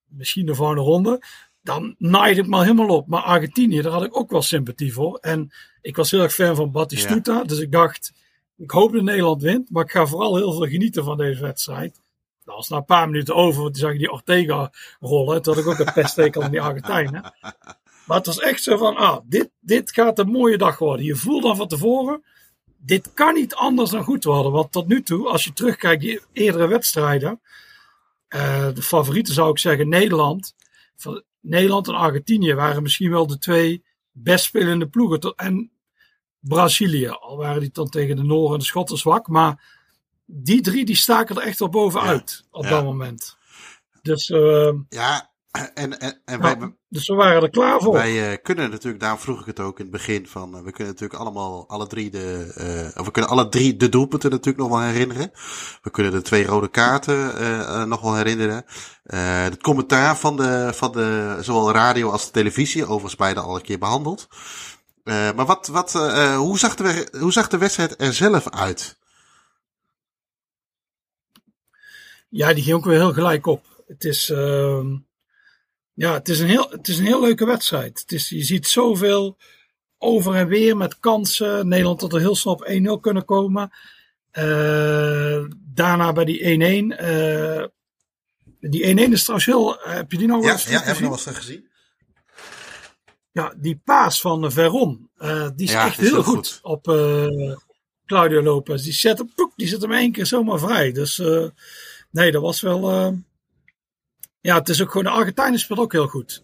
misschien 0.09 0.47
de 0.47 0.55
volgende 0.55 0.83
ronde, 0.83 1.23
dan 1.63 1.95
naaide 1.99 2.41
ik 2.41 2.47
me 2.47 2.61
helemaal 2.61 2.97
op. 2.97 3.07
Maar 3.07 3.23
Argentinië, 3.23 3.83
daar 3.83 3.93
had 3.93 4.05
ik 4.05 4.17
ook 4.17 4.31
wel 4.31 4.43
sympathie 4.43 4.93
voor. 4.93 5.19
En 5.19 5.53
ik 5.81 5.97
was 5.97 6.11
heel 6.11 6.23
erg 6.23 6.33
fan 6.33 6.57
van 6.57 6.71
Batistuta, 6.71 7.35
ja. 7.35 7.45
dus 7.45 7.59
ik 7.59 7.73
dacht, 7.73 8.13
ik 8.57 8.71
hoop 8.71 8.93
dat 8.93 9.03
Nederland 9.03 9.43
wint, 9.43 9.71
maar 9.71 9.85
ik 9.85 9.91
ga 9.91 10.07
vooral 10.07 10.37
heel 10.37 10.53
veel 10.53 10.67
genieten 10.67 11.05
van 11.05 11.17
deze 11.17 11.43
wedstrijd. 11.43 12.01
Dat 12.45 12.55
was 12.55 12.69
na 12.69 12.77
een 12.77 12.85
paar 12.85 13.07
minuten 13.07 13.35
over, 13.35 13.63
toen 13.63 13.75
zag 13.75 13.93
ik 13.93 13.99
die 13.99 14.13
Ortega 14.13 14.73
rollen. 15.01 15.43
Toen 15.43 15.55
had 15.55 15.63
ik 15.63 15.71
ook 15.71 15.79
een 15.79 15.93
pesttekel 15.93 16.43
aan 16.43 16.51
die 16.51 16.63
Argentijnen. 16.63 17.23
Maar 18.07 18.17
het 18.17 18.27
was 18.27 18.41
echt 18.41 18.63
zo 18.63 18.77
van, 18.77 18.97
ah, 18.97 19.19
dit, 19.25 19.51
dit 19.61 19.93
gaat 19.93 20.19
een 20.19 20.31
mooie 20.31 20.59
dag 20.59 20.79
worden. 20.79 21.05
Je 21.05 21.17
voelt 21.17 21.43
dan 21.43 21.57
van 21.57 21.69
tevoren, 21.69 22.25
dit 22.85 23.13
kan 23.15 23.35
niet 23.35 23.55
anders 23.55 23.91
dan 23.91 24.05
goed 24.05 24.25
worden. 24.25 24.53
Want 24.53 24.73
tot 24.73 24.89
nu 24.89 25.03
toe, 25.03 25.29
als 25.29 25.45
je 25.45 25.53
terugkijkt, 25.53 26.03
die 26.03 26.21
eerdere 26.33 26.67
wedstrijden. 26.67 27.41
Uh, 28.29 28.73
de 28.75 28.83
favorieten 28.83 29.35
zou 29.35 29.51
ik 29.51 29.59
zeggen, 29.59 29.89
Nederland. 29.89 30.55
Van 30.97 31.23
Nederland 31.41 31.89
en 31.89 31.95
Argentinië 31.95 32.55
waren 32.55 32.83
misschien 32.83 33.11
wel 33.11 33.27
de 33.27 33.39
twee 33.39 33.85
best 34.11 34.45
spelende 34.45 34.89
ploegen. 34.89 35.35
En 35.37 35.71
Brazilië, 36.39 37.09
al 37.09 37.37
waren 37.37 37.61
die 37.61 37.71
dan 37.73 37.89
tegen 37.89 38.17
de 38.17 38.23
Noorden 38.23 38.53
en 38.53 38.59
de 38.59 38.65
Schotten 38.65 38.99
zwak. 38.99 39.29
Maar 39.29 39.81
die 40.25 40.61
drie 40.61 40.85
die 40.85 40.97
staken 40.97 41.37
er 41.37 41.43
echt 41.43 41.59
wel 41.59 41.69
bovenuit 41.69 42.45
op 42.51 42.69
dat 42.69 42.85
moment. 42.85 43.37
Dus 44.03 44.29
uh, 44.29 44.73
ja, 44.89 45.32
en, 45.53 45.99
en, 45.99 46.21
en 46.25 46.41
wij, 46.41 46.75
dus 46.89 47.09
we 47.09 47.15
waren 47.15 47.43
er 47.43 47.51
klaar 47.51 47.81
voor. 47.81 47.93
Wij 47.93 48.33
uh, 48.33 48.37
kunnen 48.43 48.71
natuurlijk, 48.71 49.01
daarom 49.01 49.19
vroeg 49.19 49.41
ik 49.41 49.47
het 49.47 49.61
ook 49.61 49.79
in 49.79 49.85
het 49.85 49.93
begin 49.93 50.27
van, 50.27 50.57
uh, 50.57 50.63
we 50.63 50.73
kunnen 50.73 50.93
natuurlijk 50.93 51.21
allemaal 51.21 51.69
alle 51.69 51.87
drie 51.87 52.11
de, 52.11 52.55
uh, 52.95 53.01
of 53.01 53.07
we 53.07 53.11
kunnen 53.11 53.31
alle 53.31 53.49
drie 53.49 53.77
de 53.77 53.89
doelpunten 53.89 54.31
natuurlijk 54.31 54.59
nog 54.59 54.69
wel 54.69 54.89
herinneren. 54.89 55.31
We 55.83 55.91
kunnen 55.91 56.13
de 56.13 56.23
twee 56.23 56.47
rode 56.47 56.69
kaarten 56.69 57.89
nog 57.89 58.01
wel 58.01 58.15
herinneren. 58.15 58.65
het 59.05 59.63
commentaar 59.63 60.17
van 60.17 60.37
de, 60.37 60.71
van 60.75 60.93
de, 60.93 61.37
zowel 61.41 61.73
radio 61.73 62.11
als 62.11 62.25
de 62.25 62.31
televisie, 62.31 62.85
overigens 62.85 63.17
beide 63.17 63.41
al 63.41 63.55
een 63.55 63.63
keer 63.63 63.79
behandeld. 63.79 64.29
maar 65.05 65.47
wat, 65.47 65.67
wat, 65.67 65.93
hoe, 66.37 66.59
zag 66.59 66.75
de, 66.75 67.09
hoe 67.19 67.33
zag 67.33 67.49
de 67.49 67.59
wedstrijd 67.59 68.01
er 68.01 68.13
zelf 68.13 68.51
uit? 68.51 68.99
Ja, 72.29 72.55
die 72.55 72.63
ging 72.63 72.77
ook 72.77 72.85
weer 72.85 72.99
heel 72.99 73.13
gelijk 73.13 73.47
op. 73.47 73.65
Het 73.87 74.05
is, 74.05 74.31
ehm, 74.31 74.87
ja, 75.95 76.13
het 76.13 76.29
is, 76.29 76.41
een 76.41 76.49
heel, 76.49 76.71
het 76.71 76.89
is 76.89 76.99
een 76.99 77.07
heel 77.07 77.21
leuke 77.21 77.47
wedstrijd. 77.47 78.01
Het 78.01 78.13
is, 78.13 78.29
je 78.29 78.43
ziet 78.43 78.67
zoveel 78.67 79.37
over 79.99 80.35
en 80.35 80.49
weer 80.49 80.77
met 80.77 80.99
kansen. 80.99 81.69
Nederland 81.69 82.01
had 82.01 82.13
er 82.13 82.21
heel 82.21 82.37
snel 82.37 82.55
op 82.55 82.99
1-0 82.99 83.01
kunnen 83.01 83.25
komen. 83.25 83.71
Uh, 84.39 85.45
daarna 85.59 86.13
bij 86.13 86.25
die 86.25 86.41
1-1. 86.41 87.01
Uh, 87.01 87.59
eh, 87.59 87.69
die 88.61 89.09
1-1 89.09 89.13
is 89.13 89.23
trouwens 89.23 89.47
heel. 89.47 89.77
Heb 89.81 90.13
je 90.13 90.19
die 90.19 90.27
nog 90.27 90.43
wel 90.43 90.53
eens 90.53 90.65
ja, 90.65 90.83
heb 90.83 90.95
ik 90.95 91.01
nog 91.01 91.25
wel 91.25 91.35
eens 91.35 91.39
gezien? 91.39 91.71
Ja, 93.33 93.55
die 93.57 93.81
paas 93.85 94.21
van 94.21 94.53
Veron. 94.53 95.11
Uh, 95.19 95.49
die 95.57 95.67
is 95.67 95.73
ja, 95.73 95.87
echt 95.87 96.01
is 96.01 96.09
heel, 96.09 96.23
goed, 96.23 96.35
goed. 96.35 96.59
op 96.63 96.83
Claudio 98.07 98.43
Lopez. 98.43 98.83
Die 98.83 98.93
zet, 98.93 99.19
hem, 99.19 99.33
die 99.57 99.69
zet 99.69 99.83
hem 99.83 99.93
één 99.93 100.13
keer 100.13 100.27
zomaar 100.27 100.59
vrij. 100.59 100.93
Dus 100.93 101.23
nee, 102.11 102.33
dat 102.33 102.43
was 102.43 102.61
wel 102.61 103.13
ja, 104.43 104.59
het 104.59 104.69
is 104.69 104.83
ook 104.83 104.91
gewoon, 104.91 105.05
de 105.05 105.19
Argentijnen 105.19 105.59
speelt 105.59 105.79
ook 105.79 105.93
heel 105.93 106.07
goed. 106.07 106.43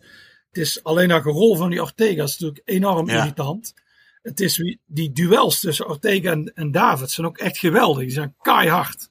Het 0.49 0.63
is 0.63 0.85
alleen 0.85 1.09
dat 1.09 1.25
rol 1.25 1.57
van 1.57 1.71
die 1.71 1.83
Ortega 1.83 2.23
is 2.23 2.39
natuurlijk 2.39 2.69
enorm 2.69 3.09
irritant. 3.09 3.75
Het 4.23 4.41
is 4.41 4.79
die 4.87 5.13
duels 5.13 5.61
tussen 5.61 5.89
Ortega 5.89 6.31
en, 6.31 6.53
en 6.55 6.71
David 6.71 7.11
zijn 7.11 7.27
ook 7.27 7.39
echt 7.39 7.59
geweldig. 7.59 8.03
Die 8.03 8.11
zijn 8.11 8.35
keihard. 8.41 9.09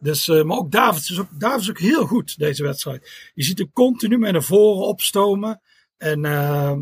Dus, 0.00 0.28
uh, 0.28 0.42
maar 0.42 0.56
ook 0.56 0.70
David 0.70 1.02
is 1.02 1.18
ook, 1.18 1.28
David 1.30 1.60
is 1.60 1.70
ook 1.70 1.78
heel 1.78 2.06
goed 2.06 2.38
deze 2.38 2.62
wedstrijd. 2.62 3.30
Je 3.34 3.44
ziet 3.44 3.58
hem 3.58 3.72
continu 3.72 4.18
met 4.18 4.32
naar 4.32 4.42
voren 4.42 4.86
opstomen. 4.86 5.60
En 5.96 6.24
uh, 6.24 6.76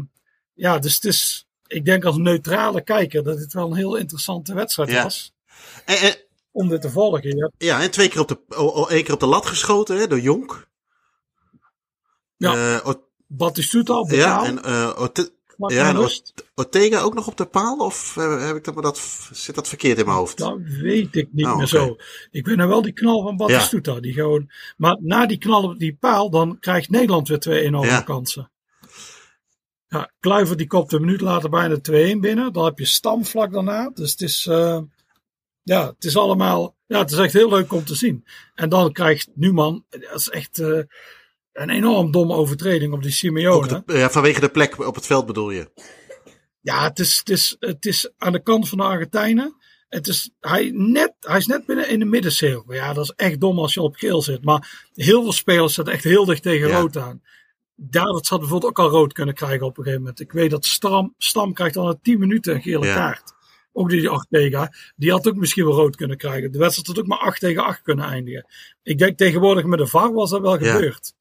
ja, 0.54 0.78
dus 0.78 0.94
het 0.94 1.04
is, 1.04 1.46
ik 1.66 1.84
denk 1.84 2.04
als 2.04 2.16
neutrale 2.16 2.82
kijker 2.82 3.22
dat 3.22 3.38
dit 3.38 3.52
wel 3.52 3.70
een 3.70 3.76
heel 3.76 3.96
interessante 3.96 4.54
wedstrijd 4.54 4.90
ja. 4.90 5.02
was. 5.02 5.32
En, 5.84 5.96
en, 5.96 6.16
om 6.50 6.68
dit 6.68 6.80
te 6.80 6.90
volgen. 6.90 7.36
Ja, 7.36 7.50
ja 7.58 7.82
en 7.82 7.90
twee 7.90 8.08
keer 8.08 8.20
op 8.20 8.28
de, 8.28 8.38
één 8.88 9.04
keer 9.04 9.14
op 9.14 9.20
de 9.20 9.26
lat 9.26 9.46
geschoten 9.46 9.96
hè, 9.96 10.06
door 10.06 10.20
Jonk. 10.20 10.68
Ja, 12.36 12.80
uh, 12.86 12.92
Batistuta 13.26 13.98
op 13.98 14.08
de 14.08 14.16
ja, 14.16 14.44
En, 14.44 14.58
uh, 14.66 15.06
ja, 15.66 15.88
en 15.88 16.10
Ortega 16.54 17.00
ook 17.00 17.14
nog 17.14 17.26
op 17.26 17.36
de 17.36 17.46
paal? 17.46 17.78
Of 17.78 18.14
heb 18.14 18.56
ik 18.56 18.64
dat, 18.64 18.74
maar 18.74 18.82
dat, 18.82 19.28
zit 19.32 19.54
dat 19.54 19.68
verkeerd 19.68 19.98
in 19.98 20.04
mijn 20.04 20.16
hoofd? 20.16 20.38
Dat 20.38 20.58
weet 20.60 21.16
ik 21.16 21.28
niet 21.32 21.46
oh, 21.46 21.56
meer 21.56 21.66
zo. 21.66 21.96
Ik 22.30 22.46
weet 22.46 22.56
nou 22.56 22.68
wel 22.68 22.82
die 22.82 22.92
knal 22.92 23.22
van 23.22 23.36
Batistuta. 23.36 23.92
Ja. 23.92 24.00
Die 24.00 24.12
gewoon, 24.12 24.50
maar 24.76 24.96
na 25.00 25.26
die 25.26 25.38
knal 25.38 25.62
op 25.62 25.78
die 25.78 25.96
paal, 26.00 26.30
dan 26.30 26.58
krijgt 26.58 26.90
Nederland 26.90 27.28
weer 27.28 27.38
twee 27.38 27.60
enorme 27.60 27.90
ja. 27.90 28.00
kansen. 28.00 28.50
Ja, 29.88 30.10
Kluiver 30.20 30.56
die 30.56 30.66
kopt 30.66 30.92
een 30.92 31.00
minuut 31.00 31.20
later 31.20 31.50
bijna 31.50 31.76
2-1 31.76 31.80
binnen. 32.20 32.52
Dan 32.52 32.64
heb 32.64 32.78
je 32.78 32.84
Stam 32.84 33.24
vlak 33.24 33.52
daarna. 33.52 33.90
Dus 33.94 34.10
het 34.10 34.20
is, 34.20 34.46
uh, 34.46 34.78
ja, 35.62 35.86
het 35.86 36.04
is 36.04 36.16
allemaal, 36.16 36.76
ja, 36.86 36.98
het 36.98 37.10
is 37.10 37.18
echt 37.18 37.32
heel 37.32 37.48
leuk 37.48 37.72
om 37.72 37.84
te 37.84 37.94
zien. 37.94 38.24
En 38.54 38.68
dan 38.68 38.92
krijgt 38.92 39.28
Numan, 39.34 39.84
dat 39.88 40.14
is 40.14 40.28
echt, 40.28 40.58
uh, 40.58 40.82
een 41.56 41.70
enorm 41.70 42.10
domme 42.10 42.34
overtreding 42.34 42.92
op 42.92 43.02
die 43.02 43.10
Simeone. 43.10 43.82
ja, 43.86 44.10
vanwege 44.10 44.40
de 44.40 44.48
plek 44.48 44.86
op 44.86 44.94
het 44.94 45.06
veld 45.06 45.26
bedoel 45.26 45.50
je? 45.50 45.70
Ja, 46.60 46.82
het 46.82 46.98
is, 46.98 47.18
het 47.18 47.28
is, 47.28 47.56
het 47.58 47.86
is 47.86 48.10
aan 48.18 48.32
de 48.32 48.42
kant 48.42 48.68
van 48.68 48.78
de 48.78 48.84
Argentijnen. 48.84 49.56
Het 49.88 50.06
is, 50.06 50.30
hij, 50.40 50.70
net, 50.74 51.12
hij 51.20 51.36
is 51.36 51.46
net 51.46 51.66
binnen 51.66 51.88
in 51.88 51.98
de 51.98 52.04
middencirkel. 52.04 52.72
Ja, 52.72 52.92
dat 52.92 53.04
is 53.04 53.12
echt 53.16 53.40
dom 53.40 53.58
als 53.58 53.74
je 53.74 53.80
op 53.80 53.96
geel 53.96 54.22
zit. 54.22 54.44
Maar 54.44 54.88
heel 54.94 55.22
veel 55.22 55.32
spelers 55.32 55.74
zitten 55.74 55.94
echt 55.94 56.04
heel 56.04 56.24
dicht 56.24 56.42
tegen 56.42 56.70
rood 56.70 56.96
aan. 56.96 57.22
David 57.74 58.28
had 58.28 58.40
bijvoorbeeld 58.40 58.70
ook 58.70 58.78
al 58.78 58.90
rood 58.90 59.12
kunnen 59.12 59.34
krijgen 59.34 59.66
op 59.66 59.78
een 59.78 59.82
gegeven 59.82 60.02
moment. 60.02 60.20
Ik 60.20 60.32
weet 60.32 60.50
dat 60.50 60.64
Stam, 60.64 61.14
Stam 61.18 61.52
krijgt 61.52 61.74
dan 61.74 61.84
na 61.84 61.98
10 62.02 62.18
minuten 62.18 62.54
een 62.54 62.62
gele 62.62 62.86
kaart. 62.86 63.34
Ook 63.72 63.90
die 63.90 64.08
8 64.08 64.26
tegen. 64.30 64.76
Die 64.96 65.10
had 65.10 65.28
ook 65.28 65.36
misschien 65.36 65.64
wel 65.64 65.74
rood 65.74 65.96
kunnen 65.96 66.16
krijgen. 66.16 66.52
De 66.52 66.58
wedstrijd 66.58 66.86
had 66.86 66.98
ook 66.98 67.06
maar 67.06 67.18
8 67.18 67.40
tegen 67.40 67.64
8 67.64 67.82
kunnen 67.82 68.04
eindigen. 68.04 68.46
Ik 68.82 68.98
denk 68.98 69.16
tegenwoordig 69.16 69.64
met 69.64 69.78
de 69.78 69.86
VAR 69.86 70.12
was 70.12 70.30
dat 70.30 70.40
wel 70.40 70.58
gebeurd. 70.58 71.14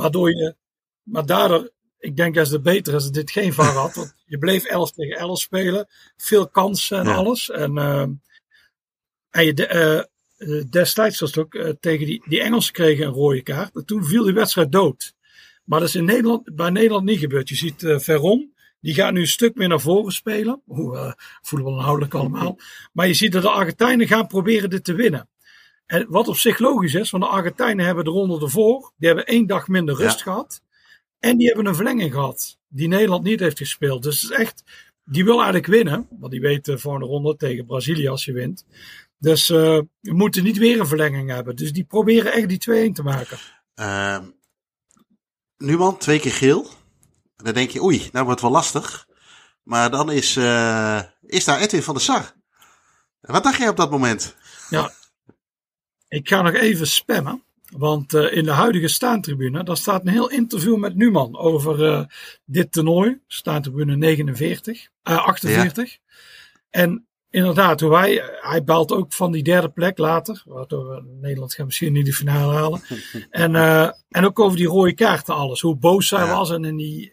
Waardoor 0.00 0.30
je, 0.30 0.54
maar 1.02 1.26
daardoor, 1.26 1.70
ik 1.98 2.16
denk 2.16 2.34
dat 2.34 2.50
het 2.50 2.62
beter 2.62 2.94
is 2.94 3.04
dat 3.04 3.14
dit 3.14 3.30
geen 3.30 3.52
VAR 3.52 3.74
had. 3.74 3.94
Want 3.94 4.14
je 4.26 4.38
bleef 4.38 4.64
11 4.64 4.92
tegen 4.92 5.16
11 5.16 5.40
spelen. 5.40 5.88
Veel 6.16 6.48
kansen 6.48 6.98
en 6.98 7.06
alles. 7.06 7.50
En, 7.50 7.76
uh, 7.76 8.06
en 9.30 9.44
je, 9.44 10.06
uh, 10.38 10.62
destijds 10.70 11.20
was 11.20 11.34
het 11.34 11.44
ook 11.44 11.54
uh, 11.54 11.68
tegen 11.80 12.06
die, 12.06 12.22
die 12.28 12.40
Engelsen 12.40 12.72
kregen 12.72 13.06
een 13.06 13.12
rode 13.12 13.42
kaart. 13.42 13.76
En 13.76 13.84
toen 13.84 14.04
viel 14.04 14.24
die 14.24 14.34
wedstrijd 14.34 14.72
dood. 14.72 15.14
Maar 15.64 15.80
dat 15.80 15.88
is 15.88 15.94
in 15.94 16.04
Nederland, 16.04 16.54
bij 16.54 16.70
Nederland 16.70 17.04
niet 17.04 17.18
gebeurd. 17.18 17.48
Je 17.48 17.54
ziet 17.54 17.82
Veron, 17.96 18.54
die 18.80 18.94
gaat 18.94 19.12
nu 19.12 19.20
een 19.20 19.26
stuk 19.26 19.54
meer 19.54 19.68
naar 19.68 19.80
voren 19.80 20.12
spelen. 20.12 20.62
Hoe 20.64 21.16
voelen 21.42 21.68
we 21.68 21.74
inhoudelijk 21.74 22.14
allemaal. 22.14 22.58
Maar 22.92 23.06
je 23.06 23.14
ziet 23.14 23.32
dat 23.32 23.42
de 23.42 23.50
Argentijnen 23.50 24.06
gaan 24.06 24.26
proberen 24.26 24.70
dit 24.70 24.84
te 24.84 24.94
winnen. 24.94 25.28
En 25.90 26.06
wat 26.08 26.28
op 26.28 26.36
zich 26.36 26.58
logisch 26.58 26.94
is, 26.94 27.10
want 27.10 27.22
de 27.22 27.28
Argentijnen 27.28 27.84
hebben 27.84 28.04
de 28.04 28.10
ronde 28.10 28.44
ervoor, 28.44 28.92
die 28.96 29.08
hebben 29.08 29.26
één 29.26 29.46
dag 29.46 29.68
minder 29.68 29.96
rust 29.96 30.22
gehad. 30.22 30.62
En 31.18 31.36
die 31.36 31.46
hebben 31.46 31.66
een 31.66 31.74
verlenging 31.74 32.12
gehad, 32.12 32.58
die 32.68 32.88
Nederland 32.88 33.24
niet 33.24 33.40
heeft 33.40 33.58
gespeeld. 33.58 34.02
Dus 34.02 34.20
het 34.20 34.30
is 34.30 34.36
echt, 34.36 34.64
die 35.04 35.24
wil 35.24 35.34
eigenlijk 35.34 35.66
winnen, 35.66 36.06
want 36.10 36.32
die 36.32 36.40
weten 36.40 36.80
voor 36.80 36.94
een 36.94 37.06
ronde 37.06 37.36
tegen 37.36 37.66
Brazilië 37.66 38.08
als 38.08 38.24
je 38.24 38.32
wint. 38.32 38.64
Dus 39.18 39.48
uh, 39.48 39.58
we 40.00 40.12
moeten 40.12 40.44
niet 40.44 40.58
weer 40.58 40.80
een 40.80 40.86
verlenging 40.86 41.30
hebben. 41.30 41.56
Dus 41.56 41.72
die 41.72 41.84
proberen 41.84 42.32
echt 42.32 42.48
die 42.48 42.90
2-1 42.90 42.92
te 42.92 43.02
maken. 43.02 43.38
Uh, 43.74 44.18
Numan, 45.56 45.98
twee 45.98 46.20
keer 46.20 46.32
geel. 46.32 46.66
Dan 47.36 47.54
denk 47.54 47.70
je, 47.70 47.82
oei, 47.82 48.08
nou 48.12 48.24
wordt 48.24 48.40
het 48.40 48.50
wel 48.50 48.60
lastig. 48.60 49.06
Maar 49.62 49.90
dan 49.90 50.10
is, 50.10 50.36
uh, 50.36 51.00
is 51.22 51.44
daar 51.44 51.60
Edwin 51.60 51.82
van 51.82 51.94
der 51.94 52.02
Sar. 52.02 52.32
Wat 53.20 53.44
dacht 53.44 53.58
jij 53.58 53.68
op 53.68 53.76
dat 53.76 53.90
moment? 53.90 54.36
Ja, 54.68 54.92
ik 56.10 56.28
ga 56.28 56.42
nog 56.42 56.54
even 56.54 56.86
spammen. 56.86 57.42
Want 57.76 58.14
uh, 58.14 58.36
in 58.36 58.44
de 58.44 58.50
huidige 58.50 58.88
staantribune, 58.88 59.64
daar 59.64 59.76
staat 59.76 60.02
een 60.02 60.12
heel 60.12 60.30
interview 60.30 60.76
met 60.76 60.96
Numan 60.96 61.38
over 61.38 61.80
uh, 61.80 62.04
dit 62.44 62.72
toernooi. 62.72 63.20
Staantribune 63.26 63.96
49, 63.96 64.88
uh, 65.04 65.16
48. 65.16 65.92
Ja. 65.92 65.98
En 66.70 67.06
inderdaad, 67.30 67.80
hoe 67.80 67.96
hij, 67.96 68.22
hij 68.40 68.64
belt 68.64 68.92
ook 68.92 69.12
van 69.12 69.32
die 69.32 69.42
derde 69.42 69.68
plek 69.68 69.98
later. 69.98 70.42
Waardoor 70.46 71.04
Nederland 71.20 71.54
gaat 71.54 71.66
misschien 71.66 71.92
niet 71.92 72.06
de 72.06 72.12
finale 72.12 72.52
halen. 72.52 72.80
en, 73.30 73.54
en 74.08 74.24
ook 74.24 74.40
over 74.40 74.56
die 74.56 74.66
rode 74.66 74.94
kaarten 74.94 75.34
alles. 75.34 75.60
Hoe 75.60 75.76
boos 75.76 76.08
zij 76.08 76.24
ja. 76.24 76.36
was 76.36 76.50
en 76.50 76.64
in, 76.64 76.76
die, 76.76 77.12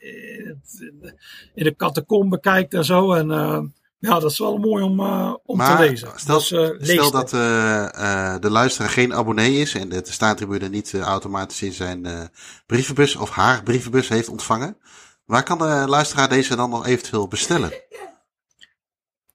in 1.53 1.63
de 1.63 1.75
catacombe 1.75 2.39
kijkt 2.39 2.73
en 2.73 2.85
zo. 2.85 3.13
En 3.13 3.73
ja, 3.99 4.19
dat 4.19 4.31
is 4.31 4.39
wel 4.39 4.57
mooi 4.57 4.83
om, 4.83 4.99
uh, 4.99 5.33
om 5.45 5.57
maar 5.57 5.77
te 5.77 5.83
lezen. 5.83 6.09
Stel, 6.15 6.37
dus, 6.37 6.51
uh, 6.51 6.69
stel 6.79 7.11
dat 7.11 7.33
uh, 7.33 8.39
de 8.39 8.49
luisteraar 8.49 8.89
geen 8.89 9.13
abonnee 9.13 9.59
is 9.59 9.73
en 9.73 9.89
de 9.89 10.01
staantribune 10.03 10.69
niet 10.69 10.93
automatisch 10.93 11.61
in 11.61 11.73
zijn 11.73 12.29
brievenbus 12.65 13.15
of 13.15 13.29
haar 13.29 13.63
brievenbus 13.63 14.07
heeft 14.07 14.29
ontvangen. 14.29 14.77
Waar 15.25 15.43
kan 15.43 15.57
de 15.57 15.83
luisteraar 15.87 16.29
deze 16.29 16.55
dan 16.55 16.69
nog 16.69 16.85
eventueel 16.85 17.27
bestellen? 17.27 17.71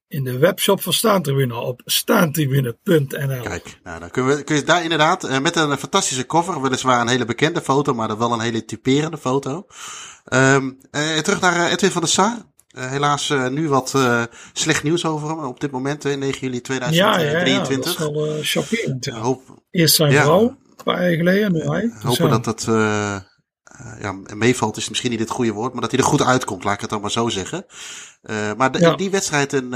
In 0.07 0.23
de 0.23 0.37
webshop 0.37 0.81
van 0.81 0.93
Staantribune 0.93 1.55
op 1.55 1.81
staantribune.nl. 1.85 3.41
Kijk, 3.41 3.79
nou, 3.83 3.99
dan 3.99 4.09
kun, 4.09 4.43
kun 4.43 4.55
je 4.55 4.63
daar 4.63 4.83
inderdaad 4.83 5.39
met 5.41 5.55
een 5.55 5.77
fantastische 5.77 6.25
cover, 6.25 6.61
weliswaar 6.61 7.01
een 7.01 7.07
hele 7.07 7.25
bekende 7.25 7.61
foto, 7.61 7.93
maar 7.93 8.07
dan 8.07 8.17
wel 8.17 8.33
een 8.33 8.39
hele 8.39 8.65
typerende 8.65 9.17
foto. 9.17 9.65
Um, 10.33 10.79
terug 11.21 11.39
naar 11.39 11.69
Edwin 11.69 11.91
van 11.91 12.01
der 12.01 12.11
Sar. 12.11 12.52
Uh, 12.73 12.89
helaas 12.89 13.29
uh, 13.29 13.47
nu 13.47 13.69
wat 13.69 13.93
uh, 13.95 14.23
slecht 14.53 14.83
nieuws 14.83 15.05
over 15.05 15.29
hem 15.29 15.39
op 15.39 15.59
dit 15.59 15.71
moment, 15.71 16.03
9 16.03 16.39
juli 16.39 16.61
2023. 16.61 16.95
Ja, 16.95 17.19
ja, 17.19 17.45
ja, 17.45 17.75
dat 17.75 17.85
is 17.85 17.97
wel 17.97 19.21
hoop, 19.21 19.63
Eerst 19.71 19.95
zijn 19.95 20.11
vrouw, 20.11 20.41
een 20.41 20.83
paar 20.83 21.01
jaar 21.03 21.17
geleden, 21.17 21.51
nu 21.51 21.59
hij. 21.59 21.81
Dus 21.81 22.03
hopen 22.03 22.29
dat 22.29 22.43
dat 22.43 22.63
ja, 23.99 24.11
meevalt 24.35 24.77
is 24.77 24.89
misschien 24.89 25.11
niet 25.11 25.19
het 25.19 25.29
goede 25.29 25.51
woord, 25.51 25.71
maar 25.73 25.81
dat 25.81 25.91
hij 25.91 25.99
er 25.99 26.05
goed 26.05 26.21
uitkomt, 26.21 26.63
laat 26.63 26.73
ik 26.73 26.81
het 26.81 26.89
dan 26.89 27.01
maar 27.01 27.11
zo 27.11 27.29
zeggen. 27.29 27.65
maar 28.57 28.71
de, 28.71 28.93
die 28.95 29.09
wedstrijd 29.09 29.53
een, 29.53 29.69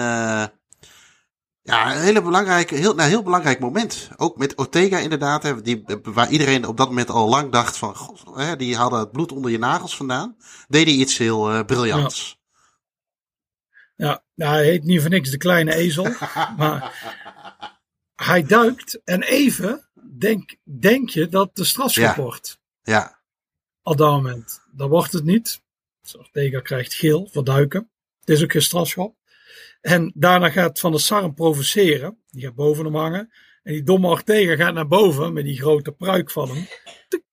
Ja, 1.62 1.96
een 1.96 2.02
hele 2.02 2.22
belangrijke, 2.22 2.76
heel, 2.76 2.96
nou, 2.96 3.10
heel 3.10 3.24
belangrijk 3.24 3.60
moment. 3.60 4.10
Ook 4.16 4.38
met 4.38 4.58
Ortega 4.58 4.98
inderdaad, 4.98 5.44
hè, 5.44 5.62
die, 5.62 5.84
waar 6.04 6.30
iedereen 6.30 6.68
op 6.68 6.78
dat 6.78 6.88
moment 6.88 7.10
al 7.10 7.30
lang 7.30 7.52
dacht 7.52 7.78
van, 7.78 7.96
god, 7.96 8.24
hè, 8.36 8.56
die 8.56 8.76
hadden 8.76 9.00
het 9.00 9.12
bloed 9.12 9.32
onder 9.32 9.52
je 9.52 9.60
nagels 9.60 9.98
vandaan. 9.98 10.36
Deed 10.68 10.86
hij 10.86 10.96
iets 10.96 11.18
heel 11.18 11.66
briljants. 11.66 12.37
Ja. 13.98 14.24
ja, 14.34 14.50
hij 14.52 14.66
heet 14.66 14.84
niet 14.84 15.02
voor 15.02 15.10
niks 15.10 15.30
de 15.30 15.38
kleine 15.38 15.76
ezel. 15.76 16.04
maar 16.58 16.94
hij 18.16 18.44
duikt 18.44 19.02
en 19.04 19.24
even 19.24 19.88
denk, 20.18 20.56
denk 20.64 21.10
je 21.10 21.28
dat 21.28 21.56
de 21.56 21.64
strafschop 21.64 22.06
Ja. 22.06 22.16
wordt. 22.16 22.60
Ja, 22.84 23.20
Op 23.84 23.98
dat 23.98 24.12
moment. 24.12 24.62
Dan 24.72 24.90
wordt 24.90 25.12
het 25.12 25.24
niet. 25.24 25.62
Ortega 26.18 26.60
krijgt 26.60 26.94
geel 26.94 27.30
voor 27.32 27.44
duiken. 27.44 27.90
Het 28.20 28.30
is 28.30 28.44
ook 28.44 28.52
geen 28.52 28.62
strafschop. 28.62 29.16
En 29.82 30.12
daarna 30.16 30.50
gaat 30.50 30.80
Van 30.80 30.92
der 30.92 31.00
Sar 31.02 31.22
hem 31.22 31.34
provoceren. 31.34 32.18
Die 32.30 32.44
gaat 32.44 32.56
boven 32.56 32.86
hem 32.86 32.96
hangen. 32.96 33.32
En 33.64 33.74
die 33.74 33.84
domme 33.84 34.08
Ortega 34.08 34.56
gaat 34.56 34.74
naar 34.74 34.88
boven 34.88 35.34
met 35.34 35.44
die 35.44 35.58
grote 35.60 35.92
pruik 35.92 36.32
van 36.32 36.50
hem. 36.50 36.68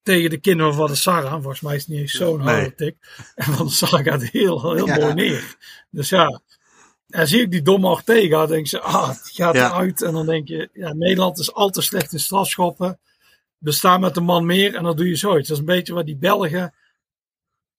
Tegen 0.03 0.31
de 0.31 0.39
kin 0.39 0.59
van 0.59 0.75
Van 0.75 0.87
der 0.87 0.97
Sar 0.97 1.27
aan. 1.27 1.41
Volgens 1.43 1.61
mij 1.63 1.75
is 1.75 1.81
het 1.81 1.91
niet 1.91 2.01
eens 2.01 2.13
zo'n 2.13 2.39
Nee. 2.39 2.55
harde 2.55 2.75
tik. 2.75 2.97
En 3.35 3.45
Van 3.45 3.67
der 3.67 3.75
Sar 3.75 4.03
gaat 4.03 4.23
heel, 4.23 4.75
heel 4.75 4.87
Ja. 4.87 4.97
mooi 4.97 5.15
neer. 5.15 5.57
Dus 5.91 6.09
ja. 6.09 6.41
En 7.15 7.29
zie 7.29 7.41
ik 7.41 7.51
die 7.51 7.63
domme 7.63 7.89
Ortega, 7.89 8.39
dan 8.39 8.49
denk 8.49 8.67
je, 8.67 8.81
ah, 8.81 9.09
het 9.09 9.31
gaat 9.33 9.55
Ja. 9.55 9.67
eruit. 9.71 10.03
En 10.03 10.13
dan 10.13 10.27
denk 10.27 10.49
je, 10.49 10.69
ja, 10.73 10.93
Nederland 10.93 11.39
is 11.39 11.53
al 11.53 11.71
te 11.71 11.83
slecht 11.83 12.13
in 12.13 12.19
strafschoppen. 12.19 12.99
We 13.59 13.73
staan 13.73 14.01
met 14.01 14.17
een 14.17 14.25
man 14.25 14.47
meer 14.47 14.75
en 14.75 14.83
dan 14.83 14.97
doe 14.97 15.09
je 15.09 15.17
zoiets. 15.17 15.49
Dat 15.49 15.57
is 15.57 15.63
een 15.63 15.75
beetje 15.75 15.95
wat 15.95 16.07
die 16.07 16.17
Belgen 16.17 16.75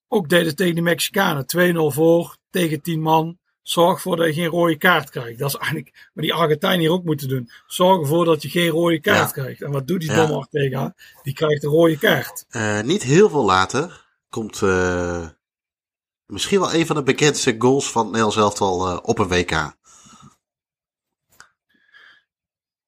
ook 0.07 0.29
deden 0.29 0.55
tegen 0.55 0.75
de 0.75 0.81
Mexicanen. 0.81 1.45
2-0 1.45 1.91
voor, 1.93 2.37
tegen 2.49 2.81
10 2.81 3.01
man. 3.01 3.37
Zorg 3.61 3.95
ervoor 3.95 4.15
dat 4.15 4.25
je 4.27 4.33
geen 4.33 4.49
rode 4.49 4.77
kaart 4.77 5.09
krijgt. 5.09 5.39
Dat 5.39 5.49
is 5.49 5.55
eigenlijk 5.55 6.09
wat 6.13 6.23
die 6.23 6.33
Argentijnen 6.33 6.79
hier 6.79 6.91
ook 6.91 7.03
moeten 7.03 7.27
doen. 7.27 7.49
Zorg 7.67 7.99
ervoor 8.01 8.25
dat 8.25 8.41
je 8.41 8.49
geen 8.49 8.69
rode 8.69 8.99
kaart 8.99 9.35
Ja. 9.35 9.41
krijgt. 9.43 9.61
En 9.61 9.71
wat 9.71 9.87
doet 9.87 9.99
die 9.99 10.09
Ja. 10.09 10.15
domme 10.15 10.35
Ortega? 10.35 10.95
Die 11.23 11.33
krijgt 11.33 11.63
een 11.63 11.69
rode 11.69 11.97
kaart. 11.97 12.45
Eh, 12.49 12.81
niet 12.81 13.03
heel 13.03 13.29
veel 13.29 13.45
later 13.45 14.05
komt 14.29 14.61
eh, 14.61 15.27
misschien 16.25 16.59
wel 16.59 16.73
een 16.73 16.85
van 16.85 16.95
de 16.95 17.03
bekendste 17.03 17.55
goals 17.59 17.91
van 17.91 18.05
Nederlands 18.05 18.37
elftal 18.37 18.87
eh, 18.87 18.99
op 19.01 19.19
een 19.19 19.27
WK. 19.27 19.75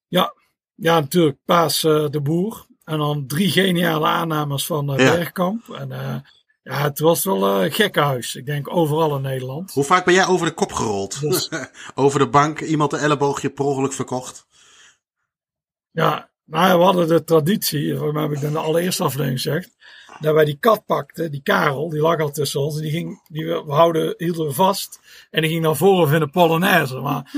Ja, 0.08 0.34
ja 0.76 1.00
natuurlijk. 1.00 1.38
Paas 1.46 1.84
eh, 1.84 2.10
de 2.10 2.22
Boer. 2.22 2.66
En 2.84 2.98
dan 2.98 3.28
drie 3.28 3.52
geniale 3.52 4.06
aannames 4.06 4.66
van 4.66 4.94
eh, 4.94 5.06
Ja. 5.06 5.12
Bergkamp. 5.12 5.70
En 5.70 5.92
eh, 5.92 6.16
ja, 6.64 6.82
het 6.82 7.00
was 7.00 7.24
wel 7.24 7.64
een 7.64 7.72
gekkenhuis. 7.72 8.36
Ik 8.36 8.46
denk 8.46 8.76
overal 8.76 9.16
in 9.16 9.22
Nederland. 9.22 9.74
Hoe 9.74 9.84
vaak 9.84 10.06
ben 10.06 10.14
jij 10.14 10.28
over 10.28 10.46
de 10.46 10.54
kop 10.54 10.72
gerold? 10.72 11.20
Dus- 11.22 11.50
over 11.96 12.20
de 12.20 12.30
bank, 12.30 12.62
iemand 12.62 12.94
een 12.94 13.00
elleboogje 13.00 13.50
per 13.50 13.66
ongeluk 13.66 13.94
verkocht? 13.94 14.46
Ja, 15.92 16.30
nou, 16.44 16.78
we 16.80 16.84
hadden 16.84 17.08
de 17.08 17.24
traditie, 17.24 17.94
mij 17.94 18.22
heb 18.22 18.32
ik 18.32 18.42
in 18.42 18.52
de 18.52 18.58
allereerste 18.58 19.04
aflevering 19.04 19.42
gezegd, 19.42 19.76
dat 20.20 20.34
wij 20.34 20.46
die 20.46 20.58
kat 20.60 20.86
pakten, 20.86 21.32
die 21.32 21.42
Karel, 21.42 21.90
die 21.90 22.00
lag 22.00 22.20
al 22.20 22.32
tussen 22.32 22.62
ons, 22.62 22.76
en 22.76 22.82
die 22.82 22.92
ging, 22.92 23.22
die 23.30 23.46
we 23.46 23.64
houden, 23.68 24.14
hielden 24.18 24.48
we 24.48 24.54
vast, 24.54 25.00
en 25.32 25.42
die 25.42 25.52
ging 25.52 25.64
naar 25.64 25.76
voren 25.76 26.14
in 26.14 26.20
de 26.20 26.28
Polonaise. 26.28 27.00
Maar 27.00 27.32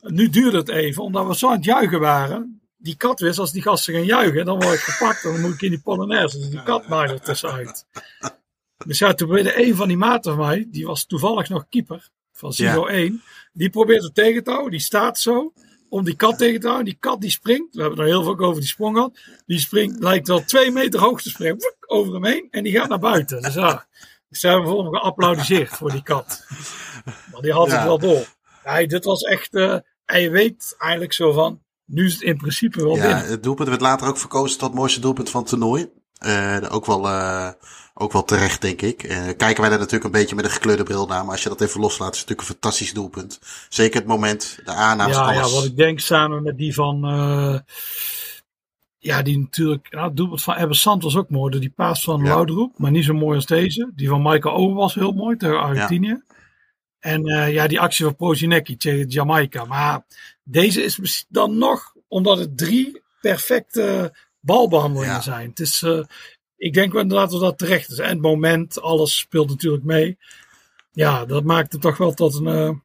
nu 0.00 0.28
duurde 0.28 0.56
het 0.56 0.68
even, 0.68 1.02
omdat 1.02 1.26
we 1.26 1.36
zo 1.36 1.48
aan 1.48 1.56
het 1.56 1.64
juichen 1.64 2.00
waren. 2.00 2.60
Die 2.76 2.96
kat 2.96 3.20
wist, 3.20 3.38
als 3.38 3.52
die 3.52 3.62
gasten 3.62 3.94
gaan 3.94 4.04
juichen, 4.04 4.44
dan 4.44 4.60
word 4.60 4.74
ik 4.74 4.80
gepakt 4.80 5.24
en 5.24 5.32
dan 5.32 5.40
moet 5.40 5.54
ik 5.54 5.62
in 5.62 5.70
die 5.70 5.80
Polonaise. 5.80 6.38
Dus 6.38 6.50
die 6.50 6.62
kat 6.62 6.88
maakte 6.88 7.12
er 7.12 7.20
tussenuit. 7.20 7.86
Dus 8.86 8.98
ja, 8.98 9.14
toen 9.14 9.28
probeerde 9.28 9.66
een 9.66 9.76
van 9.76 9.88
die 9.88 9.96
maten 9.96 10.36
van 10.36 10.46
mij, 10.46 10.68
die 10.70 10.86
was 10.86 11.06
toevallig 11.06 11.48
nog 11.48 11.66
keeper 11.68 12.08
van 12.32 12.52
Sigo 12.52 12.86
1, 12.86 13.22
die 13.52 13.70
probeert 13.70 14.02
het 14.02 14.14
tegen 14.14 14.44
te 14.44 14.50
houden, 14.50 14.70
die 14.70 14.80
staat 14.80 15.18
zo 15.18 15.52
om 15.88 16.04
die 16.04 16.16
kat 16.16 16.38
tegen 16.38 16.60
te 16.60 16.66
houden. 16.66 16.86
Die 16.86 16.96
kat 17.00 17.20
die 17.20 17.30
springt. 17.30 17.74
We 17.74 17.80
hebben 17.80 17.98
er 17.98 18.04
heel 18.06 18.22
veel 18.22 18.38
over 18.38 18.60
die 18.60 18.68
sprong 18.70 18.94
gehad. 18.96 19.18
Die 19.46 19.58
springt, 19.58 20.02
lijkt 20.02 20.28
wel 20.28 20.44
twee 20.44 20.70
meter 20.70 21.00
hoog 21.00 21.22
te 21.22 21.28
springen. 21.28 21.56
Over 21.86 22.12
hem 22.12 22.24
heen. 22.24 22.48
En 22.50 22.62
die 22.64 22.72
gaat 22.78 22.88
naar 22.88 22.98
buiten. 22.98 23.42
Dus 23.42 23.54
ja, 23.54 23.86
dus 24.28 24.40
ze 24.40 24.48
hebben 24.48 24.68
voor 24.68 24.82
hem 24.84 24.94
geapplaudiseerd 24.94 25.68
voor 25.68 25.90
die 25.90 26.02
kat. 26.02 26.44
Maar 27.32 27.40
die 27.40 27.52
had 27.52 27.66
Ja. 27.66 27.74
het 27.76 27.84
wel 27.84 27.98
door. 27.98 28.26
Ja, 28.64 28.86
dit 28.86 29.04
was 29.04 29.22
echt... 29.22 29.54
en 29.54 30.20
je 30.20 30.30
weet 30.30 30.74
eigenlijk 30.78 31.12
zo 31.12 31.32
van... 31.32 31.60
Nu 31.84 32.06
is 32.06 32.12
het 32.12 32.22
in 32.22 32.36
principe 32.36 32.82
wel 32.82 32.96
Ja, 32.96 33.02
binnen. 33.06 33.26
het 33.26 33.42
doelpunt 33.42 33.68
werd 33.68 33.80
later 33.80 34.08
ook 34.08 34.18
verkozen 34.18 34.58
tot 34.58 34.68
het 34.68 34.78
mooiste 34.78 35.00
doelpunt 35.00 35.30
van 35.30 35.40
het 35.40 35.48
toernooi. 35.50 35.90
Eh, 36.18 36.56
ook, 36.70 36.86
wel, 36.86 37.06
eh, 37.08 37.50
ook 37.98 38.12
wel 38.12 38.24
terecht, 38.24 38.60
denk 38.60 38.82
ik. 38.82 39.02
Eh, 39.02 39.16
kijken 39.36 39.62
wij 39.62 39.70
er 39.70 39.78
natuurlijk 39.78 40.04
een 40.04 40.10
beetje 40.20 40.34
met 40.36 40.44
een 40.44 40.50
gekleurde 40.50 40.82
bril 40.82 41.06
naar. 41.06 41.22
Maar 41.22 41.32
als 41.32 41.42
je 41.42 41.48
dat 41.48 41.60
even 41.60 41.80
loslaat, 41.80 42.14
is 42.14 42.20
het 42.20 42.28
natuurlijk 42.28 42.48
een 42.48 42.54
fantastisch 42.54 42.92
doelpunt. 42.92 43.38
Zeker 43.68 43.98
het 43.98 44.08
moment, 44.08 44.58
de 44.64 44.70
aannames, 44.70 45.16
ja, 45.16 45.32
ja, 45.32 45.38
alles. 45.40 45.52
wat 45.52 45.64
ik 45.64 45.76
denk 45.76 46.00
samen 46.00 46.42
met 46.42 46.56
die 46.58 46.74
van... 46.74 47.04
eh, 47.04 47.58
ja, 48.98 49.22
die 49.22 49.38
natuurlijk... 49.38 49.88
Nou, 49.90 50.06
het 50.06 50.16
doelpunt 50.16 50.42
van 50.42 50.56
Ebbe 50.56 50.74
Sant 50.74 51.02
was 51.02 51.16
ook 51.16 51.30
mooi. 51.30 51.58
Die 51.58 51.70
paas 51.70 52.04
van 52.04 52.20
Ja. 52.22 52.24
Laudroep. 52.28 52.78
Maar 52.78 52.90
niet 52.90 53.04
zo 53.04 53.14
mooi 53.14 53.36
als 53.36 53.46
deze. 53.46 53.90
Die 53.94 54.08
van 54.08 54.22
Michael 54.22 54.54
Owen 54.54 54.74
was 54.74 54.94
heel 54.94 55.12
mooi 55.12 55.36
tegen 55.36 55.60
Argentinië. 55.60 56.22
En 56.98 57.26
eh, 57.26 57.52
ja, 57.52 57.66
die 57.66 57.80
actie 57.80 58.04
van 58.04 58.16
Prozinecki 58.16 58.76
tegen 58.76 59.08
Jamaica. 59.08 59.64
Maar 59.64 60.04
deze 60.44 60.82
is 60.82 61.26
dan 61.28 61.58
nog... 61.58 61.94
Omdat 62.08 62.38
het 62.38 62.58
drie 62.58 63.02
perfecte 63.20 64.14
balbehandelingen 64.40 65.14
Ja. 65.14 65.20
zijn. 65.20 65.48
Het 65.48 65.60
is... 65.60 65.84
ik 66.56 66.72
denk 66.74 66.92
wel 66.92 67.02
inderdaad 67.02 67.30
dat 67.30 67.40
dat 67.40 67.58
terecht 67.58 67.90
is. 67.90 67.98
En 67.98 68.08
het 68.08 68.20
moment, 68.20 68.80
alles 68.80 69.18
speelt 69.18 69.48
natuurlijk 69.48 69.84
mee. 69.84 70.18
Ja, 70.92 71.24
dat 71.24 71.44
maakt 71.44 71.72
het 71.72 71.80
toch 71.80 71.96
wel 71.96 72.12
tot 72.14 72.34
een... 72.34 72.82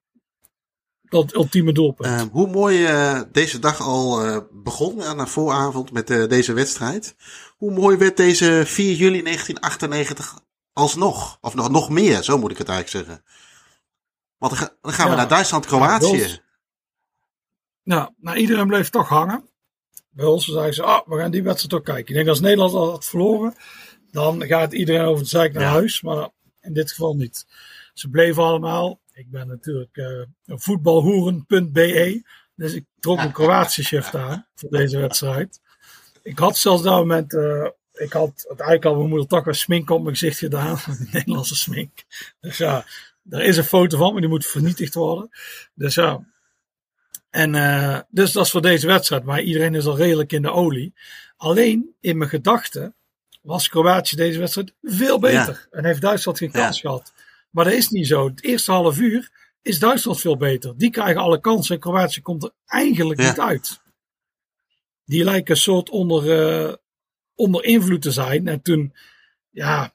tot 1.10 1.34
ultieme 1.36 1.72
doelpunt. 1.74 2.10
Eh, 2.10 2.22
hoe 2.32 2.48
mooi 2.48 2.86
eh, 2.86 3.22
deze 3.32 3.60
dag 3.60 3.82
al 3.82 4.26
eh, 4.26 4.38
begon 4.52 5.04
aan 5.04 5.18
de 5.18 5.28
vooravond 5.28 5.92
met 5.92 6.08
deze 6.08 6.54
wedstrijd. 6.54 7.16
Hoe 7.58 7.72
mooi 7.72 7.98
werd 7.98 8.18
deze 8.18 8.64
4 8.66 8.96
juli 8.96 9.22
1998 9.24 10.40
alsnog? 10.74 11.38
Of 11.42 11.54
nog, 11.56 11.70
nog 11.70 11.90
meer, 11.90 12.24
zo 12.24 12.38
moet 12.38 12.52
ik 12.52 12.58
het 12.58 12.70
eigenlijk 12.70 13.06
zeggen. 13.08 13.26
Want 14.38 14.52
dan, 14.54 14.62
ga- 14.62 14.76
dan 14.82 14.94
gaan 14.94 15.06
we 15.06 15.12
Ja. 15.12 15.18
naar 15.18 15.28
Duitsland-Kroatië. 15.28 16.18
Ja, 16.18 16.40
Nou, 17.84 18.14
nou, 18.18 18.38
iedereen 18.38 18.68
bleef 18.68 18.90
toch 18.90 19.08
hangen. 19.10 19.50
Bij 20.12 20.26
ons 20.26 20.46
zeiden 20.46 20.74
ze, 20.74 20.84
ah, 20.84 21.08
we 21.08 21.18
gaan 21.18 21.32
die 21.32 21.44
wedstrijd 21.44 21.74
ook 21.74 21.86
kijken. 21.86 22.08
Ik 22.08 22.14
denk 22.16 22.28
als 22.28 22.40
Nederland 22.40 22.74
al 22.74 22.90
had 22.90 23.06
verloren, 23.06 23.54
dan 24.12 24.46
gaat 24.46 24.74
iedereen 24.74 25.06
over 25.06 25.20
het 25.20 25.30
zeik 25.30 25.54
naar 25.54 25.64
Ja. 25.64 25.70
huis. 25.70 26.02
Maar 26.02 26.30
in 26.62 26.74
dit 26.74 26.90
geval 26.90 27.16
niet. 27.16 27.46
Ze 27.94 28.10
bleven 28.10 28.44
allemaal. 28.44 29.00
Ik 29.14 29.32
ben 29.32 29.48
natuurlijk 29.48 29.98
eh 29.98 30.22
voetbalhoeren.be. 30.46 32.24
Dus 32.56 32.74
ik 32.74 32.86
trok 33.00 33.20
een 33.20 33.32
Kroatische 33.32 33.84
shirt 33.84 34.16
aan 34.16 34.48
voor 34.56 34.70
deze 34.70 34.98
wedstrijd. 35.00 35.60
Ik 36.24 36.40
had 36.40 36.58
zelfs 36.58 36.84
dat 36.84 36.94
moment, 36.94 37.34
eh, 37.34 37.68
ik 37.94 38.14
had 38.14 38.46
het 38.50 38.60
eigenlijk 38.60 38.86
al 38.86 38.96
mijn 38.96 39.10
moeder 39.10 39.28
toch 39.28 39.44
wel 39.44 39.54
smink 39.54 39.90
op 39.90 40.02
mijn 40.04 40.16
gezicht 40.16 40.38
gedaan. 40.38 40.78
Nederlandse 41.12 41.56
smink. 41.56 42.04
Dus 42.40 42.58
ja, 42.58 42.86
er 43.30 43.42
is 43.44 43.58
een 43.58 43.64
foto 43.64 43.98
van, 43.98 44.12
maar 44.12 44.22
die 44.22 44.30
moet 44.30 44.46
vernietigd 44.46 44.94
worden. 44.94 45.30
Dus 45.74 45.96
ja, 45.96 46.26
en 47.32 47.54
uh, 47.54 48.00
dus 48.10 48.32
dat 48.32 48.46
is 48.46 48.52
voor 48.52 48.62
deze 48.62 48.88
wedstrijd. 48.88 49.24
Maar 49.24 49.42
iedereen 49.42 49.76
is 49.76 49.86
al 49.86 49.98
redelijk 49.98 50.32
in 50.32 50.42
de 50.42 50.52
olie. 50.52 50.94
Alleen 51.38 51.96
in 52.00 52.18
mijn 52.18 52.30
gedachten 52.30 52.96
was 53.42 53.68
Kroatië 53.68 54.16
deze 54.16 54.40
wedstrijd 54.40 54.74
veel 54.82 55.20
beter. 55.20 55.68
Ja. 55.72 55.78
En 55.78 55.86
heeft 55.86 56.02
Duitsland 56.02 56.38
geen 56.38 56.52
kans 56.52 56.82
ja. 56.82 56.90
gehad. 56.90 57.14
Maar 57.50 57.66
dat 57.66 57.74
is 57.74 57.90
niet 57.90 58.08
zo. 58.08 58.28
Het 58.28 58.44
eerste 58.44 58.72
half 58.72 59.00
uur 59.00 59.30
is 59.62 59.80
Duitsland 59.80 60.20
veel 60.20 60.38
beter. 60.38 60.78
Die 60.78 60.90
krijgen 60.90 61.22
alle 61.22 61.40
kansen 61.40 61.76
en 61.76 61.82
Kroatië 61.82 62.22
komt 62.22 62.44
er 62.44 62.52
eigenlijk 62.66 63.22
ja. 63.22 63.28
niet 63.28 63.40
uit. 63.40 63.82
Die 65.06 65.24
lijken 65.24 65.56
een 65.56 65.62
soort 65.62 65.90
onder, 65.90 66.26
uh, 66.68 66.74
onder 67.36 67.64
invloed 67.64 68.02
te 68.02 68.12
zijn. 68.12 68.48
En 68.48 68.62
toen, 68.62 68.96
ja. 69.50 69.94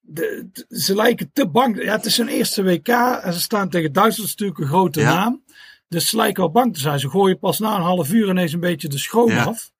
De, 0.00 0.48
de, 0.52 0.80
ze 0.80 0.94
lijken 0.94 1.30
te 1.32 1.48
bang. 1.48 1.82
Ja, 1.82 1.96
het 1.96 2.04
is 2.04 2.16
hun 2.16 2.28
eerste 2.28 2.62
WK 2.62 2.88
en 2.88 3.32
ze 3.32 3.40
staan 3.40 3.70
tegen 3.70 3.92
Duitsland 3.92 4.30
natuurlijk 4.30 4.58
een 4.58 4.66
grote 4.66 5.00
ja. 5.00 5.14
naam. 5.14 5.44
Dus 5.88 6.08
ze 6.08 6.16
lijken 6.16 6.42
wel 6.42 6.52
bang 6.52 6.74
te 6.74 6.80
zijn. 6.80 7.00
Ze 7.00 7.08
gooien 7.08 7.38
pas 7.38 7.58
na 7.58 7.76
een 7.76 7.82
half 7.82 8.10
uur 8.10 8.28
ineens 8.28 8.52
een 8.52 8.60
beetje 8.60 8.88
de 8.88 8.98
schroom 8.98 9.30
ja. 9.30 9.44
af. 9.44 9.70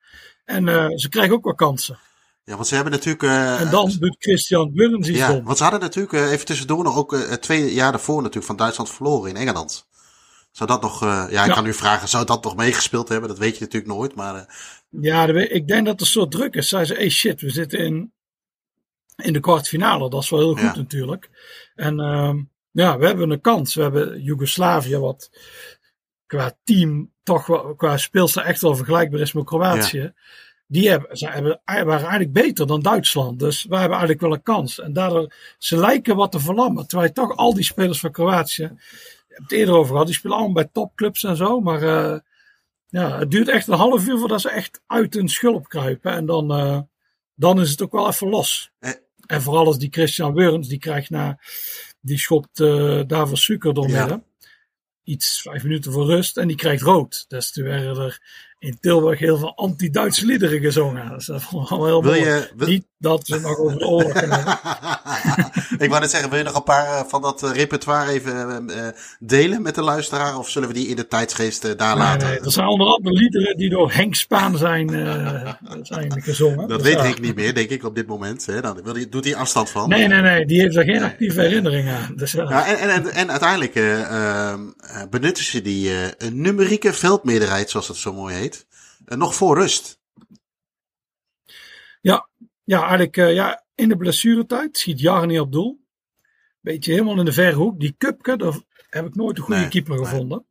En 0.44 0.66
uh, 0.66 0.86
ze 0.94 1.08
krijgen 1.08 1.34
ook 1.34 1.44
wel 1.44 1.54
kansen. 1.54 1.98
Ja, 2.44 2.54
want 2.54 2.66
ze 2.66 2.74
hebben 2.74 2.92
natuurlijk. 2.92 3.22
Uh, 3.22 3.60
en 3.60 3.70
dan 3.70 3.96
doet 3.98 4.16
Christian 4.18 4.72
Willems 4.72 5.08
iets 5.08 5.18
Ja, 5.18 5.28
dom. 5.28 5.44
want 5.44 5.56
ze 5.56 5.62
hadden 5.62 5.80
natuurlijk 5.80 6.12
uh, 6.12 6.32
even 6.32 6.46
tussendoor 6.46 6.84
nog 6.84 6.96
ook 6.96 7.16
twee 7.16 7.74
jaar 7.74 7.90
daarvoor 7.92 8.16
natuurlijk 8.16 8.46
van 8.46 8.56
Duitsland 8.56 8.90
verloren 8.90 9.30
in 9.30 9.36
Engeland. 9.36 9.86
Zou 10.50 10.70
dat 10.70 10.82
nog. 10.82 11.00
ja, 11.00 11.26
ik 11.26 11.32
ja. 11.32 11.46
kan 11.46 11.66
u 11.66 11.74
vragen, 11.74 12.08
zou 12.08 12.24
dat 12.24 12.44
nog 12.44 12.56
meegespeeld 12.56 13.08
hebben? 13.08 13.28
Dat 13.28 13.38
weet 13.38 13.54
je 13.58 13.64
natuurlijk 13.64 13.92
nooit. 13.92 14.14
Maar. 14.14 14.56
Ja, 14.88 15.26
ik 15.26 15.68
denk 15.68 15.86
dat 15.86 15.94
er 15.94 16.00
een 16.00 16.06
soort 16.06 16.30
druk 16.30 16.54
is. 16.54 16.68
Zij 16.68 16.84
ze, 16.84 16.94
hey 16.94 17.08
shit, 17.08 17.40
we 17.40 17.50
zitten 17.50 17.78
in, 17.78 18.12
in 19.16 19.32
de 19.32 19.40
kwartfinale. 19.40 20.10
Dat 20.10 20.22
is 20.22 20.30
wel 20.30 20.40
heel 20.40 20.54
goed 20.54 20.60
ja. 20.60 20.76
natuurlijk. 20.76 21.30
En 21.74 22.00
ehm, 22.00 22.42
ja, 22.70 22.98
we 22.98 23.06
hebben 23.06 23.30
een 23.30 23.40
kans. 23.40 23.74
We 23.74 23.82
hebben 23.82 24.22
Joegoslavië, 24.22 24.96
wat 24.96 25.30
qua 26.26 26.56
team 26.64 27.12
toch 27.22 27.46
wel, 27.46 27.74
qua 27.74 27.96
speelster 27.96 28.42
echt 28.42 28.60
wel 28.60 28.76
vergelijkbaar 28.76 29.20
is 29.20 29.32
met 29.32 29.44
Kroatië. 29.44 29.98
Ja. 29.98 30.12
Die 30.68 30.88
hebben, 30.90 31.16
ze 31.16 31.28
hebben, 31.28 31.60
waren 31.64 31.90
eigenlijk 31.92 32.32
beter 32.32 32.66
dan 32.66 32.82
Duitsland. 32.82 33.38
Dus 33.38 33.64
wij 33.64 33.80
hebben 33.80 33.98
eigenlijk 33.98 34.26
wel 34.26 34.32
een 34.32 34.42
kans. 34.42 34.80
En 34.80 34.92
daardoor, 34.92 35.32
ze 35.58 35.76
lijken 35.76 36.16
wat 36.16 36.32
te 36.32 36.40
verlammen. 36.40 36.86
Terwijl 36.86 37.12
toch 37.12 37.36
al 37.36 37.54
die 37.54 37.64
spelers 37.64 38.00
van 38.00 38.10
Kroatië, 38.10 38.62
hebben 38.62 38.78
het 39.28 39.52
eerder 39.52 39.74
over 39.74 39.90
gehad. 39.90 40.06
Die 40.06 40.16
spelen 40.16 40.36
allemaal 40.36 40.54
bij 40.54 40.68
topclubs 40.72 41.24
en 41.24 41.36
zo. 41.36 41.60
Maar 41.60 41.82
uh, 41.82 42.18
ja, 42.88 43.18
het 43.18 43.30
duurt 43.30 43.48
echt 43.48 43.66
een 43.66 43.74
half 43.74 44.06
uur 44.06 44.18
voordat 44.18 44.40
ze 44.40 44.50
echt 44.50 44.80
uit 44.86 45.14
hun 45.14 45.28
schulp 45.28 45.68
kruipen. 45.68 46.12
En 46.12 46.26
dan, 46.26 46.58
uh, 46.58 46.80
dan 47.34 47.60
is 47.60 47.70
het 47.70 47.82
ook 47.82 47.92
wel 47.92 48.08
even 48.08 48.28
los. 48.28 48.70
Eh. 48.78 48.90
En 49.26 49.42
vooral 49.42 49.66
als 49.66 49.78
die 49.78 49.92
Christian 49.92 50.34
Wurms, 50.34 50.68
die 50.68 50.78
krijgt 50.78 51.10
na, 51.10 51.38
die 52.00 52.18
schopt 52.18 52.58
uh, 52.58 53.00
Davos 53.06 53.44
Suker 53.44 53.74
door 53.74 53.90
midden. 53.90 54.08
Ja. 54.08 54.25
Iets 55.06 55.40
vijf 55.40 55.62
minuten 55.62 55.92
voor 55.92 56.06
rust 56.06 56.36
en 56.36 56.48
die 56.48 56.56
krijgt 56.56 56.82
rood. 56.82 57.24
Dus 57.28 57.52
toen 57.52 57.64
werden 57.64 57.96
er 57.96 58.20
in 58.58 58.78
Tilburg 58.80 59.18
heel 59.18 59.38
veel 59.38 59.56
anti-Duitse 59.56 60.26
liederen 60.26 60.60
gezongen. 60.60 61.08
Dus 61.08 61.26
dat 61.26 61.42
vond 61.42 61.70
ik 61.70 61.76
wel 61.76 61.86
heel 61.86 62.02
wil 62.02 62.12
mooi. 62.12 62.24
Je, 62.24 62.52
wil... 62.56 62.68
Niet 62.68 62.86
dat 62.98 63.28
we 63.28 63.38
nog 63.38 63.58
over 63.58 63.78
de 63.78 63.86
oorlog 63.86 64.12
kunnen 64.12 64.44
Ik 65.84 65.88
wou 65.88 66.00
net 66.00 66.10
zeggen, 66.10 66.30
wil 66.30 66.38
je 66.38 66.44
nog 66.44 66.54
een 66.54 66.62
paar 66.62 67.08
van 67.08 67.22
dat 67.22 67.42
repertoire 67.42 68.10
even 68.10 68.70
uh, 68.70 68.88
delen 69.18 69.62
met 69.62 69.74
de 69.74 69.82
luisteraar? 69.82 70.38
Of 70.38 70.50
zullen 70.50 70.68
we 70.68 70.74
die 70.74 70.88
in 70.88 70.96
de 70.96 71.06
tijdsgeest 71.06 71.64
uh, 71.64 71.70
daar 71.76 71.96
nee, 71.96 72.04
laten? 72.04 72.28
Nee, 72.28 72.38
er 72.38 72.52
zijn 72.52 72.66
onder 72.66 72.86
andere 72.86 73.14
liederen 73.14 73.56
die 73.56 73.70
door 73.70 73.92
Henk 73.92 74.14
Spaan 74.14 74.56
zijn, 74.58 74.92
uh, 74.92 75.52
zijn 75.82 76.22
gezongen. 76.22 76.68
Dat 76.68 76.82
dus, 76.82 76.88
weet. 76.88 77.00
Henk 77.00 77.20
niet 77.20 77.34
meer, 77.34 77.54
denk 77.54 77.70
ik, 77.70 77.84
op 77.84 77.94
dit 77.94 78.06
moment. 78.06 78.46
Hè? 78.46 78.60
Dan 78.60 78.82
wil 78.82 79.10
doet 79.10 79.24
hij 79.24 79.36
afstand 79.36 79.70
van. 79.70 79.88
Nee, 79.88 80.06
nee, 80.06 80.20
nee, 80.20 80.46
die 80.46 80.60
heeft 80.60 80.74
daar 80.74 80.84
geen 80.84 81.02
actieve 81.02 81.40
herinnering 81.40 81.88
aan. 81.88 82.12
Dus, 82.16 82.32
ja, 82.32 82.66
en, 82.66 82.78
en, 82.78 82.90
en, 82.90 83.12
en 83.12 83.30
uiteindelijk 83.30 83.74
benutten 85.10 85.44
ze 85.44 85.62
die 85.62 85.90
numerieke 86.32 86.92
veldmeerderheid, 86.92 87.70
zoals 87.70 87.86
dat 87.86 87.96
zo 87.96 88.12
mooi 88.12 88.34
heet, 88.34 88.66
nog 89.04 89.34
voor 89.34 89.58
rust. 89.58 89.98
Ja, 92.66 92.80
eigenlijk 92.80 93.16
uh, 93.16 93.34
ja, 93.34 93.64
in 93.74 93.88
de 93.88 93.96
blessuretijd 93.96 94.76
schiet 94.78 95.00
Jarni 95.00 95.40
op 95.40 95.52
doel. 95.52 95.84
Beetje 96.60 96.92
helemaal 96.92 97.18
in 97.18 97.24
de 97.24 97.32
verre 97.32 97.56
hoek. 97.56 97.80
Die 97.80 97.94
Kupke, 97.98 98.36
daar 98.36 98.60
heb 98.88 99.06
ik 99.06 99.14
nooit 99.14 99.36
een 99.38 99.42
goede 99.42 99.60
Nee, 99.60 99.68
keeper 99.68 99.94
nee. 99.94 100.04
gevonden. 100.04 100.46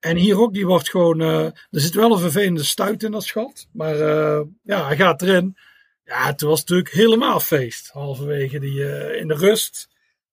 En 0.00 0.16
hier 0.16 0.40
ook, 0.40 0.52
die 0.54 0.66
wordt 0.66 0.90
gewoon. 0.90 1.20
eh, 1.20 1.44
er 1.44 1.54
zit 1.70 1.94
wel 1.94 2.12
een 2.12 2.18
vervelende 2.18 2.62
stuit 2.62 3.02
in 3.02 3.10
dat 3.10 3.24
schot. 3.24 3.66
Maar 3.72 4.00
eh, 4.00 4.40
ja, 4.62 4.86
hij 4.86 4.96
gaat 4.96 5.22
erin. 5.22 5.56
Ja, 6.04 6.26
het 6.26 6.40
was 6.40 6.58
natuurlijk 6.60 6.90
helemaal 6.90 7.40
feest. 7.40 7.88
Halverwege 7.88 8.58
die, 8.58 8.88
eh, 8.88 9.20
in 9.20 9.28
de 9.28 9.34
rust. 9.34 9.88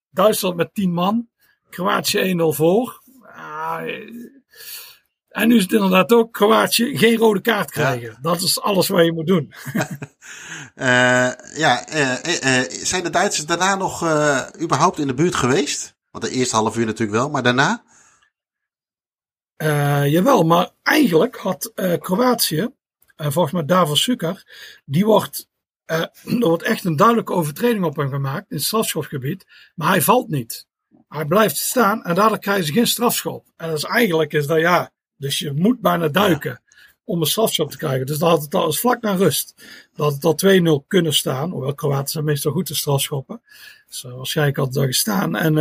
Duitsland 0.10 0.56
met 0.56 0.74
10 0.74 0.94
man. 0.94 1.30
Kroatië 1.70 2.18
1-0 2.20 2.52
voor. 2.54 3.04
Eh, 5.36 5.42
en 5.42 5.48
nu 5.48 5.56
is 5.56 5.64
het 5.64 5.72
inderdaad 5.72 6.12
ook 6.12 6.34
Kroatië 6.34 6.98
geen 6.98 7.18
rode 7.18 7.42
kaart 7.42 7.72
krijgen. 7.72 8.18
Dat 8.22 8.42
is 8.42 8.62
alles 8.62 8.88
wat 8.88 9.06
je 9.06 9.14
moet 9.14 9.28
doen. 9.28 9.54
Uh, 10.76 11.32
ja, 11.64 11.90
uh, 11.94 12.12
uh, 12.12 12.70
zijn 12.70 13.04
de 13.04 13.10
Duitsers 13.10 13.46
daarna 13.46 13.76
nog 13.76 14.04
überhaupt 14.62 15.00
in 15.00 15.08
de 15.08 15.14
buurt 15.14 15.36
geweest? 15.36 15.96
Want 16.12 16.24
de 16.24 16.32
eerste 16.32 16.56
half 16.56 16.78
uur 16.78 16.86
natuurlijk 16.86 17.18
wel, 17.18 17.30
maar 17.30 17.44
daarna? 17.44 17.84
Jawel, 20.06 20.44
maar 20.44 20.70
eigenlijk 20.84 21.36
had 21.36 21.72
Kroatië, 22.00 22.70
volgens 23.16 23.54
mij 23.54 23.66
Davos 23.66 24.04
Sukar, 24.04 24.44
die 24.86 25.06
wordt, 25.06 25.48
er 25.86 26.12
wordt 26.40 26.64
echt 26.64 26.86
een 26.86 26.96
duidelijke 26.96 27.34
overtreding 27.34 27.84
op 27.84 27.96
hem 27.96 28.10
gemaakt 28.10 28.50
in 28.50 28.56
het 28.56 28.66
strafschopgebied, 28.66 29.46
maar 29.76 29.90
hij 29.90 30.02
valt 30.02 30.30
niet. 30.30 30.68
Hij 31.08 31.26
blijft 31.26 31.58
staan 31.58 32.04
en 32.04 32.16
daardoor 32.16 32.40
krijgen 32.40 32.66
ze 32.66 32.74
geen 32.74 32.88
strafschop. 32.88 33.46
En 33.58 33.68
dat 33.68 33.78
is 33.78 33.84
eigenlijk 33.84 34.34
is 34.34 34.48
dat 34.48 34.60
ja, 34.60 34.92
dus 35.18 35.40
je 35.40 35.52
moet 35.52 35.80
bijna 35.80 36.08
duiken 36.08 36.62
om 37.04 37.22
een 37.22 37.28
strafschop 37.28 37.72
te 37.72 37.78
krijgen. 37.78 38.06
Dus 38.06 38.18
dat 38.18 38.30
had 38.30 38.42
het 38.42 38.56
al 38.56 38.66
eens 38.66 38.80
vlak 38.80 39.02
naar 39.02 39.18
rust. 39.18 39.54
Dat 39.94 40.14
het 40.14 40.24
al 40.24 40.82
2-0 40.82 40.88
kunnen 40.88 41.14
staan, 41.14 41.52
hoewel 41.52 41.74
Kroatië 41.76 42.12
zijn 42.12 42.26
meestal 42.26 42.52
goed 42.52 42.66
te 42.66 42.76
strafschoppen. 42.76 43.42
Dus 43.88 44.02
waarschijnlijk 44.02 44.58
had 44.58 44.66
het 44.66 44.76
daar 44.76 44.86
gestaan. 44.86 45.36
En 45.36 45.56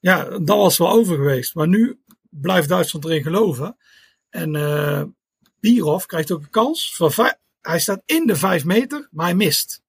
ja, 0.00 0.24
dat 0.24 0.56
was 0.56 0.78
wel 0.78 0.90
over 0.90 1.16
geweest. 1.16 1.54
Maar 1.54 1.68
nu 1.68 2.00
blijft 2.30 2.68
Duitsland 2.68 3.04
erin 3.04 3.22
geloven. 3.22 3.76
En 4.30 4.54
uh, 4.54 5.02
Birov 5.60 6.04
krijgt 6.04 6.32
ook 6.32 6.42
een 6.42 6.50
kans. 6.50 7.00
Hij 7.60 7.80
staat 7.80 8.02
in 8.04 8.26
de 8.26 8.36
vijf 8.36 8.64
meter, 8.64 9.08
maar 9.10 9.26
hij 9.26 9.34
mist. 9.34 9.82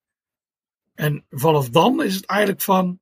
En 0.96 1.26
vanaf 1.30 1.70
dan 1.70 2.04
is 2.04 2.16
het 2.16 2.26
eigenlijk 2.26 2.62
van, 2.62 3.00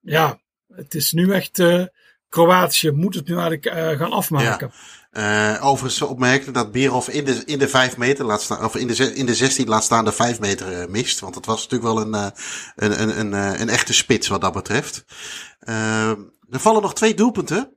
ja, 0.00 0.40
het 0.74 0.94
is 0.94 1.12
nu 1.12 1.32
echt, 1.32 1.58
uh, 1.58 1.84
Kroatië 2.28 2.90
moet 2.90 3.14
het 3.14 3.28
nu 3.28 3.36
eigenlijk 3.36 3.98
gaan 3.98 4.12
afmaken. 4.12 4.70
Ja. 4.72 4.97
Uh, 5.12 5.58
overigens 5.66 6.02
opmerkelijk 6.02 6.56
dat 6.56 6.72
Birov 6.72 7.08
in 7.08 7.24
de, 7.24 7.42
in 7.44 7.58
de 7.58 7.68
vijf 7.68 7.96
meter 7.96 8.24
laat 8.24 8.42
staan, 8.42 8.64
of 8.64 8.76
in 8.76 8.86
de, 8.86 9.14
in 9.14 9.26
de 9.26 9.34
16 9.34 9.68
laat 9.68 9.84
staan 9.84 10.04
de 10.04 10.12
vijf 10.12 10.40
meter 10.40 10.80
uh, 10.80 10.86
mist. 10.86 11.20
Want 11.20 11.34
dat 11.34 11.46
was 11.46 11.68
natuurlijk 11.68 11.94
wel 11.94 12.00
een, 12.00 12.14
uh, 12.14 12.28
een, 12.76 13.02
een, 13.02 13.18
een, 13.18 13.60
een, 13.60 13.68
echte 13.68 13.92
spits 13.92 14.28
wat 14.28 14.40
dat 14.40 14.52
betreft. 14.52 15.04
Uh, 15.68 16.10
er 16.10 16.60
vallen 16.60 16.82
nog 16.82 16.94
twee 16.94 17.14
doelpunten. 17.14 17.72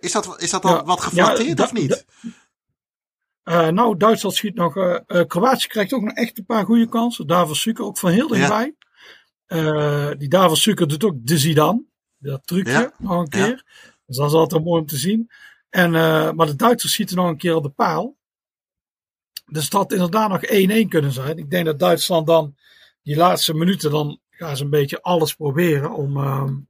Is, 0.00 0.12
dat, 0.12 0.42
is 0.42 0.50
dat 0.50 0.62
dan 0.62 0.72
ja, 0.72 0.84
wat 0.84 1.00
geflatteerd 1.00 1.58
ja, 1.58 1.64
of 1.64 1.72
niet? 1.72 2.04
Nou, 3.44 3.96
Duitsland 3.96 4.36
schiet 4.36 4.54
nog. 4.54 4.74
Kroatië 5.26 5.66
krijgt 5.66 5.92
ook 5.92 6.02
nog 6.02 6.14
echt 6.14 6.38
een 6.38 6.44
paar 6.44 6.64
goede 6.64 6.88
kansen. 6.88 7.26
Davos 7.26 7.60
Suker 7.60 7.84
ook 7.84 7.98
van 7.98 8.10
heel 8.10 8.28
dichtbij. 8.28 8.74
Ja. 9.46 10.14
die 10.14 10.28
Davos 10.28 10.62
Suker 10.62 10.88
doet 10.88 11.04
ook 11.04 11.14
de 11.16 11.38
Zidane. 11.38 11.84
Dat 12.18 12.46
trucje 12.46 12.92
nog 12.98 13.18
een 13.18 13.28
keer. 13.28 13.64
Dus 14.06 14.16
dat 14.16 14.26
is 14.26 14.36
altijd 14.36 14.64
mooi 14.64 14.80
om 14.80 14.86
te 14.86 14.96
zien. 14.96 15.30
En, 15.72 15.90
maar 16.36 16.46
de 16.46 16.56
Duitsers 16.56 16.92
schieten 16.92 17.16
nog 17.16 17.26
een 17.26 17.36
keer 17.36 17.54
op 17.54 17.62
de 17.62 17.68
paal. 17.68 18.16
Dus 19.46 19.68
dat 19.68 19.80
had 19.80 19.92
inderdaad 19.92 20.28
nog 20.28 20.44
1-1 20.84 20.88
kunnen 20.88 21.12
zijn. 21.12 21.38
Ik 21.38 21.50
denk 21.50 21.66
dat 21.66 21.78
Duitsland 21.78 22.26
dan 22.26 22.56
die 23.02 23.16
laatste 23.16 23.54
minuten 23.54 23.90
dan 23.90 24.20
gaan 24.30 24.56
ze 24.56 24.64
een 24.64 24.70
beetje 24.70 25.02
alles 25.02 25.34
proberen 25.34 25.90
om, 25.90 26.16
um, 26.16 26.68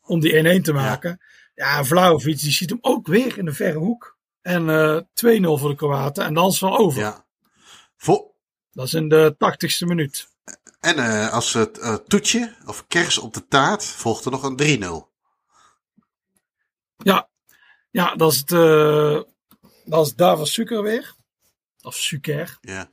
om 0.00 0.20
die 0.20 0.58
1-1 0.60 0.62
te 0.62 0.72
maken. 0.72 1.20
Ja, 1.54 1.76
ja 1.76 1.84
Vlaovic 1.84 2.38
die 2.38 2.52
ziet 2.52 2.70
hem 2.70 2.78
ook 2.80 3.06
weer 3.06 3.38
in 3.38 3.44
de 3.44 3.52
verre 3.52 3.78
hoek. 3.78 4.16
En 4.42 4.68
uh, 4.68 5.00
2-0 5.00 5.06
voor 5.42 5.68
de 5.68 5.74
Kroaten. 5.74 6.24
En 6.24 6.34
dan 6.34 6.46
is 6.46 6.60
het 6.60 6.70
wel 6.70 6.78
over. 6.78 7.00
Ja. 7.00 7.24
Dat 8.76 8.86
is 8.86 8.94
in 8.94 9.08
de 9.08 9.34
tachtigste 9.38 9.86
minuut. 9.86 10.28
En 10.80 10.98
uh, 10.98 11.32
als 11.32 11.52
het 11.52 11.78
uh, 11.78 11.94
toetje 11.94 12.54
of 12.66 12.86
kers 12.86 13.18
op 13.18 13.34
de 13.34 13.46
taart 13.48 13.84
volgt 13.84 14.24
er 14.24 14.30
nog 14.30 14.42
een 14.42 14.82
3-0. 14.82 14.86
Ja. 16.96 17.28
Ja, 17.96 18.14
dat 18.14 18.32
is, 18.32 18.38
het, 18.38 18.50
uh, 18.50 19.20
dat 19.84 20.06
is 20.06 20.14
David 20.14 20.48
Suker 20.48 20.82
weer. 20.82 21.14
Of 21.82 21.94
Suker. 21.94 22.58
Ja. 22.60 22.88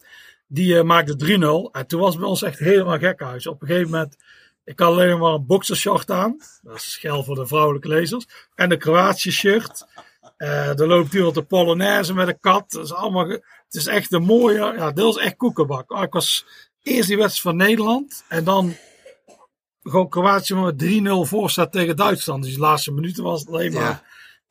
Die 0.48 0.74
uh, 0.74 0.82
maakte 0.82 1.14
3-0. 1.72 1.72
En 1.72 1.88
toen 1.88 2.00
was 2.00 2.10
het 2.10 2.20
bij 2.20 2.30
ons 2.30 2.42
echt 2.42 2.60
helemaal 2.60 2.98
gek 2.98 3.20
huis. 3.20 3.48
Op 3.48 3.62
een 3.62 3.68
gegeven 3.68 3.92
moment, 3.92 4.16
ik 4.64 4.80
had 4.80 4.88
alleen 4.88 5.20
maar 5.20 5.34
een 5.34 5.46
boxershort 5.46 6.12
aan. 6.12 6.38
Dat 6.62 6.76
is 6.76 6.92
schel 6.92 7.24
voor 7.24 7.36
de 7.36 7.48
vrouwelijke 7.48 7.88
lezers. 7.88 8.26
En 8.56 8.72
een 8.72 8.78
Kroatië 8.78 9.32
shirt. 9.32 9.86
Uh, 10.38 10.80
er 10.80 10.88
loopt 10.88 11.22
op 11.22 11.34
de 11.34 11.44
Polonaise 11.44 12.14
met 12.14 12.28
een 12.28 12.40
kat. 12.40 12.72
Dat 12.72 12.84
is 12.84 12.94
allemaal, 12.94 13.28
het 13.28 13.44
is 13.70 13.88
echt 13.88 14.12
een 14.12 14.24
mooie, 14.24 14.58
ja, 14.58 14.92
dit 14.92 15.04
was 15.04 15.18
echt 15.18 15.36
koekenbak. 15.36 15.92
Oh, 15.92 16.02
ik 16.02 16.14
was 16.14 16.46
eerst 16.84 17.08
die 17.08 17.18
wedstrijd 17.18 17.58
van 17.58 17.68
Nederland. 17.68 18.24
En 18.28 18.44
dan 18.44 18.76
gewoon 19.82 20.10
Kroatië 20.10 20.56
met 20.56 20.84
3-0 20.84 21.30
voor 21.30 21.50
staat 21.50 21.72
tegen 21.72 21.96
Duitsland. 21.96 22.44
Dus 22.44 22.54
de 22.54 22.60
laatste 22.60 22.92
minuten 22.92 23.24
was 23.24 23.40
het 23.40 23.50
alleen 23.50 23.74
maar, 23.74 23.82
Ja. 23.82 24.04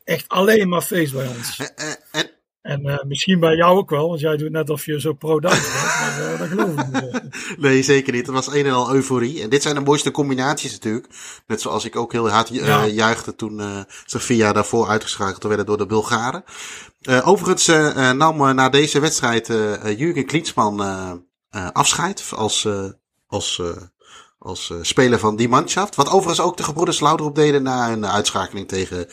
Echt 0.04 0.28
alleen 0.28 0.68
maar 0.68 0.82
feest 0.82 1.12
bij 1.12 1.26
ons. 1.26 1.58
Eh, 1.58 1.66
eh, 1.90 1.94
En, 2.12 2.30
En 2.62 2.86
eh, 2.86 3.04
misschien 3.04 3.40
bij 3.40 3.56
jou 3.56 3.76
ook 3.78 3.90
wel, 3.90 4.08
want 4.08 4.20
jij 4.20 4.36
doet 4.36 4.50
net 4.50 4.70
of 4.70 4.86
je 4.86 5.00
zo 5.00 5.12
pro-Duits 5.12 5.60
bent. 5.72 5.74
Maar 5.74 6.32
eh, 6.32 6.38
dat 6.38 6.48
geloof 6.48 6.80
ik 6.80 6.86
niet. 7.02 7.58
nee, 7.64 7.82
zeker 7.82 8.12
niet. 8.12 8.26
Het 8.26 8.34
was 8.34 8.46
een 8.46 8.66
en 8.66 8.72
al 8.72 8.94
euforie. 8.94 9.42
En 9.42 9.50
dit 9.50 9.62
zijn 9.62 9.74
de 9.74 9.80
mooiste 9.80 10.10
combinaties 10.10 10.72
natuurlijk. 10.72 11.06
Net 11.46 11.60
zoals 11.60 11.84
ik 11.84 11.96
ook 11.96 12.12
heel 12.12 12.28
hard 12.30 12.48
Ja. 12.48 12.86
juichte 12.86 13.34
toen 13.34 13.84
Sofia 14.04 14.52
daarvoor 14.52 14.88
uitgeschakeld 14.88 15.42
werden 15.42 15.66
door 15.66 15.78
de 15.78 15.86
Bulgaren. 15.86 16.44
Overigens 17.24 17.66
nam 18.16 18.54
na 18.54 18.68
deze 18.68 19.00
wedstrijd 19.00 19.46
Jurgen 19.96 20.26
Klinsman 20.26 20.80
afscheid 21.72 22.30
als, 22.34 22.68
als, 23.26 23.60
als 24.42 24.68
uh, 24.68 24.78
speler 24.82 25.18
van 25.18 25.36
die 25.36 25.48
manschaft. 25.48 25.94
Wat 25.94 26.10
overigens 26.10 26.40
ook 26.40 26.56
de 26.56 26.62
gebroeders 26.62 27.00
Lauderop 27.00 27.34
deden 27.34 27.62
na 27.62 27.92
een 27.92 28.06
uitschakeling 28.06 28.68
tegen, 28.68 29.06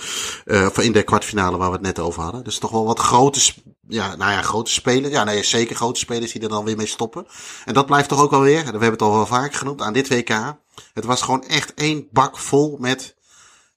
uh, 0.46 0.68
in 0.78 0.92
de 0.92 1.04
kwartfinale 1.04 1.58
waar 1.58 1.70
we 1.70 1.76
het 1.76 1.86
net 1.86 2.00
over 2.00 2.22
hadden. 2.22 2.44
Dus 2.44 2.58
toch 2.58 2.72
wel 2.72 2.86
wat 2.86 3.00
grote, 3.00 3.54
ja, 3.88 4.16
nou 4.16 4.32
ja, 4.32 4.42
grote 4.42 4.72
spelers. 4.72 5.14
Ja, 5.14 5.24
nee, 5.24 5.44
zeker 5.44 5.76
grote 5.76 6.00
spelers 6.00 6.32
die 6.32 6.42
er 6.42 6.50
dan 6.50 6.66
weer 6.66 6.78
mee 6.78 6.86
stoppen. 6.86 7.28
En 7.66 7.74
dat 7.74 7.86
blijft 7.86 8.10
toch 8.10 8.22
ook 8.22 8.32
wel 8.32 8.42
weer, 8.42 8.60
en 8.60 8.66
we 8.66 8.70
hebben 8.72 8.92
het 8.92 9.02
al 9.02 9.14
wel 9.14 9.26
vaak 9.26 9.54
genoemd 9.54 9.82
aan 9.82 9.94
dit 9.94 10.08
WK. 10.08 10.58
Het 10.94 11.06
was 11.06 11.22
gewoon 11.22 11.48
echt 11.48 11.74
één 11.74 12.08
bak 12.12 12.38
vol 12.38 12.78
met, 12.80 13.16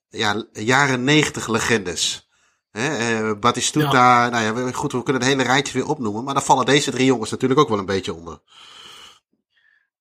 ja, 0.09 0.45
jaren 0.53 1.05
negentig 1.05 1.49
legendes. 1.49 2.31
Hè, 2.71 2.97
eh, 2.97 3.39
Batistuta, 3.39 4.29
nou 4.29 4.45
ja, 4.45 4.73
goed, 4.73 4.93
we 4.93 5.03
kunnen 5.03 5.23
het 5.23 5.31
hele 5.31 5.43
rijtje 5.43 5.73
weer 5.73 5.89
opnoemen. 5.89 6.25
Maar 6.25 6.35
dan 6.35 6.43
vallen 6.43 6.67
deze 6.67 6.91
drie 6.91 7.07
jongens 7.07 7.31
natuurlijk 7.31 7.61
ook 7.61 7.69
wel 7.69 7.79
een 7.79 7.87
beetje 7.87 8.15
onder. 8.15 8.41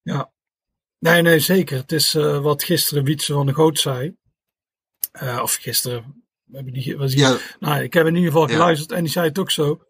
Ja. 0.02 0.32
Nee, 1.02 1.22
nee, 1.22 1.40
zeker. 1.40 1.78
Het 1.78 1.91
is 1.91 2.15
eh, 2.15 2.41
wat 2.41 2.64
gisteren 2.64 3.03
Wietse 3.03 3.34
van 3.34 3.45
de 3.45 3.53
Goot 3.53 3.80
zei. 3.80 4.15
Eh, 5.11 5.40
of 5.41 5.53
gisteren. 5.53 6.23
hebben 6.52 6.73
die, 6.73 6.98
was 6.98 7.14
Ja, 7.14 7.38
nou, 7.60 7.84
ik 7.84 7.94
heb 7.94 8.07
in 8.07 8.15
ieder 8.15 8.32
geval 8.32 8.48
Ja. 8.48 8.53
geluisterd 8.56 8.91
en 8.91 9.03
die 9.03 9.11
zei 9.11 9.28
het 9.28 9.40
ook 9.40 9.52
zo. 9.52 9.82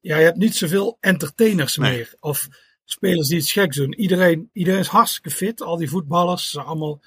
Ja, 0.00 0.16
je 0.16 0.24
hebt 0.24 0.36
niet 0.36 0.56
zoveel 0.56 0.96
entertainers 1.00 1.76
Nee. 1.76 1.96
meer. 1.96 2.14
Of 2.20 2.48
spelers 2.84 3.28
die 3.28 3.38
iets 3.38 3.52
geks 3.52 3.76
doen. 3.76 3.94
Iedereen, 3.94 4.50
iedereen 4.52 4.80
is 4.80 4.86
hartstikke 4.86 5.30
fit. 5.30 5.62
Al 5.62 5.76
die 5.76 5.88
voetballers 5.90 6.50
zijn 6.50 6.66
allemaal 6.66 7.00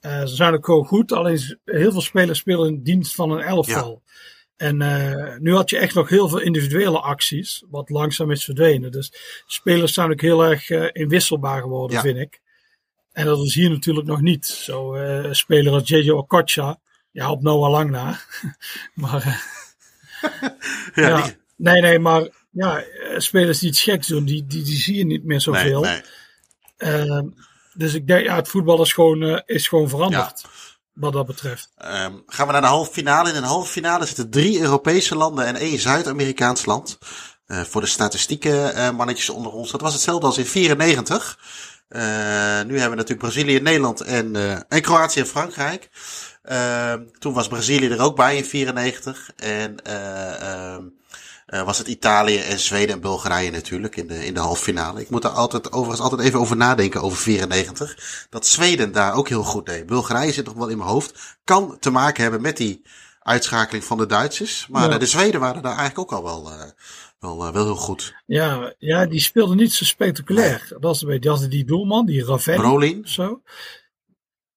Uh, 0.00 0.20
ze 0.20 0.34
zijn 0.34 0.54
ook 0.54 0.64
gewoon 0.64 0.86
goed, 0.86 1.12
alleen 1.12 1.58
heel 1.64 1.92
veel 1.92 2.00
spelers 2.00 2.38
spelen 2.38 2.68
in 2.68 2.82
dienst 2.82 3.14
van 3.14 3.30
een 3.30 3.40
elftal. 3.40 4.02
En 4.56 4.80
uh, 4.80 5.36
nu 5.38 5.54
had 5.54 5.70
je 5.70 5.78
echt 5.78 5.94
nog 5.94 6.08
heel 6.08 6.28
veel 6.28 6.40
individuele 6.40 7.00
acties, 7.00 7.64
wat 7.70 7.90
langzaam 7.90 8.30
is 8.30 8.44
verdwenen. 8.44 8.92
Dus 8.92 9.12
spelers 9.46 9.94
zijn 9.94 10.10
ook 10.10 10.20
heel 10.20 10.44
erg 10.44 10.70
uh, 10.70 10.88
inwisselbaar 10.92 11.60
geworden, 11.62 12.00
vind 12.00 12.16
ik. 12.18 12.40
En 13.18 13.24
dat 13.24 13.38
is 13.38 13.54
hier 13.54 13.70
natuurlijk 13.70 14.06
nog 14.06 14.20
niet. 14.20 14.46
Zo 14.46 14.96
uh, 14.96 15.32
speler 15.32 15.72
als 15.72 15.88
JJ 15.88 16.10
Okocha, 16.10 16.78
ja, 17.10 17.30
op 17.30 17.42
Noah 17.42 17.70
Lang 17.70 17.90
na. 17.90 18.18
maar 18.94 19.22
ja, 20.94 21.08
ja, 21.08 21.30
nee, 21.56 21.80
nee, 21.80 21.98
maar 21.98 22.28
ja, 22.50 22.84
spelers 23.16 23.58
die 23.58 23.68
iets 23.68 23.82
geks 23.82 24.06
doen, 24.06 24.24
die, 24.24 24.46
die, 24.46 24.62
die 24.62 24.76
zie 24.76 24.96
je 24.96 25.04
niet 25.04 25.24
meer 25.24 25.40
zoveel. 25.40 25.80
Nee, 25.80 26.00
nee. 26.78 27.32
dus 27.74 27.94
ik 27.94 28.06
denk, 28.06 28.24
ja, 28.24 28.36
het 28.36 28.48
voetbal 28.48 28.82
is 28.82 28.92
gewoon, 28.92 29.42
is 29.46 29.68
gewoon 29.68 29.88
veranderd. 29.88 30.40
Ja 30.42 30.48
wat 30.92 31.12
dat 31.12 31.26
betreft. 31.26 31.70
Um, 31.78 32.22
gaan 32.26 32.46
we 32.46 32.52
naar 32.52 32.60
de 32.60 32.66
halve 32.66 32.92
finale. 32.92 33.32
In 33.32 33.40
de 33.40 33.46
halve 33.46 33.70
finale 33.70 34.06
zitten 34.06 34.30
drie 34.30 34.60
Europese 34.60 35.16
landen 35.16 35.46
en 35.46 35.56
één 35.56 35.78
Zuid-Amerikaans 35.78 36.66
land. 36.66 36.98
Uh, 37.46 37.60
voor 37.60 37.80
de 37.80 37.86
statistieken 37.86 38.76
uh, 38.76 38.90
mannetjes 38.90 39.30
onder 39.30 39.52
ons. 39.52 39.70
Dat 39.70 39.80
was 39.80 39.92
hetzelfde 39.92 40.26
als 40.26 40.38
in 40.38 40.46
94. 40.46 41.38
Uh, 41.90 42.00
nu 42.66 42.72
hebben 42.72 42.90
we 42.90 42.96
natuurlijk 42.96 43.18
Brazilië, 43.18 43.60
Nederland 43.60 44.00
en, 44.00 44.36
en 44.68 44.82
Kroatië 44.82 45.20
en 45.20 45.26
Frankrijk. 45.26 45.88
Ehm, 46.42 47.02
toen 47.18 47.32
was 47.32 47.48
Brazilië 47.48 47.88
er 47.88 48.00
ook 48.00 48.16
bij 48.16 48.36
in 48.36 48.44
94. 48.44 49.30
En 49.36 49.82
ehm, 49.84 50.82
uh, 51.48 51.62
was 51.62 51.78
het 51.78 51.86
Italië 51.86 52.38
en 52.38 52.58
Zweden 52.58 52.94
en 52.94 53.00
Bulgarije 53.00 53.50
natuurlijk 53.50 53.96
in 53.96 54.06
de, 54.06 54.26
in 54.26 54.34
de 54.34 54.40
halve 54.40 54.62
finale. 54.62 55.00
Ik 55.00 55.10
moet 55.10 55.24
er 55.24 55.30
altijd, 55.30 55.72
overigens 55.72 56.00
altijd 56.00 56.20
even 56.20 56.40
over 56.40 56.56
nadenken 56.56 57.02
over 57.02 57.18
94. 57.18 58.26
Dat 58.30 58.46
Zweden 58.46 58.92
daar 58.92 59.14
ook 59.14 59.28
heel 59.28 59.42
goed 59.42 59.66
deed. 59.66 59.86
Bulgarije 59.86 60.32
zit 60.32 60.44
nog 60.44 60.54
wel 60.54 60.68
in 60.68 60.78
mijn 60.78 60.90
hoofd. 60.90 61.36
Kan 61.44 61.76
te 61.80 61.90
maken 61.90 62.22
hebben 62.22 62.40
met 62.40 62.56
die 62.56 62.82
uitschakeling 63.18 63.84
van 63.84 63.98
de 63.98 64.06
Duitsers. 64.06 64.66
Maar 64.68 64.90
ja. 64.90 64.98
de 64.98 65.06
Zweden 65.06 65.40
waren 65.40 65.62
daar 65.62 65.76
eigenlijk 65.76 66.12
ook 66.12 66.18
al 66.18 66.24
wel, 66.24 66.52
uh, 66.52 66.62
wel, 67.18 67.46
uh, 67.46 67.52
wel 67.52 67.64
heel 67.64 67.74
goed. 67.74 68.14
Ja, 68.26 68.74
ja, 68.78 69.06
die 69.06 69.20
speelden 69.20 69.56
niet 69.56 69.72
zo 69.72 69.84
spectaculair. 69.84 70.58
Nee. 70.60 70.68
Dat 70.68 70.82
was 70.82 71.00
die 71.00 71.30
hadden 71.30 71.50
die 71.50 71.64
doelman, 71.64 72.06
die 72.06 72.24
Ravelli. 72.24 72.58
Brolin. 72.58 73.08
Zo. 73.08 73.42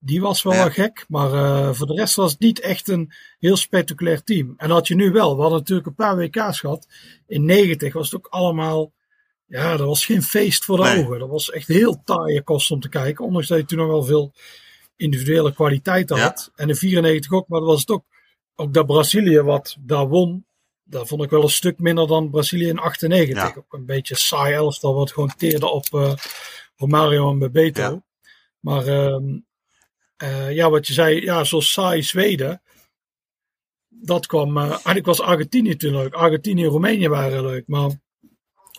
Die 0.03 0.21
was 0.21 0.43
wel, 0.43 0.53
ja. 0.53 0.59
wel 0.59 0.69
gek, 0.69 1.05
maar 1.07 1.33
uh, 1.33 1.73
voor 1.73 1.87
de 1.87 1.93
rest 1.93 2.15
was 2.15 2.31
het 2.31 2.39
niet 2.39 2.59
echt 2.59 2.87
een 2.87 3.13
heel 3.39 3.57
spectaculair 3.57 4.23
team. 4.23 4.53
En 4.57 4.67
dat 4.67 4.77
had 4.77 4.87
je 4.87 4.95
nu 4.95 5.11
wel. 5.11 5.35
We 5.35 5.41
hadden 5.41 5.59
natuurlijk 5.59 5.87
een 5.87 5.95
paar 5.95 6.17
WK's 6.17 6.59
gehad. 6.59 6.87
In 7.27 7.45
90 7.45 7.93
was 7.93 8.11
het 8.11 8.15
ook 8.15 8.27
allemaal. 8.27 8.91
Ja, 9.45 9.77
dat 9.77 9.87
was 9.87 10.05
geen 10.05 10.23
feest 10.23 10.65
voor 10.65 10.77
de 10.77 10.83
nee. 10.83 11.05
ogen. 11.05 11.19
Dat 11.19 11.29
was 11.29 11.51
echt 11.51 11.67
heel 11.67 12.01
taaie 12.03 12.43
kost 12.43 12.71
om 12.71 12.79
te 12.79 12.89
kijken. 12.89 13.25
Ondanks 13.25 13.47
dat 13.47 13.57
je 13.57 13.65
toen 13.65 13.77
nog 13.77 13.87
wel 13.87 14.03
veel 14.03 14.33
individuele 14.95 15.53
kwaliteit 15.53 16.09
had. 16.09 16.19
Ja. 16.19 16.63
En 16.63 16.69
in 16.69 16.75
94 16.75 17.31
ook, 17.31 17.47
maar 17.47 17.59
dat 17.59 17.69
was 17.69 17.79
het 17.79 17.89
ook. 17.89 18.05
Ook 18.61 18.73
dat 18.73 18.85
Brazilië 18.85 19.41
wat 19.41 19.77
daar 19.79 20.07
won. 20.07 20.45
Dat 20.83 21.07
vond 21.07 21.23
ik 21.23 21.29
wel 21.29 21.43
een 21.43 21.49
stuk 21.49 21.79
minder 21.79 22.07
dan 22.07 22.29
Brazilië 22.29 22.67
in 22.67 22.77
98. 22.77 23.37
Ja. 23.37 23.53
Ook 23.57 23.73
een 23.73 23.85
beetje 23.85 24.15
saai 24.15 24.53
elftal 24.53 24.93
wat 24.93 25.11
gewoon 25.11 25.33
teerde 25.37 25.69
op 25.69 25.87
uh, 25.93 26.13
Romario 26.75 27.31
en 27.31 27.39
Bebeto. 27.39 27.81
Ja. 27.81 28.03
Maar 28.59 28.87
um, 28.87 29.45
uh, 30.23 30.51
ja, 30.51 30.69
wat 30.69 30.87
je 30.87 30.93
zei, 30.93 31.21
ja, 31.21 31.43
zoals 31.43 31.71
saai 31.71 32.03
Zweden. 32.03 32.61
Dat 33.87 34.25
kwam, 34.25 34.57
uh, 34.57 34.69
eigenlijk 34.69 35.05
was 35.05 35.21
Argentinië 35.21 35.75
toen 35.75 35.95
leuk. 35.95 36.13
Argentinië 36.13 36.63
en 36.63 36.69
Roemenië 36.69 37.07
waren 37.07 37.45
leuk. 37.45 37.67
Maar 37.67 37.91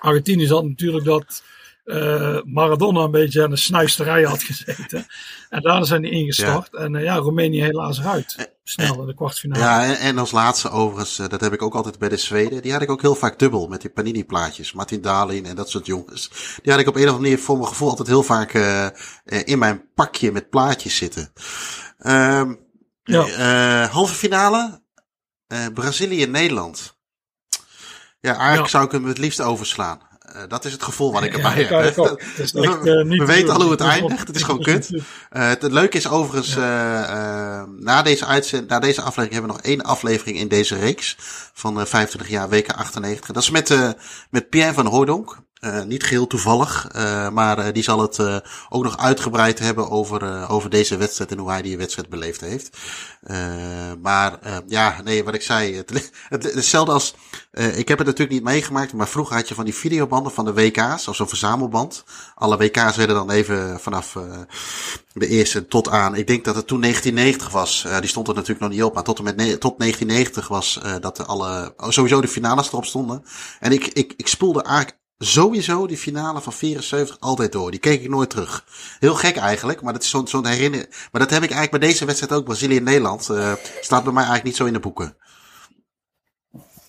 Argentinië 0.00 0.46
zat 0.46 0.64
natuurlijk 0.64 1.04
dat 1.04 1.44
uh, 1.84 2.38
Maradona 2.44 3.00
een 3.00 3.10
beetje 3.10 3.42
aan 3.42 3.50
de 3.50 3.56
snuisterij 3.56 4.22
had 4.22 4.42
gezeten. 4.42 5.06
En 5.50 5.62
daarna 5.62 5.84
zijn 5.84 6.02
die 6.02 6.10
ingestart. 6.10 6.68
Ja. 6.72 6.78
En 6.78 6.92
ja, 6.92 7.16
Roemenië 7.16 7.62
helaas 7.62 7.98
eruit. 7.98 8.54
Snel 8.64 9.00
in 9.00 9.06
de 9.06 9.14
kwartfinale. 9.14 9.60
Ja, 9.60 9.84
en, 9.84 9.96
en, 9.96 10.18
als 10.18 10.30
laatste 10.30 10.70
overigens, 10.70 11.16
dat 11.16 11.40
heb 11.40 11.52
ik 11.52 11.62
ook 11.62 11.74
altijd 11.74 11.98
bij 11.98 12.08
de 12.08 12.16
Zweden. 12.16 12.62
Die 12.62 12.72
had 12.72 12.82
ik 12.82 12.90
ook 12.90 13.00
heel 13.00 13.14
vaak 13.14 13.38
dubbel 13.38 13.68
met 13.68 13.80
die 13.80 13.90
Panini 13.90 14.24
plaatjes. 14.24 14.72
Martin 14.72 15.00
Dalin 15.00 15.46
en 15.46 15.56
dat 15.56 15.70
soort 15.70 15.86
jongens. 15.86 16.30
Die 16.62 16.72
had 16.72 16.80
ik 16.80 16.88
op 16.88 16.94
een 16.94 17.02
of 17.02 17.06
andere 17.08 17.28
manier 17.28 17.38
voor 17.38 17.56
mijn 17.56 17.68
gevoel 17.68 17.88
altijd 17.88 18.08
heel 18.08 18.22
vaak 18.22 18.52
in 19.24 19.58
mijn 19.58 19.92
pakje 19.94 20.32
met 20.32 20.50
plaatjes 20.50 20.96
zitten. 20.96 21.32
Um, 21.98 22.58
ja. 23.02 23.86
halve 23.86 24.14
finale. 24.14 24.80
Brazilië-Nederland. 25.74 26.96
Ja, 28.20 28.30
eigenlijk 28.30 28.62
ja. 28.62 28.68
zou 28.68 28.84
ik 28.84 28.92
hem 28.92 29.04
het 29.04 29.18
liefst 29.18 29.40
overslaan. 29.40 30.00
Uh, 30.36 30.42
dat 30.48 30.64
is 30.64 30.72
het 30.72 30.82
gevoel 30.82 31.12
wat 31.12 31.22
ik 31.22 31.34
erbij 31.34 31.60
ja, 31.60 31.80
heb. 31.80 31.84
Echt, 31.84 31.98
uh, 31.98 32.82
we 33.02 33.24
weten 33.26 33.54
al 33.54 33.62
hoe 33.62 33.70
het 33.70 33.80
eindigt. 33.80 34.26
Het 34.26 34.36
is 34.36 34.42
gewoon 34.42 34.62
kut. 34.62 34.90
Uh, 34.92 35.02
het, 35.48 35.62
het 35.62 35.72
leuke 35.72 35.96
is 35.96 36.08
overigens, 36.08 36.54
ja. 36.54 37.66
na, 37.78 38.02
deze 38.02 38.26
uitzend, 38.26 38.68
na 38.68 38.78
deze 38.78 39.00
aflevering 39.00 39.32
hebben 39.32 39.50
we 39.50 39.56
nog 39.56 39.66
één 39.66 39.82
aflevering 39.82 40.38
in 40.38 40.48
deze 40.48 40.76
reeks 40.76 41.16
van 41.52 41.86
25 41.86 42.28
jaar 42.28 42.48
WK 42.48 42.72
98. 42.72 43.32
Dat 43.32 43.42
is 43.42 43.50
met, 43.50 43.96
met 44.30 44.48
Pierre 44.48 44.72
van 44.74 44.86
Hooydonk. 44.86 45.38
Uh, 45.66 45.82
niet 45.82 46.02
geheel 46.02 46.26
toevallig, 46.26 46.88
uh, 46.96 47.28
maar 47.28 47.58
uh, 47.58 47.72
die 47.72 47.82
zal 47.82 48.00
het 48.00 48.42
ook 48.68 48.82
nog 48.82 48.98
uitgebreid 48.98 49.58
hebben 49.58 49.90
over, 49.90 50.48
over 50.48 50.70
deze 50.70 50.96
wedstrijd 50.96 51.30
en 51.30 51.38
hoe 51.38 51.50
hij 51.50 51.62
die 51.62 51.76
wedstrijd 51.76 52.08
beleefd 52.08 52.40
heeft. 52.40 52.78
maar 54.00 54.38
ja, 54.66 55.00
nee, 55.04 55.24
wat 55.24 55.34
ik 55.34 55.42
zei, 55.42 55.76
het, 55.76 55.90
het, 56.28 56.54
hetzelfde 56.54 56.92
als, 56.92 57.14
ik 57.52 57.88
heb 57.88 57.98
het 57.98 58.06
natuurlijk 58.06 58.30
niet 58.30 58.42
meegemaakt, 58.42 58.92
maar 58.92 59.08
vroeger 59.08 59.36
had 59.36 59.48
je 59.48 59.54
van 59.54 59.64
die 59.64 59.74
videobanden 59.74 60.32
van 60.32 60.44
de 60.44 60.52
WK's, 60.52 61.08
of 61.08 61.16
zo'n 61.16 61.28
verzamelband. 61.28 62.04
Alle 62.34 62.56
WK's 62.56 62.96
werden 62.96 63.16
dan 63.16 63.30
even 63.30 63.80
vanaf 63.80 64.18
de 65.12 65.26
eerste 65.26 65.66
tot 65.66 65.88
aan, 65.88 66.14
ik 66.14 66.26
denk 66.26 66.44
dat 66.44 66.54
het 66.54 66.66
toen 66.66 66.80
1990 66.80 67.52
was, 67.52 67.86
die 68.00 68.08
stond 68.08 68.28
er 68.28 68.34
natuurlijk 68.34 68.60
nog 68.60 68.70
niet 68.70 68.82
op, 68.82 68.94
maar 68.94 69.02
tot 69.02 69.18
en 69.18 69.24
met 69.24 69.36
tot 69.36 69.78
1990 69.78 70.48
was 70.48 70.80
dat 71.00 71.26
alle, 71.26 71.74
sowieso 71.88 72.20
de 72.20 72.28
finales 72.28 72.68
erop 72.68 72.84
stonden. 72.84 73.24
En 73.60 73.72
ik, 73.72 73.86
ik, 73.86 74.14
ik 74.16 74.28
spoelde 74.28 74.62
eigenlijk 74.62 75.00
sowieso 75.24 75.86
die 75.86 75.96
finale 75.96 76.40
van 76.40 76.52
74 76.52 77.16
altijd 77.20 77.52
door. 77.52 77.70
Die 77.70 77.80
keek 77.80 78.02
ik 78.02 78.08
nooit 78.08 78.30
terug. 78.30 78.64
Heel 78.98 79.14
gek 79.14 79.36
eigenlijk, 79.36 79.82
maar 79.82 79.92
dat 79.92 80.02
is 80.02 80.10
zo'n 80.10 80.28
zo 80.28 80.44
herinnering. 80.44 80.88
Maar 81.12 81.20
dat 81.20 81.30
heb 81.30 81.42
ik 81.42 81.50
eigenlijk 81.50 81.70
bij 81.70 81.88
deze 81.88 82.04
wedstrijd 82.04 82.32
ook. 82.32 82.44
Brazilië 82.44 82.76
en 82.76 82.84
Nederland. 82.84 83.28
Uh, 83.30 83.52
staat 83.80 84.04
bij 84.04 84.12
mij 84.12 84.22
eigenlijk 84.22 84.44
niet 84.44 84.56
zo 84.56 84.64
in 84.64 84.72
de 84.72 84.80
boeken. 84.80 85.16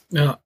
Ja. 0.08 0.42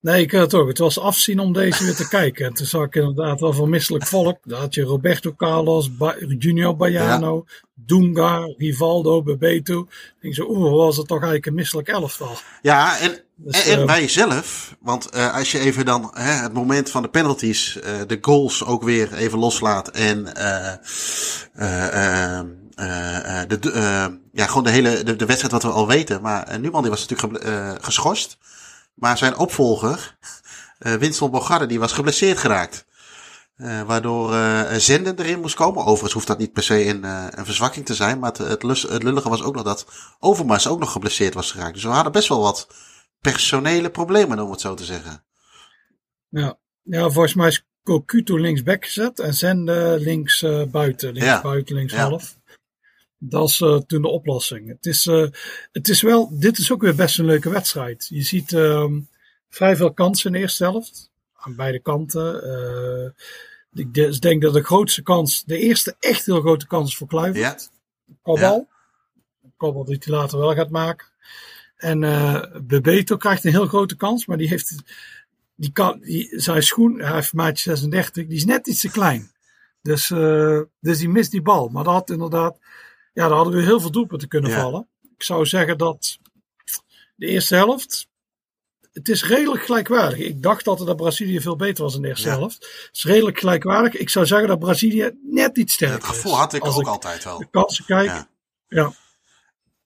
Nee, 0.00 0.22
ik 0.22 0.32
had 0.32 0.40
het 0.42 0.54
ook. 0.54 0.68
Het 0.68 0.78
was 0.78 0.98
afzien 0.98 1.38
om 1.38 1.52
deze 1.52 1.84
weer 1.84 1.94
te 1.94 2.08
kijken. 2.18 2.46
En 2.46 2.54
toen 2.54 2.66
zag 2.66 2.84
ik 2.84 2.94
inderdaad 2.94 3.40
wel 3.40 3.52
van 3.52 3.68
misselijk 3.68 4.06
volk. 4.06 4.38
Daar 4.42 4.60
had 4.60 4.74
je 4.74 4.82
Roberto 4.82 5.34
Carlos, 5.34 5.96
ba 5.96 6.16
Junior 6.38 6.76
Baiano, 6.76 7.44
ja. 7.46 7.52
Dunga, 7.74 8.54
Rivaldo, 8.56 9.22
Bebeto. 9.22 9.80
Ik 9.80 10.16
denk 10.20 10.34
zo, 10.34 10.46
oeh, 10.48 10.72
was 10.72 10.96
het 10.96 11.06
toch 11.06 11.16
eigenlijk 11.16 11.46
een 11.46 11.54
misselijk 11.54 11.88
elftal. 11.88 12.36
Ja, 12.62 12.98
en, 12.98 13.23
dus, 13.36 13.66
en, 13.66 13.78
en 13.80 13.86
wij 13.86 14.08
zelf, 14.08 14.76
want 14.80 15.16
uh, 15.16 15.34
als 15.34 15.52
je 15.52 15.58
even 15.58 15.84
dan 15.84 16.10
hè, 16.12 16.32
het 16.32 16.52
moment 16.52 16.90
van 16.90 17.02
de 17.02 17.08
penalties, 17.08 17.76
uh, 17.76 17.82
de 18.06 18.18
goals 18.20 18.64
ook 18.64 18.82
weer 18.82 19.14
even 19.14 19.38
loslaat 19.38 19.88
en 19.88 20.18
uh, 20.18 20.72
de, 23.48 24.18
ja, 24.32 24.46
gewoon 24.46 24.64
de 24.64 24.70
hele 24.70 25.02
de, 25.02 25.16
de 25.16 25.26
wedstrijd 25.26 25.52
wat 25.52 25.62
we 25.62 25.68
al 25.78 25.86
weten. 25.86 26.22
Maar 26.22 26.60
Numan 26.60 26.82
die 26.82 26.90
was 26.90 27.06
natuurlijk 27.08 27.84
geschorst. 27.84 28.38
Maar 28.94 29.18
zijn 29.18 29.36
opvolger, 29.36 30.16
Winston 30.78 31.30
Bogarde, 31.30 31.66
die 31.66 31.78
was 31.78 31.92
geblesseerd 31.92 32.38
geraakt. 32.38 32.84
Waardoor 33.86 34.34
Zenden 34.76 35.18
erin 35.18 35.40
moest 35.40 35.54
komen. 35.54 35.84
Overigens 35.84 36.12
hoeft 36.12 36.26
dat 36.26 36.38
niet 36.38 36.52
per 36.52 36.62
se 36.62 36.86
een, 36.86 37.04
een 37.38 37.44
verzwakking 37.44 37.86
te 37.86 37.94
zijn. 37.94 38.18
Maar 38.18 38.30
het, 38.30 38.38
het, 38.38 38.62
lus, 38.62 38.82
het 38.82 39.02
lullige 39.02 39.28
was 39.28 39.42
ook 39.42 39.54
nog 39.54 39.64
dat 39.64 39.86
Overmars 40.20 40.68
ook 40.68 40.78
nog 40.78 40.92
geblesseerd 40.92 41.34
was 41.34 41.50
geraakt. 41.50 41.74
Dus 41.74 41.82
we 41.82 41.88
hadden 41.88 42.12
best 42.12 42.28
wel 42.28 42.40
wat 42.40 42.66
personele 43.32 43.90
problemen, 43.90 44.40
om 44.40 44.50
het 44.50 44.60
zo 44.60 44.74
te 44.74 44.84
zeggen. 44.84 45.24
Ja, 46.28 46.58
ja 46.82 47.10
volgens 47.10 47.34
mij 47.34 47.48
is 47.48 47.64
Kokuto 47.82 48.36
linksback 48.36 48.84
gezet. 48.84 49.18
En 49.18 49.34
Zenden 49.34 49.98
links 49.98 50.40
buiten. 50.70 51.12
Links 51.12 51.28
ja. 51.28 51.42
buiten, 51.42 51.74
links 51.74 51.92
ja. 51.92 52.08
half. 52.08 52.38
Dat 53.18 53.48
is 53.48 53.60
uh, 53.60 53.76
toen 53.76 54.02
de 54.02 54.08
oplossing. 54.08 54.68
Het 54.68 54.86
is, 54.86 55.06
uh, 55.06 55.26
het 55.72 55.88
is 55.88 56.02
wel, 56.02 56.38
dit 56.38 56.58
is 56.58 56.72
ook 56.72 56.82
weer 56.82 56.94
best 56.94 57.18
een 57.18 57.24
leuke 57.24 57.50
wedstrijd. 57.50 58.06
Je 58.08 58.22
ziet 58.22 58.52
uh, 58.52 58.92
vrij 59.48 59.76
veel 59.76 59.92
kansen 59.92 60.26
in 60.26 60.32
de 60.32 60.38
eerste 60.38 60.64
helft. 60.64 61.10
Aan 61.32 61.56
beide 61.56 61.78
kanten. 61.78 63.14
Ik 63.72 64.20
denk 64.20 64.42
dat 64.42 64.52
de 64.52 64.62
grootste 64.62 65.02
kans, 65.02 65.44
de 65.44 65.58
eerste 65.58 65.96
echt 66.00 66.26
heel 66.26 66.40
grote 66.40 66.66
kans 66.66 66.88
is 66.90 66.96
voor 66.96 67.06
Kluivert. 67.06 67.70
Ja. 68.06 68.16
Kopbal. 68.22 68.68
Ja. 69.58 69.84
Die 69.84 69.98
hij 70.00 70.14
later 70.14 70.38
wel 70.38 70.54
gaat 70.54 70.70
maken. 70.70 71.06
En 71.84 72.00
Bebeto 72.66 73.16
krijgt 73.16 73.44
een 73.44 73.50
heel 73.50 73.66
grote 73.66 73.96
kans, 73.96 74.26
maar 74.26 74.36
die 74.36 74.48
heeft, 74.48 74.74
die 75.54 75.72
kan, 75.72 76.00
die, 76.00 76.32
zijn 76.40 76.62
schoen, 76.62 77.00
hij 77.00 77.14
heeft 77.14 77.32
maatje 77.32 77.62
36, 77.62 78.26
die 78.26 78.36
is 78.36 78.44
net 78.44 78.66
iets 78.66 78.80
te 78.80 78.90
klein. 78.90 79.32
Dus, 79.82 80.08
dus 80.80 80.98
die 80.98 81.08
mist 81.08 81.30
die 81.30 81.42
bal. 81.42 81.68
Maar 81.68 81.84
dat 81.84 81.92
had 81.92 82.10
inderdaad, 82.10 82.58
ja, 83.12 83.28
daar 83.28 83.36
hadden 83.36 83.54
we 83.54 83.62
heel 83.62 83.80
veel 83.80 83.90
doelpunten 83.90 84.28
kunnen 84.28 84.50
ja. 84.50 84.60
vallen. 84.60 84.88
Ik 85.16 85.22
zou 85.22 85.46
zeggen 85.46 85.78
dat 85.78 86.18
de 87.16 87.26
eerste 87.26 87.54
helft. 87.54 88.08
Het 88.92 89.08
is 89.08 89.24
redelijk 89.24 89.64
gelijkwaardig. 89.64 90.18
Ik 90.18 90.42
dacht 90.42 90.66
altijd 90.66 90.88
dat 90.88 90.96
Brazilië 90.96 91.40
veel 91.40 91.56
beter 91.56 91.84
was 91.84 91.94
in 91.94 92.02
de 92.02 92.08
eerste 92.08 92.28
ja. 92.28 92.34
helft. 92.34 92.54
Het 92.86 92.96
is 92.96 93.04
redelijk 93.04 93.38
gelijkwaardig. 93.38 93.94
Ik 93.94 94.10
zou 94.10 94.26
zeggen 94.26 94.48
dat 94.48 94.58
Brazilië 94.58 95.18
net 95.22 95.56
iets 95.56 95.74
sterker 95.74 95.98
is. 95.98 96.06
Het 96.06 96.16
gevoel 96.16 96.36
had 96.36 96.54
ik 96.54 96.64
ook 96.66 96.86
altijd 96.86 97.24
wel. 97.24 97.38
De 97.38 97.46
kansen 97.50 97.84
kijken. 97.84 98.14
Ja. 98.14 98.28
Ja. 98.68 98.92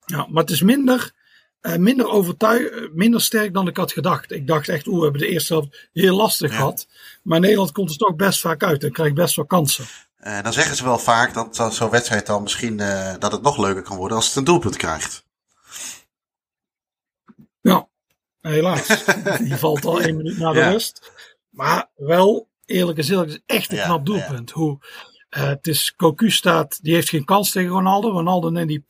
ja, 0.05 0.27
maar 0.29 0.43
het 0.43 0.53
is 0.53 0.63
minder, 0.63 1.13
uh, 1.15 1.18
minder, 1.61 2.09
overtuig, 2.09 2.89
minder 2.93 3.21
sterk 3.21 3.55
dan 3.55 3.69
ik 3.69 3.77
had 3.77 3.93
gedacht. 3.93 4.33
Ik 4.33 4.47
dacht 4.47 4.69
echt, 4.69 4.87
oeh, 4.87 4.97
we 4.97 5.03
hebben 5.03 5.21
de 5.21 5.29
eerste 5.29 5.53
helft 5.53 5.89
heel 5.93 6.17
lastig 6.17 6.55
gehad. 6.55 6.87
Maar 7.23 7.41
Nederland 7.41 7.73
komt 7.73 7.91
er 7.91 7.97
toch 7.97 8.17
best 8.17 8.41
vaak 8.41 8.63
uit 8.63 8.85
en 8.85 8.93
krijgt 8.93 9.15
best 9.15 9.37
wel 9.37 9.47
kansen. 9.47 9.85
Uh, 10.21 10.43
dan 10.43 10.53
zeggen 10.53 10.77
ze 10.77 10.85
wel 10.85 10.99
vaak 10.99 11.35
dat, 11.35 11.57
dat 11.57 11.75
zo'n 11.75 11.91
wedstrijd 11.91 12.27
dan 12.27 12.43
misschien 12.43 12.79
uh, 12.79 13.15
dat 13.19 13.33
het 13.33 13.43
nog 13.43 13.59
leuker 13.59 13.83
kan 13.83 13.97
worden 13.97 14.17
als 14.17 14.27
het 14.27 14.37
een 14.37 14.45
doelpunt 14.45 14.77
krijgt. 14.77 15.25
Ja, 17.61 17.89
helaas. 18.41 19.05
Die 19.39 19.57
valt 19.57 19.85
al 19.85 20.01
één 20.01 20.17
minuut 20.17 20.39
na 20.39 20.53
de 20.53 20.59
ja. 20.59 20.71
rust. 20.71 21.13
Maar 21.51 21.91
wel, 21.95 22.49
eerlijk 22.65 22.99
gezegd, 22.99 23.21
het 23.21 23.31
is 23.31 23.41
echt 23.47 23.71
een 23.71 23.77
ja, 23.77 23.85
knap 23.85 24.07
doelpunt. 24.07 24.51
Hoe, 24.51 24.79
uh, 25.37 25.43
het 25.47 25.67
is, 25.67 25.95
Cocu 25.97 26.31
staat, 26.31 26.79
die 26.83 26.95
heeft 26.95 27.09
geen 27.09 27.25
kans 27.25 27.51
tegen 27.51 27.71
Ronaldo. 27.71 28.11
Ronaldo 28.11 28.49
neemt 28.49 28.69
die 28.69 28.85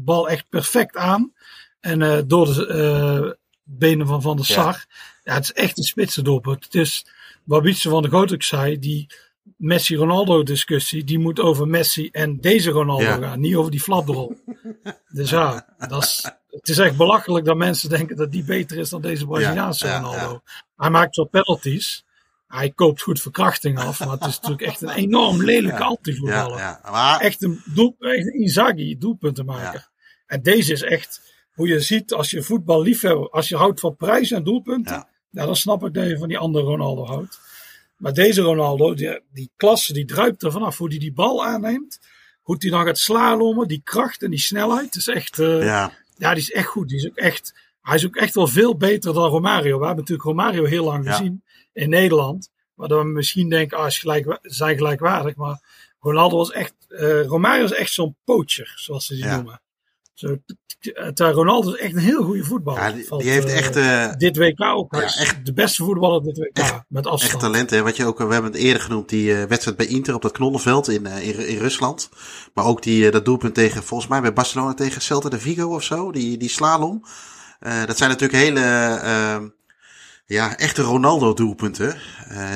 bal 0.00 0.28
echt 0.28 0.48
perfect 0.48 0.96
aan. 0.96 1.32
En 1.80 2.00
uh, 2.00 2.18
door 2.26 2.46
de 2.46 3.38
benen 3.62 4.06
van 4.06 4.22
Van 4.22 4.36
der 4.36 4.46
Sar. 4.46 4.84
Ja. 5.24 5.34
het 5.34 5.42
is 5.42 5.52
echt 5.52 5.78
een 5.78 5.84
spitse 5.84 6.22
doelpunt. 6.22 6.64
Het 6.64 6.74
is, 6.74 7.06
wat 7.44 7.62
Wietse 7.62 7.88
van 7.88 8.02
de 8.02 8.08
Goot 8.08 8.44
zei, 8.44 8.78
die 8.78 9.06
Messi-Ronaldo 9.56 10.42
discussie, 10.42 11.04
die 11.04 11.18
moet 11.18 11.40
over 11.40 11.68
Messi 11.68 12.08
en 12.12 12.40
deze 12.40 12.70
Ronaldo 12.70 13.04
ja. 13.04 13.16
gaan, 13.16 13.40
niet 13.40 13.54
over 13.54 13.70
die 13.70 13.80
flapdrol. 13.80 14.36
dus 15.08 15.30
ja, 15.30 15.66
dat 15.88 16.02
is, 16.02 16.30
het 16.50 16.68
is 16.68 16.78
echt 16.78 16.96
belachelijk 16.96 17.44
dat 17.44 17.56
mensen 17.56 17.88
denken 17.88 18.16
dat 18.16 18.32
die 18.32 18.44
beter 18.44 18.78
is 18.78 18.90
dan 18.90 19.00
deze 19.00 19.26
Braziliaanse 19.26 19.86
ja, 19.86 19.92
ja, 19.92 20.00
Ronaldo. 20.00 20.42
Hij 20.76 20.90
maakt 20.90 21.16
wel 21.16 21.26
penalties. 21.26 22.04
Hij 22.54 22.70
koopt 22.70 23.02
goed 23.02 23.20
verkrachting 23.20 23.78
af, 23.78 23.98
maar 23.98 24.10
het 24.10 24.24
is 24.26 24.36
natuurlijk 24.40 24.62
echt 24.62 24.82
een 24.82 24.90
enorm 24.90 25.42
lelijke 25.44 25.84
antivoetballer. 25.84 26.80
Maar... 26.82 27.20
Echt 27.20 27.42
een, 27.42 27.62
doel, 27.74 27.96
echt 27.98 28.26
een 28.26 28.40
Inzaghi 28.40 28.98
doelpuntenmaker. 28.98 29.88
En 30.26 30.42
deze 30.42 30.72
is 30.72 30.82
echt, 30.82 31.20
hoe 31.52 31.68
je 31.68 31.80
ziet 31.80 32.12
als 32.12 32.30
je 32.30 32.42
voetbal 32.42 32.82
liefhebber, 32.82 33.30
als 33.30 33.48
je 33.48 33.56
houdt 33.56 33.80
van 33.80 33.96
prijzen 33.96 34.36
en 34.36 34.44
doelpunten, 34.44 35.06
ja. 35.30 35.46
dan 35.46 35.56
snap 35.56 35.84
ik 35.84 35.94
dat 35.94 36.08
je 36.08 36.18
van 36.18 36.28
die 36.28 36.38
andere 36.38 36.64
Ronaldo 36.64 37.04
houdt. 37.04 37.40
Maar 37.96 38.12
deze 38.12 38.42
Ronaldo, 38.42 38.94
die, 38.94 39.20
die 39.32 39.50
klasse, 39.56 39.92
die 39.92 40.04
druipt 40.04 40.42
er 40.42 40.52
vanaf. 40.52 40.78
Hoe 40.78 40.88
hij 40.88 40.98
die, 40.98 41.08
die 41.08 41.16
bal 41.16 41.44
aanneemt. 41.44 41.98
Hoe 42.42 42.56
hij 42.58 42.70
dan 42.70 42.84
gaat 42.84 42.98
slalommen. 42.98 43.68
Die 43.68 43.80
kracht 43.84 44.22
en 44.22 44.30
die 44.30 44.40
snelheid. 44.40 44.96
is 44.96 45.08
echt, 45.08 45.38
uh, 45.38 45.64
ja. 45.64 45.92
ja, 46.16 46.34
die 46.34 46.42
is 46.42 46.52
echt 46.52 46.66
goed. 46.66 46.88
Die 46.88 46.98
is 46.98 47.08
ook 47.08 47.16
echt, 47.16 47.54
hij 47.82 47.96
is 47.96 48.06
ook 48.06 48.16
echt 48.16 48.34
wel 48.34 48.46
veel 48.46 48.76
beter 48.76 49.14
dan 49.14 49.28
Romario. 49.28 49.78
We 49.78 49.86
hebben 49.86 50.04
natuurlijk 50.04 50.28
Romario 50.28 50.64
heel 50.64 50.84
lang 50.84 51.04
ja. 51.04 51.10
gezien 51.12 51.42
in 51.72 51.88
Nederland. 51.88 52.50
Waardoor 52.74 53.04
we 53.04 53.10
misschien 53.10 53.48
denken, 53.48 53.78
ah, 53.78 53.90
gelijk, 53.90 54.38
zijn 54.42 54.76
gelijkwaardig. 54.76 55.36
Maar 55.36 55.60
Ronaldo 56.00 56.36
was 56.36 56.52
echt, 56.52 56.74
uh, 56.88 57.24
Romario 57.24 57.64
is 57.64 57.72
echt 57.72 57.92
zo'n 57.92 58.16
poacher, 58.24 58.72
zoals 58.76 59.06
ze 59.06 59.14
die 59.14 59.24
ja. 59.24 59.34
noemen. 59.34 59.60
Zo, 60.14 60.36
terwijl 61.14 61.32
Ronaldo 61.32 61.72
is 61.72 61.80
echt 61.80 61.94
een 61.94 62.00
heel 62.00 62.22
goede 62.22 62.44
voetballer. 62.44 62.82
Ja, 62.82 62.92
die, 62.92 63.16
die 63.18 63.30
heeft 63.30 63.46
uh, 63.46 63.56
echt... 63.56 63.76
Uh, 63.76 64.12
dit 64.16 64.36
WK 64.36 64.60
ook. 64.60 64.94
Ja, 64.94 65.02
echt, 65.02 65.46
de 65.46 65.52
beste 65.52 65.84
voetballer 65.84 66.22
dit 66.22 66.38
WK. 66.38 66.58
Echt, 66.58 66.82
met 66.88 67.06
afstand. 67.06 67.32
Echt 67.32 67.42
talent. 67.42 67.70
Hè? 67.70 67.82
Wat 67.82 67.96
je 67.96 68.04
ook, 68.04 68.18
we 68.18 68.32
hebben 68.32 68.52
het 68.52 68.60
eerder 68.60 68.82
genoemd. 68.82 69.08
Die 69.08 69.30
uh, 69.30 69.44
wedstrijd 69.44 69.76
bij 69.76 69.86
Inter 69.86 70.14
op 70.14 70.22
dat 70.22 70.32
knollenveld 70.32 70.88
in, 70.88 71.06
in, 71.06 71.46
in, 71.46 71.58
Rusland. 71.58 72.10
Maar 72.54 72.64
ook 72.64 72.82
die, 72.82 73.10
dat 73.10 73.24
doelpunt 73.24 73.54
tegen, 73.54 73.82
volgens 73.82 74.10
mij 74.10 74.20
bij 74.20 74.32
Barcelona 74.32 74.74
tegen 74.74 75.02
Celta 75.02 75.28
de 75.28 75.38
Vigo 75.38 75.74
of 75.74 75.82
zo. 75.82 76.12
Die, 76.12 76.36
die 76.36 76.48
slalom. 76.48 77.04
dat 77.86 77.98
zijn 77.98 78.10
natuurlijk 78.10 78.42
hele... 78.42 79.52
ehm, 80.38 80.50
ja, 80.50 80.56
echte 80.56 80.82
Ronaldo 80.82 81.34
doelpunten. 81.34 82.00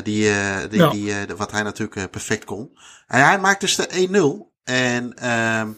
die, 0.03 0.33
die, 0.69 0.79
ja. 0.79 0.91
die, 0.91 1.15
wat 1.37 1.51
hij 1.51 1.63
natuurlijk 1.63 2.11
perfect 2.11 2.45
kon. 2.45 2.79
En 3.07 3.25
hij 3.25 3.39
maakt 3.39 3.61
dus 3.61 3.77
de 3.77 4.45
1-0. 4.49 4.55
En... 4.65 5.15
ehm 5.15 5.71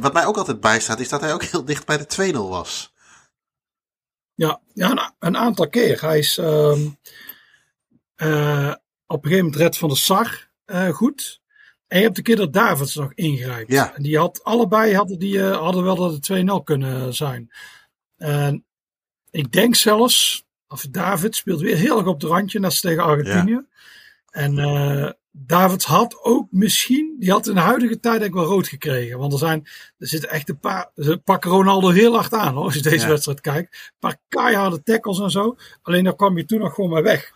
wat 0.00 0.12
mij 0.12 0.26
ook 0.26 0.36
altijd 0.36 0.60
bijstaat, 0.60 1.00
is 1.00 1.08
dat 1.08 1.20
hij 1.20 1.32
ook 1.32 1.42
heel 1.50 1.64
dicht 1.64 1.86
bij 1.86 2.06
de 2.06 2.32
2-0 2.34 2.36
was. 2.36 2.92
Ja, 4.34 4.60
ja 4.74 4.90
een, 4.90 5.12
een, 5.18 5.36
aantal 5.36 5.68
keer. 5.68 6.00
Hij 6.00 6.18
is 6.18 6.38
uh, 6.38 6.70
op 9.06 9.24
een 9.24 9.30
gegeven 9.30 9.44
moment 9.44 9.56
red 9.56 9.76
van 9.76 9.88
de 9.88 9.96
Sar 9.96 10.48
goed. 10.92 11.42
En 11.86 11.98
je 11.98 12.04
hebt 12.04 12.16
de 12.16 12.22
keer 12.22 12.36
dat 12.36 12.52
Davids 12.52 12.94
nog 12.94 13.12
ingrijpt. 13.14 13.70
Ja. 13.70 13.94
En 13.94 14.02
die 14.02 14.18
had, 14.18 14.44
allebei 14.44 14.94
hadden, 14.94 15.18
die, 15.18 15.42
hadden 15.42 15.84
wel 15.84 15.96
dat 15.96 16.12
het 16.12 16.46
2-0 16.60 16.64
kunnen 16.64 17.14
zijn. 17.14 17.52
En 18.16 18.64
ik 19.30 19.52
denk 19.52 19.74
zelfs, 19.74 20.43
of 20.74 20.86
David 20.90 21.36
speelt 21.36 21.60
weer 21.60 21.76
heel 21.76 21.98
erg 21.98 22.06
op 22.06 22.20
de 22.20 22.26
randje, 22.26 22.58
net 22.58 22.70
als 22.70 22.80
tegen 22.80 23.02
Argentinië. 23.02 23.50
Ja. 23.50 23.66
En 24.30 25.16
Davids 25.36 25.84
had 25.84 26.22
ook 26.22 26.46
misschien, 26.50 27.16
die 27.18 27.30
had 27.30 27.48
in 27.48 27.54
de 27.54 27.60
huidige 27.60 28.00
tijd 28.00 28.18
denk 28.18 28.30
ik 28.30 28.38
wel 28.40 28.48
rood 28.48 28.68
gekregen. 28.68 29.18
Want 29.18 29.32
er 29.32 29.38
zijn, 29.38 29.66
er 29.98 30.06
zitten 30.06 30.30
echt 30.30 30.48
een 30.48 30.58
paar, 30.58 30.90
ze 30.96 31.16
pakken 31.16 31.50
Ronaldo 31.50 31.88
heel 31.88 32.14
hard 32.14 32.32
aan 32.32 32.54
hoor, 32.54 32.64
als 32.64 32.74
je 32.74 32.82
deze 32.82 33.04
ja. 33.04 33.08
wedstrijd 33.08 33.40
kijkt. 33.40 33.74
Een 33.74 33.98
paar 33.98 34.16
keiharde 34.28 34.82
tackles 34.82 35.20
en 35.20 35.30
zo. 35.30 35.56
Alleen 35.82 36.04
daar 36.04 36.16
kwam 36.16 36.36
je 36.36 36.44
toen 36.44 36.58
nog 36.58 36.74
gewoon 36.74 36.90
mee 36.90 37.02
weg. 37.02 37.32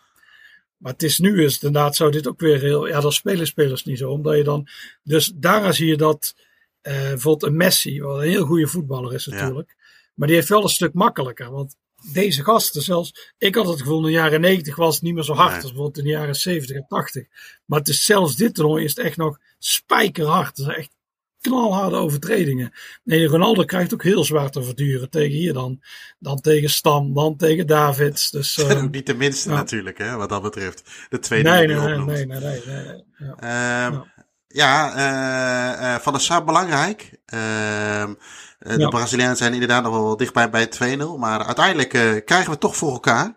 Maar 0.76 0.92
het 0.92 1.02
is 1.02 1.18
nu 1.18 1.44
is 1.44 1.54
het 1.54 1.62
inderdaad 1.62 1.96
zo 1.96 2.10
dit 2.10 2.28
ook 2.28 2.40
weer 2.40 2.60
heel, 2.60 2.86
ja 2.86 3.00
dat 3.00 3.14
spelen 3.14 3.46
spelers 3.46 3.84
niet 3.84 3.98
zo. 3.98 4.10
Omdat 4.10 4.36
je 4.36 4.44
dan, 4.44 4.68
dus 5.02 5.32
daar 5.34 5.74
zie 5.74 5.86
je 5.86 5.96
dat, 5.96 6.34
uh, 6.82 6.92
bijvoorbeeld 6.92 7.50
een 7.50 7.56
Messi, 7.56 8.02
wat 8.02 8.16
een 8.16 8.28
heel 8.28 8.44
goede 8.44 8.66
voetballer 8.66 9.14
is 9.14 9.26
natuurlijk. 9.26 9.74
Ja. 9.76 9.84
Maar 10.14 10.26
die 10.26 10.36
heeft 10.36 10.48
wel 10.48 10.62
een 10.62 10.68
stuk 10.68 10.94
makkelijker. 10.94 11.50
Want 11.50 11.76
deze 12.12 12.44
gasten 12.44 12.82
zelfs, 12.82 13.32
ik 13.38 13.54
had 13.54 13.66
het 13.66 13.80
gevoel 13.80 13.98
in 13.98 14.04
de 14.04 14.10
jaren 14.10 14.40
90 14.40 14.76
was 14.76 14.94
het 14.94 15.02
niet 15.04 15.14
meer 15.14 15.24
zo 15.24 15.34
hard 15.34 15.52
nee. 15.52 15.62
als 15.62 15.70
bijvoorbeeld 15.70 15.98
in 15.98 16.04
de 16.04 16.10
jaren 16.10 16.34
70 16.34 16.76
en 16.76 16.86
80. 16.88 17.26
Maar 17.64 17.78
het 17.78 17.88
is 17.88 18.04
zelfs 18.04 18.36
dit 18.36 18.54
toernooi 18.54 18.84
is 18.84 18.96
het 18.96 19.06
echt 19.06 19.16
nog 19.16 19.38
spijkerhard. 19.58 20.56
Het 20.56 20.66
zijn 20.66 20.76
echt 20.76 20.96
knalharde 21.40 21.96
overtredingen. 21.96 22.72
Nee, 23.04 23.26
Ronaldo 23.26 23.64
krijgt 23.64 23.94
ook 23.94 24.02
heel 24.02 24.24
zwaar 24.24 24.50
te 24.50 24.62
verduren 24.62 25.10
tegen 25.10 25.36
hier 25.36 25.52
dan. 25.52 25.82
Dan 26.18 26.40
tegen 26.40 26.70
Stam, 26.70 27.14
dan 27.14 27.36
tegen 27.36 27.66
Davids. 27.66 28.30
Dus, 28.30 28.58
uh, 28.58 28.82
niet 28.90 29.06
de 29.06 29.14
minste 29.14 29.48
ja. 29.50 29.54
natuurlijk, 29.54 29.98
hè, 29.98 30.16
wat 30.16 30.28
dat 30.28 30.42
betreft. 30.42 30.82
De 31.08 31.18
tweede 31.18 31.50
nee, 31.50 31.66
nee, 31.66 31.76
nee, 31.76 31.98
nee, 31.98 32.26
nee, 32.26 32.40
nee, 32.40 32.62
nee, 32.66 33.04
Ja, 33.38 33.86
um, 33.86 34.04
ja 34.48 34.96
uh, 34.96 35.82
uh, 35.82 36.00
Van 36.00 36.12
der 36.12 36.22
Sar 36.22 36.44
belangrijk. 36.44 37.10
Uh, 37.34 38.10
de 38.58 38.78
ja. 38.78 38.88
Brazilianen 38.88 39.36
zijn 39.36 39.52
inderdaad 39.52 39.82
nog 39.82 39.92
wel 39.92 40.16
dichtbij 40.16 40.50
bij 40.50 40.96
2-0. 40.98 41.18
Maar 41.18 41.44
uiteindelijk 41.44 41.94
uh, 41.94 42.00
krijgen 42.00 42.46
we 42.46 42.50
het 42.50 42.60
toch 42.60 42.76
voor 42.76 42.92
elkaar. 42.92 43.36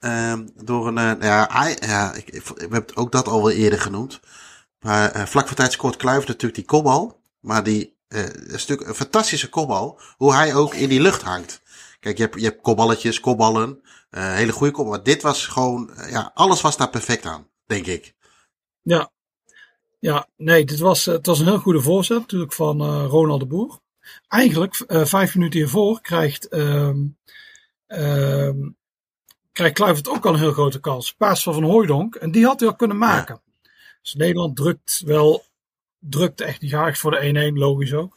Uh, 0.00 0.38
door 0.54 0.86
een, 0.86 0.98
uh, 0.98 1.12
ja, 1.20 1.74
ja 1.80 2.14
ik, 2.14 2.30
ik, 2.30 2.42
we 2.44 2.66
hebben 2.70 2.96
ook 2.96 3.12
dat 3.12 3.28
al 3.28 3.42
wel 3.42 3.50
eerder 3.50 3.80
genoemd. 3.80 4.20
Maar 4.80 5.28
vlak 5.28 5.46
voor 5.46 5.56
tijd 5.56 5.72
scoort 5.72 5.96
Kluivert 5.96 6.28
natuurlijk 6.28 6.54
die 6.54 6.64
kopbal. 6.64 7.20
Maar 7.40 7.62
die 7.62 7.96
uh, 8.08 8.24
is 8.24 8.66
natuurlijk 8.66 8.88
een 8.88 8.94
fantastische 8.94 9.48
kopbal. 9.48 10.00
Hoe 10.16 10.34
hij 10.34 10.54
ook 10.54 10.74
in 10.74 10.88
die 10.88 11.00
lucht 11.00 11.22
hangt. 11.22 11.62
Kijk, 12.00 12.16
je 12.16 12.22
hebt, 12.22 12.34
je 12.34 12.44
hebt 12.44 12.62
kopballetjes, 12.62 13.20
kopballen. 13.20 13.80
Uh, 14.10 14.34
hele 14.34 14.52
goede 14.52 14.72
kopbal. 14.72 14.94
Maar 14.94 15.02
dit 15.02 15.22
was 15.22 15.46
gewoon, 15.46 15.90
ja, 16.10 16.30
alles 16.34 16.60
was 16.60 16.76
daar 16.76 16.90
perfect 16.90 17.24
aan, 17.24 17.46
denk 17.66 17.86
ik. 17.86 18.14
Ja. 18.82 19.10
Ja, 20.00 20.26
nee, 20.36 20.64
dit 20.64 20.78
was, 20.78 21.04
het 21.04 21.26
was 21.26 21.38
een 21.38 21.46
heel 21.46 21.58
goede 21.58 21.80
voorzet 21.80 22.18
natuurlijk 22.18 22.52
van 22.52 23.04
Ronald 23.06 23.40
de 23.40 23.46
Boer. 23.46 23.80
Eigenlijk, 24.28 24.84
uh, 24.88 25.04
vijf 25.04 25.34
minuten 25.34 25.60
hiervoor, 25.60 26.00
krijgt, 26.00 26.54
um, 26.54 27.16
um, 27.86 28.76
krijgt 29.52 29.74
Kluivert 29.74 30.08
ook 30.08 30.26
al 30.26 30.32
een 30.32 30.38
heel 30.38 30.52
grote 30.52 30.80
kans. 30.80 31.12
Paas 31.12 31.42
van 31.42 31.54
Van 31.54 31.62
Hooijdonk. 31.62 32.14
En 32.14 32.30
die 32.30 32.44
had 32.44 32.60
hij 32.60 32.68
al 32.68 32.76
kunnen 32.76 32.98
maken. 32.98 33.40
Dus 34.02 34.14
Nederland 34.14 34.56
drukt 34.56 35.02
wel, 35.04 35.44
drukt 35.98 36.40
echt 36.40 36.60
niet 36.60 36.70
graag 36.70 36.98
voor 36.98 37.10
de 37.10 37.50
1-1, 37.52 37.56
logisch 37.58 37.94
ook. 37.94 38.16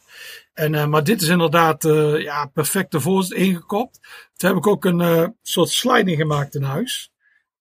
En, 0.54 0.72
uh, 0.72 0.86
maar 0.86 1.04
dit 1.04 1.22
is 1.22 1.28
inderdaad 1.28 1.84
uh, 1.84 2.20
ja, 2.20 2.46
perfecte 2.46 3.00
voorzet 3.00 3.38
ingekopt. 3.38 4.00
Toen 4.36 4.48
heb 4.48 4.58
ik 4.58 4.66
ook 4.66 4.84
een 4.84 5.36
soort 5.42 5.68
sliding 5.68 6.16
gemaakt 6.16 6.54
in 6.54 6.62
huis. 6.62 7.11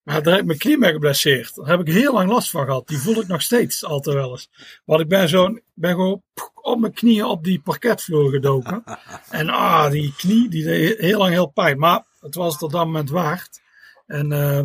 Maar 0.04 0.24
daar 0.24 0.32
heb 0.32 0.42
ik 0.42 0.48
mijn 0.48 0.60
knie 0.60 0.78
mee 0.78 0.92
geblesseerd. 0.92 1.56
Daar 1.56 1.68
heb 1.68 1.80
ik 1.80 1.94
heel 1.94 2.14
lang 2.14 2.30
last 2.30 2.50
van 2.50 2.66
gehad. 2.66 2.88
Die 2.88 2.98
voel 2.98 3.22
ik 3.22 3.28
nog 3.28 3.42
steeds 3.42 3.86
altijd 3.86 4.16
wel 4.16 4.32
eens. 4.32 4.50
Want 4.86 5.02
ik 5.02 5.08
ben 5.08 5.30
zo, 5.30 5.60
ben 5.74 5.92
gewoon 5.92 6.22
op 6.62 6.80
mijn 6.80 6.94
knieën 6.94 7.26
op 7.26 7.44
die 7.44 7.62
parketvloer 7.62 8.30
gedoken. 8.30 8.84
En 9.30 9.50
ah, 9.50 9.92
die 9.92 10.14
knie, 10.16 10.50
die 10.50 10.64
deed 10.64 10.98
heel 10.98 11.18
lang 11.18 11.32
heel 11.32 11.48
pijn. 11.48 11.80
Maar 11.80 12.04
het 12.20 12.36
was 12.36 12.58
tot 12.58 12.72
dat 12.72 12.86
moment 12.86 13.10
waard. 13.10 13.62
En 14.08 14.32
uh, 14.32 14.64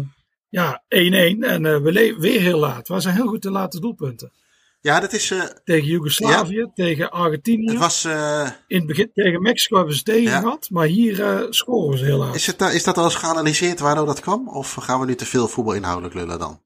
ja, 0.48 0.82
1-1. 0.82 0.86
En 0.88 1.64
uh, 1.64 1.76
we 1.76 2.14
weer 2.18 2.40
heel 2.40 2.58
laat. 2.58 2.88
We 2.88 3.00
zijn 3.00 3.14
heel 3.14 3.26
goed 3.26 3.42
te 3.42 3.50
late 3.50 3.80
doelpunten. 3.80 4.32
Ja, 4.80 5.00
dat 5.00 5.12
is. 5.12 5.30
Uh, 5.30 5.44
tegen 5.64 5.86
Joegoslavië, 5.86 6.56
ja. 6.56 6.70
tegen 6.74 7.10
Argentinië. 7.10 7.70
Het 7.70 7.78
was, 7.78 8.04
uh, 8.04 8.50
In 8.66 8.76
het 8.76 8.86
begin 8.86 9.10
tegen 9.12 9.42
Mexico 9.42 9.76
hebben 9.76 9.94
ze 9.94 10.02
tegen 10.02 10.22
ja. 10.22 10.40
gehad, 10.40 10.70
maar 10.70 10.86
hier 10.86 11.18
uh, 11.18 11.50
scoren 11.50 11.98
ze 11.98 12.04
heel 12.04 12.18
laat. 12.18 12.34
Is, 12.34 12.46
het, 12.46 12.60
is 12.60 12.84
dat 12.84 12.98
al 12.98 13.04
eens 13.04 13.14
geanalyseerd 13.14 13.80
waardoor 13.80 14.06
dat 14.06 14.20
kwam? 14.20 14.48
Of 14.48 14.74
gaan 14.74 15.00
we 15.00 15.06
nu 15.06 15.14
te 15.14 15.26
veel 15.26 15.48
voetbal 15.48 15.74
inhoudelijk 15.74 16.14
lullen 16.14 16.38
dan? 16.38 16.62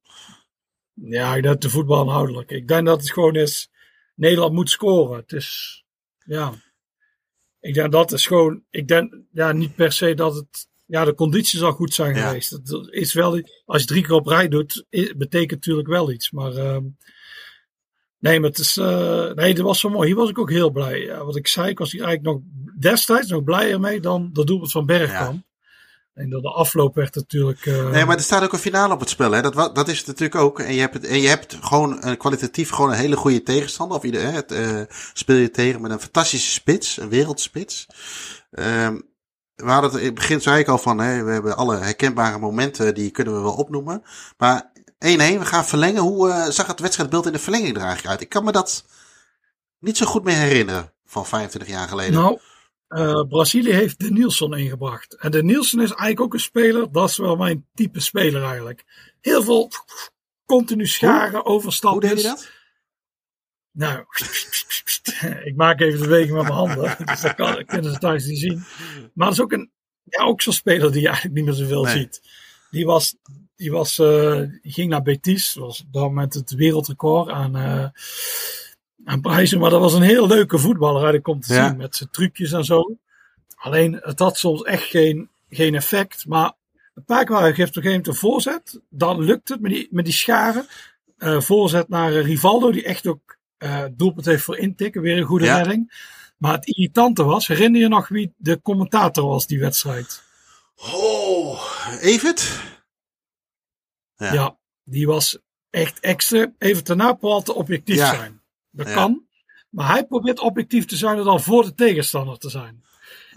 Ja, 0.95 1.35
ik 1.35 1.43
denk 1.43 1.61
te 1.61 1.70
voetbal 1.70 2.03
inhoudelijk. 2.03 2.51
Ik 2.51 2.69
denk 2.69 2.87
dat 2.87 3.01
het 3.01 3.12
gewoon 3.12 3.35
is. 3.35 3.70
Nederland 4.15 4.53
moet 4.53 4.70
scoren. 4.70 5.16
Het 5.16 5.32
is. 5.32 5.85
Ja. 6.19 6.53
Ik 7.61 7.74
denk 7.74 7.93
dat 7.93 8.12
is 8.12 8.27
gewoon. 8.27 8.62
Ik 8.70 8.89
denk 8.89 9.15
ja, 9.32 9.53
niet 9.53 9.74
per 9.74 9.93
se 9.93 10.15
dat 10.15 10.35
het. 10.35 10.69
Ja, 10.87 11.05
de 11.05 11.15
conditie 11.15 11.59
zal 11.59 11.73
goed 11.73 11.95
zijn 11.95 12.15
ja. 12.15 12.27
geweest. 12.27 12.51
Het 12.51 12.89
is 12.91 13.12
wel, 13.12 13.43
als 13.65 13.81
je 13.81 13.87
drie 13.87 14.03
keer 14.03 14.15
op 14.15 14.27
rij 14.27 14.49
doet, 14.49 14.87
betekent 15.16 15.51
natuurlijk 15.51 15.89
wel 15.89 16.11
iets. 16.11 16.31
Maar. 16.31 16.53
Uh, 16.53 16.77
Nee, 18.21 18.41
maar 18.41 18.49
het 18.49 18.59
is, 18.59 18.77
uh, 18.77 19.33
nee, 19.33 19.55
dat 19.55 19.65
was 19.65 19.81
zo 19.81 19.89
mooi. 19.89 20.07
Hier 20.07 20.17
was 20.17 20.31
ik 20.31 20.39
ook 20.39 20.51
heel 20.51 20.71
blij. 20.71 21.01
Ja, 21.01 21.25
wat 21.25 21.37
ik 21.37 21.47
zei, 21.47 21.69
ik 21.69 21.79
was 21.79 21.93
hier 21.93 22.05
eigenlijk 22.05 22.37
nog 22.37 22.45
destijds 22.79 23.29
nog 23.29 23.45
blijer 23.45 23.81
mee 23.81 24.01
dan 24.01 24.31
de 24.33 24.45
doelpunt 24.45 24.73
van 24.73 24.87
Bergkamp. 24.87 25.43
En 26.15 26.31
door 26.31 26.43
de 26.43 26.51
afloop 26.51 26.95
werd 26.95 27.15
natuurlijk. 27.15 27.67
Uh... 27.67 27.91
Nee, 27.91 28.05
maar 28.05 28.17
er 28.17 28.23
staat 28.23 28.43
ook 28.43 28.53
een 28.53 28.59
finale 28.59 28.95
op 28.95 29.01
het 29.01 29.09
spel. 29.09 29.33
Hè? 29.33 29.43
Dat, 29.43 29.75
dat 29.75 29.89
is 29.89 29.99
het 29.99 30.07
natuurlijk 30.07 30.41
ook. 30.41 30.61
En 30.61 30.75
je 30.75 30.81
hebt, 30.81 30.95
het, 30.95 31.07
en 31.07 31.21
je 31.21 31.29
hebt 31.29 31.59
gewoon 31.61 32.05
een 32.05 32.17
kwalitatief 32.17 32.71
gewoon 32.71 32.91
een 32.91 32.97
hele 32.97 33.17
goede 33.17 33.43
tegenstander. 33.43 33.97
Of 33.97 34.05
ieder, 34.05 34.23
hè? 34.23 34.31
Het, 34.31 34.53
uh, 34.53 34.81
speel 35.13 35.37
je 35.37 35.51
tegen 35.51 35.81
met 35.81 35.91
een 35.91 36.01
fantastische 36.01 36.51
spits, 36.51 36.97
een 36.97 37.09
wereldspits. 37.09 37.87
Um, 38.51 39.09
we 39.55 39.71
hadden 39.71 39.91
het 39.91 40.01
in 40.01 40.07
het 40.07 40.15
begin 40.15 40.41
zei 40.41 40.61
ik 40.61 40.69
al 40.69 40.79
van, 40.79 40.99
hè, 40.99 41.25
we 41.25 41.31
hebben 41.31 41.57
alle 41.57 41.77
herkenbare 41.77 42.39
momenten, 42.39 42.95
die 42.95 43.11
kunnen 43.11 43.35
we 43.35 43.41
wel 43.41 43.55
opnoemen. 43.55 44.03
Maar 44.39 44.73
1-1, 45.05 45.39
we 45.39 45.45
gaan 45.45 45.67
verlengen. 45.67 46.03
Hoe 46.03 46.29
uh, 46.29 46.47
zag 46.47 46.67
het 46.67 46.81
wedstrijdbeeld 46.81 47.27
in 47.27 47.33
de 47.33 47.39
verlenging 47.39 47.77
er 47.77 47.83
eigenlijk 47.83 48.09
uit? 48.09 48.21
Ik 48.21 48.29
kan 48.29 48.45
me 48.45 48.53
dat 48.53 48.85
niet 49.79 49.97
zo 49.97 50.07
goed 50.07 50.25
meer 50.25 50.37
herinneren 50.37 50.93
van 51.05 51.27
25 51.27 51.71
jaar 51.71 51.89
geleden. 51.89 52.13
Nou, 52.13 52.39
uh, 52.89 53.29
Brazilië 53.29 53.73
heeft 53.73 53.99
de 54.01 54.11
Nielsen 54.11 54.53
ingebracht. 54.53 55.15
En 55.15 55.31
de 55.31 55.43
Nielsen 55.43 55.81
is 55.81 55.89
eigenlijk 55.89 56.21
ook 56.21 56.35
een 56.35 56.41
speler, 56.41 56.93
dat 56.93 57.09
is 57.09 57.17
wel 57.17 57.37
mijn 57.37 57.67
type 57.75 58.01
speler 58.01 58.43
eigenlijk. 58.43 58.85
Heel 59.21 59.43
veel 59.43 59.71
continu 60.45 60.87
scharen, 60.87 61.45
overstappen. 61.45 62.09
Hoe 62.09 62.15
deed 62.15 62.25
hij 62.25 62.35
dat? 62.35 62.51
Nou, 63.73 64.05
ik 65.49 65.57
maak 65.57 65.81
even 65.81 66.01
de 66.01 66.07
beweging 66.07 66.33
met 66.33 66.43
mijn 66.43 66.55
handen. 66.55 66.97
Dus 67.07 67.21
dat 67.21 67.35
kan, 67.35 67.65
kunnen 67.65 67.93
ze 67.93 67.99
thuis 67.99 68.25
niet 68.27 68.39
zien. 68.39 68.65
Maar 69.15 69.27
dat 69.27 69.37
is 69.37 69.41
ook, 69.43 69.53
een, 69.53 69.71
ja, 70.03 70.25
ook 70.25 70.43
zo'n 70.43 70.53
speler 70.53 70.93
die 70.93 71.01
je 71.01 71.07
eigenlijk 71.07 71.37
niet 71.37 71.45
meer 71.45 71.55
zoveel 71.55 71.85
nee. 71.85 71.99
ziet. 71.99 72.23
Die, 72.71 72.87
was, 72.87 73.17
die, 73.61 73.70
was, 73.70 73.99
uh, 73.99 74.37
die 74.62 74.73
ging 74.73 74.91
naar 74.91 75.03
Betis. 75.03 75.53
Dat 75.53 75.65
was 75.65 75.85
dat 75.91 76.03
moment 76.03 76.35
het 76.35 76.51
wereldrecord 76.51 77.28
aan, 77.28 77.57
uh, 77.57 77.87
aan 79.05 79.20
prijzen. 79.20 79.59
Maar 79.59 79.70
dat 79.70 79.81
was 79.81 79.95
een 79.95 80.03
heel 80.03 80.27
leuke 80.27 80.59
voetballer 80.59 80.97
eigenlijk 80.97 81.27
om 81.27 81.41
te 81.41 81.55
ja. 81.55 81.69
zien. 81.69 81.77
Met 81.77 81.97
zijn 81.97 82.11
trucjes 82.11 82.53
en 82.53 82.65
zo. 82.65 82.97
Alleen 83.55 83.99
het 84.03 84.19
had 84.19 84.39
soms 84.39 84.62
echt 84.62 84.82
geen, 84.82 85.28
geen 85.49 85.74
effect. 85.74 86.27
Maar 86.27 86.53
een 86.95 87.05
paar 87.05 87.24
keer 87.24 87.37
geeft 87.37 87.49
op 87.49 87.57
een 87.59 87.62
gegeven 87.65 87.91
moment 87.91 88.07
een 88.07 88.15
voorzet. 88.15 88.81
Dan 88.89 89.20
lukt 89.20 89.49
het 89.49 89.61
met 89.61 89.70
die, 89.70 89.89
met 89.91 90.05
die 90.05 90.15
scharen. 90.15 90.66
Uh, 91.19 91.41
voorzet 91.41 91.89
naar 91.89 92.12
Rivaldo, 92.12 92.73
die 92.73 92.85
echt 92.85 93.07
ook 93.07 93.37
uh, 93.59 93.85
doelpunt 93.93 94.27
heeft 94.27 94.43
voor 94.43 94.57
intikken. 94.59 95.03
Weer 95.03 95.16
een 95.16 95.24
goede 95.24 95.45
ja. 95.45 95.57
redding. 95.57 95.93
Maar 96.37 96.53
het 96.53 96.66
irritante 96.66 97.24
was, 97.24 97.47
herinner 97.47 97.81
je 97.81 97.89
nog 97.89 98.09
wie 98.09 98.32
de 98.37 98.61
commentator 98.62 99.28
was 99.28 99.47
die 99.47 99.61
wedstrijd? 99.61 100.23
Oh, 100.77 101.61
Evert? 102.01 102.61
Ja. 104.21 104.33
ja, 104.33 104.59
die 104.85 105.07
was 105.07 105.39
echt 105.71 106.01
extra. 106.01 106.53
Even 106.59 106.85
ten 106.85 106.97
Napel 106.97 107.43
te 107.43 107.55
objectief 107.55 107.97
ja. 107.97 108.15
zijn. 108.15 108.43
Dat 108.71 108.87
ja. 108.87 108.95
kan. 108.95 109.25
Maar 109.71 109.89
hij 109.89 110.07
probeert 110.07 110.41
objectief 110.41 110.85
te 110.85 110.97
zijn 110.97 111.25
dan 111.25 111.41
voor 111.41 111.63
de 111.63 111.75
tegenstander 111.75 112.39
te 112.39 112.51
zijn. 112.51 112.85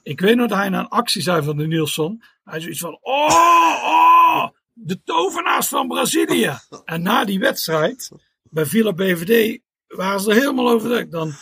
Ik 0.01 0.19
weet 0.19 0.35
nog 0.35 0.47
dat 0.47 0.57
hij 0.57 0.69
na 0.69 0.79
een 0.79 0.87
actie 0.87 1.21
zei 1.21 1.43
van 1.43 1.57
de 1.57 1.67
Nielsen. 1.67 2.23
Hij 2.43 2.59
zoiets 2.59 2.79
van, 2.79 2.97
oh, 3.01 3.83
oh, 3.83 4.47
de 4.73 5.01
tovenaars 5.03 5.67
van 5.67 5.87
Brazilië. 5.87 6.57
En 6.85 7.01
na 7.01 7.25
die 7.25 7.39
wedstrijd, 7.39 8.11
bij 8.43 8.65
Villa 8.65 8.93
BVD, 8.93 9.59
waren 9.87 10.19
ze 10.19 10.29
er 10.29 10.35
helemaal 10.35 10.69
over. 10.69 11.09
Dan 11.09 11.27
uh, 11.27 11.33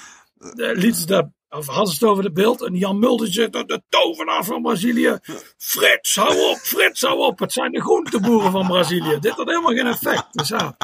lieten 0.55 1.01
ze 1.01 1.05
dat, 1.05 1.29
of 1.51 1.67
hadden 1.67 1.93
ze 1.93 1.93
het 1.93 2.03
over 2.03 2.23
de 2.23 2.31
beeld. 2.31 2.61
En 2.61 2.75
Jan 2.75 2.99
Mulder 2.99 3.33
zegt, 3.33 3.51
de 3.51 3.81
tovenaar 3.89 4.43
van 4.43 4.61
Brazilië. 4.61 5.19
Frits, 5.57 6.15
hou 6.15 6.49
op, 6.51 6.57
Frits, 6.57 7.01
hou 7.01 7.19
op. 7.19 7.39
Het 7.39 7.51
zijn 7.51 7.71
de 7.71 7.81
groenteboeren 7.81 8.51
van 8.51 8.67
Brazilië. 8.67 9.19
Dit 9.19 9.31
had 9.31 9.47
helemaal 9.47 9.73
geen 9.73 9.87
effect. 9.87 10.27
Dus 10.31 10.47
ja. 10.47 10.77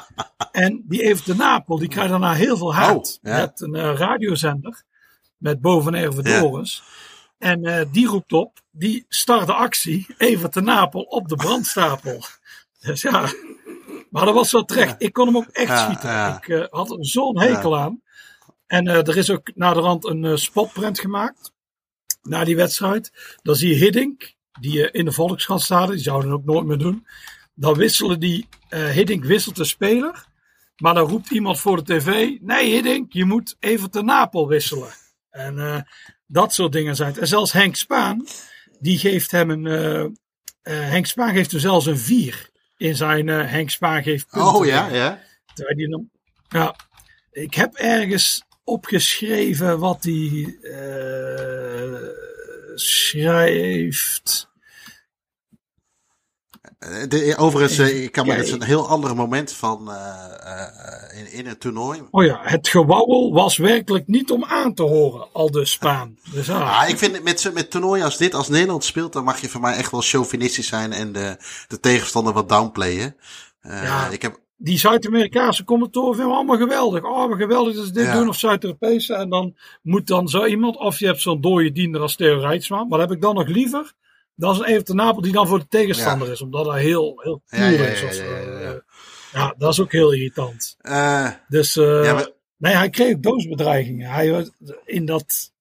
En 0.52 0.84
die 0.88 1.02
Evert 1.02 1.26
de 1.26 1.36
Napel, 1.36 1.78
die 1.78 1.88
krijgt 1.88 2.10
daarna 2.10 2.34
heel 2.34 2.58
veel 2.58 2.74
haat. 2.74 3.20
Oh, 3.24 3.32
ja. 3.32 3.38
Met 3.38 3.62
een 3.62 3.76
uh, 3.76 3.94
radiozender. 3.96 4.84
Met 5.38 5.62
boven. 5.62 5.94
Ja. 6.24 6.66
En 7.38 7.66
uh, 7.66 7.82
die 7.92 8.08
roept 8.08 8.34
op, 8.34 8.60
die 8.72 9.06
start 9.10 9.48
de 9.48 9.54
actie, 9.54 10.06
Evert 10.18 10.54
de 10.54 10.62
Napel 10.62 11.02
op 11.02 11.28
de 11.28 11.36
brandstapel. 11.36 12.22
Dus 12.80 13.02
ja, 13.02 13.30
maar 14.10 14.26
dat 14.26 14.34
was 14.34 14.50
zo 14.50 14.64
terecht. 14.64 14.96
Ik 14.98 15.14
kon 15.14 15.26
hem 15.26 15.38
ook 15.38 15.48
echt 15.52 15.80
schieten. 15.80 16.36
Ik 16.36 16.48
uh, 16.48 16.66
had 16.70 16.92
er 16.92 16.98
zo'n 17.06 17.40
hekel 17.40 17.78
aan. 17.78 18.02
En 18.68 18.88
uh, 18.88 19.08
er 19.08 19.18
is 19.18 19.32
ook 19.32 19.52
na 19.56 19.74
de 19.74 19.80
rand 19.80 20.06
een 20.06 20.24
uh, 20.24 20.36
spotprint 20.36 21.00
gemaakt. 21.00 21.54
Na 22.22 22.44
die 22.44 22.56
wedstrijd. 22.56 23.12
Dan 23.42 23.56
zie 23.56 23.70
je 23.70 23.76
Hiddink, 23.76 24.36
die 24.60 24.92
in 24.92 25.06
de 25.06 25.12
Volkskrant 25.12 25.62
staat. 25.62 25.90
Die 25.90 25.98
zouden 25.98 26.32
ook 26.32 26.46
nooit 26.46 26.66
meer 26.66 26.78
doen. 26.78 27.08
Dan 27.54 27.74
wisselen 27.74 28.20
die, 28.20 28.48
Hiddink 28.70 29.24
wisselt 29.24 29.56
de 29.56 29.64
speler. 29.64 30.26
Maar 30.78 30.94
dan 30.94 31.10
roept 31.10 31.30
iemand 31.30 31.60
voor 31.60 31.84
de 31.84 31.98
tv. 31.98 32.38
Nee 32.42 32.74
Hiddink, 32.74 33.14
je 33.14 33.26
moet 33.26 33.56
even 33.60 33.92
te 33.92 34.04
Napel 34.04 34.48
wisselen. 34.48 34.90
En 35.30 35.86
dat 36.28 36.54
soort 36.54 36.72
dingen 36.72 36.96
zijn 36.96 37.10
het. 37.10 37.18
En 37.18 37.28
zelfs 37.28 37.52
Henk 37.52 37.76
Spaan, 37.76 38.26
die 38.80 38.98
geeft 38.98 39.32
hem 39.32 39.50
een... 39.50 40.18
Henk 40.62 41.06
Spaan 41.06 41.34
geeft 41.34 41.52
hem 41.52 41.60
zelfs 41.60 41.86
een 41.86 41.98
4 41.98 42.50
in 42.78 42.96
zijn 42.96 43.28
Henk 43.28 43.70
Spaan 43.70 44.04
geeft 44.04 44.28
punten. 44.30 44.54
Oh 44.54 44.66
ja, 44.66 44.88
ja. 44.88 45.20
Die 45.54 45.90
dan, 45.90 46.10
ja. 46.50 46.76
Ik 47.32 47.54
heb 47.54 47.74
ergens 47.74 48.47
opgeschreven 48.68 49.80
wat 49.80 50.04
hij 50.04 50.58
uh, 50.62 51.96
schrijft. 52.76 54.50
De, 57.08 57.34
overigens, 57.38 57.80
uh, 57.80 58.04
ik 58.04 58.12
kan 58.12 58.28
me, 58.28 58.34
het 58.34 58.46
is 58.46 58.52
een 58.52 58.64
heel 58.64 58.88
ander 58.88 59.16
moment 59.16 59.52
van 59.52 59.90
uh, 59.90 61.20
in, 61.20 61.32
in 61.32 61.46
het 61.46 61.60
toernooi. 61.60 62.04
Oh 62.12 62.24
ja, 62.24 62.40
het 62.44 62.68
gewauwel 62.68 63.34
was 63.34 63.58
werkelijk 63.58 64.08
niet 64.08 64.32
om 64.32 64.46
aan 64.46 64.74
te 64.74 64.84
horen, 64.84 65.28
al 65.34 65.52
de 65.52 65.66
Spaan. 65.66 66.18
Dus, 66.34 66.50
ah. 66.50 66.82
ah, 66.82 66.90
ik 66.90 66.98
vind 66.98 67.24
met, 67.24 67.54
met 67.54 67.72
toernooien 67.72 68.06
als 68.06 68.18
dit, 68.18 68.34
als 68.34 68.48
Nederland 68.48 68.84
speelt, 68.84 69.14
dan 69.14 69.24
mag 69.24 69.42
je 69.42 69.50
voor 69.50 69.62
mij 69.62 69.76
echt 69.76 69.92
wel 69.92 70.02
chauvinistisch 70.02 70.68
zijn 70.68 70.94
en 70.94 71.12
de, 71.12 71.38
de 71.68 71.80
tegenstander 71.80 72.34
wat 72.34 72.50
downplayen. 72.50 73.16
Uh, 73.62 73.84
ja, 73.84 74.08
ik 74.08 74.22
heb... 74.22 74.46
Die 74.58 74.78
Zuid-Amerikaanse 74.78 75.64
commentatoren 75.64 76.16
vinden 76.16 76.32
we 76.32 76.38
allemaal 76.38 76.58
geweldig. 76.58 77.04
Oh, 77.04 77.28
maar 77.28 77.38
geweldig 77.38 77.76
dat 77.76 77.86
ze 77.86 77.92
dit 77.92 78.06
ja. 78.06 78.14
doen, 78.14 78.28
of 78.28 78.38
Zuid-Europese. 78.38 79.14
En 79.14 79.30
dan 79.30 79.56
moet 79.82 80.08
dan 80.08 80.28
zo 80.28 80.46
iemand, 80.46 80.78
of 80.78 81.00
je 81.00 81.06
hebt 81.06 81.22
zo'n 81.22 81.42
dode 81.42 81.72
diender 81.72 82.02
als 82.02 82.16
Theo 82.16 82.40
Rijtsma. 82.40 82.78
Maar 82.84 83.00
dat 83.00 83.08
heb 83.08 83.18
ik 83.18 83.22
dan 83.22 83.36
nog 83.36 83.48
liever 83.48 83.96
dat 84.38 84.54
is 84.54 84.60
een 84.60 84.66
even 84.66 84.86
de 84.86 84.94
Napel 84.94 85.22
die 85.22 85.32
dan 85.32 85.48
voor 85.48 85.60
de 85.60 85.68
tegenstander 85.68 86.28
ja. 86.28 86.34
is, 86.34 86.42
omdat 86.42 86.66
hij 86.66 86.82
heel, 86.82 87.22
heel 87.24 87.42
ja, 87.46 87.68
ja, 87.68 87.86
is. 87.86 88.04
Of, 88.04 88.22
uh, 88.22 88.72
ja, 89.34 89.56
dat 89.58 89.72
is 89.72 89.80
ook 89.80 89.92
heel 89.92 90.14
irritant. 90.14 90.78
Uh, 90.82 91.30
dus 91.48 91.76
uh, 91.76 92.14
maar... 92.14 92.30
nee, 92.58 92.74
hij 92.74 92.90
kreeg 92.90 93.20
doodsbedreigingen. 93.20 94.10
Hij, 94.10 94.48
in 94.86 95.06
dat, 95.06 95.52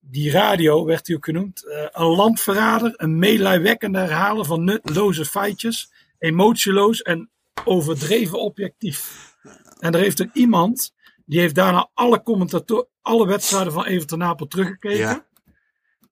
die 0.00 0.30
radio 0.30 0.84
werd 0.84 1.06
hij 1.06 1.16
ook 1.16 1.24
genoemd. 1.24 1.64
Een 1.92 2.06
landverrader, 2.06 2.92
een 2.96 3.18
meelijwekkende 3.18 3.98
herhalen 3.98 4.46
van 4.46 4.64
nutloze 4.64 5.24
feitjes, 5.24 5.90
emotieloos 6.18 7.02
en 7.02 7.30
overdreven 7.64 8.40
objectief. 8.40 9.32
En 9.78 9.94
er 9.94 10.00
heeft 10.00 10.20
er 10.20 10.30
iemand, 10.32 10.92
die 11.24 11.40
heeft 11.40 11.54
daarna 11.54 11.90
alle 11.94 12.22
commentatoren, 12.22 12.88
alle 13.02 13.26
wedstrijden 13.26 13.72
van 13.72 13.84
Everton 13.84 14.18
Napel 14.18 14.46
teruggekeken. 14.46 15.24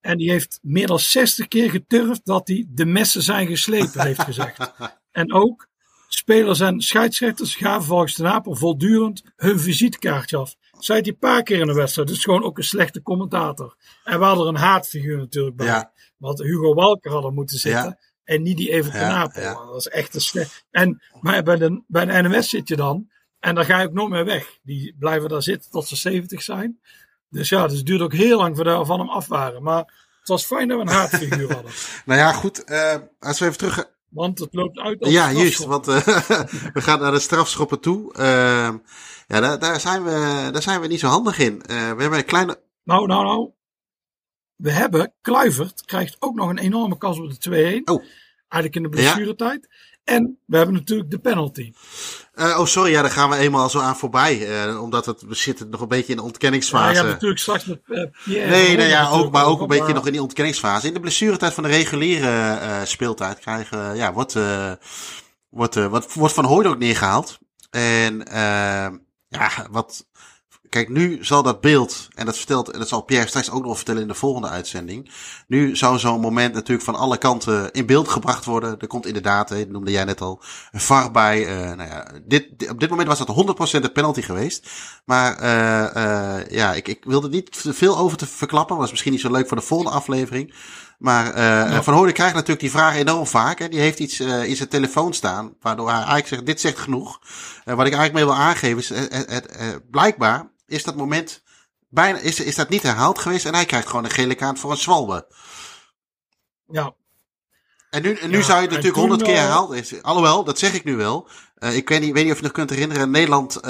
En 0.01 0.19
die 0.19 0.31
heeft 0.31 0.59
meer 0.63 0.87
dan 0.87 0.99
60 0.99 1.49
keer 1.49 1.71
geturfd 1.71 2.25
dat 2.25 2.49
hij 2.49 2.67
de 2.69 2.87
messen 2.87 3.23
zijn 3.23 3.47
geslepen, 3.47 4.01
heeft 4.01 4.23
gezegd. 4.23 4.59
En 5.13 5.33
ook 5.33 5.69
spelers 6.09 6.61
en 6.61 6.81
scheidsrechters 6.81 7.57
gaven 7.57 7.85
volgens 7.85 8.15
de 8.15 8.23
Napel 8.23 8.55
voortdurend 8.55 9.23
hun 9.37 9.61
visitekaartje 9.61 10.37
af. 10.37 10.57
Zei 10.79 11.01
hij 11.01 11.09
een 11.09 11.19
paar 11.19 11.43
keer 11.43 11.61
in 11.61 11.67
de 11.67 11.75
wedstrijd. 11.75 12.09
Dus 12.09 12.25
gewoon 12.25 12.43
ook 12.43 12.59
een 12.59 12.65
slechte 12.65 13.03
commentator. 13.03 13.77
En 14.05 14.19
we 14.19 14.25
hadden 14.25 14.47
er 14.47 14.53
een 14.53 14.61
haatfiguur 14.61 15.17
natuurlijk 15.17 15.57
bij. 15.57 15.67
Ja. 15.67 15.93
Want 16.17 16.43
Hugo 16.43 16.75
Walker 16.75 17.13
hadden 17.13 17.35
moeten 17.35 17.59
zitten. 17.59 17.85
Ja. 17.85 17.99
En 18.25 18.43
niet 18.43 18.57
die 18.57 18.71
even 18.71 19.01
ja, 19.01 19.09
Napel. 19.09 19.43
Ja. 19.43 19.55
Dat 19.55 19.77
is 19.77 19.89
echt 19.89 20.15
een 20.15 20.21
slecht. 20.21 20.67
En, 20.71 21.03
maar 21.21 21.43
bij 21.43 21.57
de, 21.57 21.83
bij 21.87 22.05
de 22.05 22.29
NMS 22.29 22.49
zit 22.49 22.69
je 22.69 22.77
dan. 22.77 23.11
En 23.41 23.55
dan 23.55 23.65
ga 23.65 23.81
je 23.81 23.87
ook 23.87 23.93
nooit 23.93 24.11
meer 24.11 24.25
weg. 24.25 24.59
Die 24.63 24.97
blijven 24.99 25.29
daar 25.29 25.43
zitten 25.43 25.71
tot 25.71 25.89
ze 25.89 25.97
70 25.97 26.43
zijn. 26.43 26.81
Dus 27.29 27.49
ja, 27.49 27.67
dus 27.67 27.77
het 27.77 27.87
duurde 27.87 28.05
ook 28.05 28.13
heel 28.13 28.39
lang 28.39 28.57
voordat 28.57 28.79
we 28.79 28.87
van 28.87 28.99
hem 28.99 29.09
af 29.09 29.27
waren. 29.27 29.63
Maar 29.63 29.85
het 30.19 30.29
was 30.29 30.45
fijn 30.45 30.69
dat 30.69 30.77
we 30.77 30.83
een 30.83 30.97
haatfiguur 30.97 31.53
hadden. 31.53 31.73
nou 32.05 32.21
ja, 32.21 32.33
goed. 32.33 32.63
Uh, 32.71 32.95
als 33.19 33.39
we 33.39 33.45
even 33.45 33.59
terug... 33.59 33.91
Want 34.09 34.39
het 34.39 34.55
loopt 34.55 34.79
uit 34.79 35.07
Ja, 35.07 35.33
juist. 35.33 35.65
Want 35.65 35.89
uh, 35.89 35.97
we 36.77 36.81
gaan 36.81 37.01
naar 37.01 37.13
de 37.13 37.19
strafschoppen 37.19 37.81
toe. 37.81 38.15
Uh, 38.17 38.23
ja, 39.27 39.41
daar, 39.41 39.59
daar, 39.59 39.81
zijn 39.81 40.05
we, 40.05 40.49
daar 40.53 40.63
zijn 40.63 40.81
we 40.81 40.87
niet 40.87 41.01
zo 41.01 41.09
handig 41.09 41.39
in. 41.39 41.63
we 41.67 41.73
hebben 41.75 42.15
een 42.15 42.25
kleine... 42.25 42.61
Nou, 42.85 43.07
nou, 43.07 43.25
nou. 43.25 43.51
We 44.63 44.71
hebben, 44.71 45.13
Kluivert 45.21 45.85
krijgt 45.85 46.17
ook 46.19 46.35
nog 46.35 46.49
een 46.49 46.59
enorme 46.59 46.99
kans 46.99 47.19
op 47.19 47.41
de 47.41 47.81
2-1. 47.81 47.85
Oh. 47.85 48.05
Eigenlijk 48.49 48.75
in 48.75 48.83
de 48.83 48.89
blessuretijd. 48.89 49.69
Ja. 49.71 50.15
En 50.15 50.39
we 50.47 50.57
hebben 50.57 50.75
natuurlijk 50.75 51.11
de 51.11 51.19
penalty. 51.19 51.73
Uh, 52.35 52.59
oh, 52.59 52.67
sorry, 52.67 52.91
ja, 52.91 53.03
daar 53.03 53.11
gaan 53.11 53.31
we 53.31 53.37
eenmaal 53.37 53.71
zo 53.71 53.81
aan 53.81 53.97
voorbij. 53.97 54.67
Uh, 54.67 54.83
omdat 54.83 55.07
het, 55.07 55.23
we 55.23 55.35
zitten 55.35 55.71
nog 55.71 55.81
een 55.81 55.89
beetje 55.89 56.11
in 56.11 56.17
de 56.17 56.23
ontkenningsfase. 56.23 56.95
Ja, 56.95 57.03
ja 57.03 57.13
natuurlijk 57.13 57.41
straks 57.41 57.65
met 57.65 57.81
uh, 57.87 58.05
Pierre. 58.25 58.51
Nee, 58.51 58.77
nee, 58.77 58.89
ja, 58.89 59.09
ook, 59.09 59.33
maar 59.33 59.47
ook 59.47 59.61
een 59.61 59.67
beetje 59.67 59.93
nog 59.93 60.07
in 60.07 60.13
die 60.13 60.23
ontkenningsfase. 60.23 60.87
In 60.87 60.95
de 60.95 61.01
blessuretijd 61.01 61.55
van 61.55 61.63
de 61.63 61.69
reguliere 61.69 62.81
speeltijd 62.85 63.39
krijgen, 63.39 63.97
ja, 63.97 64.13
wordt, 64.13 64.37
wordt, 65.49 65.75
wordt, 65.75 66.15
wordt 66.15 66.35
Van 66.35 66.45
Hooyd 66.45 66.67
ook 66.67 66.79
neergehaald. 66.79 67.39
En 67.71 68.23
ja, 69.29 69.51
wat. 69.71 70.07
Kijk, 70.73 70.89
nu 70.89 71.19
zal 71.21 71.43
dat 71.43 71.61
beeld, 71.61 72.09
en 72.15 72.27
dat 72.27 72.37
vertelt, 72.37 72.71
en 72.71 72.79
dat 72.79 72.89
zal 72.89 73.03
Pierre 73.03 73.29
straks 73.29 73.51
ook 73.51 73.65
nog 73.65 73.77
vertellen 73.77 74.03
in 74.03 74.09
de 74.09 74.15
volgende 74.15 74.49
uitzending. 74.49 75.11
Nu 75.47 75.77
zou 75.77 75.99
zo'n 75.99 76.21
moment 76.21 76.55
natuurlijk 76.55 76.85
van 76.85 76.95
alle 76.95 77.19
kanten 77.19 77.73
in 77.73 77.87
beeld 77.87 78.09
gebracht 78.09 78.45
worden. 78.45 78.79
Er 78.79 78.87
komt 78.87 79.07
inderdaad, 79.07 79.49
hè, 79.49 79.65
noemde 79.65 79.91
jij 79.91 80.05
net 80.05 80.21
al, 80.21 80.43
een 80.71 80.81
VAR 80.81 81.11
bij. 81.11 81.41
Uh, 81.41 81.77
nou 81.77 81.89
ja, 81.89 82.07
dit, 82.25 82.71
op 82.71 82.81
dit 82.81 82.91
moment 82.91 83.09
was 83.09 83.19
dat 83.19 83.77
100% 83.77 83.81
de 83.81 83.93
penalty 83.93 84.23
geweest. 84.23 84.71
Maar 85.05 85.43
uh, 85.43 86.03
uh, 86.03 86.47
ja, 86.51 86.73
ik, 86.73 86.89
ik 86.89 87.05
wilde 87.05 87.29
niet 87.29 87.49
veel 87.53 87.99
over 87.99 88.17
te 88.17 88.27
verklappen. 88.27 88.77
Was 88.77 88.91
misschien 88.91 89.13
niet 89.13 89.21
zo 89.21 89.31
leuk 89.31 89.49
voor 89.49 89.57
de 89.57 89.63
volgende 89.63 89.93
aflevering. 89.93 90.55
Maar 90.99 91.37
uh. 91.37 91.81
Van 91.81 91.95
Hoorde 91.95 92.13
krijgt 92.13 92.35
natuurlijk 92.35 92.61
die 92.61 92.71
vraag 92.71 92.97
enorm 92.97 93.27
vaak. 93.27 93.59
Hè. 93.59 93.69
Die 93.69 93.81
heeft 93.81 93.99
iets 93.99 94.21
uh, 94.21 94.45
in 94.45 94.57
zijn 94.57 94.69
telefoon 94.69 95.15
staan, 95.15 95.55
waardoor 95.61 95.87
hij 95.87 95.97
eigenlijk 95.97 96.27
zegt, 96.27 96.47
dit 96.47 96.61
zegt 96.61 96.79
genoeg. 96.79 97.21
Uh, 97.21 97.75
wat 97.75 97.87
ik 97.87 97.93
eigenlijk 97.93 98.13
mee 98.13 98.25
wil 98.25 98.45
aangeven 98.45 98.79
is, 98.79 98.89
het, 98.89 99.31
het, 99.31 99.91
blijkbaar 99.91 100.51
is 100.73 100.85
dat 100.85 100.97
moment 100.97 101.43
bijna, 101.89 102.19
is, 102.19 102.41
is 102.41 102.55
dat 102.55 102.69
niet 102.69 102.83
herhaald 102.83 103.19
geweest 103.19 103.47
en 103.47 103.55
hij 103.55 103.65
krijgt 103.65 103.87
gewoon 103.87 104.05
een 104.05 104.11
gele 104.11 104.35
kaart 104.35 104.59
voor 104.59 104.71
een 104.71 104.77
zwalbe. 104.77 105.27
Ja. 106.67 106.95
En 107.91 108.03
nu, 108.03 108.15
en 108.15 108.31
nu 108.31 108.37
ja, 108.37 108.43
zou 108.43 108.57
je 108.57 108.63
het 108.63 108.71
natuurlijk 108.71 109.01
honderd 109.01 109.23
keer 109.23 109.37
herhaald. 109.37 109.73
Is, 109.73 110.03
alhoewel, 110.03 110.45
dat 110.45 110.59
zeg 110.59 110.75
ik 110.75 110.85
nu 110.85 110.97
wel. 110.97 111.29
ik 111.59 111.89
weet 111.89 112.01
niet, 112.01 112.13
weet 112.13 112.25
niet 112.25 112.33
of 112.33 112.39
je 112.39 112.45
nog 112.45 112.53
kunt 112.53 112.71
herinneren, 112.71 113.11
Nederland, 113.11 113.61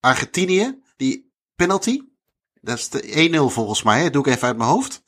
Argentinië, 0.00 0.82
die 0.96 1.32
penalty. 1.56 2.00
Dat 2.60 2.78
is 2.78 2.88
de 2.88 3.48
1-0 3.50 3.52
volgens 3.52 3.82
mij, 3.82 4.02
hè. 4.02 4.10
doe 4.10 4.26
ik 4.26 4.34
even 4.34 4.46
uit 4.46 4.56
mijn 4.56 4.70
hoofd. 4.70 5.02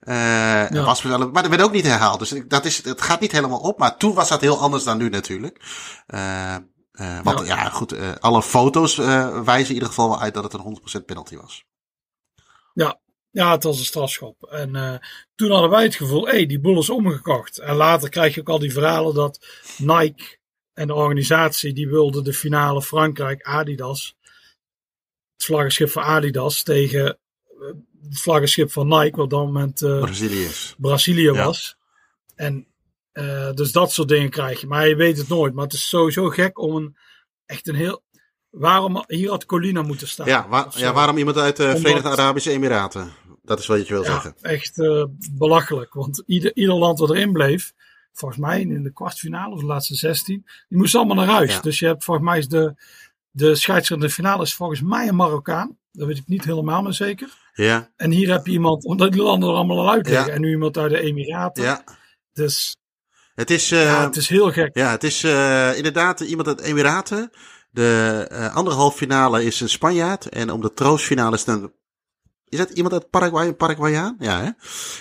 Uh, 0.00 0.70
ja. 0.70 0.84
was 0.84 1.02
wel, 1.02 1.30
maar 1.30 1.42
dat 1.42 1.50
werd 1.50 1.62
ook 1.62 1.72
niet 1.72 1.86
herhaald. 1.86 2.18
Dus 2.18 2.34
dat 2.48 2.64
is, 2.64 2.84
het 2.84 3.02
gaat 3.02 3.20
niet 3.20 3.32
helemaal 3.32 3.58
op. 3.58 3.78
Maar 3.78 3.96
toen 3.96 4.14
was 4.14 4.28
dat 4.28 4.40
heel 4.40 4.58
anders 4.58 4.84
dan 4.84 4.98
nu 4.98 5.08
natuurlijk. 5.08 5.62
Uh, 6.06 6.56
uh, 7.00 7.20
want 7.22 7.38
ja, 7.38 7.44
ja 7.44 7.68
goed, 7.68 8.20
alle 8.20 8.42
foto's 8.42 8.96
wijzen 9.44 9.68
in 9.68 9.74
ieder 9.74 9.88
geval 9.88 10.08
wel 10.08 10.20
uit 10.20 10.34
dat 10.34 10.42
het 10.42 10.52
een 10.52 10.80
100% 11.00 11.04
penalty 11.04 11.36
was. 11.36 11.64
Ja, 12.74 13.00
ja, 13.30 13.52
het 13.52 13.62
was 13.62 13.78
een 13.78 13.84
strafschop. 13.84 14.42
En 14.42 15.00
toen 15.34 15.50
hadden 15.50 15.70
wij 15.70 15.82
het 15.82 15.94
gevoel, 15.94 16.24
hé, 16.24 16.30
hey, 16.30 16.46
die 16.46 16.60
boel 16.60 16.78
is 16.78 16.90
omgekocht. 16.90 17.58
En 17.58 17.74
later 17.74 18.08
krijg 18.08 18.34
je 18.34 18.40
ook 18.40 18.48
al 18.48 18.58
die 18.58 18.72
verhalen 18.72 19.14
dat 19.14 19.46
Nike 19.78 20.38
en 20.80 20.86
de 20.86 20.94
organisatie 20.94 21.72
die 21.72 21.88
wilde 21.88 22.22
de 22.22 22.32
finale 22.32 22.82
Frankrijk 22.82 23.42
Adidas, 23.42 24.16
het 25.34 25.44
vlaggenschip 25.44 25.90
van 25.90 26.02
Adidas 26.02 26.62
tegen 26.62 27.18
het 28.08 28.18
vlaggenschip 28.20 28.72
van 28.72 28.88
Nike, 28.88 29.16
wat 29.16 29.24
op 29.24 29.30
dat 29.30 29.44
moment 29.44 29.78
Brazilië, 29.78 30.48
Brazilië 30.76 31.30
was. 31.30 31.76
Ja. 32.36 32.44
En 32.44 32.66
uh, 33.12 33.52
dus 33.52 33.72
dat 33.72 33.92
soort 33.92 34.08
dingen 34.08 34.30
krijg 34.30 34.60
je. 34.60 34.66
Maar 34.66 34.88
je 34.88 34.96
weet 34.96 35.18
het 35.18 35.28
nooit. 35.28 35.54
Maar 35.54 35.64
het 35.64 35.72
is 35.72 35.88
sowieso 35.88 36.28
gek 36.28 36.58
om 36.58 36.76
een 36.76 36.96
echt 37.46 37.68
een 37.68 37.74
heel. 37.74 38.02
Waarom 38.50 39.04
hier 39.06 39.30
had 39.30 39.46
Colina 39.46 39.82
moeten 39.82 40.08
staan? 40.08 40.26
Ja, 40.26 40.68
ja 40.70 40.92
waarom 40.92 41.16
iemand 41.16 41.36
uit 41.36 41.56
de 41.56 41.76
Verenigde 41.76 42.08
Arabische 42.08 42.50
Emiraten? 42.50 43.12
Dat 43.42 43.58
is 43.58 43.66
wat 43.66 43.86
je 43.86 43.94
wil 43.94 44.02
ja, 44.02 44.10
zeggen. 44.10 44.34
Echt 44.40 44.78
uh, 44.78 45.04
belachelijk. 45.32 45.94
Want 45.94 46.22
ieder, 46.26 46.56
ieder 46.56 46.74
land 46.74 46.98
wat 46.98 47.10
erin 47.10 47.32
bleef, 47.32 47.72
volgens 48.12 48.40
mij 48.40 48.60
in 48.60 48.82
de 48.82 48.92
kwartfinale 48.92 49.54
of 49.54 49.60
de 49.60 49.66
laatste 49.66 49.94
16, 49.94 50.46
die 50.68 50.78
moest 50.78 50.94
allemaal 50.94 51.16
naar 51.16 51.34
huis. 51.34 51.52
Ja. 51.52 51.60
Dus 51.60 51.78
je 51.78 51.86
hebt 51.86 52.04
volgens 52.04 52.26
mij 52.26 52.38
is 52.38 52.48
de, 52.48 52.74
de 53.30 53.54
scheidsrechter 53.54 53.94
in 53.94 54.00
de 54.00 54.10
finale 54.10 54.42
is 54.42 54.54
volgens 54.54 54.80
mij 54.80 55.08
een 55.08 55.16
Marokkaan. 55.16 55.78
Dat 55.92 56.06
weet 56.06 56.16
ik 56.16 56.26
niet 56.26 56.44
helemaal 56.44 56.82
maar 56.82 56.94
zeker. 56.94 57.28
Ja. 57.52 57.90
En 57.96 58.10
hier 58.10 58.30
heb 58.32 58.46
je 58.46 58.52
iemand, 58.52 58.84
omdat 58.84 59.12
die 59.12 59.22
landen 59.22 59.48
er 59.48 59.54
allemaal 59.54 59.78
al 59.78 59.90
uit 59.90 60.06
liggen. 60.06 60.26
Ja. 60.26 60.32
En 60.32 60.40
nu 60.40 60.50
iemand 60.50 60.78
uit 60.78 60.90
de 60.90 61.00
Emiraten. 61.00 61.64
Ja. 61.64 61.84
Dus 62.32 62.76
het 63.34 63.50
is, 63.50 63.72
uh, 63.72 63.84
ja, 63.84 64.04
het 64.04 64.16
is 64.16 64.28
heel 64.28 64.52
gek. 64.52 64.70
Ja, 64.72 64.90
het 64.90 65.04
is 65.04 65.24
uh, 65.24 65.76
inderdaad 65.76 66.20
iemand 66.20 66.48
uit 66.48 66.60
Emiraten. 66.60 67.30
De 67.70 68.28
uh, 68.32 68.54
andere 68.54 68.76
halve 68.76 68.96
finale 68.96 69.44
is 69.44 69.60
een 69.60 69.68
Spanjaard. 69.68 70.28
En 70.28 70.50
om 70.50 70.60
de 70.60 70.72
troostfinale 70.72 71.36
is 71.36 71.44
dan 71.44 71.72
is 72.48 72.58
dat 72.58 72.70
iemand 72.70 72.94
uit 72.94 73.10
Paraguay, 73.10 73.46
een 73.46 73.56
Paraguayaan? 73.56 74.16
Ja, 74.18 74.40
hè? 74.40 74.50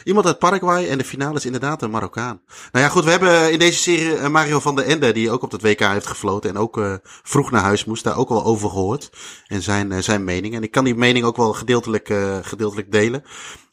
Iemand 0.04 0.26
uit 0.26 0.40
Paraguay 0.40 0.88
en 0.88 0.98
de 0.98 1.04
finale 1.04 1.36
is 1.36 1.46
inderdaad 1.46 1.82
een 1.82 1.90
Marokkaan. 1.90 2.42
Nou 2.72 2.86
ja, 2.86 2.92
goed, 2.92 3.04
we 3.04 3.10
hebben 3.10 3.52
in 3.52 3.60
deze 3.60 3.80
serie 3.80 4.30
Mario 4.30 4.60
van 4.60 4.76
der 4.76 4.86
Ende, 4.86 5.12
die 5.12 5.32
ook 5.32 5.44
op 5.44 5.52
het 5.52 5.62
WK 5.62 5.80
heeft 5.80 6.08
gefloten 6.08 6.50
en 6.50 6.58
ook 6.58 7.00
vroeg 7.24 7.52
naar 7.52 7.62
huis 7.62 7.86
moest, 7.86 8.04
daar 8.04 8.18
ook 8.18 8.30
wel 8.30 8.44
over 8.44 8.70
gehoord. 8.70 9.10
En 9.48 9.62
zijn, 9.62 10.04
zijn 10.04 10.24
mening. 10.24 10.56
En 10.56 10.64
ik 10.64 10.72
kan 10.72 10.84
die 10.84 10.96
mening 10.96 11.26
ook 11.26 11.38
wel 11.38 11.54
gedeeltelijk, 11.54 12.14
gedeeltelijk 12.42 12.92
delen. 12.92 13.24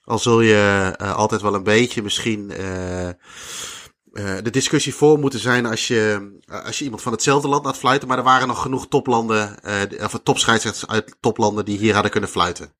Al 0.05 0.19
zul 0.19 0.41
je 0.41 0.95
altijd 0.99 1.43
wel 1.43 1.55
een 1.55 1.63
beetje 1.63 2.03
misschien 2.03 2.53
de 4.43 4.51
discussie 4.51 4.95
voor 4.95 5.19
moeten 5.19 5.41
zijn 5.41 5.67
als 5.67 5.87
je, 5.87 6.31
als 6.65 6.79
je 6.79 6.85
iemand 6.85 7.03
van 7.03 7.13
hetzelfde 7.13 7.49
land 7.49 7.65
laat 7.65 7.79
fluiten. 7.79 8.09
Maar 8.09 8.19
er 8.19 8.25
waren 8.25 8.49
nog 8.49 8.63
genoeg 8.63 8.89
toplanden, 8.89 9.59
of 10.03 10.21
topscheidsrechters 10.23 10.87
uit 10.87 11.17
toplanden 11.21 11.65
die 11.65 11.79
hier 11.79 11.93
hadden 11.93 12.11
kunnen 12.11 12.31
fluiten. 12.31 12.73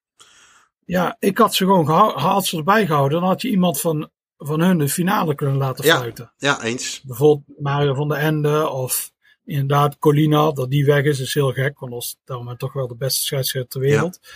Ja, 0.85 1.17
ik 1.19 1.39
had 1.39 1.55
ze 1.55 1.65
gewoon 1.65 1.89
had 2.19 2.47
ze 2.47 2.57
erbij 2.57 2.87
gehouden. 2.87 3.21
Dan 3.21 3.29
had 3.29 3.43
je 3.43 3.49
iemand 3.49 3.81
van, 3.81 4.11
van 4.39 4.61
hun 4.61 4.79
de 4.79 4.89
finale 4.89 5.35
kunnen 5.35 5.57
laten 5.57 5.85
fluiten. 5.85 6.33
Ja, 6.37 6.49
ja, 6.49 6.63
eens. 6.63 7.03
Bijvoorbeeld 7.05 7.61
Mario 7.61 7.95
van 7.95 8.09
der 8.09 8.19
Ende 8.19 8.69
of 8.69 9.13
inderdaad 9.45 9.99
Colina. 9.99 10.53
Dat 10.53 10.71
die 10.71 10.85
weg 10.85 11.05
is, 11.05 11.21
is 11.21 11.35
heel 11.35 11.53
gek. 11.53 11.79
Want 11.79 11.93
dat 11.93 12.03
is 12.03 12.17
daarom 12.25 12.57
toch 12.57 12.73
wel 12.73 12.89
de 12.89 12.97
beste 12.97 13.25
scheidsrechter 13.25 13.71
ter 13.71 13.81
wereld. 13.81 14.19
Ja. 14.21 14.29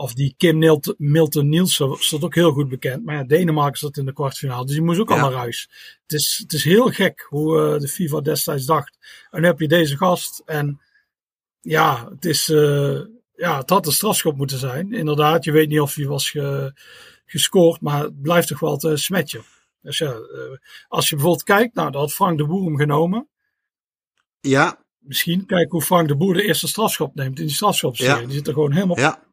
Of 0.00 0.14
die 0.14 0.34
Kim 0.36 0.58
Milton, 0.58 0.94
Milton 0.98 1.48
Nielsen 1.48 1.96
stond 1.98 2.24
ook 2.24 2.34
heel 2.34 2.52
goed 2.52 2.68
bekend. 2.68 3.04
Maar 3.04 3.14
ja, 3.14 3.24
Denemarken 3.24 3.78
zat 3.78 3.96
in 3.96 4.04
de 4.04 4.12
kwartfinale. 4.12 4.64
Dus 4.64 4.74
die 4.74 4.82
moest 4.82 5.00
ook 5.00 5.08
ja. 5.08 5.14
al 5.14 5.20
naar 5.20 5.38
huis. 5.38 5.68
Het 6.02 6.12
is, 6.12 6.38
het 6.42 6.52
is 6.52 6.64
heel 6.64 6.88
gek 6.88 7.26
hoe 7.28 7.74
uh, 7.74 7.80
de 7.80 7.88
FIFA 7.88 8.20
destijds 8.20 8.64
dacht. 8.64 8.98
En 9.30 9.40
nu 9.40 9.46
heb 9.46 9.60
je 9.60 9.68
deze 9.68 9.96
gast. 9.96 10.42
En 10.44 10.80
ja, 11.60 12.08
het 12.10 12.24
is... 12.24 12.48
Uh, 12.48 13.00
ja, 13.34 13.58
het 13.58 13.70
had 13.70 13.86
een 13.86 13.92
strafschop 13.92 14.36
moeten 14.36 14.58
zijn. 14.58 14.92
Inderdaad, 14.92 15.44
je 15.44 15.52
weet 15.52 15.68
niet 15.68 15.80
of 15.80 15.94
hij 15.94 16.06
was 16.06 16.30
ge, 16.30 16.72
gescoord, 17.24 17.80
maar 17.80 18.02
het 18.02 18.22
blijft 18.22 18.48
toch 18.48 18.60
wel 18.60 18.76
te 18.76 18.96
smetje. 18.96 19.42
Dus 19.82 19.98
ja, 19.98 20.14
als 20.88 21.08
je 21.08 21.14
bijvoorbeeld 21.14 21.44
kijkt, 21.44 21.74
nou, 21.74 21.90
dat 21.90 22.00
had 22.00 22.12
Frank 22.12 22.38
de 22.38 22.46
Boer 22.46 22.64
hem 22.64 22.76
genomen. 22.76 23.28
Ja. 24.40 24.84
Misschien 24.98 25.46
kijk 25.46 25.70
hoe 25.70 25.82
Frank 25.82 26.08
de 26.08 26.16
Boer 26.16 26.34
de 26.34 26.42
eerste 26.42 26.68
strafschop 26.68 27.14
neemt 27.14 27.38
in 27.38 27.46
die 27.46 27.54
strafschopserie. 27.54 28.20
Ja. 28.20 28.26
Die 28.26 28.34
zit 28.34 28.46
er 28.46 28.52
gewoon 28.52 28.72
helemaal. 28.72 28.98
Ja. 28.98 29.28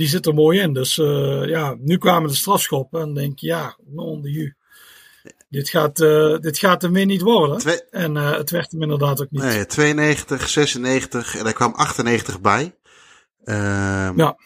Die 0.00 0.08
zit 0.08 0.26
er 0.26 0.34
mooi 0.34 0.60
in. 0.60 0.72
Dus 0.72 0.98
uh, 0.98 1.44
ja, 1.46 1.76
nu 1.78 1.98
kwamen 1.98 2.28
de 2.28 2.36
strafschoppen 2.36 3.00
en 3.00 3.14
denk 3.14 3.38
je, 3.38 3.46
ja, 3.46 3.76
non 3.86 4.22
de 4.22 4.30
ju. 4.30 4.54
Dit 5.48 5.68
gaat, 5.68 6.00
uh, 6.00 6.38
dit 6.38 6.58
gaat 6.58 6.82
hem 6.82 6.92
weer 6.92 7.06
niet 7.06 7.20
worden. 7.20 7.58
Twee... 7.58 7.84
En 7.90 8.16
uh, 8.16 8.36
het 8.36 8.50
werd 8.50 8.70
hem 8.70 8.82
inderdaad 8.82 9.22
ook 9.22 9.30
niet. 9.30 9.42
Nee, 9.42 9.66
92, 9.66 10.48
96 10.48 11.36
en 11.36 11.46
er 11.46 11.52
kwam 11.52 11.72
98 11.74 12.40
bij. 12.40 12.74
Uh, 13.44 14.10
ja. 14.16 14.36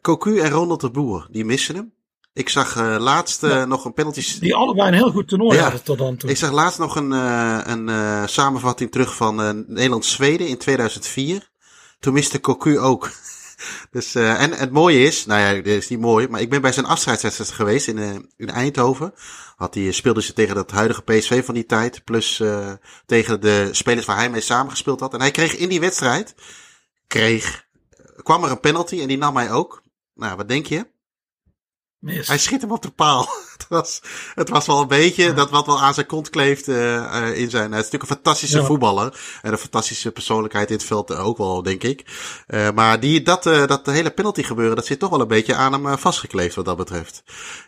Cocu 0.00 0.38
en 0.38 0.50
Ronald 0.50 0.80
de 0.80 0.90
Boer, 0.90 1.28
die 1.30 1.44
missen 1.44 1.74
hem. 1.74 1.92
Ik 2.32 2.48
zag 2.48 2.76
uh, 2.76 2.96
laatst 2.98 3.40
ja. 3.40 3.64
nog 3.64 3.84
een 3.84 3.92
penalty. 3.92 4.40
Die 4.40 4.54
allebei 4.54 4.88
een 4.88 4.94
heel 4.94 5.10
goed 5.10 5.28
toernooi 5.28 5.56
ja. 5.56 5.62
hadden 5.62 5.82
tot 5.82 5.98
dan 5.98 6.16
toe. 6.16 6.30
Ik 6.30 6.36
zag 6.36 6.52
laatst 6.52 6.78
nog 6.78 6.96
een, 6.96 7.10
een 7.70 8.28
samenvatting 8.28 8.90
terug 8.90 9.14
van 9.16 9.64
Nederland-Zweden 9.66 10.48
in 10.48 10.58
2004. 10.58 11.50
Toen 11.98 12.12
miste 12.12 12.40
Cocu 12.40 12.78
ook. 12.78 13.10
Dus, 13.90 14.16
uh, 14.16 14.42
en 14.42 14.52
het 14.52 14.70
mooie 14.70 15.02
is, 15.02 15.26
nou 15.26 15.40
ja, 15.40 15.62
dit 15.62 15.66
is 15.66 15.88
niet 15.88 16.00
mooi, 16.00 16.28
maar 16.28 16.40
ik 16.40 16.50
ben 16.50 16.60
bij 16.60 16.72
zijn 16.72 16.86
afscheidswedstrijd 16.86 17.50
geweest 17.50 17.88
in, 17.88 17.96
uh, 17.96 18.14
in 18.36 18.50
Eindhoven. 18.50 19.14
Had 19.56 19.74
hij, 19.74 19.92
speelde 19.92 20.22
ze 20.22 20.32
tegen 20.32 20.56
het 20.56 20.70
huidige 20.70 21.02
PSV 21.02 21.44
van 21.44 21.54
die 21.54 21.66
tijd, 21.66 22.04
plus 22.04 22.38
uh, 22.38 22.72
tegen 23.06 23.40
de 23.40 23.68
spelers 23.70 24.06
waar 24.06 24.16
hij 24.16 24.30
mee 24.30 24.40
samengespeeld 24.40 25.00
had. 25.00 25.14
En 25.14 25.20
hij 25.20 25.30
kreeg 25.30 25.56
in 25.56 25.68
die 25.68 25.80
wedstrijd, 25.80 26.34
kreeg, 27.06 27.66
kwam 28.22 28.44
er 28.44 28.50
een 28.50 28.60
penalty 28.60 29.00
en 29.00 29.08
die 29.08 29.18
nam 29.18 29.36
hij 29.36 29.50
ook. 29.50 29.82
Nou, 30.14 30.36
wat 30.36 30.48
denk 30.48 30.66
je? 30.66 30.86
Hij 32.00 32.38
schiet 32.38 32.60
hem 32.60 32.72
op 32.72 32.82
de 32.82 32.90
paal. 32.90 33.28
het, 33.56 33.66
was, 33.68 34.00
het 34.34 34.48
was 34.48 34.66
wel 34.66 34.80
een 34.80 34.88
beetje 34.88 35.24
ja. 35.24 35.32
dat 35.32 35.50
wat 35.50 35.66
wel 35.66 35.80
aan 35.80 35.94
zijn 35.94 36.06
kont 36.06 36.30
kleeft 36.30 36.68
uh, 36.68 36.76
uh, 36.76 37.38
in 37.38 37.50
zijn. 37.50 37.70
Hij 37.70 37.80
is 37.80 37.84
natuurlijk 37.84 38.02
een 38.02 38.16
fantastische 38.16 38.58
ja. 38.58 38.64
voetballer. 38.64 39.20
En 39.42 39.52
een 39.52 39.58
fantastische 39.58 40.10
persoonlijkheid 40.10 40.68
in 40.70 40.76
het 40.76 40.84
veld 40.84 41.14
ook 41.14 41.38
wel, 41.38 41.62
denk 41.62 41.82
ik. 41.82 42.04
Uh, 42.48 42.70
maar 42.70 43.00
die, 43.00 43.22
dat, 43.22 43.42
dat 43.42 43.86
hele 43.86 44.10
penalty 44.10 44.42
gebeuren, 44.42 44.76
dat 44.76 44.86
zit 44.86 44.98
toch 44.98 45.10
wel 45.10 45.20
een 45.20 45.28
beetje 45.28 45.54
aan 45.54 45.72
hem 45.72 45.98
vastgekleefd 45.98 46.54
wat 46.54 46.64
dat 46.64 46.76
betreft. 46.76 47.22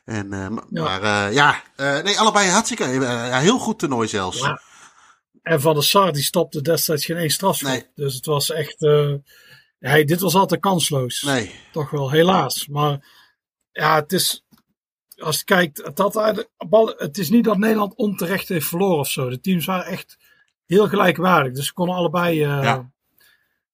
En, 0.05 0.29
ja. 0.71 0.83
Maar 0.83 1.33
ja, 1.33 1.63
nee, 1.77 2.19
allebei 2.19 2.49
hartstikke. 2.49 2.85
heel 3.33 3.59
goed 3.59 3.79
toernooi 3.79 4.09
zelfs. 4.09 4.51
En 5.43 5.61
Van 5.61 5.75
der 5.75 5.85
Sar 5.85 6.13
die 6.13 6.23
stopte 6.23 6.63
destijds 6.63 7.05
geen 7.05 7.17
één 7.17 7.31
strafschop. 7.31 7.71
Nee. 7.71 7.87
Dus 7.95 8.15
het 8.15 8.27
was 8.27 8.51
echt. 8.51 8.77
ja, 9.79 10.05
dit 10.05 10.21
was 10.21 10.35
altijd 10.35 10.61
kansloos. 10.61 11.23
Nee. 11.23 11.55
Toch 11.73 11.91
wel, 11.91 12.11
helaas. 12.11 12.67
Maar 12.69 13.01
ja, 13.73 13.95
het 13.95 14.13
is. 14.13 14.45
Als 15.17 15.39
je 15.39 15.45
kijkt, 15.45 15.83
het, 15.85 15.99
had, 15.99 16.47
het 16.97 17.19
is 17.19 17.31
niet 17.31 17.45
dat 17.45 17.59
Nederland 17.59 17.95
onterecht 17.95 18.49
heeft 18.49 18.67
verloren 18.67 18.99
of 18.99 19.11
zo. 19.11 19.29
De 19.29 19.41
teams 19.41 19.65
waren 19.65 19.87
echt 19.87 20.19
heel 20.67 20.89
gelijkwaardig. 20.89 21.53
Dus 21.53 21.67
ze 21.67 21.73
konden 21.73 21.95
allebei, 21.95 22.47
uh, 22.47 22.63
ja. 22.63 22.91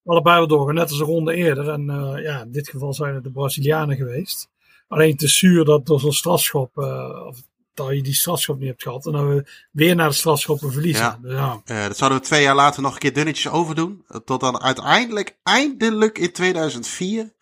allebei 0.04 0.36
wel 0.36 0.46
doorgaan. 0.46 0.74
Net 0.74 0.90
als 0.90 1.00
een 1.00 1.06
ronde 1.06 1.34
eerder. 1.34 1.68
En 1.68 1.88
uh, 1.90 2.22
ja, 2.22 2.42
in 2.42 2.52
dit 2.52 2.68
geval 2.68 2.94
zijn 2.94 3.14
het 3.14 3.24
de 3.24 3.30
Brazilianen 3.30 3.96
geweest. 3.96 4.48
Alleen 4.88 5.16
te 5.16 5.28
zuur 5.28 5.64
dat 5.64 5.86
door 5.86 6.00
zo'n 6.00 6.12
strafschop. 6.12 6.76
Uh, 6.76 7.26
of 7.26 7.42
dat 7.78 7.96
je 7.96 8.02
die 8.02 8.14
strafschop 8.14 8.58
niet 8.58 8.68
hebt 8.68 8.82
gehad. 8.82 9.06
En 9.06 9.12
dat 9.12 9.22
we 9.22 9.44
weer 9.72 9.94
naar 9.94 10.08
de 10.08 10.14
strafschoppen 10.14 10.72
verliezen. 10.72 11.04
Ja. 11.04 11.18
Dus 11.22 11.32
ja. 11.32 11.60
Eh, 11.64 11.86
dat 11.86 11.96
zouden 11.96 12.18
we 12.18 12.24
twee 12.24 12.42
jaar 12.42 12.54
later 12.54 12.82
nog 12.82 12.92
een 12.92 12.98
keer 12.98 13.12
dunnetjes 13.12 13.52
overdoen. 13.52 14.04
Tot 14.24 14.40
dan 14.40 14.60
uiteindelijk, 14.60 15.36
eindelijk 15.42 16.18
in 16.18 16.32
2004, 16.32 17.32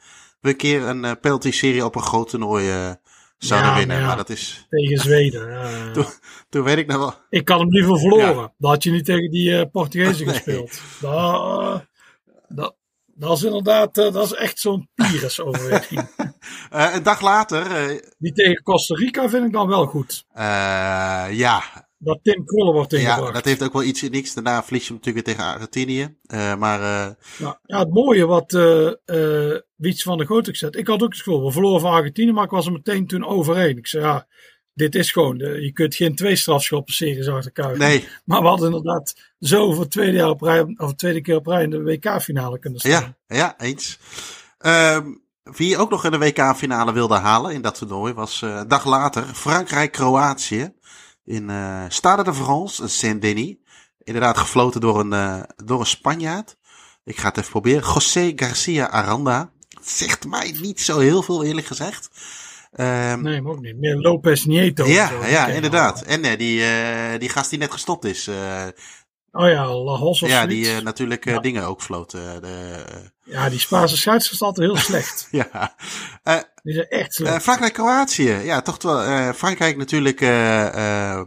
we 0.47 0.53
een 0.53 0.59
keer 0.59 0.83
een 0.83 1.05
eh, 1.05 1.13
penalty-serie 1.21 1.85
op 1.85 1.95
een 1.95 2.03
groot 2.03 2.29
toernooi 2.29 2.69
eh, 2.71 2.91
zouden 3.39 3.71
Ja, 3.71 3.77
winnen. 3.77 3.97
maar 3.97 4.01
ja. 4.05 4.07
Maar 4.07 4.17
dat 4.17 4.29
is, 4.31 4.67
Tegen 4.69 4.99
Zweden. 4.99 5.51
ja. 5.51 5.91
toen, 5.93 6.05
toen 6.49 6.63
weet 6.63 6.77
ik 6.79 6.87
nog 6.87 6.97
wel. 6.99 7.15
Ik 7.31 7.49
had 7.49 7.59
hem 7.59 7.71
liever 7.71 7.99
verloren. 7.99 8.35
Ja. 8.35 8.53
Dat 8.59 8.71
had 8.71 8.83
je 8.83 8.91
niet 8.91 9.05
tegen 9.05 9.31
die 9.31 9.59
eh 9.59 9.71
Portugezen 9.73 10.27
Nee. 10.27 10.35
gespeeld. 10.35 10.81
Dat, 11.01 11.85
dat, 12.49 12.77
dat 13.07 13.37
is 13.37 13.43
inderdaad, 13.43 13.95
dat 13.95 14.17
is 14.25 14.33
echt 14.35 14.59
zo'n 14.59 14.89
Pires-overweging. 14.95 16.09
Eh, 16.71 16.95
een 16.95 17.03
dag 17.03 17.21
later, 17.21 17.65
die 18.19 18.33
tegen 18.33 18.63
Costa 18.63 18.95
Rica 18.95 19.29
vind 19.29 19.47
ik 19.47 19.53
dan 19.53 19.69
wel 19.69 19.87
goed. 19.87 20.25
ja, 21.33 21.63
Dat 21.99 22.19
Tim 22.23 22.45
Krullen 22.45 22.73
wordt 22.73 22.91
ja, 22.93 22.99
ingebracht. 22.99 23.35
dat 23.35 23.45
heeft 23.45 23.63
ook 23.63 23.73
wel 23.73 23.83
iets 23.83 24.03
niks. 24.03 24.35
Daarna 24.35 24.63
verlies 24.65 24.87
je 24.87 24.89
hem 24.93 24.97
natuurlijk 24.97 25.27
weer 25.27 25.35
tegen 25.37 25.53
Argentinië. 25.53 26.17
Maar 26.59 26.81
Ja, 27.39 27.61
ja, 27.63 27.79
het 27.79 27.93
mooie 27.93 28.27
wat 28.27 28.51
Wiets 29.77 30.03
van 30.03 30.19
der 30.19 30.27
Goot 30.27 30.49
zegt. 30.53 30.77
Ik 30.77 30.87
had 30.87 31.03
ook 31.03 31.09
het 31.09 31.23
gevoel, 31.23 31.45
we 31.45 31.53
verloren 31.53 31.81
van 31.81 31.93
Argentinië, 31.93 32.33
maar 32.33 32.45
ik 32.45 32.51
was 32.51 32.67
er 32.67 32.73
meteen 32.73 33.07
toen 33.07 33.27
overheen. 33.27 33.77
Ik 33.77 33.87
zei, 33.87 34.05
ja, 34.05 34.27
dit 34.75 34.95
is 34.95 35.13
gewoon, 35.13 35.39
de, 35.39 35.61
je 35.63 35.73
kunt 35.73 35.95
geen 35.95 36.15
twee 36.15 36.37
strafschoppen 36.37 36.95
series 36.95 37.29
achter 37.29 37.53
elkaar. 37.55 37.79
nee, 37.79 38.09
Maar 38.25 38.41
we 38.41 38.47
hadden 38.47 38.67
inderdaad 38.67 39.15
zo 39.41 39.73
voor 39.73 39.89
tweede, 39.89 40.17
jaar 40.17 40.29
op 40.29 40.41
rij, 40.41 40.75
of 40.77 40.95
tweede 40.95 41.21
keer 41.21 41.37
op 41.37 41.47
rij 41.47 41.63
in 41.63 41.71
de 41.71 41.83
WK-finale 41.83 42.59
kunnen 42.59 42.81
staan. 42.81 43.17
ja, 43.27 43.37
ja, 43.37 43.59
eens. 43.59 43.99
Ehm, 44.59 45.13
wie 45.43 45.79
ook 45.79 45.91
nog 45.91 46.05
in 46.05 46.11
de 46.11 46.19
WK-finale 46.19 46.93
wilde 46.93 47.15
halen 47.15 47.53
in 47.53 47.63
dat 47.63 47.79
toernooi 47.79 48.13
was 48.13 48.43
eh, 48.43 48.57
een 48.57 48.69
dag 48.69 48.85
later 48.85 49.25
Frankrijk-Kroatië 49.25 50.73
in 51.25 51.51
eh 51.51 51.85
Stade 51.89 52.23
de 52.23 52.35
France, 52.35 52.89
Saint-Denis. 52.89 53.57
Inderdaad 53.99 54.39
gefloten 54.39 54.81
door 54.81 55.01
een, 55.01 55.13
eh, 55.13 55.43
door 55.65 55.81
een 55.81 55.87
Spanjaard. 55.87 56.57
Ik 57.05 57.17
ga 57.17 57.29
het 57.29 57.37
even 57.37 57.51
proberen. 57.51 57.93
José 57.93 58.33
Garcia 58.37 58.87
Aranda. 58.87 59.53
Zegt 59.87 60.27
mij 60.27 60.55
niet 60.61 60.81
zo 60.81 60.99
heel 60.99 61.23
veel 61.23 61.45
eerlijk 61.45 61.67
gezegd. 61.67 62.09
Ehm, 62.73 63.23
Nee, 63.23 63.41
maar 63.43 63.53
ook 63.53 63.61
niet. 63.61 63.77
Meer 63.79 63.95
Lopez 63.97 64.45
Nieto. 64.45 64.87
ja, 64.87 65.09
zo. 65.09 65.27
ja, 65.27 65.47
inderdaad. 65.47 66.03
En 66.03 66.25
eh, 66.25 66.39
die, 66.39 66.65
eh, 66.65 67.19
die 67.19 67.29
gast 67.29 67.51
die 67.51 67.59
net 67.59 67.73
gestopt 67.73 68.05
is. 68.05 68.27
eh, 68.27 68.65
Oh 69.33 69.49
ja, 69.49 69.75
La 69.75 69.97
Hos 69.97 70.23
of 70.23 70.29
ja, 70.29 70.47
die 70.47 70.81
natuurlijk 70.83 71.25
Ja. 71.25 71.39
dingen 71.39 71.65
ook 71.67 71.83
floot. 71.83 72.11
de, 72.11 72.85
Ja, 73.25 73.49
die 73.49 73.59
Spaanse 73.59 73.97
scheidsrechter 73.97 74.33
is 74.35 74.43
altijd 74.43 74.67
heel 74.67 74.77
slecht. 74.85 75.29
ja. 75.41 75.77
Die 76.63 76.75
zijn 76.75 76.89
echt 76.89 77.15
slecht. 77.15 77.43
Frankrijk-Kroatië. 77.43 78.31
Ja, 78.31 78.63
toch 78.63 78.83
wel. 78.83 79.33
Frankrijk 79.33 79.77
natuurlijk. 79.77 80.21
ja, 80.21 81.25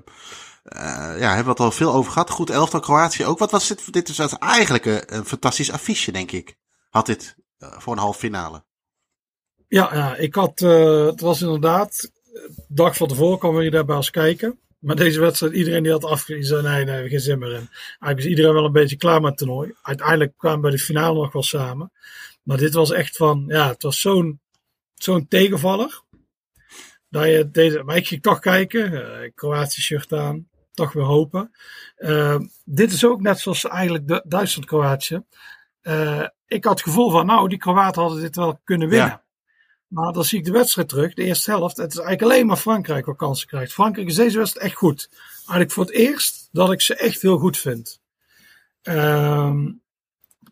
hebben 1.19 1.43
we 1.43 1.49
het 1.49 1.59
al 1.59 1.71
veel 1.71 1.93
over 1.93 2.11
gehad. 2.11 2.29
Goed 2.29 2.49
elftal. 2.49 2.79
Kroatië 2.79 3.25
ook. 3.25 3.39
Wat 3.39 3.51
was 3.51 3.67
dit? 3.67 3.93
Dit 3.93 4.09
is 4.09 4.19
eigenlijk 4.39 4.85
een, 4.85 5.03
een 5.15 5.25
fantastisch 5.25 5.71
affiche, 5.71 6.11
denk 6.11 6.31
ik. 6.31 6.55
Had 6.89 7.05
dit 7.05 7.35
voor 7.59 7.93
een 7.93 7.99
halve 7.99 8.19
finale. 8.19 8.63
Ja, 9.67 10.15
ik 10.15 10.35
had, 10.35 10.61
eh, 10.61 11.05
het 11.05 11.21
was 11.21 11.41
inderdaad, 11.41 12.11
de 12.23 12.63
dag 12.67 12.97
van 12.97 13.07
tevoren 13.07 13.39
kwam 13.39 13.61
je 13.61 13.69
daar 13.69 13.85
bij 13.85 13.95
ons 13.95 14.09
kijken. 14.09 14.59
Maar 14.79 14.95
deze 14.95 15.19
wedstrijd, 15.19 15.53
iedereen 15.53 15.83
die 15.83 15.91
had 15.91 16.05
afgegeven, 16.05 16.47
zei 16.47 16.61
nee, 16.61 16.85
nee, 16.85 17.03
we 17.03 17.09
geen 17.09 17.19
zin 17.19 17.39
meer 17.39 17.49
in. 17.49 17.69
Eigenlijk 17.69 18.19
is 18.19 18.25
iedereen 18.25 18.53
wel 18.53 18.65
een 18.65 18.71
beetje 18.71 18.97
klaar 18.97 19.21
met 19.21 19.29
het 19.29 19.37
toernooi. 19.37 19.73
Uiteindelijk 19.81 20.33
kwamen 20.37 20.57
we 20.57 20.67
bij 20.67 20.71
de 20.71 20.83
finale 20.83 21.19
nog 21.19 21.33
wel 21.33 21.43
samen. 21.43 21.91
Maar 22.43 22.57
dit 22.57 22.73
was 22.73 22.91
echt 22.91 23.17
van, 23.17 23.43
ja, 23.47 23.67
het 23.67 23.83
was 23.83 24.01
zo'n 24.01 24.39
zo'n 24.95 25.27
tegenvaller. 25.27 26.01
Dat 27.09 27.25
je 27.25 27.49
deze, 27.51 27.83
maar 27.83 27.95
ik 27.95 28.07
ging 28.07 28.21
toch 28.21 28.39
kijken, 28.39 28.93
eh 28.93 29.31
Kroatië 29.35 29.81
shirt 29.81 30.13
aan, 30.13 30.47
toch 30.73 30.93
weer 30.93 31.03
hopen. 31.03 31.51
Eh, 31.95 32.39
dit 32.65 32.91
is 32.91 33.05
ook 33.05 33.21
net 33.21 33.39
zoals 33.39 33.67
eigenlijk 33.67 34.21
Duitsland-Kroatië. 34.29 35.23
Eh, 35.81 36.27
ik 36.49 36.63
had 36.63 36.73
het 36.73 36.87
gevoel 36.87 37.09
van, 37.11 37.25
nou, 37.25 37.49
die 37.49 37.57
Kroaten 37.57 38.01
hadden 38.01 38.21
dit 38.21 38.35
wel 38.35 38.59
kunnen 38.63 38.89
winnen. 38.89 39.07
Ja. 39.07 39.23
Maar 39.87 40.13
dan 40.13 40.23
zie 40.23 40.39
ik 40.39 40.45
de 40.45 40.51
wedstrijd 40.51 40.89
terug, 40.89 41.13
de 41.13 41.23
eerste 41.23 41.51
helft. 41.51 41.77
Het 41.77 41.91
is 41.91 41.97
eigenlijk 41.99 42.31
alleen 42.31 42.45
maar 42.45 42.57
Frankrijk 42.57 43.05
wat 43.05 43.15
kansen 43.17 43.47
krijgt. 43.47 43.73
Frankrijk 43.73 44.07
is 44.07 44.15
deze 44.15 44.37
wedstrijd 44.37 44.65
echt 44.65 44.75
goed. 44.75 45.09
Eigenlijk 45.37 45.71
voor 45.71 45.85
het 45.85 45.93
eerst 45.93 46.49
dat 46.51 46.71
ik 46.71 46.81
ze 46.81 46.95
echt 46.95 47.21
heel 47.21 47.37
goed 47.37 47.57
vind. 47.57 48.01
Ehm, 48.81 49.71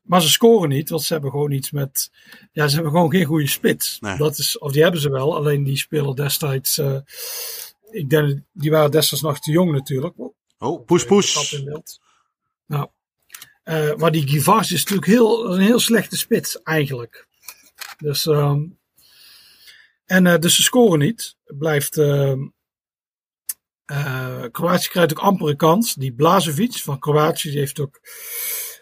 maar 0.01 0.21
ze 0.21 0.29
scoren 0.29 0.69
niet, 0.69 0.89
want 0.89 1.03
ze 1.03 1.13
hebben 1.13 1.31
gewoon 1.31 1.51
iets 1.51 1.71
met. 1.71 2.11
Ja, 2.51 2.67
ze 2.67 2.73
hebben 2.75 2.91
gewoon 2.91 3.11
geen 3.11 3.25
goede 3.25 3.47
spits. 3.47 3.99
Nee. 3.99 4.17
Dat 4.17 4.37
is, 4.37 4.57
of 4.57 4.71
die 4.71 4.81
hebben 4.81 5.01
ze 5.01 5.09
wel, 5.09 5.35
alleen 5.35 5.63
die 5.63 5.77
spelen 5.77 6.15
destijds. 6.15 6.77
eh, 6.77 6.97
ik 7.91 8.09
denk, 8.09 8.39
die 8.51 8.71
waren 8.71 8.91
destijds 8.91 9.23
nog 9.23 9.39
te 9.39 9.51
jong 9.51 9.71
natuurlijk. 9.71 10.15
Oh, 10.57 10.85
poes 10.85 11.05
poes. 11.05 11.53
in 11.53 11.65
beeld. 11.65 11.99
Nou, 12.65 12.87
eh, 13.67 13.95
maar 13.95 14.11
die 14.11 14.27
Givars 14.27 14.71
is 14.71 14.79
natuurlijk 14.79 15.07
heel, 15.07 15.53
een 15.53 15.59
heel 15.61 15.79
slechte 15.79 16.17
spits 16.17 16.61
eigenlijk. 16.61 17.27
Dus, 17.97 18.25
ehm, 18.25 18.63
en 20.05 20.25
uh, 20.25 20.37
dus 20.37 20.55
ze 20.55 20.61
scoren 20.61 20.99
niet. 20.99 21.35
Blijft. 21.45 21.97
ehm 21.97 22.47
uh, 23.91 24.43
Kroatië 24.51 24.87
krijgt 24.87 25.11
ook 25.11 25.25
amper 25.25 25.49
een 25.49 25.57
kans. 25.57 25.93
Die 25.93 26.13
Blazevic 26.13 26.73
van 26.73 26.99
Kroatië 26.99 27.49
die 27.49 27.59
heeft 27.59 27.79
ook 27.79 27.99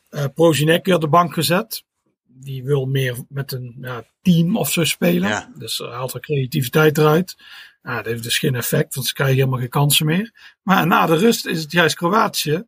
uh, 0.09 0.25
Prozinecki 0.33 0.93
op 0.93 1.01
de 1.01 1.07
bank 1.07 1.33
gezet. 1.33 1.83
Die 2.23 2.63
wil 2.63 2.85
meer 2.85 3.15
met 3.29 3.51
een 3.51 3.77
ja, 3.81 4.05
team 4.21 4.57
of 4.57 4.71
zo 4.71 4.83
spelen. 4.83 5.29
Ja. 5.29 5.51
Dus 5.57 5.77
haalt 5.77 6.13
er 6.13 6.19
creativiteit 6.19 6.97
eruit. 6.97 7.35
Nou, 7.81 7.97
dat 7.97 8.05
heeft 8.05 8.23
dus 8.23 8.39
geen 8.39 8.55
effect, 8.55 8.95
want 8.95 9.07
ze 9.07 9.13
krijgen 9.13 9.35
helemaal 9.35 9.59
geen 9.59 9.69
kansen 9.69 10.05
meer. 10.05 10.57
Maar 10.61 10.87
na 10.87 11.05
de 11.05 11.15
rust 11.15 11.45
is 11.45 11.61
het 11.61 11.71
juist 11.71 11.95
Kroatië. 11.95 12.65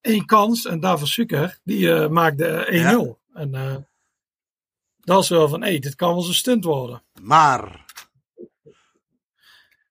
Eén 0.00 0.26
kans 0.26 0.66
en 0.66 0.80
Davor 0.80 1.08
Suker, 1.08 1.58
die 1.64 1.86
uh, 1.86 2.08
maakte 2.08 2.66
1-0. 2.70 2.72
Ja. 2.72 3.16
En 3.32 3.54
uh, 3.54 3.76
dat 5.00 5.22
is 5.22 5.28
wel 5.28 5.48
van, 5.48 5.62
hé, 5.62 5.68
hey, 5.68 5.78
dit 5.78 5.94
kan 5.94 6.08
wel 6.08 6.18
eens 6.18 6.28
een 6.28 6.34
stunt 6.34 6.64
worden. 6.64 7.02
Maar. 7.22 7.88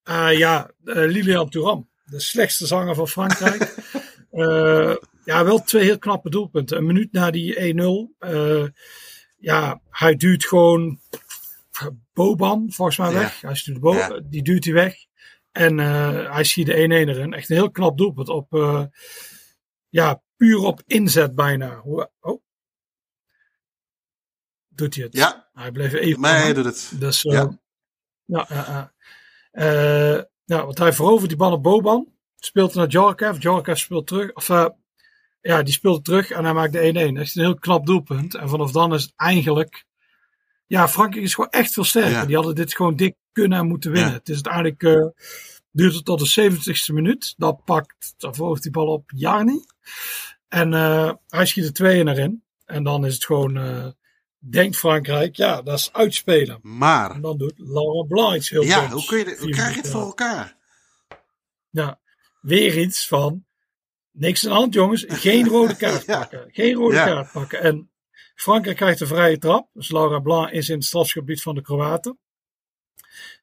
Uh, 0.04 0.38
ja, 0.38 0.72
Lilian 0.84 1.50
Thuram, 1.50 1.90
de 2.06 2.20
slechtste 2.20 2.68
zanger 2.68 2.96
van 2.96 3.08
Frankrijk. 3.08 3.76
ja, 5.26 5.46
wel 5.46 5.64
twee 5.64 5.84
heel 5.84 5.98
knappe 5.98 6.30
doelpunten. 6.30 6.78
Een 6.78 6.86
minuut 6.86 7.12
na 7.12 7.32
die 7.32 7.76
1-0. 8.22 8.28
ja, 9.38 9.82
hij 9.90 10.16
duwt 10.16 10.46
gewoon 10.46 11.00
Boban 12.14 12.72
volgens 12.72 12.98
mij 12.98 13.14
weg. 13.14 13.42
Ja. 13.42 13.48
Hij 13.48 13.56
stuurt 13.56 13.80
Bo 13.80 13.94
ja. 13.94 14.20
Die 14.24 14.44
duwt 14.44 14.64
hij 14.64 14.74
weg. 14.74 14.96
En 15.52 15.78
hij 16.32 16.44
schiet 16.44 16.66
de 16.66 16.74
1-1 16.74 16.76
erin. 16.78 17.34
Echt 17.34 17.50
een 17.50 17.56
heel 17.56 17.72
knap 17.72 17.98
doelpunt. 17.98 18.30
Op, 18.30 18.48
ja, 19.90 20.22
puur 20.36 20.60
op 20.60 20.82
inzet 20.86 21.36
bijna. 21.36 21.82
Oh. 21.82 22.42
Doet 24.68 24.96
hij 24.96 25.04
het? 25.04 25.14
Ja. 25.14 25.50
Hij 25.54 25.72
bleef 25.72 25.94
even. 25.94 26.20
Maar 26.20 26.42
hij 26.42 26.54
doet 26.54 26.66
het. 26.66 26.92
Dus, 27.00 27.24
uh, 27.24 27.34
ja. 27.34 27.60
Ja, 28.26 28.46
ja, 28.50 28.92
ja. 29.54 30.28
ja, 30.46 30.66
want 30.66 30.78
hij 30.78 30.94
verovert 30.94 31.30
die 31.30 31.38
bal 31.38 31.52
op 31.52 31.64
Boban. 31.64 32.08
Speelt 32.36 32.74
naar 32.74 32.90
Djorkaeff. 32.90 33.40
Djorkaeff 33.40 33.80
speelt 33.80 34.08
terug. 34.08 34.34
Of 34.34 34.48
ja, 35.42 35.64
die 35.64 35.74
speelt 35.74 36.06
terug 36.06 36.30
en 36.30 36.44
hij 36.44 36.54
maakt 36.54 36.74
de 36.74 37.10
1-1. 37.12 37.14
Dat 37.14 37.24
is 37.24 37.36
een 37.36 37.44
heel 37.44 37.60
knap 37.60 37.86
doelpunt. 37.86 38.36
En 38.36 38.50
vanaf 38.50 38.72
dan 38.72 38.94
is 38.94 39.02
het 39.02 39.14
eigenlijk 39.16 39.88
ja, 40.70 40.88
Frankrijk 40.88 41.26
is 41.26 41.34
gewoon 41.34 41.50
echt 41.50 41.74
veel 41.74 41.84
sterker. 41.84 42.12
Ja. 42.12 42.26
Die 42.26 42.36
hadden 42.36 42.56
dit 42.56 42.76
gewoon 42.76 42.96
dik 42.96 43.16
kunnen 43.32 43.58
en 43.58 43.68
moeten 43.68 43.92
winnen. 43.92 44.12
Ja. 44.12 44.18
Het 44.18 44.30
is 44.30 44.44
uiteindelijk, 44.44 45.14
duurt 45.80 45.94
het 45.94 46.06
tot 46.06 46.20
de 46.20 46.52
70ste 46.52 46.94
minuut. 46.94 47.34
Dan 47.38 47.62
pakt, 47.66 48.14
volgt 48.18 48.64
die 48.64 48.72
bal 48.72 48.88
op 48.88 49.12
Jarni. 49.16 49.66
En 50.48 50.72
uh, 50.72 51.12
hij 51.28 51.46
schiet 51.46 51.66
er 51.66 51.74
twee 51.74 52.08
erin. 52.08 52.44
En 52.66 52.84
dan 52.84 53.06
is 53.06 53.14
het 53.14 53.26
gewoon, 53.26 53.58
uh, 53.58 53.88
denkt 54.38 54.78
Frankrijk, 54.78 55.36
ja, 55.36 55.62
dat 55.62 55.80
is 55.80 55.94
uitspelen. 55.94 56.60
Maar. 56.62 57.12
En 57.12 57.22
dan 57.22 57.38
doet 57.38 57.54
Laurent 57.56 58.08
Blanc 58.08 58.36
iets 58.36 58.50
heel 58.50 58.64
Ja, 58.64 58.90
hoe, 58.90 59.06
kun 59.06 59.18
je, 59.18 59.38
hoe 59.40 59.50
krijg 59.50 59.74
je 59.74 59.82
het 59.82 59.90
voor 59.90 60.02
elkaar? 60.02 60.58
Ja, 61.70 62.00
weer 62.42 62.78
iets 62.78 63.08
van, 63.08 63.46
niks 64.12 64.44
aan 64.44 64.52
de 64.52 64.58
hand 64.58 64.74
jongens, 64.74 65.06
geen 65.08 65.48
rode 65.56 65.76
kaart 65.76 66.06
ja. 66.06 66.20
pakken. 66.20 66.48
Geen 66.52 66.74
rode 66.74 66.96
kaart 66.96 67.32
pakken. 67.32 67.62
En 67.62 67.92
Frankrijk 68.36 68.78
krijgt 68.78 69.02
een 69.02 69.08
vrije 69.08 69.38
trap. 69.38 69.70
Dus 69.74 69.92
Laura 69.92 70.20
Blanc 70.20 70.52
is 70.52 70.70
in 70.70 70.76
het 70.76 70.86
strafgebied 70.86 71.42
van 71.42 71.56
de 71.56 71.62
Kroaten. 71.62 72.20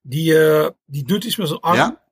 Die, 0.02 0.32
uh, 0.32 0.68
die 0.84 1.04
doet 1.04 1.24
iets 1.24 1.36
met 1.36 1.48
zijn 1.48 1.60
arm. 1.60 1.76
Ja. 1.76 2.04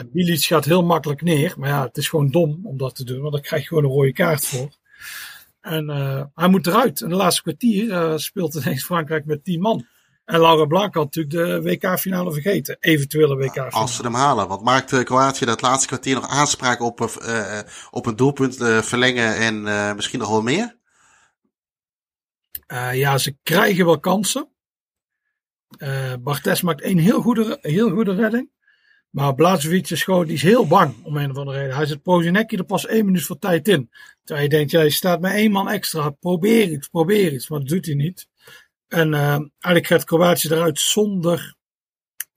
En 0.00 0.10
Bilic 0.12 0.44
gaat 0.44 0.64
heel 0.64 0.84
makkelijk 0.84 1.22
neer. 1.22 1.54
Maar 1.56 1.68
ja, 1.68 1.82
het 1.82 1.96
is 1.96 2.08
gewoon 2.08 2.30
dom 2.30 2.60
om 2.62 2.76
dat 2.76 2.94
te 2.94 3.04
doen. 3.04 3.20
Want 3.20 3.32
daar 3.32 3.42
krijg 3.42 3.62
je 3.62 3.68
gewoon 3.68 3.84
een 3.84 3.90
rode 3.90 4.12
kaart 4.12 4.46
voor. 4.46 4.68
En 5.60 5.90
uh, 5.90 6.22
hij 6.34 6.48
moet 6.48 6.66
eruit. 6.66 7.00
In 7.00 7.08
de 7.08 7.14
laatste 7.14 7.42
kwartier 7.42 7.84
uh, 7.84 8.16
speelt 8.16 8.54
ineens 8.54 8.84
Frankrijk 8.84 9.24
met 9.24 9.44
10 9.44 9.60
man. 9.60 9.86
En 10.24 10.40
Laura 10.40 10.64
Blanc 10.64 10.94
had 10.94 11.04
natuurlijk 11.04 11.34
de 11.34 11.62
WK-finale 11.62 12.32
vergeten. 12.32 12.76
Eventuele 12.80 13.36
WK-finale. 13.36 13.70
Als 13.70 13.96
ze 13.96 14.02
hem 14.02 14.14
halen. 14.14 14.48
Want 14.48 14.62
maakt 14.62 15.02
Kroatië 15.02 15.44
dat 15.44 15.60
laatste 15.60 15.86
kwartier 15.86 16.14
nog 16.14 16.28
aanspraak 16.28 16.80
op, 16.80 17.00
op 17.90 18.06
een 18.06 18.16
doelpunt 18.16 18.56
verlengen 18.84 19.36
en 19.36 19.62
misschien 19.96 20.18
nog 20.18 20.28
wel 20.28 20.42
meer? 20.42 20.76
Ja, 22.92 23.18
ze 23.18 23.36
krijgen 23.42 23.84
wel 23.84 24.00
kansen. 24.00 24.48
Bartes 26.20 26.60
maakt 26.60 26.84
een 26.84 26.98
heel 26.98 27.20
goede, 27.20 27.58
heel 27.60 27.90
goede 27.90 28.14
redding. 28.14 28.50
Maar 29.10 29.34
Blazovic 29.34 29.90
is 29.90 30.04
gewoon, 30.04 30.26
die 30.26 30.34
is 30.34 30.42
heel 30.42 30.66
bang 30.66 30.94
om 31.02 31.16
een 31.16 31.30
of 31.30 31.36
andere 31.36 31.58
reden. 31.58 31.76
Hij 31.76 31.86
zet 31.86 32.02
Prozinecki 32.02 32.56
er 32.56 32.64
pas 32.64 32.86
één 32.86 33.04
minuut 33.04 33.22
voor 33.24 33.38
tijd 33.38 33.68
in. 33.68 33.90
Terwijl 34.24 34.48
je 34.48 34.56
denkt, 34.56 34.70
ja, 34.70 34.80
je 34.80 34.90
staat 34.90 35.20
met 35.20 35.32
één 35.32 35.50
man 35.50 35.68
extra. 35.68 36.10
Probeer 36.10 36.70
iets, 36.70 36.88
probeer 36.88 37.32
iets. 37.32 37.48
Maar 37.48 37.58
dat 37.58 37.68
doet 37.68 37.86
hij 37.86 37.94
niet. 37.94 38.28
En 38.88 39.12
uh, 39.12 39.20
eigenlijk 39.30 39.86
gaat 39.86 40.04
Kroatië 40.04 40.48
eruit 40.48 40.80
zonder, 40.80 41.54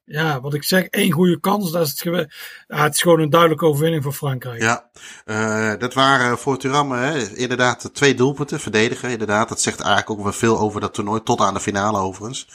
ja, 0.04 0.40
wat 0.40 0.54
ik 0.54 0.62
zeg, 0.64 0.84
één 0.84 1.12
goede 1.12 1.40
kans. 1.40 1.72
Dat 1.72 1.86
is 1.86 1.90
het, 1.90 2.28
ja, 2.66 2.82
het 2.82 2.94
is 2.94 3.02
gewoon 3.02 3.20
een 3.20 3.30
duidelijke 3.30 3.66
overwinning 3.66 4.02
voor 4.02 4.12
Frankrijk. 4.12 4.62
Ja, 4.62 4.90
uh, 5.24 5.78
dat 5.78 5.94
waren 5.94 6.38
voor 6.38 6.58
Thuram 6.58 6.92
hè, 6.92 7.28
inderdaad 7.34 7.90
twee 7.92 8.14
doelpunten, 8.14 8.60
verdedigen. 8.60 9.10
Inderdaad, 9.10 9.48
dat 9.48 9.60
zegt 9.60 9.80
eigenlijk 9.80 10.10
ook 10.10 10.22
wel 10.22 10.32
veel 10.32 10.58
over 10.58 10.80
dat 10.80 10.94
toernooi, 10.94 11.22
tot 11.22 11.40
aan 11.40 11.54
de 11.54 11.60
finale 11.60 11.98
overigens. 11.98 12.48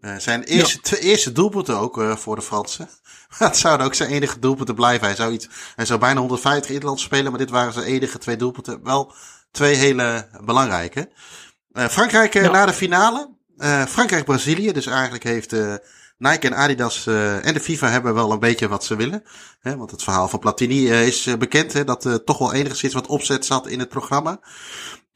Uh, 0.00 0.16
zijn 0.18 0.42
eerste, 0.42 0.76
ja. 0.76 0.82
twee 0.82 1.00
eerste 1.00 1.32
doelpunten 1.32 1.78
ook 1.78 2.16
voor 2.18 2.36
de 2.36 2.42
Fransen. 2.42 2.88
Het 3.38 3.56
zouden 3.56 3.86
ook 3.86 3.94
zijn 3.94 4.10
enige 4.10 4.38
doelpunten 4.38 4.74
blijven. 4.74 5.06
Hij 5.06 5.16
zou, 5.16 5.32
iets, 5.32 5.48
hij 5.76 5.84
zou 5.84 6.00
bijna 6.00 6.20
150 6.20 6.70
Interlands 6.70 7.02
spelen, 7.02 7.30
maar 7.30 7.40
dit 7.40 7.50
waren 7.50 7.72
zijn 7.72 7.84
enige 7.84 8.18
twee 8.18 8.36
doelpunten. 8.36 8.80
Wel 8.82 9.12
twee 9.50 9.74
hele 9.74 10.28
belangrijke. 10.44 11.10
Uh, 11.72 11.86
Frankrijk 11.86 12.32
ja. 12.32 12.50
na 12.50 12.66
de 12.66 12.72
finale. 12.72 13.36
Frankrijk-Brazilië. 13.88 14.72
Dus 14.72 14.86
eigenlijk 14.86 15.24
heeft 15.24 15.54
Nike 16.18 16.46
en 16.46 16.54
Adidas 16.54 17.06
en 17.06 17.54
de 17.54 17.60
FIFA 17.60 17.88
hebben 17.88 18.14
wel 18.14 18.32
een 18.32 18.38
beetje 18.38 18.68
wat 18.68 18.84
ze 18.84 18.96
willen. 18.96 19.22
Hè, 19.60 19.76
want 19.76 19.90
het 19.90 20.02
verhaal 20.02 20.28
van 20.28 20.38
Platini 20.38 20.90
is 20.90 21.36
bekend. 21.38 21.72
Hè, 21.72 21.84
dat 21.84 22.20
toch 22.24 22.38
wel 22.38 22.52
enigszins 22.52 22.94
wat 22.94 23.06
opzet 23.06 23.44
zat 23.44 23.66
in 23.66 23.78
het 23.78 23.88
programma. 23.88 24.40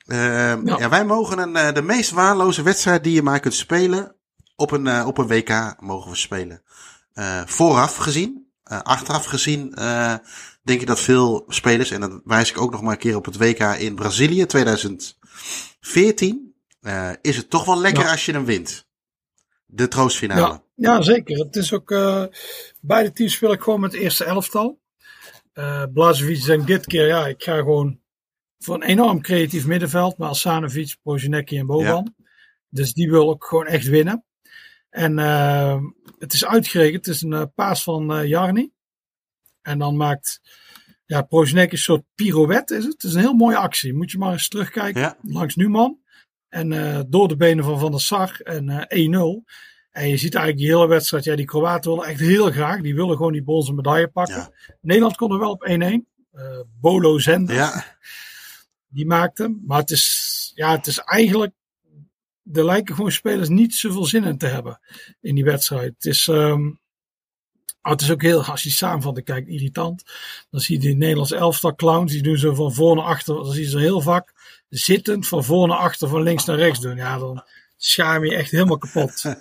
ja. 0.04 0.60
ja. 0.64 0.88
wij 0.88 1.04
mogen 1.04 1.38
een, 1.38 1.74
de 1.74 1.82
meest 1.82 2.10
waardeloze 2.10 2.62
wedstrijd 2.62 3.04
die 3.04 3.14
je 3.14 3.22
maar 3.22 3.40
kunt 3.40 3.54
spelen 3.54 4.16
op 4.56 4.70
een, 4.70 4.86
uh, 4.86 5.06
op 5.06 5.18
een 5.18 5.26
WK 5.26 5.74
mogen 5.80 6.10
we 6.10 6.16
spelen. 6.16 6.62
Uh, 7.14 7.42
vooraf 7.46 7.96
gezien, 7.96 8.46
uh, 8.72 8.80
achteraf 8.80 9.24
gezien, 9.24 9.74
denk 10.62 10.80
ik 10.80 10.86
dat 10.86 11.00
veel 11.00 11.44
spelers, 11.48 11.90
en 11.90 12.00
dan 12.00 12.20
wijs 12.24 12.50
ik 12.50 12.60
ook 12.60 12.70
nog 12.70 12.82
maar 12.82 12.92
een 12.92 12.98
keer 12.98 13.16
op 13.16 13.24
het 13.24 13.36
WK 13.36 13.60
in 13.60 13.94
Brazilië 13.94 14.46
2014, 14.46 16.54
is 17.22 17.36
het 17.36 17.50
toch 17.50 17.64
wel 17.64 17.80
lekker 17.80 18.04
ja. 18.04 18.10
als 18.10 18.26
je 18.26 18.32
hem 18.32 18.44
wint. 18.44 18.86
De 19.66 19.88
troostfinale. 19.88 20.40
Ja, 20.40 20.62
ja 20.74 21.02
zeker. 21.02 21.38
Het 21.38 21.56
is 21.56 21.72
ook, 21.72 21.88
beide 22.80 23.12
teams 23.12 23.32
spelen 23.32 23.62
gewoon 23.62 23.80
met 23.80 23.92
het 23.92 24.00
eerste 24.00 24.24
elftal. 24.24 24.80
Uh, 25.54 25.84
Blazovic 25.92 26.46
en 26.46 26.64
dit 26.64 26.86
keer, 26.86 27.06
ja, 27.06 27.26
ik 27.26 27.42
ga 27.42 27.56
gewoon 27.56 28.00
voor 28.58 28.74
een 28.74 28.82
enorm 28.82 29.20
creatief 29.20 29.66
middenveld, 29.66 30.18
maar 30.18 30.28
Asanovic, 30.28 30.96
Prozinecki 31.02 31.58
en 31.58 31.66
Boban. 31.66 32.12
Ja. 32.16 32.24
Dus 32.68 32.92
die 32.92 33.10
wil 33.10 33.30
ook 33.30 33.44
gewoon 33.44 33.66
echt 33.66 33.86
winnen. 33.86 34.24
En 34.92 35.18
uh, 35.18 35.82
het 36.18 36.32
is 36.32 36.44
uitgerekend, 36.44 37.06
het 37.06 37.14
is 37.14 37.22
een 37.22 37.32
uh, 37.32 37.42
paas 37.54 37.82
van 37.82 38.18
uh, 38.18 38.28
Jarni. 38.28 38.72
En 39.62 39.78
dan 39.78 39.96
maakt 39.96 40.40
ja, 41.04 41.22
Prozinek 41.22 41.72
een 41.72 41.78
soort 41.78 42.02
pirouette 42.14 42.76
is 42.76 42.84
het. 42.84 42.92
Het 42.92 43.02
is 43.02 43.14
een 43.14 43.20
heel 43.20 43.34
mooie 43.34 43.56
actie. 43.56 43.94
Moet 43.94 44.10
je 44.10 44.18
maar 44.18 44.32
eens 44.32 44.48
terugkijken 44.48 45.00
ja. 45.00 45.16
langs 45.22 45.56
Numan. 45.56 46.00
En 46.48 47.06
door 47.08 47.28
de 47.28 47.36
benen 47.36 47.64
van 47.64 47.78
Van 47.78 47.90
der 47.90 48.00
Sar 48.00 48.40
en 48.42 48.70
1-0. 48.70 49.52
En 49.90 50.08
je 50.08 50.16
ziet 50.16 50.34
eigenlijk 50.34 50.56
die 50.56 50.66
hele 50.66 50.88
wedstrijd, 50.88 51.24
ja, 51.24 51.36
die 51.36 51.44
Kroaten 51.44 51.90
willen 51.90 52.08
echt 52.08 52.20
heel 52.20 52.50
graag. 52.50 52.80
Die 52.80 52.94
willen 52.94 53.16
gewoon 53.16 53.32
die 53.32 53.42
bronzen 53.42 53.74
medaille 53.74 54.08
pakken. 54.08 54.36
Ja. 54.36 54.50
Nederland 54.80 55.16
kon 55.16 55.32
er 55.32 55.38
wel 55.38 55.50
op 55.50 55.68
1-1. 55.70 55.82
Bolo 56.80 57.18
Zender. 57.18 57.54
Ja. 57.54 57.84
Die 58.88 59.06
maakte. 59.06 59.58
Maar 59.66 59.78
het 59.78 59.90
is, 59.90 60.52
ja, 60.54 60.76
het 60.76 60.86
is 60.86 60.98
eigenlijk 60.98 61.52
er 62.52 62.64
lijken 62.64 62.94
gewoon 62.94 63.12
spelers 63.12 63.48
niet 63.48 63.74
zoveel 63.74 64.04
zin 64.04 64.24
in 64.24 64.38
te 64.38 64.46
hebben 64.46 64.80
in 65.20 65.34
die 65.34 65.44
wedstrijd. 65.44 65.92
Het 65.94 66.04
is, 66.04 66.26
um, 66.26 66.80
het 67.80 68.00
is 68.00 68.10
ook 68.10 68.22
heel, 68.22 68.44
als 68.44 68.62
je 68.62 68.70
samenvat, 68.70 69.22
kijkt, 69.22 69.48
irritant. 69.48 70.02
Dan 70.50 70.60
zie 70.60 70.74
je 70.74 70.80
die 70.86 70.96
Nederlands 70.96 71.32
elftal 71.32 71.74
clowns, 71.74 72.12
die 72.12 72.22
doen 72.22 72.36
zo 72.36 72.54
van 72.54 72.74
voor 72.74 72.96
naar 72.96 73.04
achter. 73.04 73.34
Dan 73.34 73.52
zie 73.52 73.62
je 73.62 73.70
ze 73.70 73.78
heel 73.78 74.00
vaak 74.00 74.32
zittend 74.68 75.28
van 75.28 75.44
voor 75.44 75.68
naar 75.68 75.78
achter, 75.78 76.08
van 76.08 76.22
links 76.22 76.44
naar 76.44 76.56
rechts 76.56 76.80
doen. 76.80 76.96
Ja, 76.96 77.18
dan 77.18 77.44
schaam 77.76 78.24
je 78.24 78.34
echt 78.34 78.50
helemaal 78.50 78.78
kapot. 78.78 79.24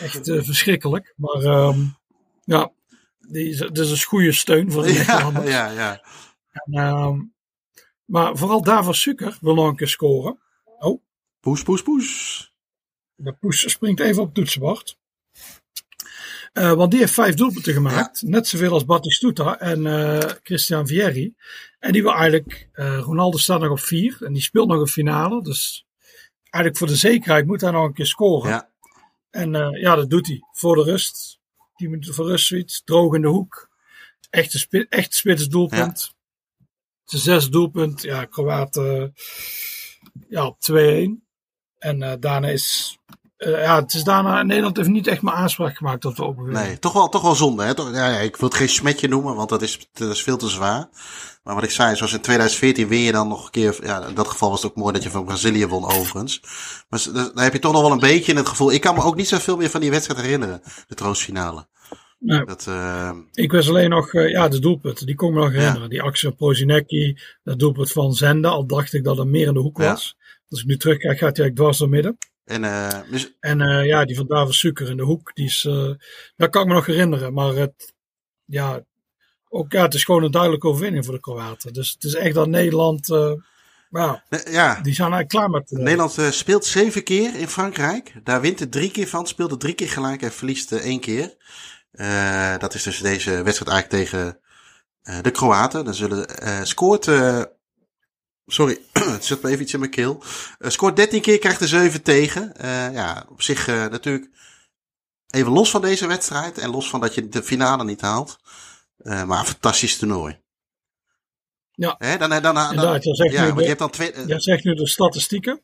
Echt 0.00 0.28
uh, 0.28 0.42
verschrikkelijk. 0.42 1.14
Maar 1.16 1.42
um, 1.44 1.96
ja, 2.44 2.72
die, 3.18 3.56
dat 3.56 3.78
is 3.78 3.90
een 3.90 4.02
goede 4.02 4.32
steun 4.32 4.72
voor 4.72 4.82
de 4.82 4.92
Nederlanders. 4.92 5.50
Ja, 5.50 5.70
ja. 5.70 6.04
En, 6.52 6.78
um, 6.78 7.34
maar 8.04 8.36
vooral 8.36 8.62
daarvoor 8.62 8.94
Sukker 8.94 9.38
wil 9.40 9.54
nog 9.54 9.68
een 9.68 9.76
keer 9.76 9.88
scoren. 9.88 10.38
Oh. 10.78 11.02
Poes, 11.44 11.62
poes, 11.62 11.82
poes. 11.82 12.52
De 13.14 13.32
poes 13.32 13.70
springt 13.70 14.00
even 14.00 14.22
op 14.22 14.34
toetsenbord. 14.34 14.98
Uh, 16.52 16.72
want 16.72 16.90
die 16.90 17.00
heeft 17.00 17.12
vijf 17.12 17.34
doelpunten 17.34 17.72
gemaakt. 17.72 18.20
Ja. 18.20 18.28
Net 18.28 18.46
zoveel 18.46 18.72
als 18.72 18.84
Batistuta 18.84 19.58
en 19.58 19.84
uh, 19.84 20.18
Christian 20.18 20.86
Vieri. 20.86 21.34
En 21.78 21.92
die 21.92 22.02
wil 22.02 22.12
eigenlijk, 22.12 22.68
uh, 22.74 22.98
Ronaldo 22.98 23.38
staat 23.38 23.60
nog 23.60 23.70
op 23.70 23.80
vier. 23.80 24.16
En 24.20 24.32
die 24.32 24.42
speelt 24.42 24.68
nog 24.68 24.80
een 24.80 24.86
finale. 24.86 25.42
Dus 25.42 25.86
eigenlijk 26.40 26.76
voor 26.76 26.86
de 26.86 26.96
zekerheid 26.96 27.46
moet 27.46 27.60
hij 27.60 27.70
nog 27.70 27.84
een 27.84 27.94
keer 27.94 28.06
scoren. 28.06 28.50
Ja. 28.50 28.70
En 29.30 29.52
ja, 29.80 29.94
dat 29.94 30.10
doet 30.10 30.26
hij. 30.26 30.40
Voor 30.52 30.74
de 30.74 30.82
rust. 30.82 31.40
10 31.74 31.90
minuten 31.90 32.14
voor 32.14 32.26
rust 32.26 32.46
zoiets. 32.46 32.82
Droog 32.84 33.14
in 33.14 33.22
de 33.22 33.28
hoek. 33.28 33.70
Echte, 34.30 34.58
spi 34.58 34.86
echt 34.88 35.14
spits 35.14 35.48
doelpunt. 35.48 36.00
Ja. 36.00 36.66
Zijn 37.04 37.22
zes 37.22 37.48
doelpunt. 37.50 38.02
Ja, 38.02 38.24
Kroaten 38.24 39.14
ja, 40.28 40.46
op 40.46 40.58
2-1. 40.72 41.24
En 41.84 42.02
uh, 42.02 42.12
daarna 42.20 42.48
is. 42.48 42.98
Uh, 43.38 43.62
ja, 43.62 43.80
het 43.80 43.94
is 43.94 44.04
daarna. 44.04 44.42
Nederland 44.42 44.76
heeft 44.76 44.88
niet 44.88 45.06
echt 45.06 45.22
meer 45.22 45.32
aanspraak 45.32 45.76
gemaakt 45.76 46.02
dat 46.02 46.16
we 46.16 46.24
overwinnen. 46.24 46.62
Nee, 46.62 46.78
toch 46.78 46.92
wel, 46.92 47.08
toch 47.08 47.22
wel 47.22 47.34
zonde. 47.34 47.64
Hè? 47.64 47.74
Toch, 47.74 47.94
ja, 47.94 48.08
ik 48.18 48.36
wil 48.36 48.48
het 48.48 48.58
geen 48.58 48.68
smetje 48.68 49.08
noemen, 49.08 49.34
want 49.34 49.48
dat 49.48 49.62
is, 49.62 49.88
dat 49.92 50.10
is 50.10 50.22
veel 50.22 50.36
te 50.36 50.48
zwaar. 50.48 50.88
Maar 51.42 51.54
wat 51.54 51.64
ik 51.64 51.70
zei, 51.70 51.96
zoals 51.96 52.12
in 52.12 52.20
2014 52.20 52.88
win 52.88 53.00
je 53.00 53.12
dan 53.12 53.28
nog 53.28 53.44
een 53.44 53.50
keer. 53.50 53.76
Ja, 53.82 54.06
in 54.06 54.14
dat 54.14 54.28
geval 54.28 54.50
was 54.50 54.62
het 54.62 54.70
ook 54.70 54.76
mooi 54.76 54.92
dat 54.92 55.02
je 55.02 55.10
van 55.10 55.24
Brazilië 55.24 55.66
won, 55.66 55.84
overigens. 55.84 56.40
Maar 56.88 57.06
dan 57.12 57.30
heb 57.34 57.52
je 57.52 57.58
toch 57.58 57.72
nog 57.72 57.82
wel 57.82 57.92
een 57.92 57.98
beetje 57.98 58.32
in 58.32 58.38
het 58.38 58.48
gevoel. 58.48 58.72
Ik 58.72 58.80
kan 58.80 58.94
me 58.94 59.02
ook 59.02 59.16
niet 59.16 59.28
zoveel 59.28 59.56
meer 59.56 59.70
van 59.70 59.80
die 59.80 59.90
wedstrijd 59.90 60.20
herinneren, 60.20 60.62
de 60.88 60.94
troostfinale. 60.94 61.66
Nee. 62.18 62.44
Dat, 62.44 62.66
uh... 62.68 63.10
Ik 63.32 63.52
was 63.52 63.68
alleen 63.68 63.90
nog, 63.90 64.12
uh, 64.12 64.30
ja, 64.30 64.48
de 64.48 64.58
doelpunten, 64.58 65.06
die 65.06 65.14
kon 65.14 65.28
ik 65.28 65.34
me 65.34 65.40
nog 65.40 65.50
herinneren. 65.50 65.82
Ja. 65.82 65.88
Die 65.88 66.02
actie 66.02 66.28
van 66.28 66.36
Prozinecki, 66.36 67.18
dat 67.42 67.58
doelpunt 67.58 67.92
van 67.92 68.12
Zende, 68.12 68.48
al 68.48 68.66
dacht 68.66 68.92
ik 68.92 69.04
dat 69.04 69.16
het 69.16 69.28
meer 69.28 69.46
in 69.46 69.54
de 69.54 69.60
hoek 69.60 69.78
was. 69.78 70.16
Als 70.48 70.60
ik 70.60 70.66
nu 70.66 70.76
terugkijk, 70.76 71.18
gaat 71.18 71.36
hij 71.36 71.46
eigenlijk 71.46 71.56
dwars 71.56 71.78
door 71.78 71.88
midden. 71.88 72.18
En, 72.44 72.62
uh, 72.62 73.00
mis... 73.10 73.32
en 73.40 73.60
uh, 73.60 73.86
ja, 73.86 74.04
die 74.04 74.16
van 74.16 74.26
David 74.26 74.54
Suker 74.54 74.90
in 74.90 74.96
de 74.96 75.02
hoek, 75.02 75.30
die 75.34 75.46
is, 75.46 75.64
uh, 75.64 75.90
dat 76.36 76.50
kan 76.50 76.62
ik 76.62 76.68
me 76.68 76.74
nog 76.74 76.86
herinneren. 76.86 77.32
Maar 77.32 77.54
het, 77.54 77.94
ja, 78.44 78.84
ook, 79.48 79.72
ja, 79.72 79.82
het 79.82 79.94
is 79.94 80.04
gewoon 80.04 80.22
een 80.22 80.30
duidelijke 80.30 80.66
overwinning 80.66 81.04
voor 81.04 81.14
de 81.14 81.20
Kroaten. 81.20 81.72
Dus 81.72 81.90
het 81.90 82.04
is 82.04 82.14
echt 82.14 82.34
dat 82.34 82.48
Nederland, 82.48 83.06
ja. 83.06 84.80
die 84.82 84.94
zijn 84.94 85.12
eigenlijk 85.12 85.28
klaar 85.28 85.50
met. 85.50 85.70
Nederland 85.70 86.18
speelt 86.30 86.64
zeven 86.64 87.04
keer 87.04 87.34
in 87.34 87.48
Frankrijk. 87.48 88.12
Daar 88.24 88.40
wint 88.40 88.60
het 88.60 88.72
drie 88.72 88.90
keer 88.90 89.08
van, 89.08 89.26
speelt 89.26 89.50
het 89.50 89.60
drie 89.60 89.74
keer 89.74 89.88
gelijk 89.88 90.22
en 90.22 90.32
verliest 90.32 90.72
één 90.72 91.00
keer. 91.00 91.34
dat 92.58 92.74
is 92.74 92.82
dus 92.82 92.98
deze 92.98 93.42
wedstrijd 93.42 93.70
eigenlijk 93.72 93.88
tegen 93.88 94.38
de 95.22 95.30
Kroaten. 95.30 95.84
Dan 95.84 95.94
zullen, 95.94 96.26
scoort 96.66 97.06
Sorry, 98.46 98.80
het 98.92 99.24
zit 99.24 99.42
me 99.42 99.48
even 99.48 99.62
iets 99.62 99.72
in 99.72 99.78
mijn 99.78 99.90
keel. 99.90 100.22
Uh, 100.58 100.70
scoort 100.70 100.96
13 100.96 101.20
keer, 101.20 101.38
krijgt 101.38 101.60
er 101.60 101.68
7 101.68 102.02
tegen. 102.02 102.52
Uh, 102.60 102.92
ja, 102.92 103.26
op 103.28 103.42
zich 103.42 103.68
uh, 103.68 103.86
natuurlijk 103.86 104.30
even 105.30 105.52
los 105.52 105.70
van 105.70 105.80
deze 105.80 106.06
wedstrijd. 106.06 106.58
En 106.58 106.70
los 106.70 106.88
van 106.90 107.00
dat 107.00 107.14
je 107.14 107.28
de 107.28 107.42
finale 107.42 107.84
niet 107.84 108.00
haalt. 108.00 108.38
maar 108.96 109.38
een 109.38 109.46
fantastisch 109.46 109.96
toernooi. 109.96 110.42
Ja, 111.72 111.94
Hè, 111.98 112.16
dan, 112.16 112.30
dan, 112.30 112.42
dan, 112.42 112.54
dan, 112.54 112.70
inderdaad. 112.70 113.04
Je 113.04 113.14
zegt, 113.14 113.32
ja, 113.32 113.44
nu 113.44 113.54
de, 113.54 113.60
je 113.60 113.66
hebt 113.66 113.78
dan 113.78 113.90
twee... 113.90 114.26
je 114.26 114.40
zegt 114.40 114.64
nu 114.64 114.74
de 114.74 114.88
statistieken. 114.88 115.60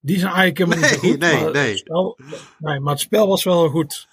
Die 0.00 0.18
zijn 0.18 0.32
eigenlijk 0.32 0.58
helemaal 0.58 0.90
Nee, 0.90 1.00
niet 1.00 1.10
goed. 1.10 1.18
nee, 1.32 1.42
maar 1.42 1.52
nee. 1.52 1.70
Het 1.70 1.78
spel, 1.78 2.18
nee, 2.58 2.80
maar 2.80 2.92
het 2.92 3.02
spel 3.02 3.26
was 3.28 3.44
wel 3.44 3.68
goed. 3.68 4.07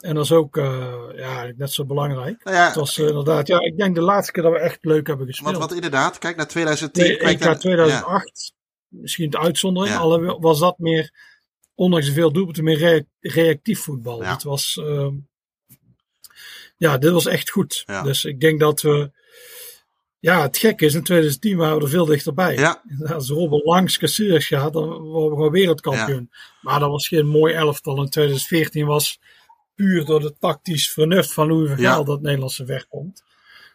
En 0.00 0.14
dat 0.14 0.24
is 0.24 0.32
ook 0.32 0.56
uh, 0.56 0.94
ja, 1.16 1.52
net 1.56 1.72
zo 1.72 1.84
belangrijk. 1.84 2.44
Nou 2.44 2.56
ja, 2.56 2.66
Het 2.66 2.74
was 2.74 2.98
uh, 2.98 3.06
inderdaad, 3.08 3.46
ja, 3.46 3.60
ik 3.60 3.76
denk 3.76 3.94
de 3.94 4.00
laatste 4.00 4.32
keer 4.32 4.42
dat 4.42 4.52
we 4.52 4.58
echt 4.58 4.78
leuk 4.80 5.06
hebben 5.06 5.26
gespeeld. 5.26 5.48
want, 5.48 5.58
want 5.58 5.74
inderdaad, 5.74 6.18
kijk 6.18 6.36
naar 6.36 6.48
2010. 6.48 7.04
Nee, 7.04 7.16
kijk 7.16 7.38
naar, 7.38 7.58
2008, 7.58 8.52
misschien 8.88 9.30
de 9.30 9.38
uitzondering, 9.38 9.94
Ja. 9.96 10.38
was 10.38 10.58
dat 10.58 10.78
meer, 10.78 11.12
ondanks 11.74 12.06
de 12.06 12.12
veel 12.12 12.32
doelpunten, 12.32 12.64
meer 12.64 12.76
rea- 12.78 13.04
reactief 13.20 13.80
voetbal. 13.80 14.22
Ja. 14.22 14.32
Het 14.32 14.42
was, 14.42 14.78
uh, 14.82 15.08
ja, 16.76 16.98
dit 16.98 17.10
was 17.12 17.26
echt 17.26 17.50
goed. 17.50 17.82
Ja. 17.86 18.02
Dus 18.02 18.24
ik 18.24 18.40
denk 18.40 18.60
dat 18.60 18.80
we, 18.82 19.10
ja, 20.18 20.42
het 20.42 20.56
gekke 20.58 20.84
is, 20.84 20.94
in 20.94 21.02
2010 21.02 21.56
waren 21.56 21.76
we 21.78 21.82
er 21.84 21.90
veel 21.90 22.04
dichterbij. 22.04 22.54
Ja. 22.54 22.82
Als 23.14 23.28
Robben 23.28 23.62
langs 23.64 23.98
Cassiers 23.98 24.46
gaat, 24.46 24.72
dan 24.72 24.88
worden 24.88 25.30
we 25.30 25.36
gewoon 25.36 25.52
wereldkampioen. 25.52 26.30
Maar 26.60 26.80
dat 26.80 26.90
was 26.90 27.08
geen 27.08 27.26
mooi 27.26 27.54
elftal. 27.54 28.02
In 28.02 28.10
2014 28.10 28.86
was 28.86 29.18
puur 29.80 30.04
door 30.04 30.20
de 30.20 30.34
tactisch 30.38 30.90
vernuft 30.92 31.32
van 31.32 31.46
Louis 31.48 31.68
van 31.68 31.78
Gaal 31.78 31.98
Ja. 31.98 32.04
dat 32.04 32.20
Nederlandse 32.22 32.64
weg 32.64 32.88
komt. 32.88 33.22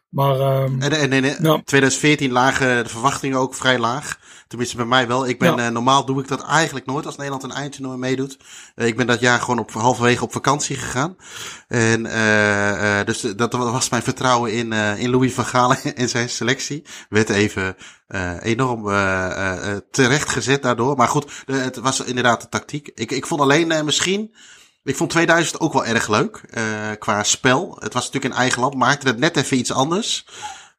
Maar, 0.09 0.39
ehm, 0.39 0.81
En, 0.81 0.91
en, 0.91 1.11
en 1.11 1.23
in 1.23 1.35
Ja. 1.41 1.61
2014 1.63 2.31
lagen 2.31 2.83
de 2.83 2.89
verwachtingen 2.89 3.37
ook 3.39 3.55
vrij 3.55 3.79
laag. 3.79 4.19
Tenminste 4.47 4.75
bij 4.75 4.85
mij 4.85 5.07
wel. 5.07 5.27
Ik 5.27 5.39
ben, 5.39 5.55
Ja. 5.55 5.65
eh, 5.65 5.71
normaal 5.71 6.05
doe 6.05 6.21
ik 6.21 6.27
dat 6.27 6.43
eigenlijk 6.43 6.85
nooit 6.85 7.05
als 7.05 7.15
Nederland 7.15 7.43
een 7.43 7.51
eindtoernooi 7.51 7.97
meedoet. 7.97 8.37
Eh, 8.75 8.87
ik 8.87 8.97
ben 8.97 9.07
dat 9.07 9.19
jaar 9.19 9.39
gewoon 9.39 9.59
op 9.59 9.71
halverwege 9.71 10.23
op 10.23 10.31
vakantie 10.31 10.75
gegaan. 10.75 11.15
En 11.67 12.05
eh, 12.05 12.99
eh, 12.99 13.05
dus 13.05 13.21
dat 13.21 13.53
was 13.53 13.89
mijn 13.89 14.03
vertrouwen 14.03 14.53
in, 14.53 14.73
eh, 14.73 14.99
in 14.99 15.09
Louis 15.09 15.33
van 15.33 15.45
Gaal 15.45 15.73
en 15.95 16.09
zijn 16.09 16.29
selectie. 16.29 16.83
Werd 17.09 17.29
even 17.29 17.75
eh, 18.07 18.33
enorm 18.41 18.89
eh, 18.89 19.25
eh, 19.25 19.71
eh, 19.71 19.77
terecht 19.91 20.29
gezet 20.29 20.61
daardoor. 20.61 20.95
Maar 20.97 21.07
goed, 21.07 21.31
het 21.45 21.75
was 21.77 21.99
inderdaad 22.03 22.41
de 22.41 22.49
tactiek. 22.49 22.91
Ik, 22.93 23.11
ik 23.11 23.25
vond 23.25 23.41
alleen 23.41 23.71
eh, 23.71 23.81
misschien... 23.83 24.35
Ik 24.85 24.95
vond 24.95 25.09
2000 25.09 25.59
ook 25.59 25.73
wel 25.73 25.85
erg 25.85 26.07
leuk 26.07 26.35
eh, 26.49 26.91
qua 26.99 27.23
spel. 27.23 27.77
Het 27.79 27.93
was 27.93 28.05
natuurlijk 28.05 28.33
in 28.33 28.39
eigen 28.39 28.61
land, 28.61 28.75
maakte 28.75 29.07
het 29.07 29.17
net 29.17 29.37
even 29.37 29.57
iets 29.57 29.71
anders. 29.71 30.25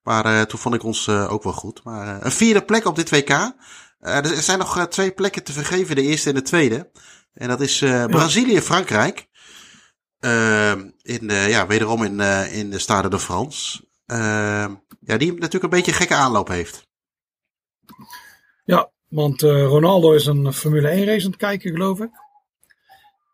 Maar 0.03 0.25
eh, 0.25 0.43
toen 0.43 0.59
vond 0.59 0.75
ik 0.75 0.83
ons 0.83 1.07
eh, 1.07 1.33
ook 1.33 1.43
wel 1.43 1.53
goed. 1.53 1.83
Maar 1.85 2.25
een 2.25 2.33
vierde 2.33 2.65
plek 2.65 2.85
op 2.85 2.97
dit 2.97 3.11
WK. 3.11 3.53
Er 4.01 4.27
zijn 4.27 4.59
nog 4.59 4.89
twee 4.89 5.13
plekken 5.13 5.45
te 5.45 5.53
vergeven, 5.53 5.97
de 5.97 6.03
eerste 6.03 6.29
en 6.29 6.35
de 6.35 6.43
tweede. 6.43 6.91
En 7.35 7.49
dat 7.49 7.61
is 7.61 7.79
Brazilië 8.07 8.61
Frankrijk. 8.61 9.29
Ehm, 10.19 10.91
in, 11.03 11.29
ja, 11.29 11.67
wederom 11.67 12.03
in, 12.05 12.21
in 12.51 12.71
de 12.71 12.79
Stade 12.79 13.09
de 13.09 13.19
France. 13.19 13.85
Ehm, 14.07 14.75
ja, 15.01 15.17
die 15.17 15.33
natuurlijk 15.33 15.65
een 15.65 15.71
beetje 15.71 15.91
een 15.91 15.99
gekke 15.99 16.15
aanloop 16.15 16.49
heeft. 16.49 16.87
Ja, 18.65 18.91
want 19.09 19.41
Ronaldo 19.43 20.13
is 20.13 20.27
een 20.27 20.53
Formule 20.53 20.89
1 20.89 21.05
race 21.05 21.25
aan 21.25 21.31
het 21.31 21.41
kijken, 21.41 21.71
geloof 21.71 22.01
ik. 22.01 22.11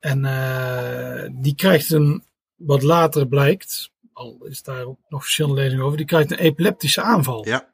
En 0.03 0.25
eh, 0.25 1.29
die 1.33 1.55
krijgt 1.55 1.91
een, 1.91 2.25
wat 2.57 2.83
later 2.83 3.27
blijkt, 3.29 3.91
al 4.13 4.39
is 4.45 4.63
daar 4.63 4.85
ook 4.85 4.99
nog 5.09 5.23
verschillende 5.23 5.61
lezingen 5.61 5.85
over, 5.85 5.97
die 5.97 6.07
krijgt 6.07 6.31
een 6.31 6.39
epileptische 6.39 7.03
aanval. 7.03 7.49
Ja, 7.49 7.73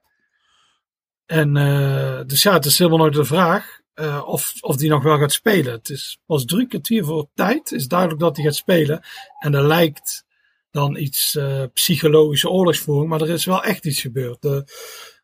En 1.27 1.57
eh, 1.57 2.21
dus 2.27 2.43
ja, 2.43 2.53
het 2.53 2.65
is 2.65 2.79
helemaal 2.79 2.99
nooit 2.99 3.15
de 3.15 3.25
vraag 3.25 3.81
eh, 3.95 4.23
of, 4.27 4.55
of 4.61 4.77
die 4.77 4.91
nog 4.91 5.03
wel 5.03 5.19
gaat 5.19 5.33
spelen. 5.33 5.73
Het 5.73 5.89
is 5.89 6.19
pas 6.27 6.45
drie 6.45 6.67
kwartier 6.67 7.05
voor 7.05 7.29
tijd, 7.35 7.73
is 7.73 7.89
duidelijk 7.89 8.21
dat 8.21 8.37
hij 8.37 8.45
gaat 8.45 8.55
spelen. 8.55 9.03
En 9.39 9.55
er 9.55 9.67
lijkt 9.67 10.25
dan 10.71 10.97
iets 10.97 11.39
psychologische 11.73 12.49
oorlogsvoering, 12.49 13.11
maar 13.11 13.21
er 13.21 13.31
is 13.31 13.45
wel 13.45 13.65
echt 13.65 13.85
iets 13.85 14.01
gebeurd. 14.01 14.43
De, 14.43 14.65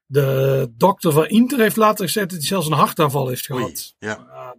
de 0.07 0.71
dokter 0.77 1.13
van 1.13 1.29
Inter 1.29 1.59
heeft 1.59 1.77
later 1.77 2.05
gezegd 2.05 2.31
dat 2.31 2.39
hij 2.39 2.47
zelfs 2.47 2.67
een 2.67 2.73
hartaanval 2.73 3.29
heeft 3.29 3.51
oei. 3.51 3.63
gehad. 3.63 3.95
Ja, 3.99 4.55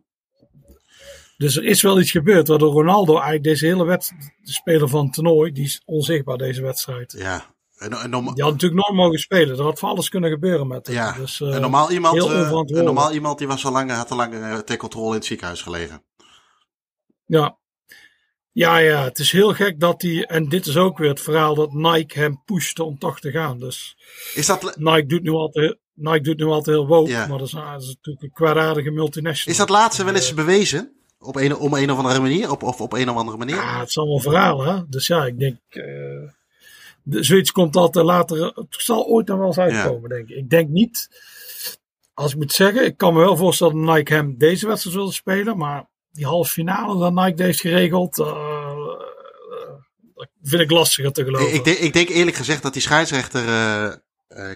Dus 1.38 1.56
er 1.56 1.64
is 1.64 1.82
wel 1.82 2.00
iets 2.00 2.12
gebeurd, 2.12 2.48
waardoor 2.48 2.72
Ronaldo 2.74 3.14
eigenlijk 3.14 3.44
deze 3.44 3.66
hele 3.66 3.86
wedstrijd, 3.86 4.34
de 4.42 4.52
speler 4.52 4.90
van 4.90 5.04
het 5.06 5.14
toernooi, 5.14 5.52
die 5.52 5.64
is 5.64 5.82
onzichtbaar 5.86 6.38
deze 6.38 6.62
wedstrijd. 6.62 7.16
ja. 7.18 7.54
En, 7.76 7.94
en, 7.94 8.10
norma- 8.10 8.34
Die 8.34 8.44
had 8.44 8.52
natuurlijk 8.54 8.82
nooit 8.88 9.00
mogen 9.00 9.20
spelen. 9.20 9.58
Er 9.58 9.64
had 9.64 9.80
van 9.80 9.90
alles 9.90 10.10
kunnen 10.10 10.30
gebeuren 10.30 10.68
met 10.68 10.88
hem. 10.88 10.96
ja. 10.96 11.12
Dus, 11.14 11.42
eh, 11.42 11.56
en 11.56 11.62
normaal 11.62 11.92
iemand, 11.92 12.14
heel 12.14 12.24
eh, 12.24 12.30
onverantwoordelijk. 12.30 12.80
een 12.80 12.94
normaal 12.94 13.14
iemand 13.14 13.38
die 13.38 13.48
was 13.48 13.66
al 13.66 13.72
lang, 13.72 13.92
had 13.92 14.12
al 14.12 14.18
lang 14.18 14.34
eh, 14.34 14.58
ter 14.58 14.78
controle 14.78 15.08
in 15.10 15.14
het 15.16 15.26
ziekenhuis 15.26 15.62
gelegen. 15.62 16.04
Ja. 17.26 17.58
Ja, 18.52 18.78
ja, 18.78 19.04
het 19.04 19.20
is 19.20 19.32
heel 19.32 19.54
gek 19.54 19.80
dat 19.80 20.02
hij, 20.02 20.26
en 20.26 20.50
dit 20.50 20.66
is 20.66 20.78
ook 20.78 20.98
weer 20.98 21.10
het 21.10 21.22
verhaal 21.22 21.56
dat 21.56 21.74
Nike 21.74 22.20
hem 22.20 22.42
pushte 22.46 22.84
om 22.84 22.98
toch 22.98 23.20
te 23.20 23.32
gaan. 23.32 23.60
Dus 23.60 23.98
Is 24.34 24.46
dat, 24.46 24.76
Nike 24.78 25.06
doet 25.06 25.24
nu 25.24 25.30
altijd, 25.32 25.78
Nike 25.94 26.22
doet 26.22 26.38
nu 26.38 26.46
altijd 26.46 26.76
heel 26.78 26.88
woke, 26.88 27.10
Ja. 27.10 27.28
maar 27.28 27.38
dat 27.38 27.48
is, 27.48 27.54
dat 27.54 27.82
is 27.82 27.88
natuurlijk 27.88 28.24
een 28.26 28.32
kwaadaardige 28.32 28.92
multinational. 28.92 29.52
is 29.54 29.58
dat 29.58 29.70
laatste 29.70 30.04
wel 30.04 30.16
eens 30.16 30.34
bewezen? 30.34 30.92
Op 31.26 31.36
een, 31.36 31.56
om 31.56 31.74
een 31.74 31.92
of 31.92 31.98
andere 31.98 32.20
manier? 32.20 32.52
Op, 32.52 32.64
of 32.64 32.82
op 32.82 32.94
een 32.94 33.10
of 33.10 33.16
andere 33.16 33.38
manier? 33.38 33.56
Ja, 33.56 33.80
het 33.80 33.90
is 33.90 33.98
allemaal 33.98 34.20
verhalen, 34.20 34.76
hè. 34.76 34.82
Dus 34.88 35.08
ja, 35.08 35.26
ik 35.26 35.40
denk, 35.40 35.58
de, 37.06 37.24
zoiets 37.24 37.52
komt 37.52 37.76
altijd 37.76 38.06
later, 38.06 38.46
het 38.46 38.66
zal 38.70 39.06
ooit 39.06 39.28
nog 39.28 39.38
wel 39.38 39.48
eens 39.48 39.58
uitkomen, 39.58 40.10
denk 40.10 40.30
ik. 40.30 40.38
Ik 40.38 40.50
denk 40.50 40.70
niet, 40.70 41.10
als 42.14 42.32
ik 42.32 42.38
moet 42.38 42.52
zeggen, 42.52 42.86
ik 42.86 42.98
kan 42.98 43.14
me 43.14 43.20
wel 43.20 43.38
voorstellen 43.38 43.86
dat 43.86 43.96
Nike 43.96 44.14
hem 44.14 44.38
deze 44.38 44.68
wedstrijd 44.68 44.96
wilde 44.96 45.12
spelen, 45.12 45.58
maar 45.58 45.88
die 46.12 46.26
halve 46.26 46.52
finale 46.52 47.00
dat 47.00 47.26
Nike 47.26 47.44
heeft 47.44 47.60
geregeld, 47.60 48.20
eh, 48.20 48.28
eh, 48.28 48.76
dat 50.16 50.28
vind 50.42 50.62
ik 50.62 50.72
lastiger 50.72 51.12
te 51.12 51.24
geloven. 51.24 51.54
Ik, 51.54 51.64
denk, 51.64 51.78
ik 51.78 51.94
denk 51.94 52.10
eerlijk 52.10 52.38
gezegd 52.38 52.64
dat 52.64 52.74
die 52.74 52.82
scheidsrechter 52.82 54.04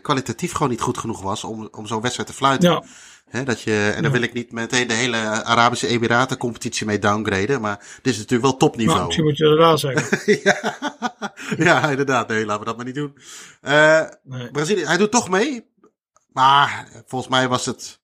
kwalitatief 0.02 0.52
gewoon 0.52 0.70
niet 0.70 0.82
goed 0.82 0.98
genoeg 0.98 1.22
was 1.22 1.44
om, 1.44 1.68
om 1.72 1.88
zo'n 1.88 2.02
wedstrijd 2.02 2.30
te 2.30 2.36
fluiten. 2.36 2.70
ja, 2.70 2.84
Hè, 3.30 3.44
dat 3.44 3.62
je, 3.62 3.94
en 3.96 4.04
dan 4.04 4.12
wil 4.12 4.22
ik 4.22 4.34
niet 4.34 4.52
meteen 4.52 4.88
de 4.88 4.94
hele 4.94 5.18
Arabische 5.44 5.88
Emiraten 5.88 6.38
competitie 6.38 6.86
mee 6.86 7.00
downgraden, 7.00 7.62
maar 7.62 7.78
dit 8.02 8.14
is 8.14 8.20
natuurlijk 8.20 8.50
wel 8.50 8.58
nou, 8.58 8.72
topniveau. 8.72 9.06
misschien 9.06 9.26
moet 9.26 9.38
je 9.38 9.44
dat 9.44 9.58
daar 9.58 9.78
zeggen. 9.80 10.40
ja. 10.44 10.78
ja, 11.58 11.90
inderdaad. 11.90 12.28
Nee, 12.28 12.46
laten 12.46 12.60
we 12.60 12.66
dat 12.66 12.76
maar 12.76 12.86
niet 12.86 12.96
doen. 12.96 13.18
Nee. 14.24 14.52
Brazilië, 14.52 14.86
hij 14.86 14.98
doet 14.98 15.12
toch 15.12 15.30
mee. 15.30 15.68
Maar 16.34 16.88
volgens 17.06 17.32
mij 17.32 17.48
was 17.48 17.66
het. 17.66 18.00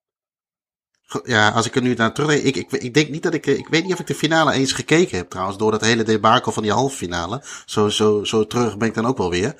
Ja, 1.23 1.49
als 1.49 1.65
ik 1.65 1.75
er 1.75 1.81
nu 1.81 1.93
naar 1.93 2.13
terugdenk. 2.13 2.43
Ik, 2.43 2.55
ik, 2.55 2.71
ik 2.71 2.93
denk 2.93 3.09
niet 3.09 3.23
dat 3.23 3.33
ik. 3.33 3.45
Ik 3.45 3.67
weet 3.67 3.83
niet 3.83 3.93
of 3.93 3.99
ik 3.99 4.07
de 4.07 4.15
finale 4.15 4.51
eens 4.51 4.71
gekeken 4.71 5.17
heb 5.17 5.29
trouwens. 5.29 5.57
Door 5.57 5.71
dat 5.71 5.81
hele 5.81 6.03
debakel 6.03 6.51
van 6.51 6.63
die 6.63 6.71
halve 6.71 6.95
finale. 6.95 7.43
Zo, 7.65 7.89
zo, 7.89 8.23
zo 8.23 8.47
terug 8.47 8.77
ben 8.77 8.87
ik 8.87 8.93
dan 8.93 9.05
ook 9.05 9.17
wel 9.17 9.29
weer. 9.29 9.55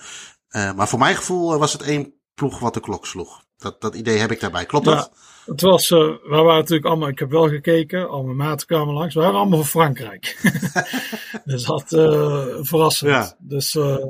Eh, 0.48 0.74
maar 0.74 0.88
voor 0.88 1.00
mijn 1.00 1.16
gevoel 1.16 1.54
eh, 1.54 1.60
was 1.60 1.74
het 1.74 1.82
één 1.82 2.14
ploeg 2.34 2.60
wat 2.60 2.74
de 2.74 2.80
klok 2.80 3.06
sloeg. 3.06 3.44
Dat, 3.58 3.82
dat 3.82 3.96
idee 3.96 4.18
heb 4.18 4.32
ik 4.32 4.40
daarbij. 4.40 4.66
Klopt 4.66 4.86
Ja. 4.86 4.96
dat? 4.96 5.12
Het 5.46 5.62
was, 5.62 5.92
eh, 5.92 6.00
we 6.00 6.20
waren 6.30 6.56
natuurlijk 6.56 6.86
allemaal, 6.86 7.08
ik 7.10 7.20
heb 7.20 7.30
wel 7.30 7.50
gekeken, 7.50 8.10
al 8.10 8.24
mijn 8.24 8.38
maten 8.38 8.68
kwamen 8.68 8.94
langs, 8.94 9.14
we 9.14 9.20
waren 9.20 9.36
allemaal 9.36 9.58
van 9.58 9.68
Frankrijk. 9.68 10.38
dus 11.46 11.64
dat 11.64 11.94
eh 11.94 12.48
verrassend. 12.62 13.12
Ja. 13.12 13.36
Dus, 13.40 13.76
eh, 13.76 14.06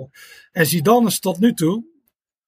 en 0.51 0.65
Zidane 0.65 1.07
is 1.07 1.19
tot 1.19 1.39
nu 1.39 1.53
toe, 1.53 1.83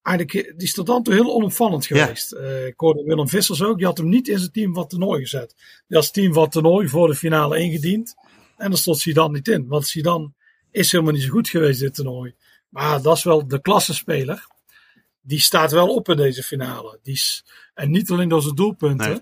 eigenlijk, 0.02 0.54
die 0.58 0.68
is 0.68 0.74
tot 0.74 0.86
dan 0.86 1.04
toe 1.04 1.14
heel 1.14 1.34
onopvallend 1.34 1.86
Ja. 1.86 2.04
geweest. 2.04 2.32
Eh, 2.32 2.66
ik 2.66 2.80
hoorde 2.80 3.04
Willem 3.04 3.28
Vissers 3.28 3.64
ook, 3.64 3.78
die 3.78 3.86
had 3.86 3.98
hem 3.98 4.10
niet 4.10 4.28
in 4.28 4.40
zijn 4.40 4.52
team 4.52 4.74
van 4.74 4.82
het 4.82 4.90
toernooi 4.90 5.22
gezet. 5.22 5.56
Die 5.88 5.98
had 5.98 6.14
team 6.14 6.34
van 6.34 6.44
het 6.44 6.52
toernooi 6.52 6.88
voor 6.88 7.08
de 7.08 7.16
finale 7.16 7.60
ingediend. 7.60 8.16
En 8.58 8.70
daar 8.70 8.80
stond 8.80 8.98
Zidane 9.00 9.34
niet 9.34 9.48
in, 9.48 9.68
want 9.68 9.88
Zidane 9.88 10.32
is 10.72 10.92
helemaal 10.92 11.14
niet 11.14 11.24
zo 11.24 11.30
goed 11.30 11.50
geweest 11.50 11.80
dit 11.80 11.94
toernooi. 11.96 12.36
Maar 12.70 13.02
dat 13.02 13.18
is 13.18 13.24
wel 13.24 13.48
de 13.48 13.62
klassenspeler. 13.62 14.48
Die 15.22 15.40
staat 15.40 15.72
wel 15.72 15.96
op 15.96 16.10
in 16.10 16.18
deze 16.18 16.44
finale. 16.44 17.00
Die 17.04 17.14
is, 17.14 17.46
en 17.78 17.92
niet 17.92 18.12
alleen 18.12 18.30
door 18.30 18.42
zijn 18.42 18.56
doelpunten. 18.56 19.10
Nee. 19.10 19.22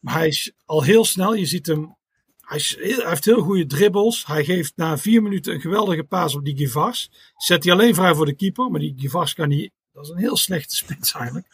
Maar 0.00 0.14
hij 0.14 0.28
is 0.28 0.52
al 0.64 0.82
heel 0.82 1.04
snel. 1.04 1.34
Je 1.34 1.46
ziet 1.46 1.66
hem. 1.66 1.96
Hij, 2.40 2.56
is 2.56 2.76
heel- 2.80 3.00
hij 3.00 3.08
heeft 3.08 3.24
heel 3.24 3.40
goede 3.42 3.66
dribbles. 3.66 4.26
Hij 4.26 4.44
geeft 4.44 4.72
na 4.76 4.98
vier 4.98 5.22
minuten 5.22 5.54
een 5.54 5.60
geweldige 5.60 6.04
paas 6.04 6.34
op 6.34 6.44
die 6.44 6.56
Givars. 6.56 7.10
Zet 7.36 7.64
hij 7.64 7.72
alleen 7.72 7.94
vrij 7.94 8.14
voor 8.14 8.26
de 8.26 8.34
keeper. 8.34 8.70
Maar 8.70 8.80
die 8.80 8.94
Givars 8.96 9.34
kan 9.34 9.48
niet. 9.48 9.72
Dat 9.92 10.04
is 10.04 10.10
een 10.10 10.16
heel 10.18 10.36
slechte 10.36 10.76
spits 10.76 11.12
eigenlijk. 11.14 11.46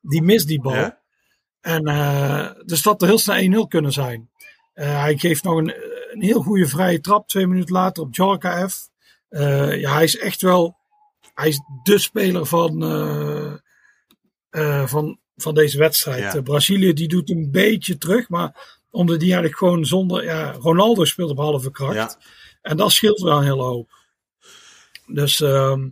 Die 0.00 0.22
mist 0.22 0.46
die 0.46 0.60
bal. 0.60 0.74
Ja. 0.74 0.98
En 1.60 1.86
eh, 1.86 2.50
dus 2.64 2.82
dat 2.82 3.02
er 3.02 3.08
heel 3.08 3.18
snel 3.18 3.64
1-0 3.64 3.68
kunnen 3.68 3.92
zijn. 3.92 4.30
Eh, 4.74 5.00
hij 5.00 5.18
geeft 5.18 5.44
nog 5.44 5.56
een, 5.58 5.74
een 6.12 6.22
heel 6.22 6.42
goede 6.42 6.66
vrije 6.68 7.00
trap. 7.00 7.28
Twee 7.28 7.46
minuten 7.46 7.74
later 7.74 8.02
op 8.02 8.12
Djorkaeff. 8.14 8.88
Eh 9.28 9.80
ja, 9.80 9.92
hij 9.94 10.04
is 10.04 10.18
echt 10.18 10.40
wel. 10.42 10.76
Hij 11.34 11.48
is 11.48 11.60
de 11.82 11.98
speler 11.98 12.46
van, 12.46 12.82
van, 14.86 15.18
van 15.42 15.54
deze 15.54 15.78
wedstrijd. 15.78 16.22
Ja. 16.22 16.34
Eh, 16.34 16.42
Brazilië 16.42 16.92
die 16.92 17.08
doet 17.08 17.30
een 17.30 17.50
beetje 17.50 17.98
terug. 17.98 18.28
Maar 18.28 18.78
omdat 18.90 19.18
die 19.18 19.28
eigenlijk 19.28 19.58
gewoon 19.58 19.84
zonder. 19.86 20.24
Ja, 20.24 20.52
Ronaldo 20.52 21.04
speelt 21.04 21.30
op 21.30 21.38
halve 21.38 21.70
kracht. 21.70 21.94
Ja. 21.94 22.18
En 22.62 22.76
dat 22.76 22.92
scheelt 22.92 23.20
wel 23.20 23.36
een 23.36 23.42
hele 23.42 23.62
hoop. 23.62 23.90
Dus 25.06 25.40
ehm 25.40 25.88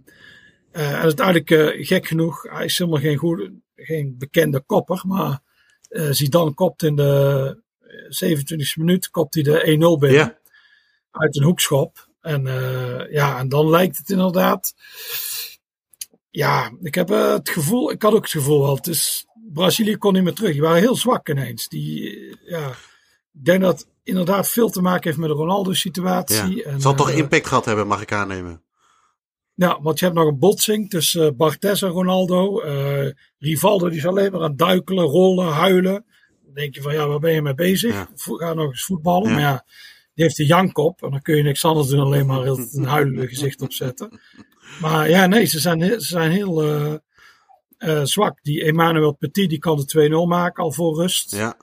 eh, 0.71 0.91
en 0.91 0.97
uiteindelijk 0.97 1.51
eh, 1.51 1.87
gek 1.87 2.07
genoeg, 2.07 2.43
hij 2.43 2.65
is 2.65 2.79
helemaal 2.79 3.01
geen, 3.01 3.17
goede, 3.17 3.53
geen 3.77 4.15
bekende 4.19 4.61
kopper, 4.61 5.03
maar 5.07 5.41
eh 5.89 6.09
Zidane 6.11 6.55
kopt 6.55 6.83
in 6.83 6.97
de 6.97 7.63
27e 8.09 8.75
minuut 8.79 9.11
kopt 9.11 9.35
hij 9.35 9.43
de 9.43 9.61
1-0 9.61 9.99
binnen 9.99 10.19
Ja. 10.19 10.39
uit 11.11 11.37
een 11.37 11.43
hoekschop. 11.45 12.09
En 12.21 12.43
ja, 13.11 13.39
en 13.39 13.49
dan 13.49 13.71
lijkt 13.71 13.97
het 13.97 14.11
inderdaad. 14.11 14.75
Ja, 16.31 16.73
ik 16.83 16.95
heb 16.95 17.09
het 17.09 17.49
gevoel, 17.49 17.91
ik 17.91 18.03
had 18.03 18.13
ook 18.13 18.23
het 18.23 18.31
gevoel 18.31 18.61
wel, 18.63 18.77
het 18.77 18.87
is, 18.87 19.27
Brazilië 19.57 19.97
kon 19.97 20.13
niet 20.13 20.23
meer 20.23 20.33
terug. 20.33 20.53
Die 20.53 20.61
waren 20.61 20.81
heel 20.81 20.97
zwak 20.97 21.29
ineens. 21.29 21.69
Die, 21.69 22.11
eh, 22.11 22.51
ja, 22.51 22.69
ik 23.33 23.45
denk 23.45 23.61
dat 23.63 23.87
inderdaad 24.03 24.49
veel 24.49 24.71
te 24.71 24.81
maken 24.83 25.05
heeft 25.05 25.17
met 25.19 25.29
de 25.29 25.35
Ronaldo-situatie. 25.35 26.57
Ja. 26.57 26.63
En, 26.65 26.81
Zal 26.81 26.95
toch 26.95 27.11
eh, 27.11 27.17
impact 27.17 27.47
gehad 27.47 27.65
hebben, 27.65 27.87
mag 27.87 28.03
ik 28.03 28.13
aannemen. 28.13 28.63
ja, 29.55 29.81
want 29.83 29.99
je 29.99 30.05
hebt 30.05 30.17
nog 30.17 30.27
een 30.29 30.39
botsing 30.39 30.91
tussen 30.91 31.27
eh, 31.27 31.33
Bartes 31.37 31.83
en 31.83 31.89
Ronaldo. 31.89 32.61
Rivaldo 33.39 33.89
die 33.89 33.99
is 33.99 34.07
alleen 34.07 34.33
maar 34.33 34.43
aan 34.43 34.49
het 34.51 34.59
duikelen, 34.59 35.05
rollen, 35.05 35.53
huilen. 35.53 36.05
Dan 36.45 36.55
denk 36.55 36.75
je 36.75 36.83
van 36.83 36.95
ja, 36.95 37.07
waar 37.07 37.19
ben 37.19 37.33
je 37.33 37.43
mee 37.43 37.55
bezig? 37.55 37.93
Ja. 37.95 38.09
Ga 38.15 38.55
nog 38.55 38.71
eens 38.71 38.85
voetballen. 38.85 39.29
Ja. 39.29 39.35
Maar 39.35 39.43
ja, 39.43 39.65
die 40.15 40.25
heeft 40.25 40.37
de 40.37 40.47
jankop. 40.47 41.03
En 41.03 41.11
dan 41.11 41.23
kun 41.23 41.37
je 41.37 41.43
niks 41.43 41.65
anders 41.65 41.89
doen, 41.89 42.01
alleen 42.01 42.27
maar 42.27 42.47
een 42.47 42.85
huilende 42.95 43.29
gezicht 43.29 43.63
opzetten. 43.63 44.21
Maar 44.81 45.09
ja, 45.11 45.27
nee, 45.27 45.45
ze 45.45 45.61
zijn, 45.61 45.83
heel- 45.83 46.01
ze 46.01 46.07
zijn 46.07 46.31
heel 46.31 46.63
eh, 47.79 48.05
zwak. 48.05 48.43
Die 48.43 48.65
Emmanuel 48.65 49.13
Petit 49.13 49.49
die 49.49 49.59
kan 49.59 49.77
de 49.77 50.09
2-0 50.25 50.29
maken 50.29 50.63
al 50.63 50.73
voor 50.73 51.01
rust. 51.01 51.31
Ja. 51.31 51.57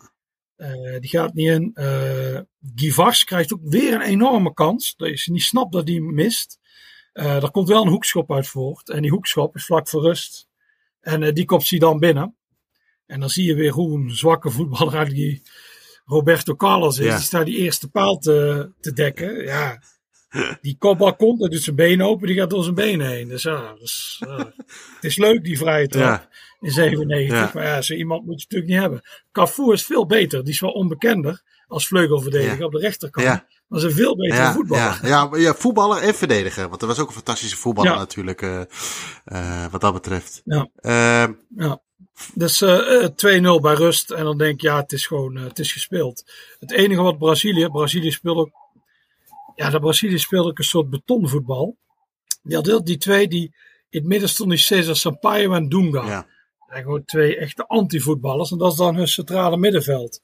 Eh, 0.55 0.99
die 0.99 1.09
gaat 1.09 1.33
niet 1.33 1.47
in. 1.47 1.71
Eh 1.73 2.39
Givars 2.75 3.23
krijgt 3.23 3.53
ook 3.53 3.59
weer 3.63 3.93
een 3.93 4.01
enorme 4.01 4.53
kans. 4.53 4.93
Dat 4.95 5.21
je 5.21 5.31
niet 5.31 5.43
snapt 5.43 5.71
dat 5.71 5.87
hij 5.87 5.99
mist. 5.99 6.59
Uh, 7.13 7.43
er 7.43 7.51
komt 7.51 7.67
wel 7.67 7.81
een 7.81 7.89
hoekschop 7.91 8.31
uit 8.31 8.47
voort. 8.47 8.89
En 8.89 9.01
die 9.01 9.11
hoekschop 9.11 9.55
is 9.55 9.65
vlak 9.65 9.89
voor 9.89 10.01
rust. 10.01 10.47
En 10.99 11.21
uh, 11.21 11.33
die 11.33 11.45
kopt 11.45 11.69
hij 11.69 11.79
dan 11.79 11.99
binnen. 11.99 12.35
En 13.05 13.19
dan 13.19 13.29
zie 13.29 13.45
je 13.45 13.55
weer 13.55 13.71
hoe 13.71 13.99
een 13.99 14.15
zwakke 14.15 14.49
voetballer 14.49 14.95
eigenlijk 14.95 15.25
die 15.25 15.41
Roberto 16.05 16.55
Carlos 16.55 16.97
is. 16.97 17.05
Ja. 17.05 17.15
Die 17.15 17.25
staat 17.25 17.45
die 17.45 17.57
eerste 17.57 17.89
paal 17.89 18.17
te, 18.17 18.71
te 18.79 18.93
dekken. 18.93 19.43
Ja, 19.43 19.81
die 20.61 20.75
kopbal 20.79 21.15
komt, 21.15 21.39
dan 21.39 21.49
doet 21.49 21.61
zijn 21.63 21.75
been 21.75 22.01
open, 22.01 22.27
die 22.27 22.35
gaat 22.37 22.49
door 22.49 22.63
zijn 22.63 22.75
benen 22.75 23.07
heen. 23.07 23.27
Dus 23.27 23.43
ja, 23.43 23.73
dus, 23.79 24.21
uh, 24.27 24.37
het 24.37 25.03
is 25.03 25.17
leuk 25.17 25.43
die 25.43 25.57
vrije 25.57 25.87
trap 25.87 26.03
Ja. 26.03 26.27
in 26.59 26.71
97. 26.71 27.37
Ja. 27.37 27.51
Maar 27.53 27.63
ja, 27.65 27.81
zo 27.81 27.93
iemand 27.93 28.25
moet 28.25 28.41
je 28.41 28.45
natuurlijk 28.49 28.71
niet 28.71 28.81
hebben. 28.81 29.01
Cafu 29.31 29.71
is 29.73 29.85
veel 29.85 30.05
beter. 30.05 30.43
Die 30.43 30.53
is 30.53 30.59
wel 30.59 30.71
onbekender 30.71 31.41
als 31.67 31.87
vleugelverdediger 31.87 32.59
Ja. 32.59 32.65
op 32.65 32.71
de 32.71 32.79
rechterkant. 32.79 33.25
Ja. 33.27 33.45
Maar 33.67 33.79
ze 33.79 33.87
is 33.87 33.91
een 33.93 33.99
veel 33.99 34.15
betere 34.15 34.41
Ja, 34.41 34.53
voetballer. 34.53 34.99
ja, 35.03 35.29
ja, 35.35 35.53
voetballer 35.53 35.97
en 36.01 36.15
verdediger. 36.15 36.67
Want 36.67 36.79
dat 36.79 36.89
was 36.89 36.99
ook 36.99 37.07
een 37.07 37.13
fantastische 37.13 37.57
voetballer 37.57 37.95
natuurlijk, 37.95 38.41
eh, 38.41 38.61
eh, 39.25 39.65
wat 39.71 39.81
dat 39.81 39.93
betreft. 39.93 40.41
Ja. 40.45 40.69
Ehm, 40.75 41.33
Ja. 41.55 41.81
Dus 42.33 42.61
eh, 42.61 43.03
eh, 43.03 43.09
2-0 43.15 43.59
bij 43.61 43.73
rust. 43.73 44.11
En 44.11 44.23
dan 44.23 44.37
denk 44.37 44.53
ik, 44.53 44.61
ja, 44.61 44.77
het 44.81 44.91
is 44.91 45.07
gewoon 45.07 45.35
het 45.35 45.59
is 45.59 45.71
gespeeld. 45.71 46.23
Het 46.59 46.71
enige 46.71 47.01
wat 47.01 47.17
Brazilië, 47.17 47.67
Brazilië 47.69 48.11
speelde 48.11 48.39
ook, 48.41 48.51
ja, 49.55 49.69
de 49.69 49.79
Brazilië 49.79 50.19
speelde 50.19 50.49
ook 50.49 50.57
een 50.57 50.63
soort 50.63 50.89
betonvoetbal. 50.89 51.77
Die 52.43 52.55
had 52.55 52.85
die 52.85 52.97
twee 52.97 53.27
die 53.27 53.55
in 53.89 53.99
het 53.99 54.07
midden 54.07 54.29
stonden, 54.29 54.55
die 54.55 54.65
Cesar 54.65 54.95
Sampaio 54.95 55.53
en 55.53 55.69
Dunga. 55.69 56.05
ja. 56.05 56.21
Dat 56.59 56.67
zijn 56.69 56.83
gewoon 56.83 57.05
twee 57.05 57.37
echte 57.37 57.67
antivoetballers. 57.67 58.51
En 58.51 58.57
dat 58.57 58.71
is 58.71 58.77
dan 58.77 58.95
hun 58.95 59.07
centrale 59.07 59.57
middenveld. 59.57 60.21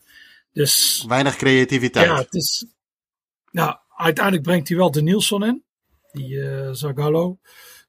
Dus 0.53 1.05
Weinig 1.07 1.35
creativiteit. 1.35 2.05
ja, 2.05 2.15
het 2.17 2.33
is. 2.33 2.65
Ja, 3.51 3.83
uiteindelijk 3.89 4.45
brengt 4.45 4.67
hij 4.67 4.77
wel 4.77 4.91
de 4.91 5.01
Nielsen 5.01 5.43
in. 5.43 5.63
Die 6.11 6.41
eh 6.41 6.69
Zagallo. 6.71 7.39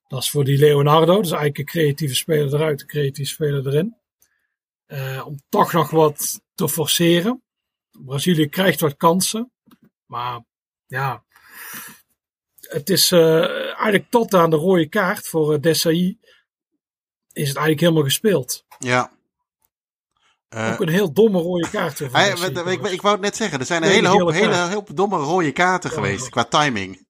Dat 0.09 0.23
is 0.23 0.31
voor 0.31 0.45
die 0.45 0.59
Leonardo. 0.59 1.21
Dus 1.21 1.31
eigenlijk 1.31 1.59
een 1.59 1.65
creatieve 1.65 2.15
speler 2.15 2.55
eruit, 2.55 2.81
een 2.81 2.87
creatieve 2.87 3.31
speler 3.31 3.67
erin. 3.67 3.97
Eh, 4.87 5.27
om 5.27 5.37
toch 5.49 5.73
nog 5.73 5.91
wat 5.91 6.41
te 6.55 6.69
forceren. 6.69 7.43
Brazilië 7.91 8.49
krijgt 8.49 8.81
wat 8.81 8.97
kansen. 8.97 9.53
Maar 10.07 10.45
ja. 10.87 11.25
Het 12.71 12.91
is 12.91 13.11
eh, 13.13 13.45
eigenlijk 13.65 14.11
tot 14.11 14.35
aan 14.35 14.51
de 14.51 14.57
rode 14.57 14.89
kaart 14.89 15.29
voor 15.29 15.55
uh, 15.55 15.61
Desailly. 15.61 16.19
Is 17.33 17.49
het 17.49 17.57
eigenlijk 17.57 17.81
helemaal 17.81 18.03
gespeeld. 18.03 18.65
Ja. 18.79 19.13
Eh, 20.49 20.73
Ook 20.73 20.81
een 20.81 20.89
heel 20.89 21.13
domme 21.13 21.39
rode 21.41 21.71
kaart. 21.71 22.01
ik, 22.01 22.11
ik, 22.67 22.87
ik 22.87 23.03
wou 23.03 23.15
het 23.15 23.25
net 23.25 23.37
zeggen, 23.37 23.59
er 23.61 23.67
zijn 23.67 23.83
een 23.83 23.91
hele 23.91 24.09
hoop, 24.09 24.31
hele, 24.31 24.55
hoop 24.57 24.97
domme 24.97 25.17
rode 25.17 25.53
kaarten 25.53 25.91
Ja. 25.91 25.97
geweest 25.97 26.29
qua 26.29 26.45
timing. 26.45 27.07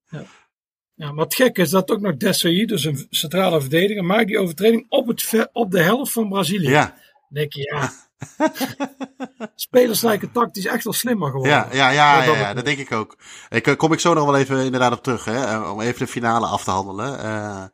Ja, 0.95 1.12
maar 1.12 1.24
het 1.24 1.35
gekke 1.35 1.61
is 1.61 1.70
dat 1.70 1.91
ook 1.91 2.01
nog 2.01 2.16
Desailly, 2.16 2.66
dus 2.66 2.85
een 2.85 3.07
centrale 3.11 3.61
verdediger, 3.61 4.05
maakt 4.05 4.27
die 4.27 4.39
overtreding 4.39 4.87
op, 4.89 5.07
het, 5.07 5.49
op 5.53 5.70
de 5.70 5.82
helft 5.82 6.12
van 6.12 6.28
Brazilië. 6.28 6.69
Ja, 6.69 6.87
Dan 6.87 7.28
denk 7.28 7.53
je, 7.53 7.62
ja. 7.62 7.93
Spelers 9.55 10.01
lijken 10.02 10.32
tactisch 10.32 10.66
echt 10.66 10.84
wel 10.84 10.92
slimmer 10.92 11.30
geworden. 11.30 11.52
ja, 11.52 11.68
ja, 11.72 11.90
ja, 11.90 12.20
ja, 12.20 12.26
dat 12.26 12.34
ja, 12.36 12.55
dat 12.55 12.64
denk 12.64 12.78
ik 12.78 12.92
ook. 12.92 13.16
Ik 13.48 13.66
eh, 13.66 13.76
kom 13.76 13.92
ik 13.92 14.01
zo 14.01 14.14
nog 14.14 14.24
wel 14.24 14.36
even 14.36 14.64
inderdaad 14.64 14.92
op 14.92 15.02
terug, 15.02 15.24
hè, 15.24 15.44
eh, 15.44 15.70
om 15.72 15.80
even 15.80 15.98
de 15.98 16.06
finale 16.06 16.47
af 16.47 16.64
te 16.64 16.70
handelen. 16.70 17.18
Eh, 17.18 17.64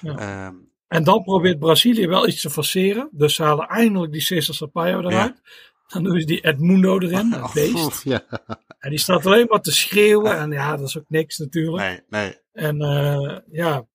Ja. 0.00 0.16
ehm, 0.18 0.54
En 0.88 1.04
dan 1.04 1.22
probeert 1.22 1.58
Brazilië 1.58 2.06
wel 2.08 2.28
iets 2.28 2.40
te 2.40 2.50
forceren. 2.50 3.08
Dus 3.12 3.34
ze 3.34 3.42
halen 3.42 3.66
eindelijk 3.68 4.12
die 4.12 4.20
Cesar 4.20 4.54
Sampaio 4.54 5.00
eruit. 5.00 5.40
Dan 5.86 6.02
doen 6.02 6.20
ze 6.20 6.26
die 6.26 6.40
Edmundo 6.40 6.98
erin, 6.98 7.32
het 7.32 7.42
oh, 7.42 7.54
beest. 7.54 8.02
ja. 8.04 8.20
En 8.78 8.90
die 8.90 8.98
staat 8.98 9.26
alleen 9.26 9.46
maar 9.48 9.60
te 9.60 9.72
schreeuwen. 9.72 10.38
En 10.38 10.50
ja, 10.50 10.76
dat 10.76 10.88
is 10.88 10.98
ook 10.98 11.04
niks 11.08 11.38
natuurlijk. 11.38 11.84
Nee, 11.84 12.00
nee. 12.22 12.38
En 12.52 12.76
ja, 13.50 13.86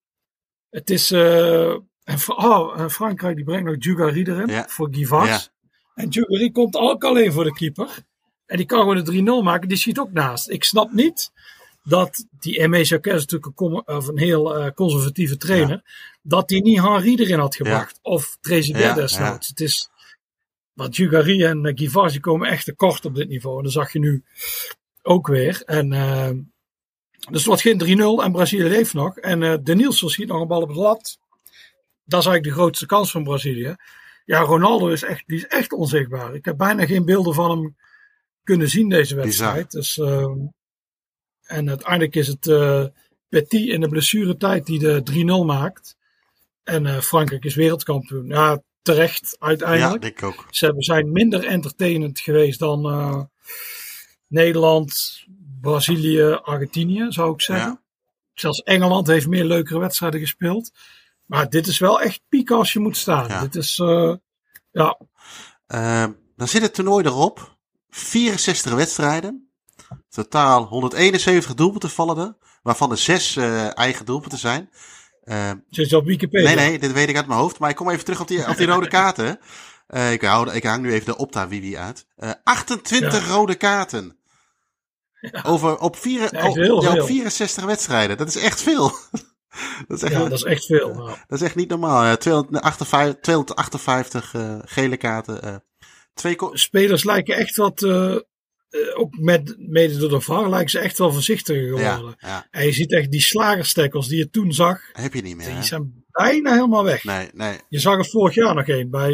het 0.69 0.89
is. 0.89 1.11
en, 1.11 2.17
oh, 2.27 2.79
en 2.79 2.91
Frankrijk 2.91 3.35
die 3.35 3.45
brengt 3.45 3.65
nog 3.65 3.77
Dugarry 3.77 4.23
erin 4.27 4.47
Ja. 4.47 4.65
voor 4.67 4.87
Givas. 4.91 5.50
En 5.95 6.09
Dugarry 6.09 6.51
komt 6.51 6.75
ook 6.75 7.03
alleen 7.03 7.31
voor 7.31 7.43
de 7.43 7.53
keeper. 7.53 7.89
En 8.45 8.57
die 8.57 8.65
kan 8.65 8.79
gewoon 8.79 9.03
de 9.03 9.41
3-0 9.41 9.43
maken. 9.43 9.67
Die 9.67 9.77
schiet 9.77 9.99
ook 9.99 10.11
naast. 10.11 10.49
Ik 10.49 10.63
snap 10.63 10.91
niet 10.91 11.31
dat 11.83 12.25
die 12.39 12.67
M.E. 12.67 12.81
Jacquet 12.83 13.15
is 13.15 13.25
natuurlijk 13.25 13.59
een, 13.59 13.87
of 13.95 14.07
een 14.07 14.17
heel 14.17 14.55
eh, 14.55 14.71
conservatieve 14.71 15.37
trainer. 15.37 15.81
Dat 16.21 16.47
die 16.47 16.61
niet 16.61 16.81
Henri 16.81 17.15
erin 17.15 17.39
had 17.39 17.55
gebracht. 17.55 17.99
Of 18.01 18.37
Trezeguet 18.41 18.83
Ja, 18.83 18.93
desnoods. 18.93 19.47
Het 19.47 19.59
is. 19.59 19.89
Want 20.73 20.95
Dugarry 20.95 21.43
en 21.43 21.65
uh, 21.65 21.71
Givas 21.75 22.19
komen 22.19 22.49
echt 22.49 22.65
tekort 22.65 23.05
op 23.05 23.15
dit 23.15 23.29
niveau. 23.29 23.57
En 23.57 23.63
dat 23.63 23.71
zag 23.71 23.93
je 23.93 23.99
nu 23.99 24.23
ook 25.01 25.27
weer. 25.27 25.61
En 25.65 25.93
eh, 25.93 26.29
dus 27.29 27.45
het 27.45 27.45
wordt 27.45 27.61
geen 27.61 28.21
3-0 28.21 28.23
en 28.23 28.31
Brazilië 28.31 28.69
leeft 28.69 28.93
nog. 28.93 29.17
En 29.17 29.43
eh 29.43 29.57
de 29.63 29.75
Nielsen 29.75 30.09
schiet 30.09 30.27
nog 30.27 30.41
een 30.41 30.47
bal 30.47 30.61
op 30.61 30.67
het 30.67 30.77
lat. 30.77 31.19
Dat 32.05 32.19
is 32.19 32.25
eigenlijk 32.25 32.43
de 32.43 32.61
grootste 32.61 32.85
kans 32.85 33.11
van 33.11 33.23
Brazilië. 33.23 33.75
Ja, 34.31 34.39
Ronaldo 34.39 34.87
is 34.87 35.03
echt, 35.03 35.23
die 35.27 35.37
is 35.37 35.47
echt 35.47 35.71
onzichtbaar. 35.71 36.35
Ik 36.35 36.45
heb 36.45 36.57
bijna 36.57 36.85
geen 36.85 37.05
beelden 37.05 37.33
van 37.33 37.49
hem 37.49 37.75
kunnen 38.43 38.69
zien 38.69 38.89
deze 38.89 39.15
wedstrijd. 39.15 39.71
Dus, 39.71 39.97
ehm, 39.97 40.37
en 41.41 41.69
uiteindelijk 41.69 42.15
is 42.15 42.27
het 42.27 42.47
eh 42.47 42.85
Petit 43.29 43.69
in 43.69 43.81
de 43.81 43.89
blessuretijd 43.89 44.65
die 44.65 44.79
de 44.79 45.01
3-0 45.03 45.45
maakt. 45.45 45.95
En 46.63 46.85
eh, 46.85 46.99
Frankrijk 46.99 47.43
is 47.43 47.55
wereldkampioen. 47.55 48.27
Ja, 48.27 48.61
terecht 48.81 49.37
Ja, 49.39 49.47
uiteindelijk. 49.47 50.01
denk 50.01 50.17
ik 50.17 50.23
ook. 50.23 50.47
Ze 50.49 50.73
zijn 50.77 51.11
minder 51.11 51.45
entertainend 51.45 52.19
geweest 52.19 52.59
dan 52.59 52.85
eh, 52.85 53.21
Nederland, 54.27 55.23
Brazilië, 55.61 56.23
Argentinië, 56.23 57.05
zou 57.09 57.33
ik 57.33 57.41
zeggen. 57.41 57.69
Ja. 57.69 57.81
Zelfs 58.33 58.59
Engeland 58.59 59.07
heeft 59.07 59.27
meer 59.27 59.45
leukere 59.45 59.79
wedstrijden 59.79 60.19
gespeeld. 60.19 60.71
Maar 61.31 61.49
dit 61.49 61.67
is 61.67 61.79
wel 61.79 62.01
echt 62.01 62.21
piek 62.29 62.51
als 62.51 62.73
je 62.73 62.79
moet 62.79 62.97
staan. 62.97 63.27
Ja. 63.27 63.41
Dit 63.41 63.55
is, 63.55 63.79
eh, 63.79 64.13
ja, 64.71 64.97
Ehm, 65.67 66.11
dan 66.35 66.47
zit 66.47 66.61
het 66.61 66.73
toernooi 66.73 67.05
erop. 67.05 67.57
64 67.89 68.73
wedstrijden. 68.73 69.51
Totaal 70.09 70.63
171 70.63 71.53
doelpunten 71.53 71.89
vallen 71.89 72.17
er. 72.17 72.37
Waarvan 72.61 72.91
er 72.91 72.97
zes 72.97 73.35
eh, 73.35 73.77
eigen 73.77 74.05
doelpunten 74.05 74.39
zijn. 74.39 74.69
Zit 75.69 75.89
je 75.89 75.97
op 75.97 76.05
Wikipedia. 76.05 76.47
nee, 76.53 76.55
nee, 76.69 76.79
dit 76.79 76.91
weet 76.91 77.09
ik 77.09 77.15
uit 77.15 77.27
mijn 77.27 77.39
hoofd. 77.39 77.59
Maar 77.59 77.69
ik 77.69 77.75
kom 77.75 77.89
even 77.89 78.03
terug 78.05 78.21
op 78.21 78.27
die, 78.27 78.47
op 78.49 78.57
die 78.57 78.67
rode 78.67 78.87
kaarten. 78.97 79.39
Eh, 79.87 80.11
ik, 80.11 80.21
hou, 80.21 80.51
ik 80.51 80.63
hang 80.63 80.81
nu 80.81 80.91
even 80.93 81.05
de 81.05 81.17
Opta 81.17 81.47
Wiwi 81.47 81.77
uit. 81.77 82.05
Eh 82.15 82.31
28 82.43 83.27
rode 83.27 83.55
kaarten. 83.55 84.17
Over, 85.43 85.77
op, 85.77 85.95
vier, 85.95 86.19
Ja, 86.21 86.29
echt 86.31 86.47
op- 86.47 86.55
heel 86.55 86.81
ja, 86.83 86.89
op 86.89 86.95
veel. 86.95 87.05
64 87.05 87.63
wedstrijden. 87.65 88.17
Dat 88.17 88.27
is 88.27 88.35
echt 88.37 88.61
veel. 88.61 88.91
dat, 89.87 89.97
is 89.97 90.03
echt, 90.03 90.13
Ja, 90.13 90.19
dat 90.19 90.31
is 90.31 90.43
echt 90.43 90.65
veel. 90.65 90.93
Nou, 90.93 91.07
dat 91.27 91.39
is 91.39 91.41
echt 91.41 91.55
niet 91.55 91.69
normaal. 91.69 92.03
Eh, 92.03 92.13
258, 92.13 93.21
258 93.21 94.33
eh, 94.33 94.59
gele 94.65 94.97
kaarten. 94.97 95.41
eh 95.41 95.55
twee 96.13 96.35
spelers 96.51 97.03
lijken 97.03 97.35
echt 97.35 97.55
wat, 97.55 97.81
eh, 97.81 98.15
ook 98.93 99.17
met, 99.17 99.55
mede 99.57 99.97
door 99.97 100.09
de 100.09 100.21
VAR, 100.21 100.49
lijken 100.49 100.69
ze 100.69 100.79
echt 100.79 100.97
wel 100.97 101.11
voorzichtiger 101.11 101.79
ja, 101.79 101.93
geworden. 101.93 102.15
ja, 102.19 102.47
En 102.51 102.65
je 102.65 102.71
ziet 102.71 102.93
echt 102.93 103.11
die 103.11 103.21
slagerstekkels 103.21 104.07
die 104.07 104.17
je 104.17 104.29
toen 104.29 104.51
zag, 104.51 104.81
heb 104.93 105.13
je 105.13 105.21
niet 105.21 105.35
meer. 105.35 105.45
die 105.45 105.55
hè? 105.55 105.63
zijn 105.63 106.05
bijna 106.11 106.53
helemaal 106.53 106.83
weg. 106.83 107.03
Nee, 107.03 107.29
nee. 107.33 107.57
Je 107.69 107.79
zag 107.79 107.97
er 107.97 108.05
vorig 108.09 108.35
jaar 108.35 108.55
nog 108.55 108.67
een 108.67 108.89
bij 108.89 109.13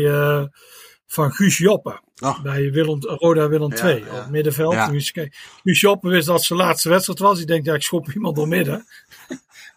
van 1.07 1.31
Guus 1.31 1.57
Joppe. 1.57 2.01
Oh, 2.19 2.41
Bij 2.41 2.71
Willem, 2.71 2.99
Roda 3.01 3.49
Willem 3.49 3.69
Ja, 3.69 3.75
2 3.75 3.99
ja. 3.99 4.05
op 4.09 4.17
het 4.17 4.29
middenveld. 4.29 4.73
Ja. 4.73 4.85
Guus, 4.87 5.81
Joppe 5.81 6.09
wist 6.09 6.27
dat 6.27 6.43
zijn 6.43 6.59
laatste 6.59 6.89
wedstrijd 6.89 7.19
was. 7.19 7.37
Die 7.37 7.45
denkt, 7.45 7.65
ja, 7.65 7.73
ik 7.73 7.81
schop 7.81 8.11
iemand 8.11 8.35
door 8.35 8.47
midden. 8.47 8.85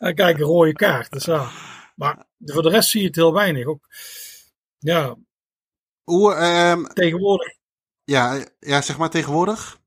En 0.00 0.14
kijk, 0.14 0.38
een 0.38 0.44
rode 0.44 0.72
kaart. 0.72 1.10
Dus 1.12 1.24
ja. 1.24 1.50
Maar 1.94 2.26
voor 2.38 2.62
de 2.62 2.68
rest 2.68 2.90
zie 2.90 3.00
je 3.00 3.06
het 3.06 3.16
heel 3.16 3.32
weinig. 3.32 3.66
Ook, 3.66 3.86
ja, 4.78 5.16
hoe, 6.02 6.34
ehm, 6.34 6.84
tegenwoordig, 6.84 7.56
ja, 8.04 8.44
ja, 8.60 8.80
zeg 8.82 8.98
maar 8.98 9.10
tegenwoordig. 9.10 9.78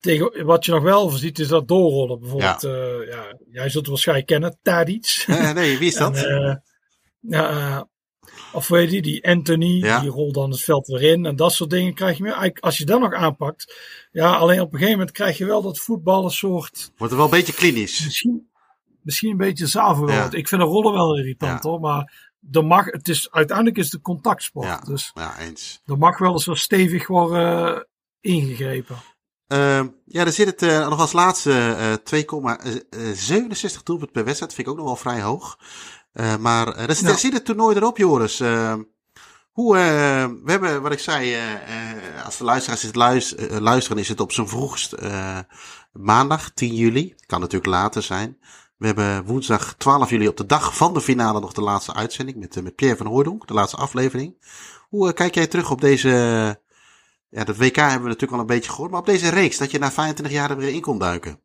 tegen, 0.00 0.44
wat 0.46 0.64
je 0.64 0.72
nog 0.72 0.82
wel 0.82 1.08
ziet, 1.08 1.38
is 1.38 1.48
dat 1.48 1.68
doorrollen. 1.68 2.20
Bijvoorbeeld, 2.20 2.60
ja. 2.60 3.02
ja, 3.02 3.38
jij 3.50 3.62
zult 3.68 3.74
het 3.74 3.86
waarschijnlijk 3.88 4.26
kennen, 4.28 4.58
Tadic. 4.62 5.24
Eh, 5.26 5.52
nee, 5.52 5.78
wie 5.78 5.88
is 5.88 5.94
dat? 6.04 6.16
En, 6.16 6.62
eh, 7.28 7.38
eh, 7.38 7.80
of 8.52 8.68
weet 8.68 8.90
je, 8.90 9.02
die 9.02 9.28
Anthony, 9.28 9.78
Ja. 9.78 10.00
die 10.00 10.10
rolt 10.10 10.34
dan 10.34 10.50
het 10.50 10.60
veld 10.62 10.86
weer 10.86 11.02
in. 11.02 11.26
En 11.26 11.36
dat 11.36 11.52
soort 11.52 11.70
dingen 11.70 11.94
krijg 11.94 12.16
je 12.16 12.22
meer. 12.22 12.52
Als 12.60 12.78
je 12.78 12.84
dat 12.84 13.00
nog 13.00 13.12
aanpakt. 13.14 13.74
Ja, 14.10 14.34
alleen 14.36 14.60
op 14.60 14.66
een 14.72 14.78
gegeven 14.78 14.98
moment 14.98 15.16
krijg 15.16 15.38
je 15.38 15.44
wel 15.46 15.62
dat 15.62 15.78
voetbal 15.78 16.24
een 16.24 16.30
soort. 16.30 16.90
Wordt 16.96 17.12
er 17.12 17.18
wel 17.18 17.28
een 17.28 17.38
beetje 17.38 17.52
klinisch. 17.52 18.04
Misschien, 18.04 18.47
misschien 19.02 19.30
een 19.30 19.36
beetje 19.36 19.66
Ja. 19.70 19.94
wordt. 19.96 20.34
Ik 20.34 20.48
vind 20.48 20.60
de 20.60 20.66
rollen 20.66 20.92
wel 20.92 21.16
irritant 21.18 21.62
Ja. 21.62 21.70
hoor. 21.70 21.80
Maar 21.80 22.30
de 22.38 22.62
mag, 22.62 22.84
het 22.84 23.08
is, 23.08 23.30
uiteindelijk 23.30 23.76
is 23.76 23.84
het 23.84 23.94
een 23.94 24.00
contactsport. 24.00 24.66
Ja, 24.66 24.76
Dus 24.80 25.10
ja, 25.14 25.38
eens. 25.38 25.80
er 25.86 25.98
mag 25.98 26.18
wel 26.18 26.32
eens 26.32 26.44
zo 26.44 26.54
stevig 26.54 27.06
worden 27.06 27.74
eh, 27.76 27.80
ingegrepen. 28.20 28.96
Ehm, 29.46 29.88
ja, 30.04 30.24
er 30.24 30.32
zit 30.32 30.46
het 30.46 30.62
eh, 30.62 30.88
nog 30.88 31.00
als 31.00 31.12
laatste 31.12 31.52
eh 31.78 31.92
2,67 31.92 33.82
doelpunt 33.82 34.12
per 34.12 34.24
wedstrijd. 34.24 34.54
Vind 34.54 34.66
ik 34.66 34.72
ook 34.72 34.78
nog 34.78 34.86
wel 34.86 34.96
vrij 34.96 35.20
hoog. 35.22 35.58
Eh, 36.12 36.36
maar 36.36 36.68
eh, 36.68 36.76
daar 36.86 36.94
zit, 36.96 37.00
Ja. 37.04 37.08
daar 37.08 37.18
zit 37.18 37.32
het 37.32 37.44
toernooi 37.44 37.76
erop, 37.76 37.96
Joris. 37.96 38.40
Ehm, 38.40 38.82
hoe, 39.52 39.76
eh, 39.76 39.82
we 40.44 40.50
hebben, 40.50 40.82
wat 40.82 40.92
ik 40.92 40.98
zei, 40.98 41.32
eh, 41.34 41.52
eh, 41.52 42.24
als 42.24 42.36
de 42.36 42.44
luisteraars 42.44 43.34
eh, 43.34 43.58
luisteren, 43.58 43.98
is 43.98 44.08
het 44.08 44.20
op 44.20 44.32
zijn 44.32 44.48
vroegst 44.48 44.92
eh, 44.92 45.38
maandag, 45.92 46.50
10 46.50 46.74
juli. 46.74 47.14
Kan 47.26 47.40
natuurlijk 47.40 47.70
later 47.70 48.02
zijn. 48.02 48.38
We 48.78 48.86
hebben 48.86 49.24
woensdag 49.24 49.74
12 49.74 50.10
juli 50.10 50.28
op 50.28 50.36
de 50.36 50.46
dag 50.46 50.76
van 50.76 50.94
de 50.94 51.00
finale 51.00 51.40
nog 51.40 51.52
de 51.52 51.60
laatste 51.60 51.94
uitzending 51.94 52.38
met, 52.38 52.56
uh, 52.56 52.62
met 52.62 52.74
Pierre 52.74 52.96
van 52.96 53.06
Hooydonk, 53.06 53.46
de 53.46 53.54
laatste 53.54 53.76
aflevering. 53.76 54.36
Hoe 54.88 55.08
uh, 55.08 55.14
kijk 55.14 55.34
jij 55.34 55.46
terug 55.46 55.70
op 55.70 55.80
deze, 55.80 56.08
ja, 57.28 57.44
dat 57.44 57.56
WK 57.56 57.76
hebben 57.76 58.02
we 58.02 58.08
natuurlijk 58.08 58.32
al 58.32 58.40
een 58.40 58.46
beetje 58.46 58.70
gehoord, 58.70 58.90
maar 58.90 59.00
op 59.00 59.06
deze 59.06 59.28
reeks, 59.28 59.58
dat 59.58 59.70
je 59.70 59.78
na 59.78 59.90
25 59.90 60.36
jaar 60.36 60.50
er 60.50 60.56
weer 60.56 60.74
in 60.74 60.80
kon 60.80 60.98
duiken? 60.98 61.40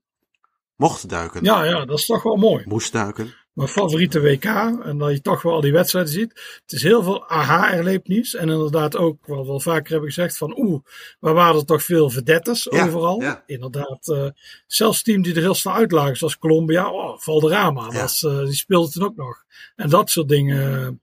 Mocht 0.76 1.10
duiken. 1.10 1.44
Ja, 1.44 1.64
ja, 1.64 1.86
dat 1.86 2.00
is 2.00 2.06
toch 2.06 2.24
wel 2.24 2.36
mooi. 2.36 2.64
Moest 2.68 2.92
duiken 2.92 3.34
mijn 3.54 3.70
favoriete 3.70 4.22
WK. 4.22 4.46
En 4.84 4.98
dat 4.98 5.12
je 5.12 5.22
toch 5.22 5.42
wel 5.42 5.54
al 5.54 5.62
die 5.62 5.72
wedstrijden 5.72 6.12
ziet. 6.12 6.60
Het 6.62 6.72
is 6.72 6.84
heel 6.84 7.04
veel 7.04 7.30
aha-erleepnieuws. 7.30 8.36
En 8.36 8.50
inderdaad 8.50 8.98
ook, 8.98 9.26
wat 9.26 9.40
we 9.40 9.46
wel 9.46 9.60
vaker 9.60 9.92
hebben 9.92 10.10
gezegd, 10.10 10.38
van 10.38 10.58
oeh, 10.58 10.84
waar 11.20 11.34
waren 11.34 11.60
er 11.60 11.66
toch 11.66 11.84
veel 11.84 12.10
verdetters 12.10 12.68
ja, 12.72 12.86
overal. 12.86 13.22
Ja. 13.22 13.44
Inderdaad, 13.46 14.08
uh, 14.08 14.28
zelfs 14.68 15.04
team 15.04 15.22
die 15.22 15.36
er 15.36 15.42
heel 15.42 15.54
snel 15.54 15.74
uitlagen, 15.74 16.16
zoals 16.16 16.38
Colombia, 16.38 16.92
oh, 16.92 17.18
Valderrama, 17.18 17.88
ja. 17.92 18.02
was, 18.02 18.24
uh, 18.24 18.44
die 18.44 18.54
speelde 18.54 18.92
toen 18.92 19.04
ook 19.04 19.16
nog. 19.16 19.44
En 19.76 19.90
dat 19.90 20.10
soort 20.10 20.30
dingen 20.30 21.02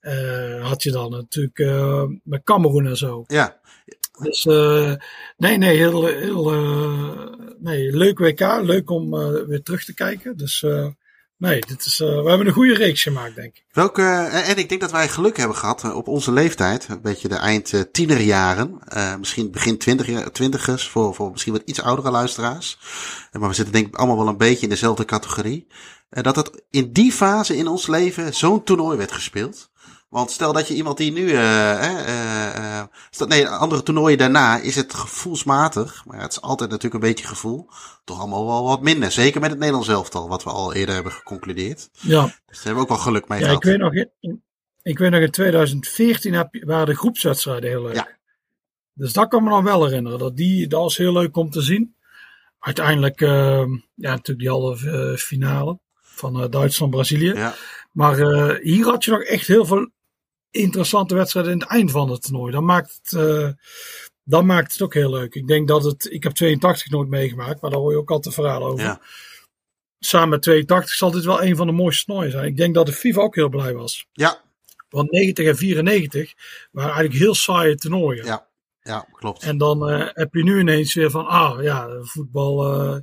uh, 0.00 0.68
had 0.68 0.82
je 0.82 0.90
dan 0.90 1.10
natuurlijk 1.10 1.58
met 2.24 2.44
Cameroen 2.44 2.86
en 2.86 2.96
zo. 2.96 3.24
Ja. 3.26 3.60
Dus 4.22 4.44
nee, 5.36 5.58
nee, 5.58 5.76
heel, 5.76 6.06
heel 6.06 6.50
nee, 7.58 7.96
leuk 7.96 8.18
WK. 8.18 8.40
Leuk 8.62 8.90
om 8.90 9.10
weer 9.46 9.62
terug 9.62 9.84
te 9.84 9.94
kijken. 9.94 10.36
Dus 10.36 10.64
Nee, 11.38 11.60
dit 11.60 11.84
is, 11.84 12.00
uh, 12.00 12.08
we 12.08 12.28
hebben 12.28 12.46
een 12.46 12.52
goede 12.52 12.74
reeks 12.74 13.02
gemaakt, 13.02 13.34
denk 13.34 13.56
ik. 13.56 13.64
Welke, 13.72 14.02
en 14.02 14.56
ik 14.56 14.68
denk 14.68 14.80
dat 14.80 14.90
wij 14.90 15.08
geluk 15.08 15.36
hebben 15.36 15.56
gehad 15.56 15.94
op 15.94 16.08
onze 16.08 16.32
leeftijd. 16.32 16.88
Een 16.88 17.02
beetje 17.02 17.28
de 17.28 17.36
eind 17.36 17.88
tienerjaren. 17.92 18.78
Misschien 19.18 19.50
begin 19.50 19.78
twintig, 19.78 20.30
twintigers 20.30 20.88
voor, 20.88 21.14
voor 21.14 21.30
misschien 21.30 21.52
wat 21.52 21.62
iets 21.64 21.82
oudere 21.82 22.10
luisteraars. 22.10 22.78
Maar 23.32 23.48
we 23.48 23.54
zitten 23.54 23.74
denk 23.74 23.86
ik 23.86 23.96
allemaal 23.96 24.16
wel 24.16 24.28
een 24.28 24.36
beetje 24.36 24.62
in 24.62 24.68
dezelfde 24.68 25.04
categorie. 25.04 25.66
dat 26.08 26.36
het 26.36 26.62
in 26.70 26.92
die 26.92 27.12
fase 27.12 27.56
in 27.56 27.66
ons 27.66 27.86
leven 27.86 28.34
zo'n 28.34 28.64
toernooi 28.64 28.96
werd 28.96 29.12
gespeeld. 29.12 29.70
Want 30.08 30.30
stel 30.30 30.52
dat 30.52 30.68
je 30.68 30.74
iemand 30.74 30.96
die 30.96 31.12
nu, 31.12 31.22
uh, 31.22 31.38
uh, 31.82 32.84
uh, 33.20 33.28
nee, 33.28 33.48
andere 33.48 33.82
toernooien 33.82 34.18
daarna 34.18 34.58
is 34.58 34.76
het 34.76 34.94
gevoelsmatig, 34.94 36.04
maar 36.06 36.20
het 36.20 36.32
is 36.32 36.40
altijd 36.40 36.70
natuurlijk 36.70 37.02
een 37.02 37.08
beetje 37.10 37.26
gevoel, 37.26 37.68
toch 38.04 38.18
allemaal 38.18 38.46
wel 38.46 38.64
wat 38.64 38.82
minder. 38.82 39.10
Zeker 39.10 39.40
met 39.40 39.50
het 39.50 39.58
Nederlands 39.58 39.88
elftal, 39.88 40.28
wat 40.28 40.44
we 40.44 40.50
al 40.50 40.74
eerder 40.74 40.94
hebben 40.94 41.12
geconcludeerd. 41.12 41.88
Ja. 41.92 42.22
Dus 42.22 42.56
daar 42.56 42.64
hebben 42.64 42.74
we 42.74 42.80
ook 42.80 42.88
wel 42.88 42.98
geluk 42.98 43.28
mee 43.28 43.38
ja, 43.38 43.44
gehad. 43.44 43.64
Ik 43.64 43.70
weet 43.70 43.78
nog, 43.78 43.92
in, 44.20 44.42
ik 44.82 44.98
weet 44.98 45.10
nog 45.10 45.20
in 45.20 45.30
2014 45.30 46.32
heb, 46.32 46.48
waren 46.64 46.86
de 46.86 46.96
groepswedstrijden 46.96 47.70
heel 47.70 47.82
leuk. 47.82 47.94
Ja. 47.94 48.08
Dus 48.92 49.12
dat 49.12 49.28
kan 49.28 49.42
me 49.44 49.48
nog 49.48 49.62
wel 49.62 49.84
herinneren. 49.84 50.18
Dat, 50.18 50.36
die, 50.36 50.66
dat 50.66 50.80
was 50.80 50.96
heel 50.96 51.12
leuk 51.12 51.36
om 51.36 51.50
te 51.50 51.60
zien. 51.60 51.94
Uiteindelijk, 52.58 53.20
ja, 53.20 53.66
natuurlijk 53.94 54.38
die 54.38 54.48
halve 54.48 55.14
finale 55.18 55.78
van 56.00 56.50
Duitsland-Brazilië. 56.50 57.32
Ja. 57.32 57.54
Maar 57.92 58.16
hier 58.60 58.84
had 58.84 59.04
je 59.04 59.10
nog 59.10 59.22
echt 59.22 59.46
heel 59.46 59.64
veel 59.64 59.90
interessante 60.50 61.14
wedstrijden 61.14 61.52
in 61.52 61.58
het 61.58 61.68
eind 61.68 61.90
van 61.90 62.10
het 62.10 62.22
toernooi. 62.22 62.52
Dan 62.52 62.64
maakt 62.64 63.00
het, 63.02 63.12
uh, 63.12 63.48
dan 64.24 64.46
maakt 64.46 64.72
het 64.72 64.82
ook 64.82 64.94
heel 64.94 65.10
leuk. 65.10 65.34
Ik 65.34 65.46
denk 65.46 65.68
dat 65.68 65.84
het, 65.84 66.12
ik 66.12 66.22
heb 66.22 66.32
82 66.32 66.90
nooit 66.90 67.08
meegemaakt, 67.08 67.60
maar 67.60 67.70
daar 67.70 67.80
hoor 67.80 67.92
je 67.92 67.98
ook 67.98 68.10
altijd 68.10 68.34
verhalen 68.34 68.68
over. 68.68 68.84
Ja. 68.84 69.00
Samen 69.98 70.28
met 70.28 70.42
82 70.42 70.94
zal 70.94 71.10
dit 71.10 71.24
wel 71.24 71.42
een 71.42 71.56
van 71.56 71.66
de 71.66 71.72
mooiste 71.72 72.04
toernooien 72.04 72.32
zijn. 72.32 72.46
Ik 72.46 72.56
denk 72.56 72.74
dat 72.74 72.86
de 72.86 72.92
FIFA 72.92 73.20
ook 73.20 73.34
heel 73.34 73.48
blij 73.48 73.74
was. 73.74 74.06
Ja. 74.12 74.46
Want 74.88 75.10
90 75.10 75.46
en 75.46 75.56
94 75.56 76.34
waren 76.70 76.92
eigenlijk 76.92 77.22
heel 77.22 77.34
saaie 77.34 77.76
toernooien. 77.76 78.24
Ja, 78.24 78.48
ja 78.80 79.06
klopt. 79.12 79.42
En 79.42 79.58
dan 79.58 79.90
uh, 79.90 80.08
heb 80.12 80.34
je 80.34 80.42
nu 80.42 80.60
ineens 80.60 80.94
weer 80.94 81.10
van, 81.10 81.26
ah 81.26 81.62
ja, 81.62 81.88
voetbal. 82.00 82.84
Uh, 82.84 82.98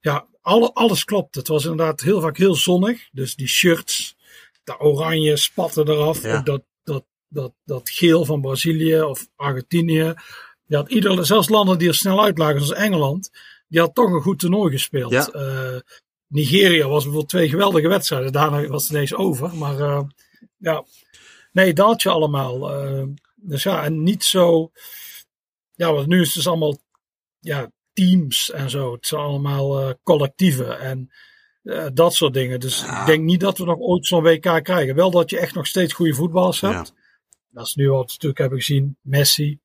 ja, 0.00 0.26
alle, 0.40 0.72
alles 0.72 1.04
klopt. 1.04 1.34
Het 1.34 1.48
was 1.48 1.64
inderdaad 1.64 2.00
heel 2.00 2.20
vaak 2.20 2.36
heel 2.36 2.54
zonnig. 2.54 3.08
Dus 3.12 3.34
die 3.34 3.48
shirts, 3.48 4.16
de 4.64 4.80
oranje 4.80 5.36
spatten 5.36 5.88
eraf. 5.88 6.22
Ja. 6.22 6.38
Ook 6.38 6.46
dat, 6.46 6.62
dat, 6.84 7.04
dat, 7.28 7.52
dat 7.64 7.90
geel 7.90 8.24
van 8.24 8.40
Brazilië 8.40 9.02
of 9.02 9.28
Argentinië. 9.36 10.14
Had 10.68 10.90
ieder, 10.90 11.26
zelfs 11.26 11.48
landen 11.48 11.78
die 11.78 11.88
er 11.88 11.94
snel 11.94 12.22
uitlagen, 12.22 12.64
zoals 12.64 12.80
Engeland, 12.80 13.30
die 13.68 13.80
had 13.80 13.94
toch 13.94 14.12
een 14.12 14.20
goed 14.20 14.38
toernooi 14.38 14.72
gespeeld. 14.72 15.12
Ja. 15.12 15.28
Uh, 15.32 15.80
Nigeria 16.26 16.88
was 16.88 17.02
bijvoorbeeld 17.02 17.28
twee 17.28 17.48
geweldige 17.48 17.88
wedstrijden. 17.88 18.32
Daarna 18.32 18.66
was 18.66 18.82
het 18.82 18.92
ineens 18.92 19.14
over. 19.14 19.56
Maar 19.56 19.78
uh, 19.78 20.02
ja, 20.56 20.84
nee, 21.52 21.72
dat 21.72 22.02
je 22.02 22.08
allemaal. 22.08 22.86
Uh, 22.86 23.04
dus 23.34 23.62
ja, 23.62 23.84
en 23.84 24.02
niet 24.02 24.24
zo. 24.24 24.70
Ja, 25.74 25.92
want 25.92 26.06
nu 26.06 26.20
is 26.20 26.26
het 26.26 26.34
dus 26.34 26.46
allemaal 26.46 26.78
ja, 27.40 27.70
teams 27.92 28.50
en 28.50 28.70
zo. 28.70 28.92
Het 28.92 29.06
zijn 29.06 29.20
allemaal 29.20 29.94
collectieven. 30.02 30.80
En 30.80 31.10
uh, 31.64 31.86
dat 31.92 32.14
soort 32.14 32.34
dingen. 32.34 32.60
Dus 32.60 32.80
Ja. 32.80 33.00
ik 33.00 33.06
denk 33.06 33.22
niet 33.24 33.40
dat 33.40 33.58
we 33.58 33.64
nog 33.64 33.78
ooit 33.78 34.06
zo'n 34.06 34.22
WK 34.22 34.60
krijgen. 34.62 34.94
Wel 34.94 35.10
dat 35.10 35.30
je 35.30 35.38
echt 35.38 35.54
nog 35.54 35.66
steeds 35.66 35.92
goede 35.92 36.14
voetballers 36.14 36.60
hebt. 36.60 36.92
Dat 37.50 37.66
is 37.66 37.74
nu 37.74 37.90
wat 37.90 38.04
we 38.06 38.12
natuurlijk 38.12 38.40
hebben 38.40 38.58
gezien. 38.58 38.96
Messi, 39.02 39.58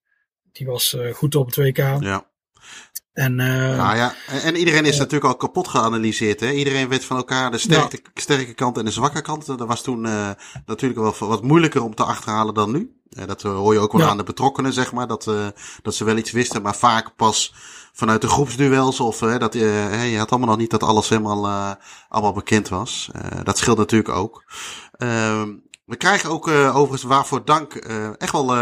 die 0.51 0.65
was 0.67 0.93
uh, 0.93 1.13
goed 1.13 1.35
op 1.35 1.45
het 1.45 1.55
WK. 1.55 1.77
Ja. 1.77 2.27
En, 3.13 3.39
uh, 3.39 3.77
Nou 3.77 3.95
ja, 3.95 4.13
en, 4.27 4.41
en 4.41 4.55
iedereen 4.55 4.85
is 4.85 4.97
natuurlijk 4.97 5.31
al 5.31 5.35
kapot 5.38 5.67
geanalyseerd. 5.67 6.39
Hè? 6.39 6.51
Iedereen 6.51 6.89
weet 6.89 7.05
van 7.05 7.17
elkaar 7.17 7.51
de 7.51 7.57
sterke, 7.57 8.01
sterke 8.13 8.53
kant 8.53 8.77
en 8.77 8.85
de 8.85 8.91
zwakke 8.91 9.21
kant. 9.21 9.45
Dat 9.45 9.59
was 9.67 9.84
toen 9.84 10.01
natuurlijk 10.65 10.99
wel 10.99 11.15
wat 11.30 11.43
moeilijker 11.43 11.84
om 11.84 11.95
te 11.95 12.03
achterhalen 12.03 12.53
dan 12.53 12.71
nu. 12.71 12.93
Dat 13.09 13.41
hoor 13.41 13.73
je 13.73 13.80
ook 13.80 13.91
wel 13.91 14.01
Ja. 14.01 14.07
aan 14.07 14.17
de 14.17 14.23
betrokkenen, 14.23 14.73
zeg 14.73 14.91
maar. 14.91 15.07
Dat, 15.07 15.23
dat 15.81 15.95
ze 15.95 16.03
wel 16.03 16.17
iets 16.17 16.31
wisten, 16.31 16.61
maar 16.61 16.76
vaak 16.76 17.15
pas 17.15 17.53
vanuit 17.99 18.21
de 18.21 18.27
groepsduels. 18.27 18.99
Of 18.99 19.21
uh, 19.21 19.38
dat, 19.38 19.55
uh, 19.55 20.11
je 20.11 20.17
had 20.17 20.30
allemaal 20.30 20.49
nog 20.49 20.57
niet 20.57 20.69
dat 20.69 20.84
alles 20.84 21.09
helemaal 21.09 21.45
uh, 21.45 21.71
allemaal 22.09 22.34
bekend 22.34 22.69
was. 22.69 23.09
Dat 23.43 23.57
scheelt 23.57 23.77
natuurlijk 23.77 24.15
ook. 24.15 24.43
Uh, 24.97 25.43
we 25.85 25.95
krijgen 25.95 26.30
ook 26.30 26.47
overigens 26.47 27.03
waarvoor 27.03 27.45
dank 27.45 27.73
echt 28.17 28.31
wel... 28.31 28.55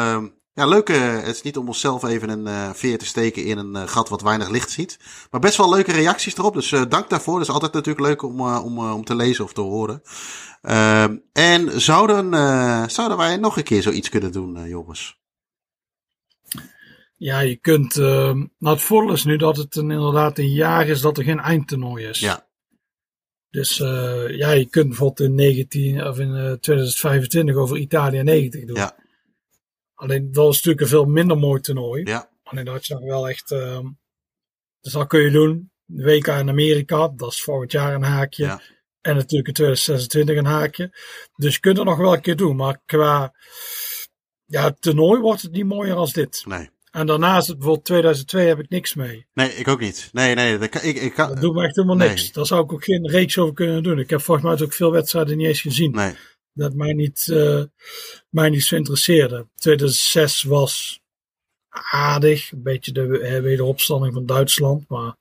Ja, 0.53 0.65
leuke. 0.65 0.93
Het 0.93 1.35
is 1.35 1.41
niet 1.41 1.57
om 1.57 1.67
onszelf 1.67 2.03
even 2.03 2.29
een 2.29 2.75
veer 2.75 2.97
te 2.97 3.05
steken 3.05 3.43
in 3.43 3.57
een 3.57 3.87
gat 3.87 4.09
wat 4.09 4.21
weinig 4.21 4.49
licht 4.49 4.71
ziet. 4.71 4.99
Maar 5.31 5.41
best 5.41 5.57
wel 5.57 5.69
leuke 5.69 5.91
reacties 5.91 6.37
erop. 6.37 6.53
Dus 6.53 6.69
dank 6.69 7.09
daarvoor. 7.09 7.33
Dat 7.33 7.47
is 7.47 7.53
altijd 7.53 7.73
natuurlijk 7.73 8.07
leuk 8.07 8.21
om, 8.21 8.41
om, 8.41 8.79
om 8.79 9.03
te 9.03 9.15
lezen 9.15 9.43
of 9.43 9.53
te 9.53 9.61
horen. 9.61 10.01
Uh, 10.61 11.03
en 11.33 11.81
zouden, 11.81 12.31
zouden 12.91 13.17
wij 13.17 13.37
nog 13.37 13.57
een 13.57 13.63
keer 13.63 13.81
zoiets 13.81 14.09
kunnen 14.09 14.31
doen, 14.31 14.67
jongens? 14.67 15.19
Ja, 17.17 17.39
je 17.39 17.55
kunt. 17.55 17.95
Uh, 17.95 18.33
nou, 18.33 18.75
het 18.75 18.81
voordeel 18.81 19.13
is 19.13 19.23
nu 19.23 19.37
dat 19.37 19.57
het 19.57 19.75
een, 19.75 19.91
inderdaad 19.91 20.37
een 20.37 20.51
jaar 20.51 20.87
is 20.87 21.01
dat 21.01 21.17
er 21.17 21.23
geen 21.23 21.39
eindtoernooi 21.39 22.05
is. 22.05 22.19
Ja. 22.19 22.47
Dus 23.49 23.79
uh, 23.79 24.37
ja, 24.37 24.51
je 24.51 24.65
kunt 24.65 24.87
bijvoorbeeld 24.87 25.29
in 25.29 25.35
19 25.35 26.07
of 26.07 26.19
in 26.19 26.29
uh, 26.29 26.51
2025 26.51 27.55
over 27.55 27.77
Italië 27.77 28.23
90 28.23 28.65
doen. 28.65 28.75
Ja. 28.75 28.95
Alleen 29.93 30.31
dat 30.31 30.49
is 30.49 30.55
natuurlijk 30.55 30.81
een 30.81 30.87
veel 30.87 31.05
minder 31.05 31.37
mooi 31.37 31.61
toernooi. 31.61 32.03
Ja. 32.03 32.29
Alleen 32.43 32.65
dat 32.65 32.85
je 32.85 32.93
nog 32.93 33.03
wel 33.03 33.29
echt. 33.29 33.51
Uh, 33.51 33.79
dus 34.81 34.93
dat 34.93 35.07
kun 35.07 35.21
je 35.21 35.31
doen. 35.31 35.71
De 35.85 36.03
WK 36.03 36.27
in 36.27 36.49
Amerika, 36.49 37.07
dat 37.07 37.31
is 37.31 37.43
volgend 37.43 37.71
jaar 37.71 37.93
een 37.93 38.03
haakje. 38.03 38.43
Ja. 38.43 38.61
En 39.01 39.15
natuurlijk 39.15 39.47
in 39.47 39.53
2026 39.53 40.37
een 40.37 40.45
haakje. 40.45 40.91
Dus 41.35 41.53
je 41.53 41.59
kunt 41.59 41.77
het 41.77 41.85
nog 41.85 41.97
wel 41.97 42.13
een 42.13 42.21
keer 42.21 42.35
doen. 42.35 42.55
Maar 42.55 42.81
qua 42.85 43.33
ja, 44.45 44.71
toernooi 44.71 45.21
wordt 45.21 45.41
het 45.41 45.51
niet 45.51 45.65
mooier 45.65 45.95
als 45.95 46.13
dit. 46.13 46.43
Nee. 46.45 46.69
En 46.97 47.05
daarnaast, 47.05 47.47
bijvoorbeeld 47.47 47.85
2002, 47.85 48.47
heb 48.47 48.59
ik 48.59 48.69
niks 48.69 48.93
mee. 48.93 49.25
Nee, 49.33 49.49
ik 49.49 49.67
ook 49.67 49.79
niet. 49.79 50.09
Nee, 50.11 50.35
nee, 50.35 50.57
dat, 50.57 50.69
kan, 50.69 50.81
ik, 50.81 50.97
ik 50.97 51.13
kan, 51.13 51.29
Dat 51.29 51.41
doet 51.41 51.53
me 51.53 51.63
echt 51.63 51.75
helemaal 51.75 51.95
nee. 51.95 52.09
niks. 52.09 52.31
Daar 52.31 52.45
zou 52.45 52.63
ik 52.63 52.73
ook 52.73 52.83
geen 52.83 53.09
reeks 53.09 53.37
over 53.37 53.53
kunnen 53.53 53.83
doen. 53.83 53.99
Ik 53.99 54.09
heb 54.09 54.21
volgens 54.21 54.45
mij 54.45 54.67
ook 54.67 54.73
veel 54.73 54.91
wedstrijden 54.91 55.37
niet 55.37 55.47
eens 55.47 55.61
gezien. 55.61 55.91
Nee. 55.91 56.15
Dat 56.53 56.73
mij 56.73 56.93
niet, 56.93 57.27
uh, 57.31 57.63
mij 58.29 58.49
niet 58.49 58.63
zo 58.63 58.75
interesseerde. 58.75 59.47
2006 59.55 60.43
was 60.43 60.99
aardig. 61.91 62.51
Een 62.51 62.63
beetje 62.63 62.91
de 62.91 63.19
eh, 63.19 63.41
wederopstanding 63.41 64.13
van 64.13 64.25
Duitsland. 64.25 64.89
Maar 64.89 65.15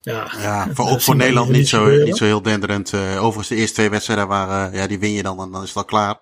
ja, 0.00 0.32
Ja, 0.38 0.68
voor, 0.72 0.90
ook 0.90 1.00
voor 1.00 1.16
Nederland 1.16 1.50
niet 1.50 1.68
zo, 1.68 1.86
niet 1.86 2.16
zo 2.16 2.24
heel 2.24 2.42
denderend. 2.42 2.92
Uh, 2.92 3.16
overigens, 3.16 3.48
de 3.48 3.54
eerste 3.54 3.74
twee 3.74 3.90
wedstrijden 3.90 4.28
waren, 4.28 4.72
ja, 4.72 4.86
die 4.86 4.98
win 4.98 5.12
je 5.12 5.22
dan 5.22 5.40
en 5.40 5.50
dan 5.50 5.62
is 5.62 5.68
het 5.68 5.76
al 5.76 5.84
klaar. 5.84 6.18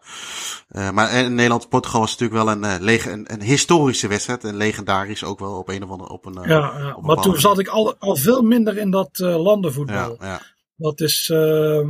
Uh, 0.70 0.90
maar 0.90 1.12
in 1.12 1.34
Nederland-Portugal 1.34 2.00
was 2.00 2.18
natuurlijk 2.18 2.44
wel 2.44 2.54
een, 2.54 2.64
uh, 2.64 2.74
lege, 2.80 3.10
een, 3.10 3.32
een 3.32 3.42
historische 3.42 4.08
wedstrijd. 4.08 4.44
En 4.44 4.56
legendarisch 4.56 5.24
ook 5.24 5.38
wel 5.38 5.52
op 5.52 5.68
een 5.68 5.82
of 5.82 5.90
andere. 5.90 6.10
Op 6.10 6.26
een, 6.26 6.32
Ja, 6.32 6.48
ja. 6.48 6.90
op 6.90 6.96
een 6.96 7.06
maar 7.06 7.22
toen 7.22 7.40
zat 7.40 7.58
ik 7.58 7.68
al, 7.68 7.96
al 7.98 8.16
veel 8.16 8.42
minder 8.42 8.78
in 8.78 8.90
dat 8.90 9.18
uh, 9.18 9.42
landenvoetbal. 9.42 10.16
Ja, 10.20 10.26
ja. 10.26 10.40
Dat 10.76 11.00
is, 11.00 11.28
uh, 11.32 11.88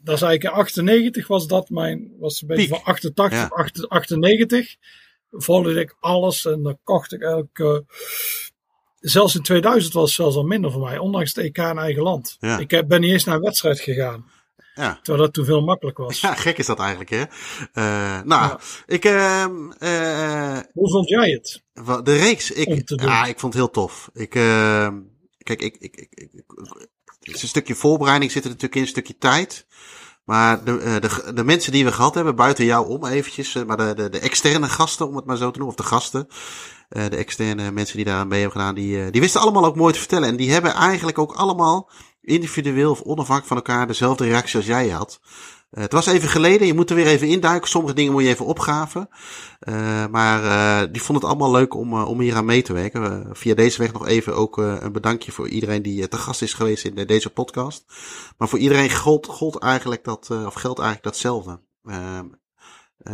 dat 0.00 0.14
is 0.14 0.22
eigenlijk 0.22 0.42
in 0.42 0.50
98 0.50 1.26
was 1.26 1.46
dat 1.46 1.70
mijn, 1.70 2.12
was 2.18 2.42
een 2.42 2.48
beetje 2.48 2.68
Piek. 2.68 2.74
van 2.74 2.84
88, 2.84 3.38
Ja. 3.38 3.46
8 3.46 3.88
98. 3.88 4.76
Volgde 5.30 5.80
ik 5.80 5.96
alles 6.00 6.44
en 6.44 6.62
dan 6.62 6.78
kocht 6.82 7.12
ik 7.12 7.20
elke, 7.20 7.62
uh, 7.64 7.96
zelfs 9.10 9.34
in 9.34 9.42
2000 9.42 9.92
was 9.92 10.04
het 10.04 10.14
zelfs 10.14 10.36
al 10.36 10.42
minder 10.44 10.72
voor 10.72 10.82
mij, 10.82 10.98
ondanks 10.98 11.34
het 11.34 11.44
EK 11.44 11.58
in 11.58 11.78
eigen 11.78 12.02
land. 12.02 12.36
Ja. 12.40 12.58
Ik 12.58 12.70
heb- 12.70 12.88
ben 12.88 13.00
niet 13.00 13.12
eens 13.12 13.24
naar 13.24 13.34
een 13.34 13.40
wedstrijd 13.42 13.80
gegaan. 13.80 14.30
Ja. 14.74 14.94
Terwijl 15.02 15.24
dat 15.24 15.32
toen 15.34 15.44
veel 15.44 15.60
makkelijk 15.60 15.98
was. 15.98 16.20
Ja, 16.20 16.34
gek 16.34 16.58
is 16.58 16.66
dat 16.66 16.78
eigenlijk, 16.78 17.10
hè? 17.10 17.18
Uh, 17.20 17.24
nou, 18.24 18.48
Ja. 18.48 18.58
ik, 18.86 19.04
ehm 19.04 19.54
uh, 19.80 20.58
Hoe 20.72 20.90
vond 20.90 21.08
jij 21.08 21.30
het? 21.30 21.62
de 22.04 22.16
reeks, 22.16 22.50
ik, 22.50 22.82
ja, 23.00 23.24
ik 23.26 23.38
vond 23.40 23.52
het 23.52 23.62
heel 23.62 23.70
tof. 23.72 24.10
Ik, 24.14 24.34
uh, 24.34 24.88
kijk, 25.38 25.60
ik, 25.62 25.76
ik, 25.78 25.96
ik, 25.96 26.08
ik, 26.10 26.28
ik- 26.32 26.88
het 27.20 27.34
is 27.34 27.42
een 27.42 27.48
stukje 27.48 27.74
voorbereiding 27.74 28.30
zit 28.32 28.42
er 28.42 28.48
natuurlijk 28.48 28.74
in, 28.74 28.82
een 28.82 28.88
stukje 28.88 29.18
tijd. 29.18 29.66
Maar 30.26 30.64
de, 30.64 30.70
uh, 30.70 30.94
de, 30.94 31.32
de 31.34 31.44
mensen 31.44 31.72
die 31.72 31.84
we 31.84 31.92
gehad 31.92 32.14
hebben, 32.14 32.36
buiten 32.36 32.64
jou 32.64 32.88
om 32.88 33.04
eventjes, 33.04 33.54
uh, 33.54 33.64
maar 33.64 33.76
de, 33.76 33.94
de, 33.94 34.08
de 34.08 34.18
externe 34.18 34.68
gasten, 34.68 35.08
om 35.08 35.16
het 35.16 35.24
maar 35.24 35.36
zo 35.36 35.50
te 35.50 35.58
noemen, 35.58 35.76
of 35.76 35.84
de 35.84 35.88
gasten, 35.88 36.26
uh, 36.90 37.04
de 37.08 37.16
externe 37.16 37.70
mensen 37.70 37.96
die 37.96 38.04
daar 38.04 38.18
aan 38.18 38.28
mee 38.28 38.40
hebben 38.40 38.60
gedaan, 38.60 38.74
die, 38.74 39.10
die 39.10 39.20
wisten 39.20 39.40
allemaal 39.40 39.64
ook 39.64 39.76
mooi 39.76 39.92
te 39.92 39.98
vertellen. 39.98 40.28
En 40.28 40.36
die 40.36 40.52
hebben 40.52 40.72
eigenlijk 40.72 41.18
ook 41.18 41.32
allemaal 41.32 41.90
individueel 42.20 42.90
of 42.90 43.00
onafhankelijk 43.00 43.46
van 43.46 43.56
elkaar 43.56 43.86
dezelfde 43.86 44.24
reactie 44.24 44.56
als 44.56 44.66
jij 44.66 44.88
had. 44.88 45.20
Uh, 45.70 45.82
het 45.82 45.92
was 45.92 46.06
even 46.06 46.28
geleden, 46.28 46.66
je 46.66 46.74
moet 46.74 46.90
er 46.90 46.96
weer 46.96 47.06
even 47.06 47.28
induiken. 47.28 47.68
Sommige 47.68 47.94
dingen 47.94 48.12
moet 48.12 48.22
je 48.22 48.28
even 48.28 48.46
opgaven. 48.46 49.08
Uh, 49.68 50.06
maar 50.06 50.42
uh, 50.44 50.92
die 50.92 51.02
vond 51.02 51.18
het 51.18 51.28
allemaal 51.28 51.50
leuk 51.50 51.74
om, 51.74 52.02
om 52.02 52.20
hier 52.20 52.36
aan 52.36 52.44
mee 52.44 52.62
te 52.62 52.72
werken. 52.72 53.26
via 53.32 53.54
deze 53.54 53.78
weg 53.78 53.92
nog 53.92 54.06
even 54.06 54.36
ook 54.36 54.56
een 54.56 54.92
bedankje 54.92 55.32
voor 55.32 55.48
iedereen 55.48 55.82
die 55.82 56.08
te 56.08 56.16
gast 56.16 56.42
is 56.42 56.52
geweest 56.52 56.84
in 56.84 57.06
deze 57.06 57.30
podcast. 57.30 57.84
Maar 58.38 58.48
voor 58.48 58.58
iedereen 58.58 58.90
gold, 58.90 59.58
eigenlijk 59.58 60.04
dat, 60.04 60.30
of 60.30 60.54
geldt 60.54 60.78
eigenlijk 60.78 61.02
datzelfde. 61.02 61.60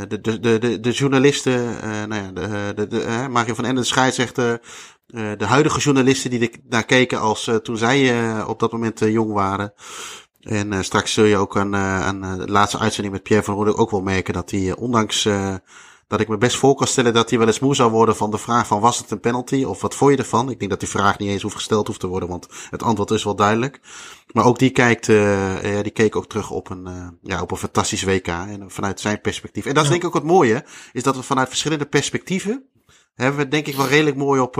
De, 0.09 0.21
de, 0.21 0.41
de, 0.41 0.59
de, 0.59 0.81
de 0.81 0.91
journalisten, 0.91 1.77
nou 2.09 2.23
ja, 2.23 2.33
de, 2.73 2.87
de, 2.87 3.27
Mario 3.31 3.55
van 3.55 3.65
Ende, 3.65 3.81
de 3.81 3.87
scheidsrechter, 3.87 4.61
de 5.07 5.47
huidige 5.47 5.81
journalisten 5.81 6.31
die 6.31 6.41
er 6.41 6.59
naar 6.69 6.85
keken 6.85 7.21
als 7.21 7.51
toen 7.63 7.77
zij 7.77 8.43
op 8.45 8.61
dat 8.61 8.73
moment 8.73 8.99
jong 8.99 9.33
waren. 9.33 9.73
En 10.43 10.73
uh, 10.73 10.81
straks 10.81 11.13
zul 11.13 11.25
je 11.25 11.37
ook 11.37 11.57
aan, 11.57 11.75
uh, 11.75 12.07
aan 12.07 12.25
uh, 12.25 12.37
de 12.37 12.51
laatste 12.51 12.79
uitzending 12.79 13.15
met 13.15 13.23
Pierre 13.23 13.45
van 13.45 13.55
Rode 13.55 13.77
ook 13.77 13.91
wel 13.91 14.03
merken 14.03 14.35
dat 14.35 14.51
hij, 14.51 14.77
ondanks 14.77 15.29
dat 16.07 16.21
ik 16.21 16.29
me 16.29 16.39
best 16.39 16.57
voor 16.57 16.75
kan 16.75 16.87
stellen 16.87 17.15
dat 17.15 17.31
hij 17.31 17.39
wel 17.39 17.47
eens 17.47 17.61
moe 17.61 17.75
zou 17.75 17.91
worden 17.91 18.17
van 18.17 18.31
de 18.31 18.39
vraag 18.39 18.67
van 18.67 18.81
was 18.81 18.99
het 18.99 19.11
een 19.11 19.21
penalty 19.21 19.65
of 19.65 19.81
wat 19.81 19.95
vond 19.95 20.11
je 20.11 20.17
ervan? 20.17 20.51
Ik 20.51 20.59
denk 20.59 20.71
dat 20.71 20.81
die 20.81 20.89
vraag 20.89 21.19
niet 21.19 21.29
eens 21.29 21.43
hoeft 21.43 21.55
gesteld 21.55 21.87
hoeft 21.87 22.01
te 22.01 22.07
worden, 22.07 22.29
want 22.29 22.49
het 22.71 22.83
antwoord 22.83 23.11
is 23.11 23.25
wel 23.25 23.37
duidelijk. 23.37 23.81
Maar 24.33 24.45
ook 24.45 24.59
die 24.59 24.71
kijkt, 24.71 25.07
ja, 25.07 25.83
die 25.83 25.93
keek 25.93 26.17
ook 26.17 26.27
terug 26.27 26.51
op 26.51 26.71
een, 26.71 27.19
ja, 27.23 27.43
op 27.43 27.51
een 27.51 27.57
fantastisch 27.57 28.03
WK 28.03 28.27
en 28.27 28.65
vanuit 28.67 29.01
zijn 29.01 29.21
perspectief. 29.21 29.67
En 29.67 29.75
dat 29.75 29.83
is 29.83 29.89
denk 29.89 30.03
ik 30.03 30.09
ook 30.09 30.15
het 30.15 30.25
mooie, 30.25 30.65
is 30.93 31.03
dat 31.03 31.17
we 31.17 31.23
vanuit 31.23 31.49
verschillende 31.49 31.87
perspectieven 31.87 32.67
hebben 33.15 33.41
we 33.41 33.49
denk 33.49 33.67
ik 33.67 33.77
wel 33.77 33.89
redelijk 33.89 34.17
mooi 34.17 34.41
op, 34.41 34.57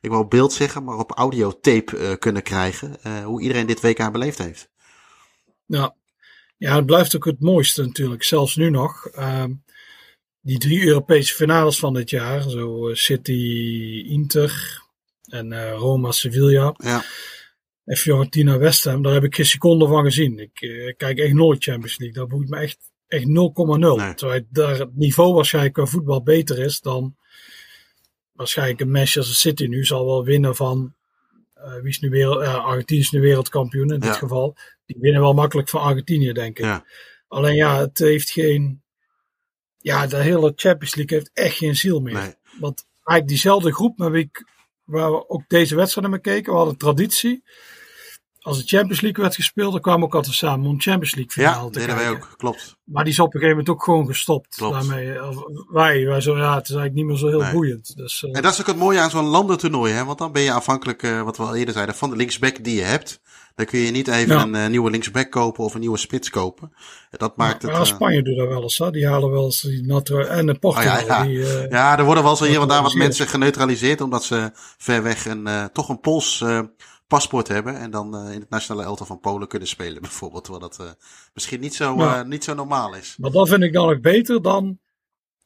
ik 0.00 0.10
wil 0.10 0.26
beeld 0.26 0.52
zeggen, 0.52 0.84
maar 0.84 0.98
op 0.98 1.12
audiotape 1.12 2.16
kunnen 2.18 2.42
krijgen, 2.42 2.96
hoe 3.24 3.42
iedereen 3.42 3.66
dit 3.66 3.80
WK 3.80 4.12
beleefd 4.12 4.38
heeft. 4.38 4.72
Ja. 5.66 5.96
ja, 6.56 6.76
het 6.76 6.86
blijft 6.86 7.16
ook 7.16 7.24
het 7.24 7.40
mooiste 7.40 7.82
natuurlijk, 7.82 8.22
zelfs 8.22 8.56
nu 8.56 8.70
nog. 8.70 9.08
Uh, 9.16 9.44
die 10.40 10.58
drie 10.58 10.86
Europese 10.86 11.34
finales 11.34 11.78
van 11.78 11.94
dit 11.94 12.10
jaar, 12.10 12.50
zo 12.50 12.88
uh, 12.88 12.94
City, 12.94 13.32
Inter 14.06 14.82
en 15.24 15.52
uh, 15.52 15.72
Roma, 15.72 16.10
Sevilla. 16.10 16.74
Ja. 16.76 17.04
En 17.84 17.96
Fiorentina, 17.96 18.58
West 18.58 18.84
Ham, 18.84 19.02
daar 19.02 19.12
heb 19.12 19.24
ik 19.24 19.34
geen 19.34 19.46
seconde 19.46 19.86
van 19.86 20.04
gezien. 20.04 20.38
Ik 20.38 20.60
uh, 20.60 20.92
kijk 20.96 21.18
echt 21.18 21.32
nooit 21.32 21.62
Champions 21.62 21.98
League. 21.98 22.18
Dat 22.18 22.28
boeit 22.28 22.48
me 22.48 22.56
echt, 22.56 22.78
echt 23.06 23.26
0,0. 23.26 23.30
Nee. 23.32 24.14
Terwijl 24.14 24.46
daar 24.50 24.78
het 24.78 24.96
niveau 24.96 25.34
waarschijnlijk 25.34 25.74
qua 25.74 25.86
voetbal 25.86 26.22
beter 26.22 26.58
is 26.58 26.80
dan 26.80 27.16
waarschijnlijk 28.32 28.80
een 28.80 28.90
Manchester 28.90 29.34
City 29.34 29.66
nu 29.66 29.84
zal 29.84 30.06
wel 30.06 30.24
winnen 30.24 30.56
van 30.56 30.94
uh, 31.56 31.74
wie 31.74 31.88
is 31.88 32.00
nu 32.00 32.10
wereld, 32.10 32.42
uh, 32.42 32.64
Argentinië 32.64 33.00
is 33.00 33.10
nu 33.10 33.20
wereldkampioen 33.20 33.92
in 33.92 34.00
dit 34.00 34.16
geval. 34.16 34.56
Die 34.86 34.96
winnen 35.00 35.20
wel 35.20 35.32
makkelijk 35.34 35.68
van 35.68 35.80
Argentinië, 35.80 36.32
denk 36.32 36.58
ik. 36.58 36.64
Ja. 36.64 36.84
Alleen 37.28 37.54
ja, 37.54 37.78
het 37.78 37.98
heeft 37.98 38.30
geen. 38.30 38.82
Ja, 39.78 40.06
de 40.06 40.16
hele 40.16 40.52
Champions 40.56 40.94
League 40.94 41.18
heeft 41.18 41.30
echt 41.32 41.56
geen 41.56 41.76
ziel 41.76 42.00
meer. 42.00 42.14
Nee. 42.14 42.34
Want 42.60 42.86
eigenlijk 43.04 43.28
diezelfde 43.28 43.72
groep 43.74 43.98
met 43.98 44.10
wie 44.10 44.22
ik, 44.24 44.46
waar 44.84 45.10
we 45.10 45.28
ook 45.28 45.42
deze 45.48 45.76
wedstrijd 45.76 46.08
naar 46.08 46.20
keken, 46.20 46.52
we 46.52 46.58
hadden 46.58 46.76
traditie. 46.76 47.44
Als 48.40 48.58
de 48.58 48.66
Champions 48.76 49.00
League 49.00 49.22
werd 49.22 49.34
gespeeld, 49.34 49.72
dan 49.72 49.80
kwamen 49.80 50.00
we 50.00 50.06
ook 50.06 50.14
altijd 50.14 50.34
samen 50.34 50.66
om 50.68 50.80
Champions 50.80 51.14
League 51.14 51.42
Ja, 51.44 51.48
finale 51.50 51.62
dat 51.64 51.72
te 51.72 51.78
deden 51.78 51.94
wij 51.96 52.04
kijken. 52.04 52.22
ook. 52.30 52.38
Klopt. 52.38 52.76
Maar 52.84 53.04
die 53.04 53.12
is 53.12 53.18
op 53.18 53.26
een 53.26 53.40
gegeven 53.40 53.56
moment 53.56 53.68
ook 53.74 53.82
gewoon 53.84 54.06
gestopt. 54.06 54.54
Klopt. 54.54 54.74
Daarmee, 54.74 55.24
of 55.28 55.36
wij, 55.70 56.06
wij 56.06 56.20
zo, 56.20 56.36
ja, 56.36 56.54
het 56.54 56.68
is 56.68 56.74
eigenlijk 56.74 56.94
niet 56.94 57.04
meer 57.04 57.16
zo 57.16 57.28
heel 57.28 57.40
Nee. 57.40 57.52
boeiend. 57.52 57.96
Dus, 57.96 58.22
eh, 58.24 58.36
En 58.36 58.42
dat 58.42 58.52
is 58.52 58.60
ook 58.60 58.66
het 58.66 58.76
mooie 58.76 58.98
aan 59.00 59.10
zo'n 59.10 59.24
landentoernooi, 59.24 59.92
hè? 59.92 60.04
Want 60.04 60.18
dan 60.18 60.32
ben 60.32 60.42
je 60.42 60.52
afhankelijk, 60.52 61.02
eh, 61.02 61.22
wat 61.22 61.36
we 61.36 61.42
al 61.42 61.54
eerder 61.56 61.74
zeiden, 61.74 61.94
van 61.94 62.10
de 62.10 62.16
linksback 62.16 62.64
die 62.64 62.76
je 62.76 62.82
hebt. 62.82 63.20
Dan 63.54 63.66
kun 63.66 63.78
je 63.78 63.90
niet 63.90 64.08
even 64.08 64.34
Ja. 64.36 64.42
een 64.42 64.54
eh, 64.54 64.66
nieuwe 64.66 64.90
linksback 64.90 65.30
kopen 65.30 65.64
of 65.64 65.74
een 65.74 65.80
nieuwe 65.80 65.96
spits 65.98 66.30
kopen. 66.30 66.72
En 67.10 67.18
Dat 67.18 67.36
maakt 67.36 67.62
het. 67.62 67.70
maar 67.70 67.80
eh, 67.80 67.86
Spanje 67.86 68.22
doet 68.22 68.36
dat 68.36 68.48
wel 68.48 68.62
eens, 68.62 68.78
hè. 68.78 68.90
die 68.90 69.06
halen 69.08 69.30
wel 69.30 69.44
eens 69.44 69.60
die 69.60 69.86
natu- 69.86 70.20
En 70.24 70.46
de 70.46 70.58
Portugal, 70.58 71.00
Oh 71.00 71.06
ja, 71.06 71.16
ja. 71.16 71.22
die... 71.24 71.46
eh, 71.62 71.70
ja, 71.70 71.98
er 71.98 72.04
worden 72.04 72.24
wel 72.24 72.36
zo 72.36 72.44
hier 72.44 72.60
en 72.60 72.68
daar 72.68 72.82
wat 72.82 72.94
mensen 72.94 73.26
geneutraliseerd, 73.26 74.00
omdat 74.00 74.24
ze 74.24 74.50
ver 74.78 75.02
weg 75.02 75.26
een, 75.26 75.70
toch 75.72 75.88
een 75.88 76.00
Pools 76.00 76.44
paspoort 77.06 77.48
hebben. 77.48 77.78
En 77.78 77.90
dan 77.90 78.28
in 78.28 78.40
het 78.40 78.50
nationale 78.50 78.86
elftal 78.86 79.06
van 79.06 79.20
Polen 79.20 79.48
kunnen 79.48 79.68
spelen, 79.68 80.02
bijvoorbeeld. 80.08 80.44
Terwijl 80.44 80.68
dat 80.76 80.96
misschien 81.34 81.60
niet 81.60 81.74
zo, 81.74 81.94
Ja. 81.96 82.22
niet 82.22 82.44
zo 82.44 82.54
normaal 82.54 82.94
is. 82.94 83.14
Maar 83.18 83.30
dat 83.30 83.48
vind 83.48 83.62
ik 83.62 83.72
dan 83.72 83.88
nog 83.88 84.00
beter 84.00 84.42
dan 84.42 84.78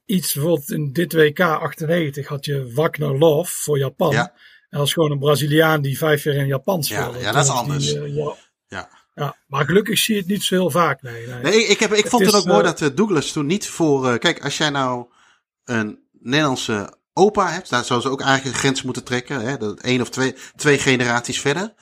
iets, 0.05 0.33
bijvoorbeeld 0.35 0.71
in 0.71 0.93
dit 0.93 1.13
WK 1.13 1.41
98 1.41 2.27
had 2.27 2.45
je 2.45 2.73
Wagner 2.75 3.19
Love 3.19 3.53
voor 3.55 3.79
Japan. 3.79 4.11
Ja. 4.11 4.33
En 4.69 4.79
dat 4.79 4.87
is 4.87 4.93
gewoon 4.93 5.11
een 5.11 5.19
Braziliaan 5.19 5.83
die 5.83 5.99
vijf 5.99 6.25
jaar 6.25 6.35
in 6.35 6.47
Japan 6.47 6.83
speelde. 6.83 7.19
ja, 7.19 7.33
dat 7.33 7.45
is 7.45 7.51
anders. 7.51 7.87
Die, 7.87 8.01
eh, 8.01 8.15
ja. 8.17 8.35
Ja. 8.69 8.89
Ja, 9.15 9.37
maar 9.47 9.65
gelukkig 9.65 9.99
zie 9.99 10.15
je 10.15 10.21
het 10.21 10.31
niet 10.31 10.43
zo 10.43 10.55
heel 10.55 10.71
vaak. 10.71 11.03
Nee, 11.03 11.27
nee. 11.27 11.43
Nee, 11.43 11.65
ik, 11.65 11.79
heb, 11.79 11.93
ik 11.93 12.03
Het 12.03 12.09
vond 12.09 12.27
het 12.27 12.35
ook 12.35 12.45
mooi 12.45 12.59
eh, 12.59 12.65
dat 12.65 12.81
eh, 12.81 12.89
Douglas 12.95 13.33
toen 13.33 13.47
niet 13.47 13.69
voor. 13.69 14.19
kijk, 14.19 14.45
als 14.45 14.59
jij 14.59 14.71
nou 14.71 15.07
een 15.65 15.99
Nederlandse 16.13 16.97
opa 17.13 17.51
hebt, 17.51 17.71
daar 17.71 17.85
zou 17.85 18.01
ze 18.01 18.09
ook 18.09 18.21
eigenlijk 18.21 18.55
een 18.55 18.61
grens 18.61 18.83
moeten 18.83 19.05
trekken. 19.05 19.41
Hè, 19.41 19.57
dat 19.57 19.81
één 19.81 20.01
of 20.01 20.11
twee, 20.11 20.35
twee 20.57 20.79
generaties 20.79 21.41
verder. 21.41 21.75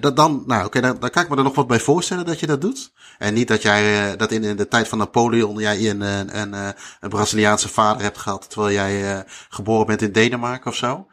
Dat 0.00 0.16
dan, 0.16 0.42
nou 0.46 0.64
oké, 0.64 0.80
dan, 0.80 0.96
dan 1.00 1.10
kan 1.10 1.22
ik 1.22 1.28
me 1.28 1.36
er 1.36 1.42
nog 1.42 1.54
wat 1.54 1.66
bij 1.66 1.80
voorstellen 1.80 2.24
dat 2.24 2.40
je 2.40 2.46
dat 2.46 2.60
doet. 2.60 2.92
En 3.18 3.34
niet 3.34 3.48
dat 3.48 3.62
jij 3.62 4.16
dat 4.16 4.32
in, 4.32 4.44
in 4.44 4.56
de 4.56 4.68
tijd 4.68 4.88
van 4.88 4.98
Napoleon 4.98 5.58
jij 5.58 5.90
een, 5.90 6.00
een, 6.00 6.38
een, 6.38 6.74
een 7.00 7.08
Braziliaanse 7.08 7.68
vader 7.68 8.02
hebt 8.02 8.18
gehad, 8.18 8.50
terwijl 8.50 8.74
jij 8.74 9.24
geboren 9.48 9.86
bent 9.86 10.02
in 10.02 10.12
Denemarken 10.12 10.70
of 10.70 10.76
zo. 10.76 11.06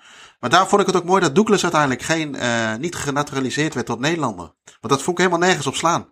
Maar 0.44 0.52
daar 0.52 0.68
vond 0.68 0.82
ik 0.82 0.88
het 0.88 0.96
ook 0.96 1.04
mooi 1.04 1.22
dat 1.22 1.36
Douglas 1.36 1.64
uiteindelijk 1.64 2.02
geen, 2.02 2.36
eh, 2.36 2.76
niet 2.76 2.96
genaturaliseerd 2.96 3.74
werd 3.74 3.86
tot 3.86 4.00
Nederlander. 4.00 4.54
Want 4.64 4.94
dat 4.94 5.02
vond 5.02 5.20
ik 5.20 5.26
helemaal 5.26 5.48
nergens 5.48 5.68
op 5.68 5.76
slaan. 5.76 6.08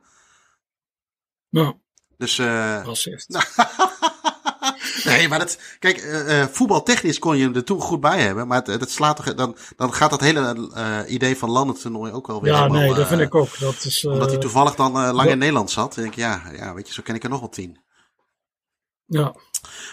Ja, 1.50 1.74
Dus, 2.18 2.40
eh 2.40 2.82
racist. 2.84 3.30
nee, 5.04 5.28
maar 5.28 5.40
dat, 5.40 5.60
kijk, 5.80 5.98
eh, 5.98 6.46
voetbaltechnisch 6.46 7.20
kon 7.20 7.38
je 7.38 7.44
hem 7.44 7.56
er 7.56 7.64
toen 7.64 7.82
goed 7.82 8.02
bij 8.02 8.22
hebben. 8.22 8.48
Maar 8.48 8.58
het, 8.58 8.68
het 8.68 8.92
slaat 8.92 9.16
toch, 9.16 9.34
dan, 9.34 9.56
dan 9.76 9.94
gaat 9.94 10.10
dat 10.10 10.22
hele 10.22 10.70
idee 11.08 11.38
van 11.38 11.50
landentoernooi 11.50 12.12
ook 12.12 12.30
alweer 12.30 12.52
ja, 12.52 12.58
helemaal, 12.58 12.82
nee, 12.82 12.94
dat 12.94 13.08
vind 13.08 13.22
ik 13.22 13.36
ook. 13.36 13.60
Dat 13.60 13.84
is, 13.84 14.06
Omdat 14.06 14.30
hij 14.30 14.40
toevallig 14.40 14.76
dan 14.76 14.92
lang 14.92 15.30
in 15.30 15.38
Nederland 15.38 15.72
zat. 15.72 15.96
denk 15.96 16.08
ik, 16.08 16.16
ja, 16.16 16.42
ja, 16.56 16.74
weet 16.74 16.88
je, 16.88 16.94
zo 16.94 17.02
ken 17.02 17.16
ik 17.16 17.24
er 17.24 17.30
nog 17.30 17.40
wel 17.40 17.50
tien. 17.50 17.78
Ja. 19.12 19.34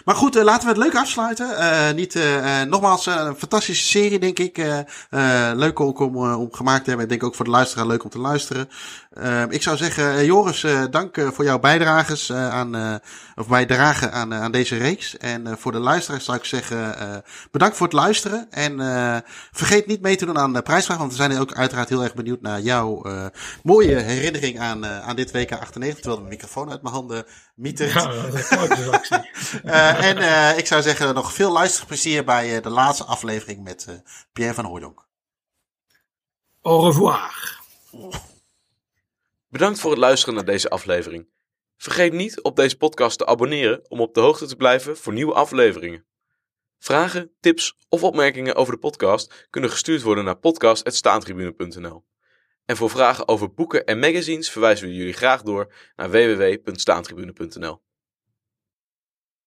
Maar 0.05 0.15
goed, 0.15 0.35
eh, 0.35 0.43
laten 0.43 0.63
we 0.63 0.73
het 0.73 0.83
leuk 0.83 0.95
afsluiten. 0.95 1.57
Eh, 1.57 1.93
niet, 1.93 2.15
eh, 2.15 2.61
nogmaals, 2.61 3.05
een 3.05 3.35
fantastische 3.35 3.85
serie, 3.85 4.19
denk 4.19 4.39
ik. 4.39 4.57
Leuk 5.53 5.79
om, 5.79 6.17
om 6.17 6.53
gemaakt 6.53 6.83
te 6.83 6.89
hebben. 6.89 7.05
Ik 7.05 7.11
denk 7.11 7.23
ook 7.23 7.35
voor 7.35 7.45
de 7.45 7.51
luisteraar 7.51 7.87
leuk 7.87 8.03
om 8.03 8.09
te 8.09 8.19
luisteren. 8.19 8.69
Eh, 9.19 9.43
ik 9.49 9.61
zou 9.61 9.77
zeggen, 9.77 10.13
eh, 10.13 10.25
Joris, 10.25 10.63
eh, 10.63 10.83
dank 10.89 11.17
eh, 11.17 11.27
voor 11.27 11.45
jouw 11.45 11.59
bijdrages 11.59 12.31
aan, 12.31 12.99
of 13.35 13.47
bijdrage 13.47 14.09
aan, 14.09 14.33
aan 14.33 14.51
deze 14.51 14.77
reeks. 14.77 15.17
En 15.17 15.57
voor 15.57 15.71
de 15.71 15.79
luisteraars 15.79 16.25
zou 16.25 16.37
ik 16.37 16.45
zeggen, 16.45 16.95
bedankt 17.51 17.77
voor 17.77 17.85
het 17.85 17.95
luisteren. 17.95 18.47
En 18.49 18.77
vergeet 19.51 19.87
niet 19.87 20.01
mee 20.01 20.15
te 20.15 20.25
doen 20.25 20.37
aan 20.37 20.53
de 20.53 20.61
prijsvraag, 20.61 20.97
want 20.97 21.11
we 21.11 21.17
zijn 21.17 21.39
ook 21.39 21.53
uiteraard 21.53 21.89
heel 21.89 22.03
erg 22.03 22.13
benieuwd 22.13 22.41
naar 22.41 22.59
jouw 22.59 23.05
mooie 23.63 23.95
herinnering 23.95 24.59
aan, 24.59 24.85
aan 24.85 25.15
dit 25.15 25.31
WK 25.31 25.51
98. 25.51 25.99
Terwijl 25.99 26.23
de 26.23 26.29
microfoon 26.29 26.71
uit 26.71 26.81
mijn 26.81 26.93
handen 26.93 27.25
mietert. 27.55 27.93
ja, 27.93 28.11
dat 28.11 28.77
is 28.77 28.89
actie. 28.89 29.17
Eh, 29.63 30.03
en 30.03 30.57
ik 30.57 30.67
zou 30.67 30.81
zeggen, 30.81 31.13
nog 31.13 31.33
veel 31.33 31.51
luisterplezier 31.51 32.23
bij 32.23 32.61
de 32.61 32.69
laatste 32.69 33.03
aflevering 33.03 33.63
met 33.63 34.01
Pierre 34.33 34.53
van 34.53 34.65
Hooydonk. 34.65 35.07
Au 36.61 36.85
revoir. 36.85 37.57
Bedankt 39.49 39.79
voor 39.79 39.91
het 39.91 39.99
luisteren 39.99 40.35
naar 40.35 40.45
deze 40.45 40.69
aflevering. 40.69 41.29
Vergeet 41.77 42.13
niet 42.13 42.41
op 42.41 42.55
deze 42.55 42.77
podcast 42.77 43.17
te 43.17 43.25
abonneren 43.25 43.89
om 43.91 44.01
op 44.01 44.13
de 44.13 44.19
hoogte 44.19 44.45
te 44.45 44.55
blijven 44.55 44.97
voor 44.97 45.13
nieuwe 45.13 45.33
afleveringen. 45.33 46.05
Vragen, 46.77 47.31
tips 47.39 47.77
of 47.89 48.03
opmerkingen 48.03 48.55
over 48.55 48.73
de 48.73 48.79
podcast 48.79 49.47
kunnen 49.49 49.69
gestuurd 49.69 50.01
worden 50.01 50.23
naar 50.23 50.37
podcast.staantribune.nl. 50.37 52.05
En 52.65 52.77
voor 52.77 52.89
vragen 52.89 53.27
over 53.27 53.53
boeken 53.53 53.85
en 53.85 53.99
magazines 53.99 54.49
verwijzen 54.49 54.87
we 54.87 54.93
jullie 54.93 55.13
graag 55.13 55.41
door 55.41 55.73
naar 55.95 56.11
www.staantribune.nl. 56.11 57.81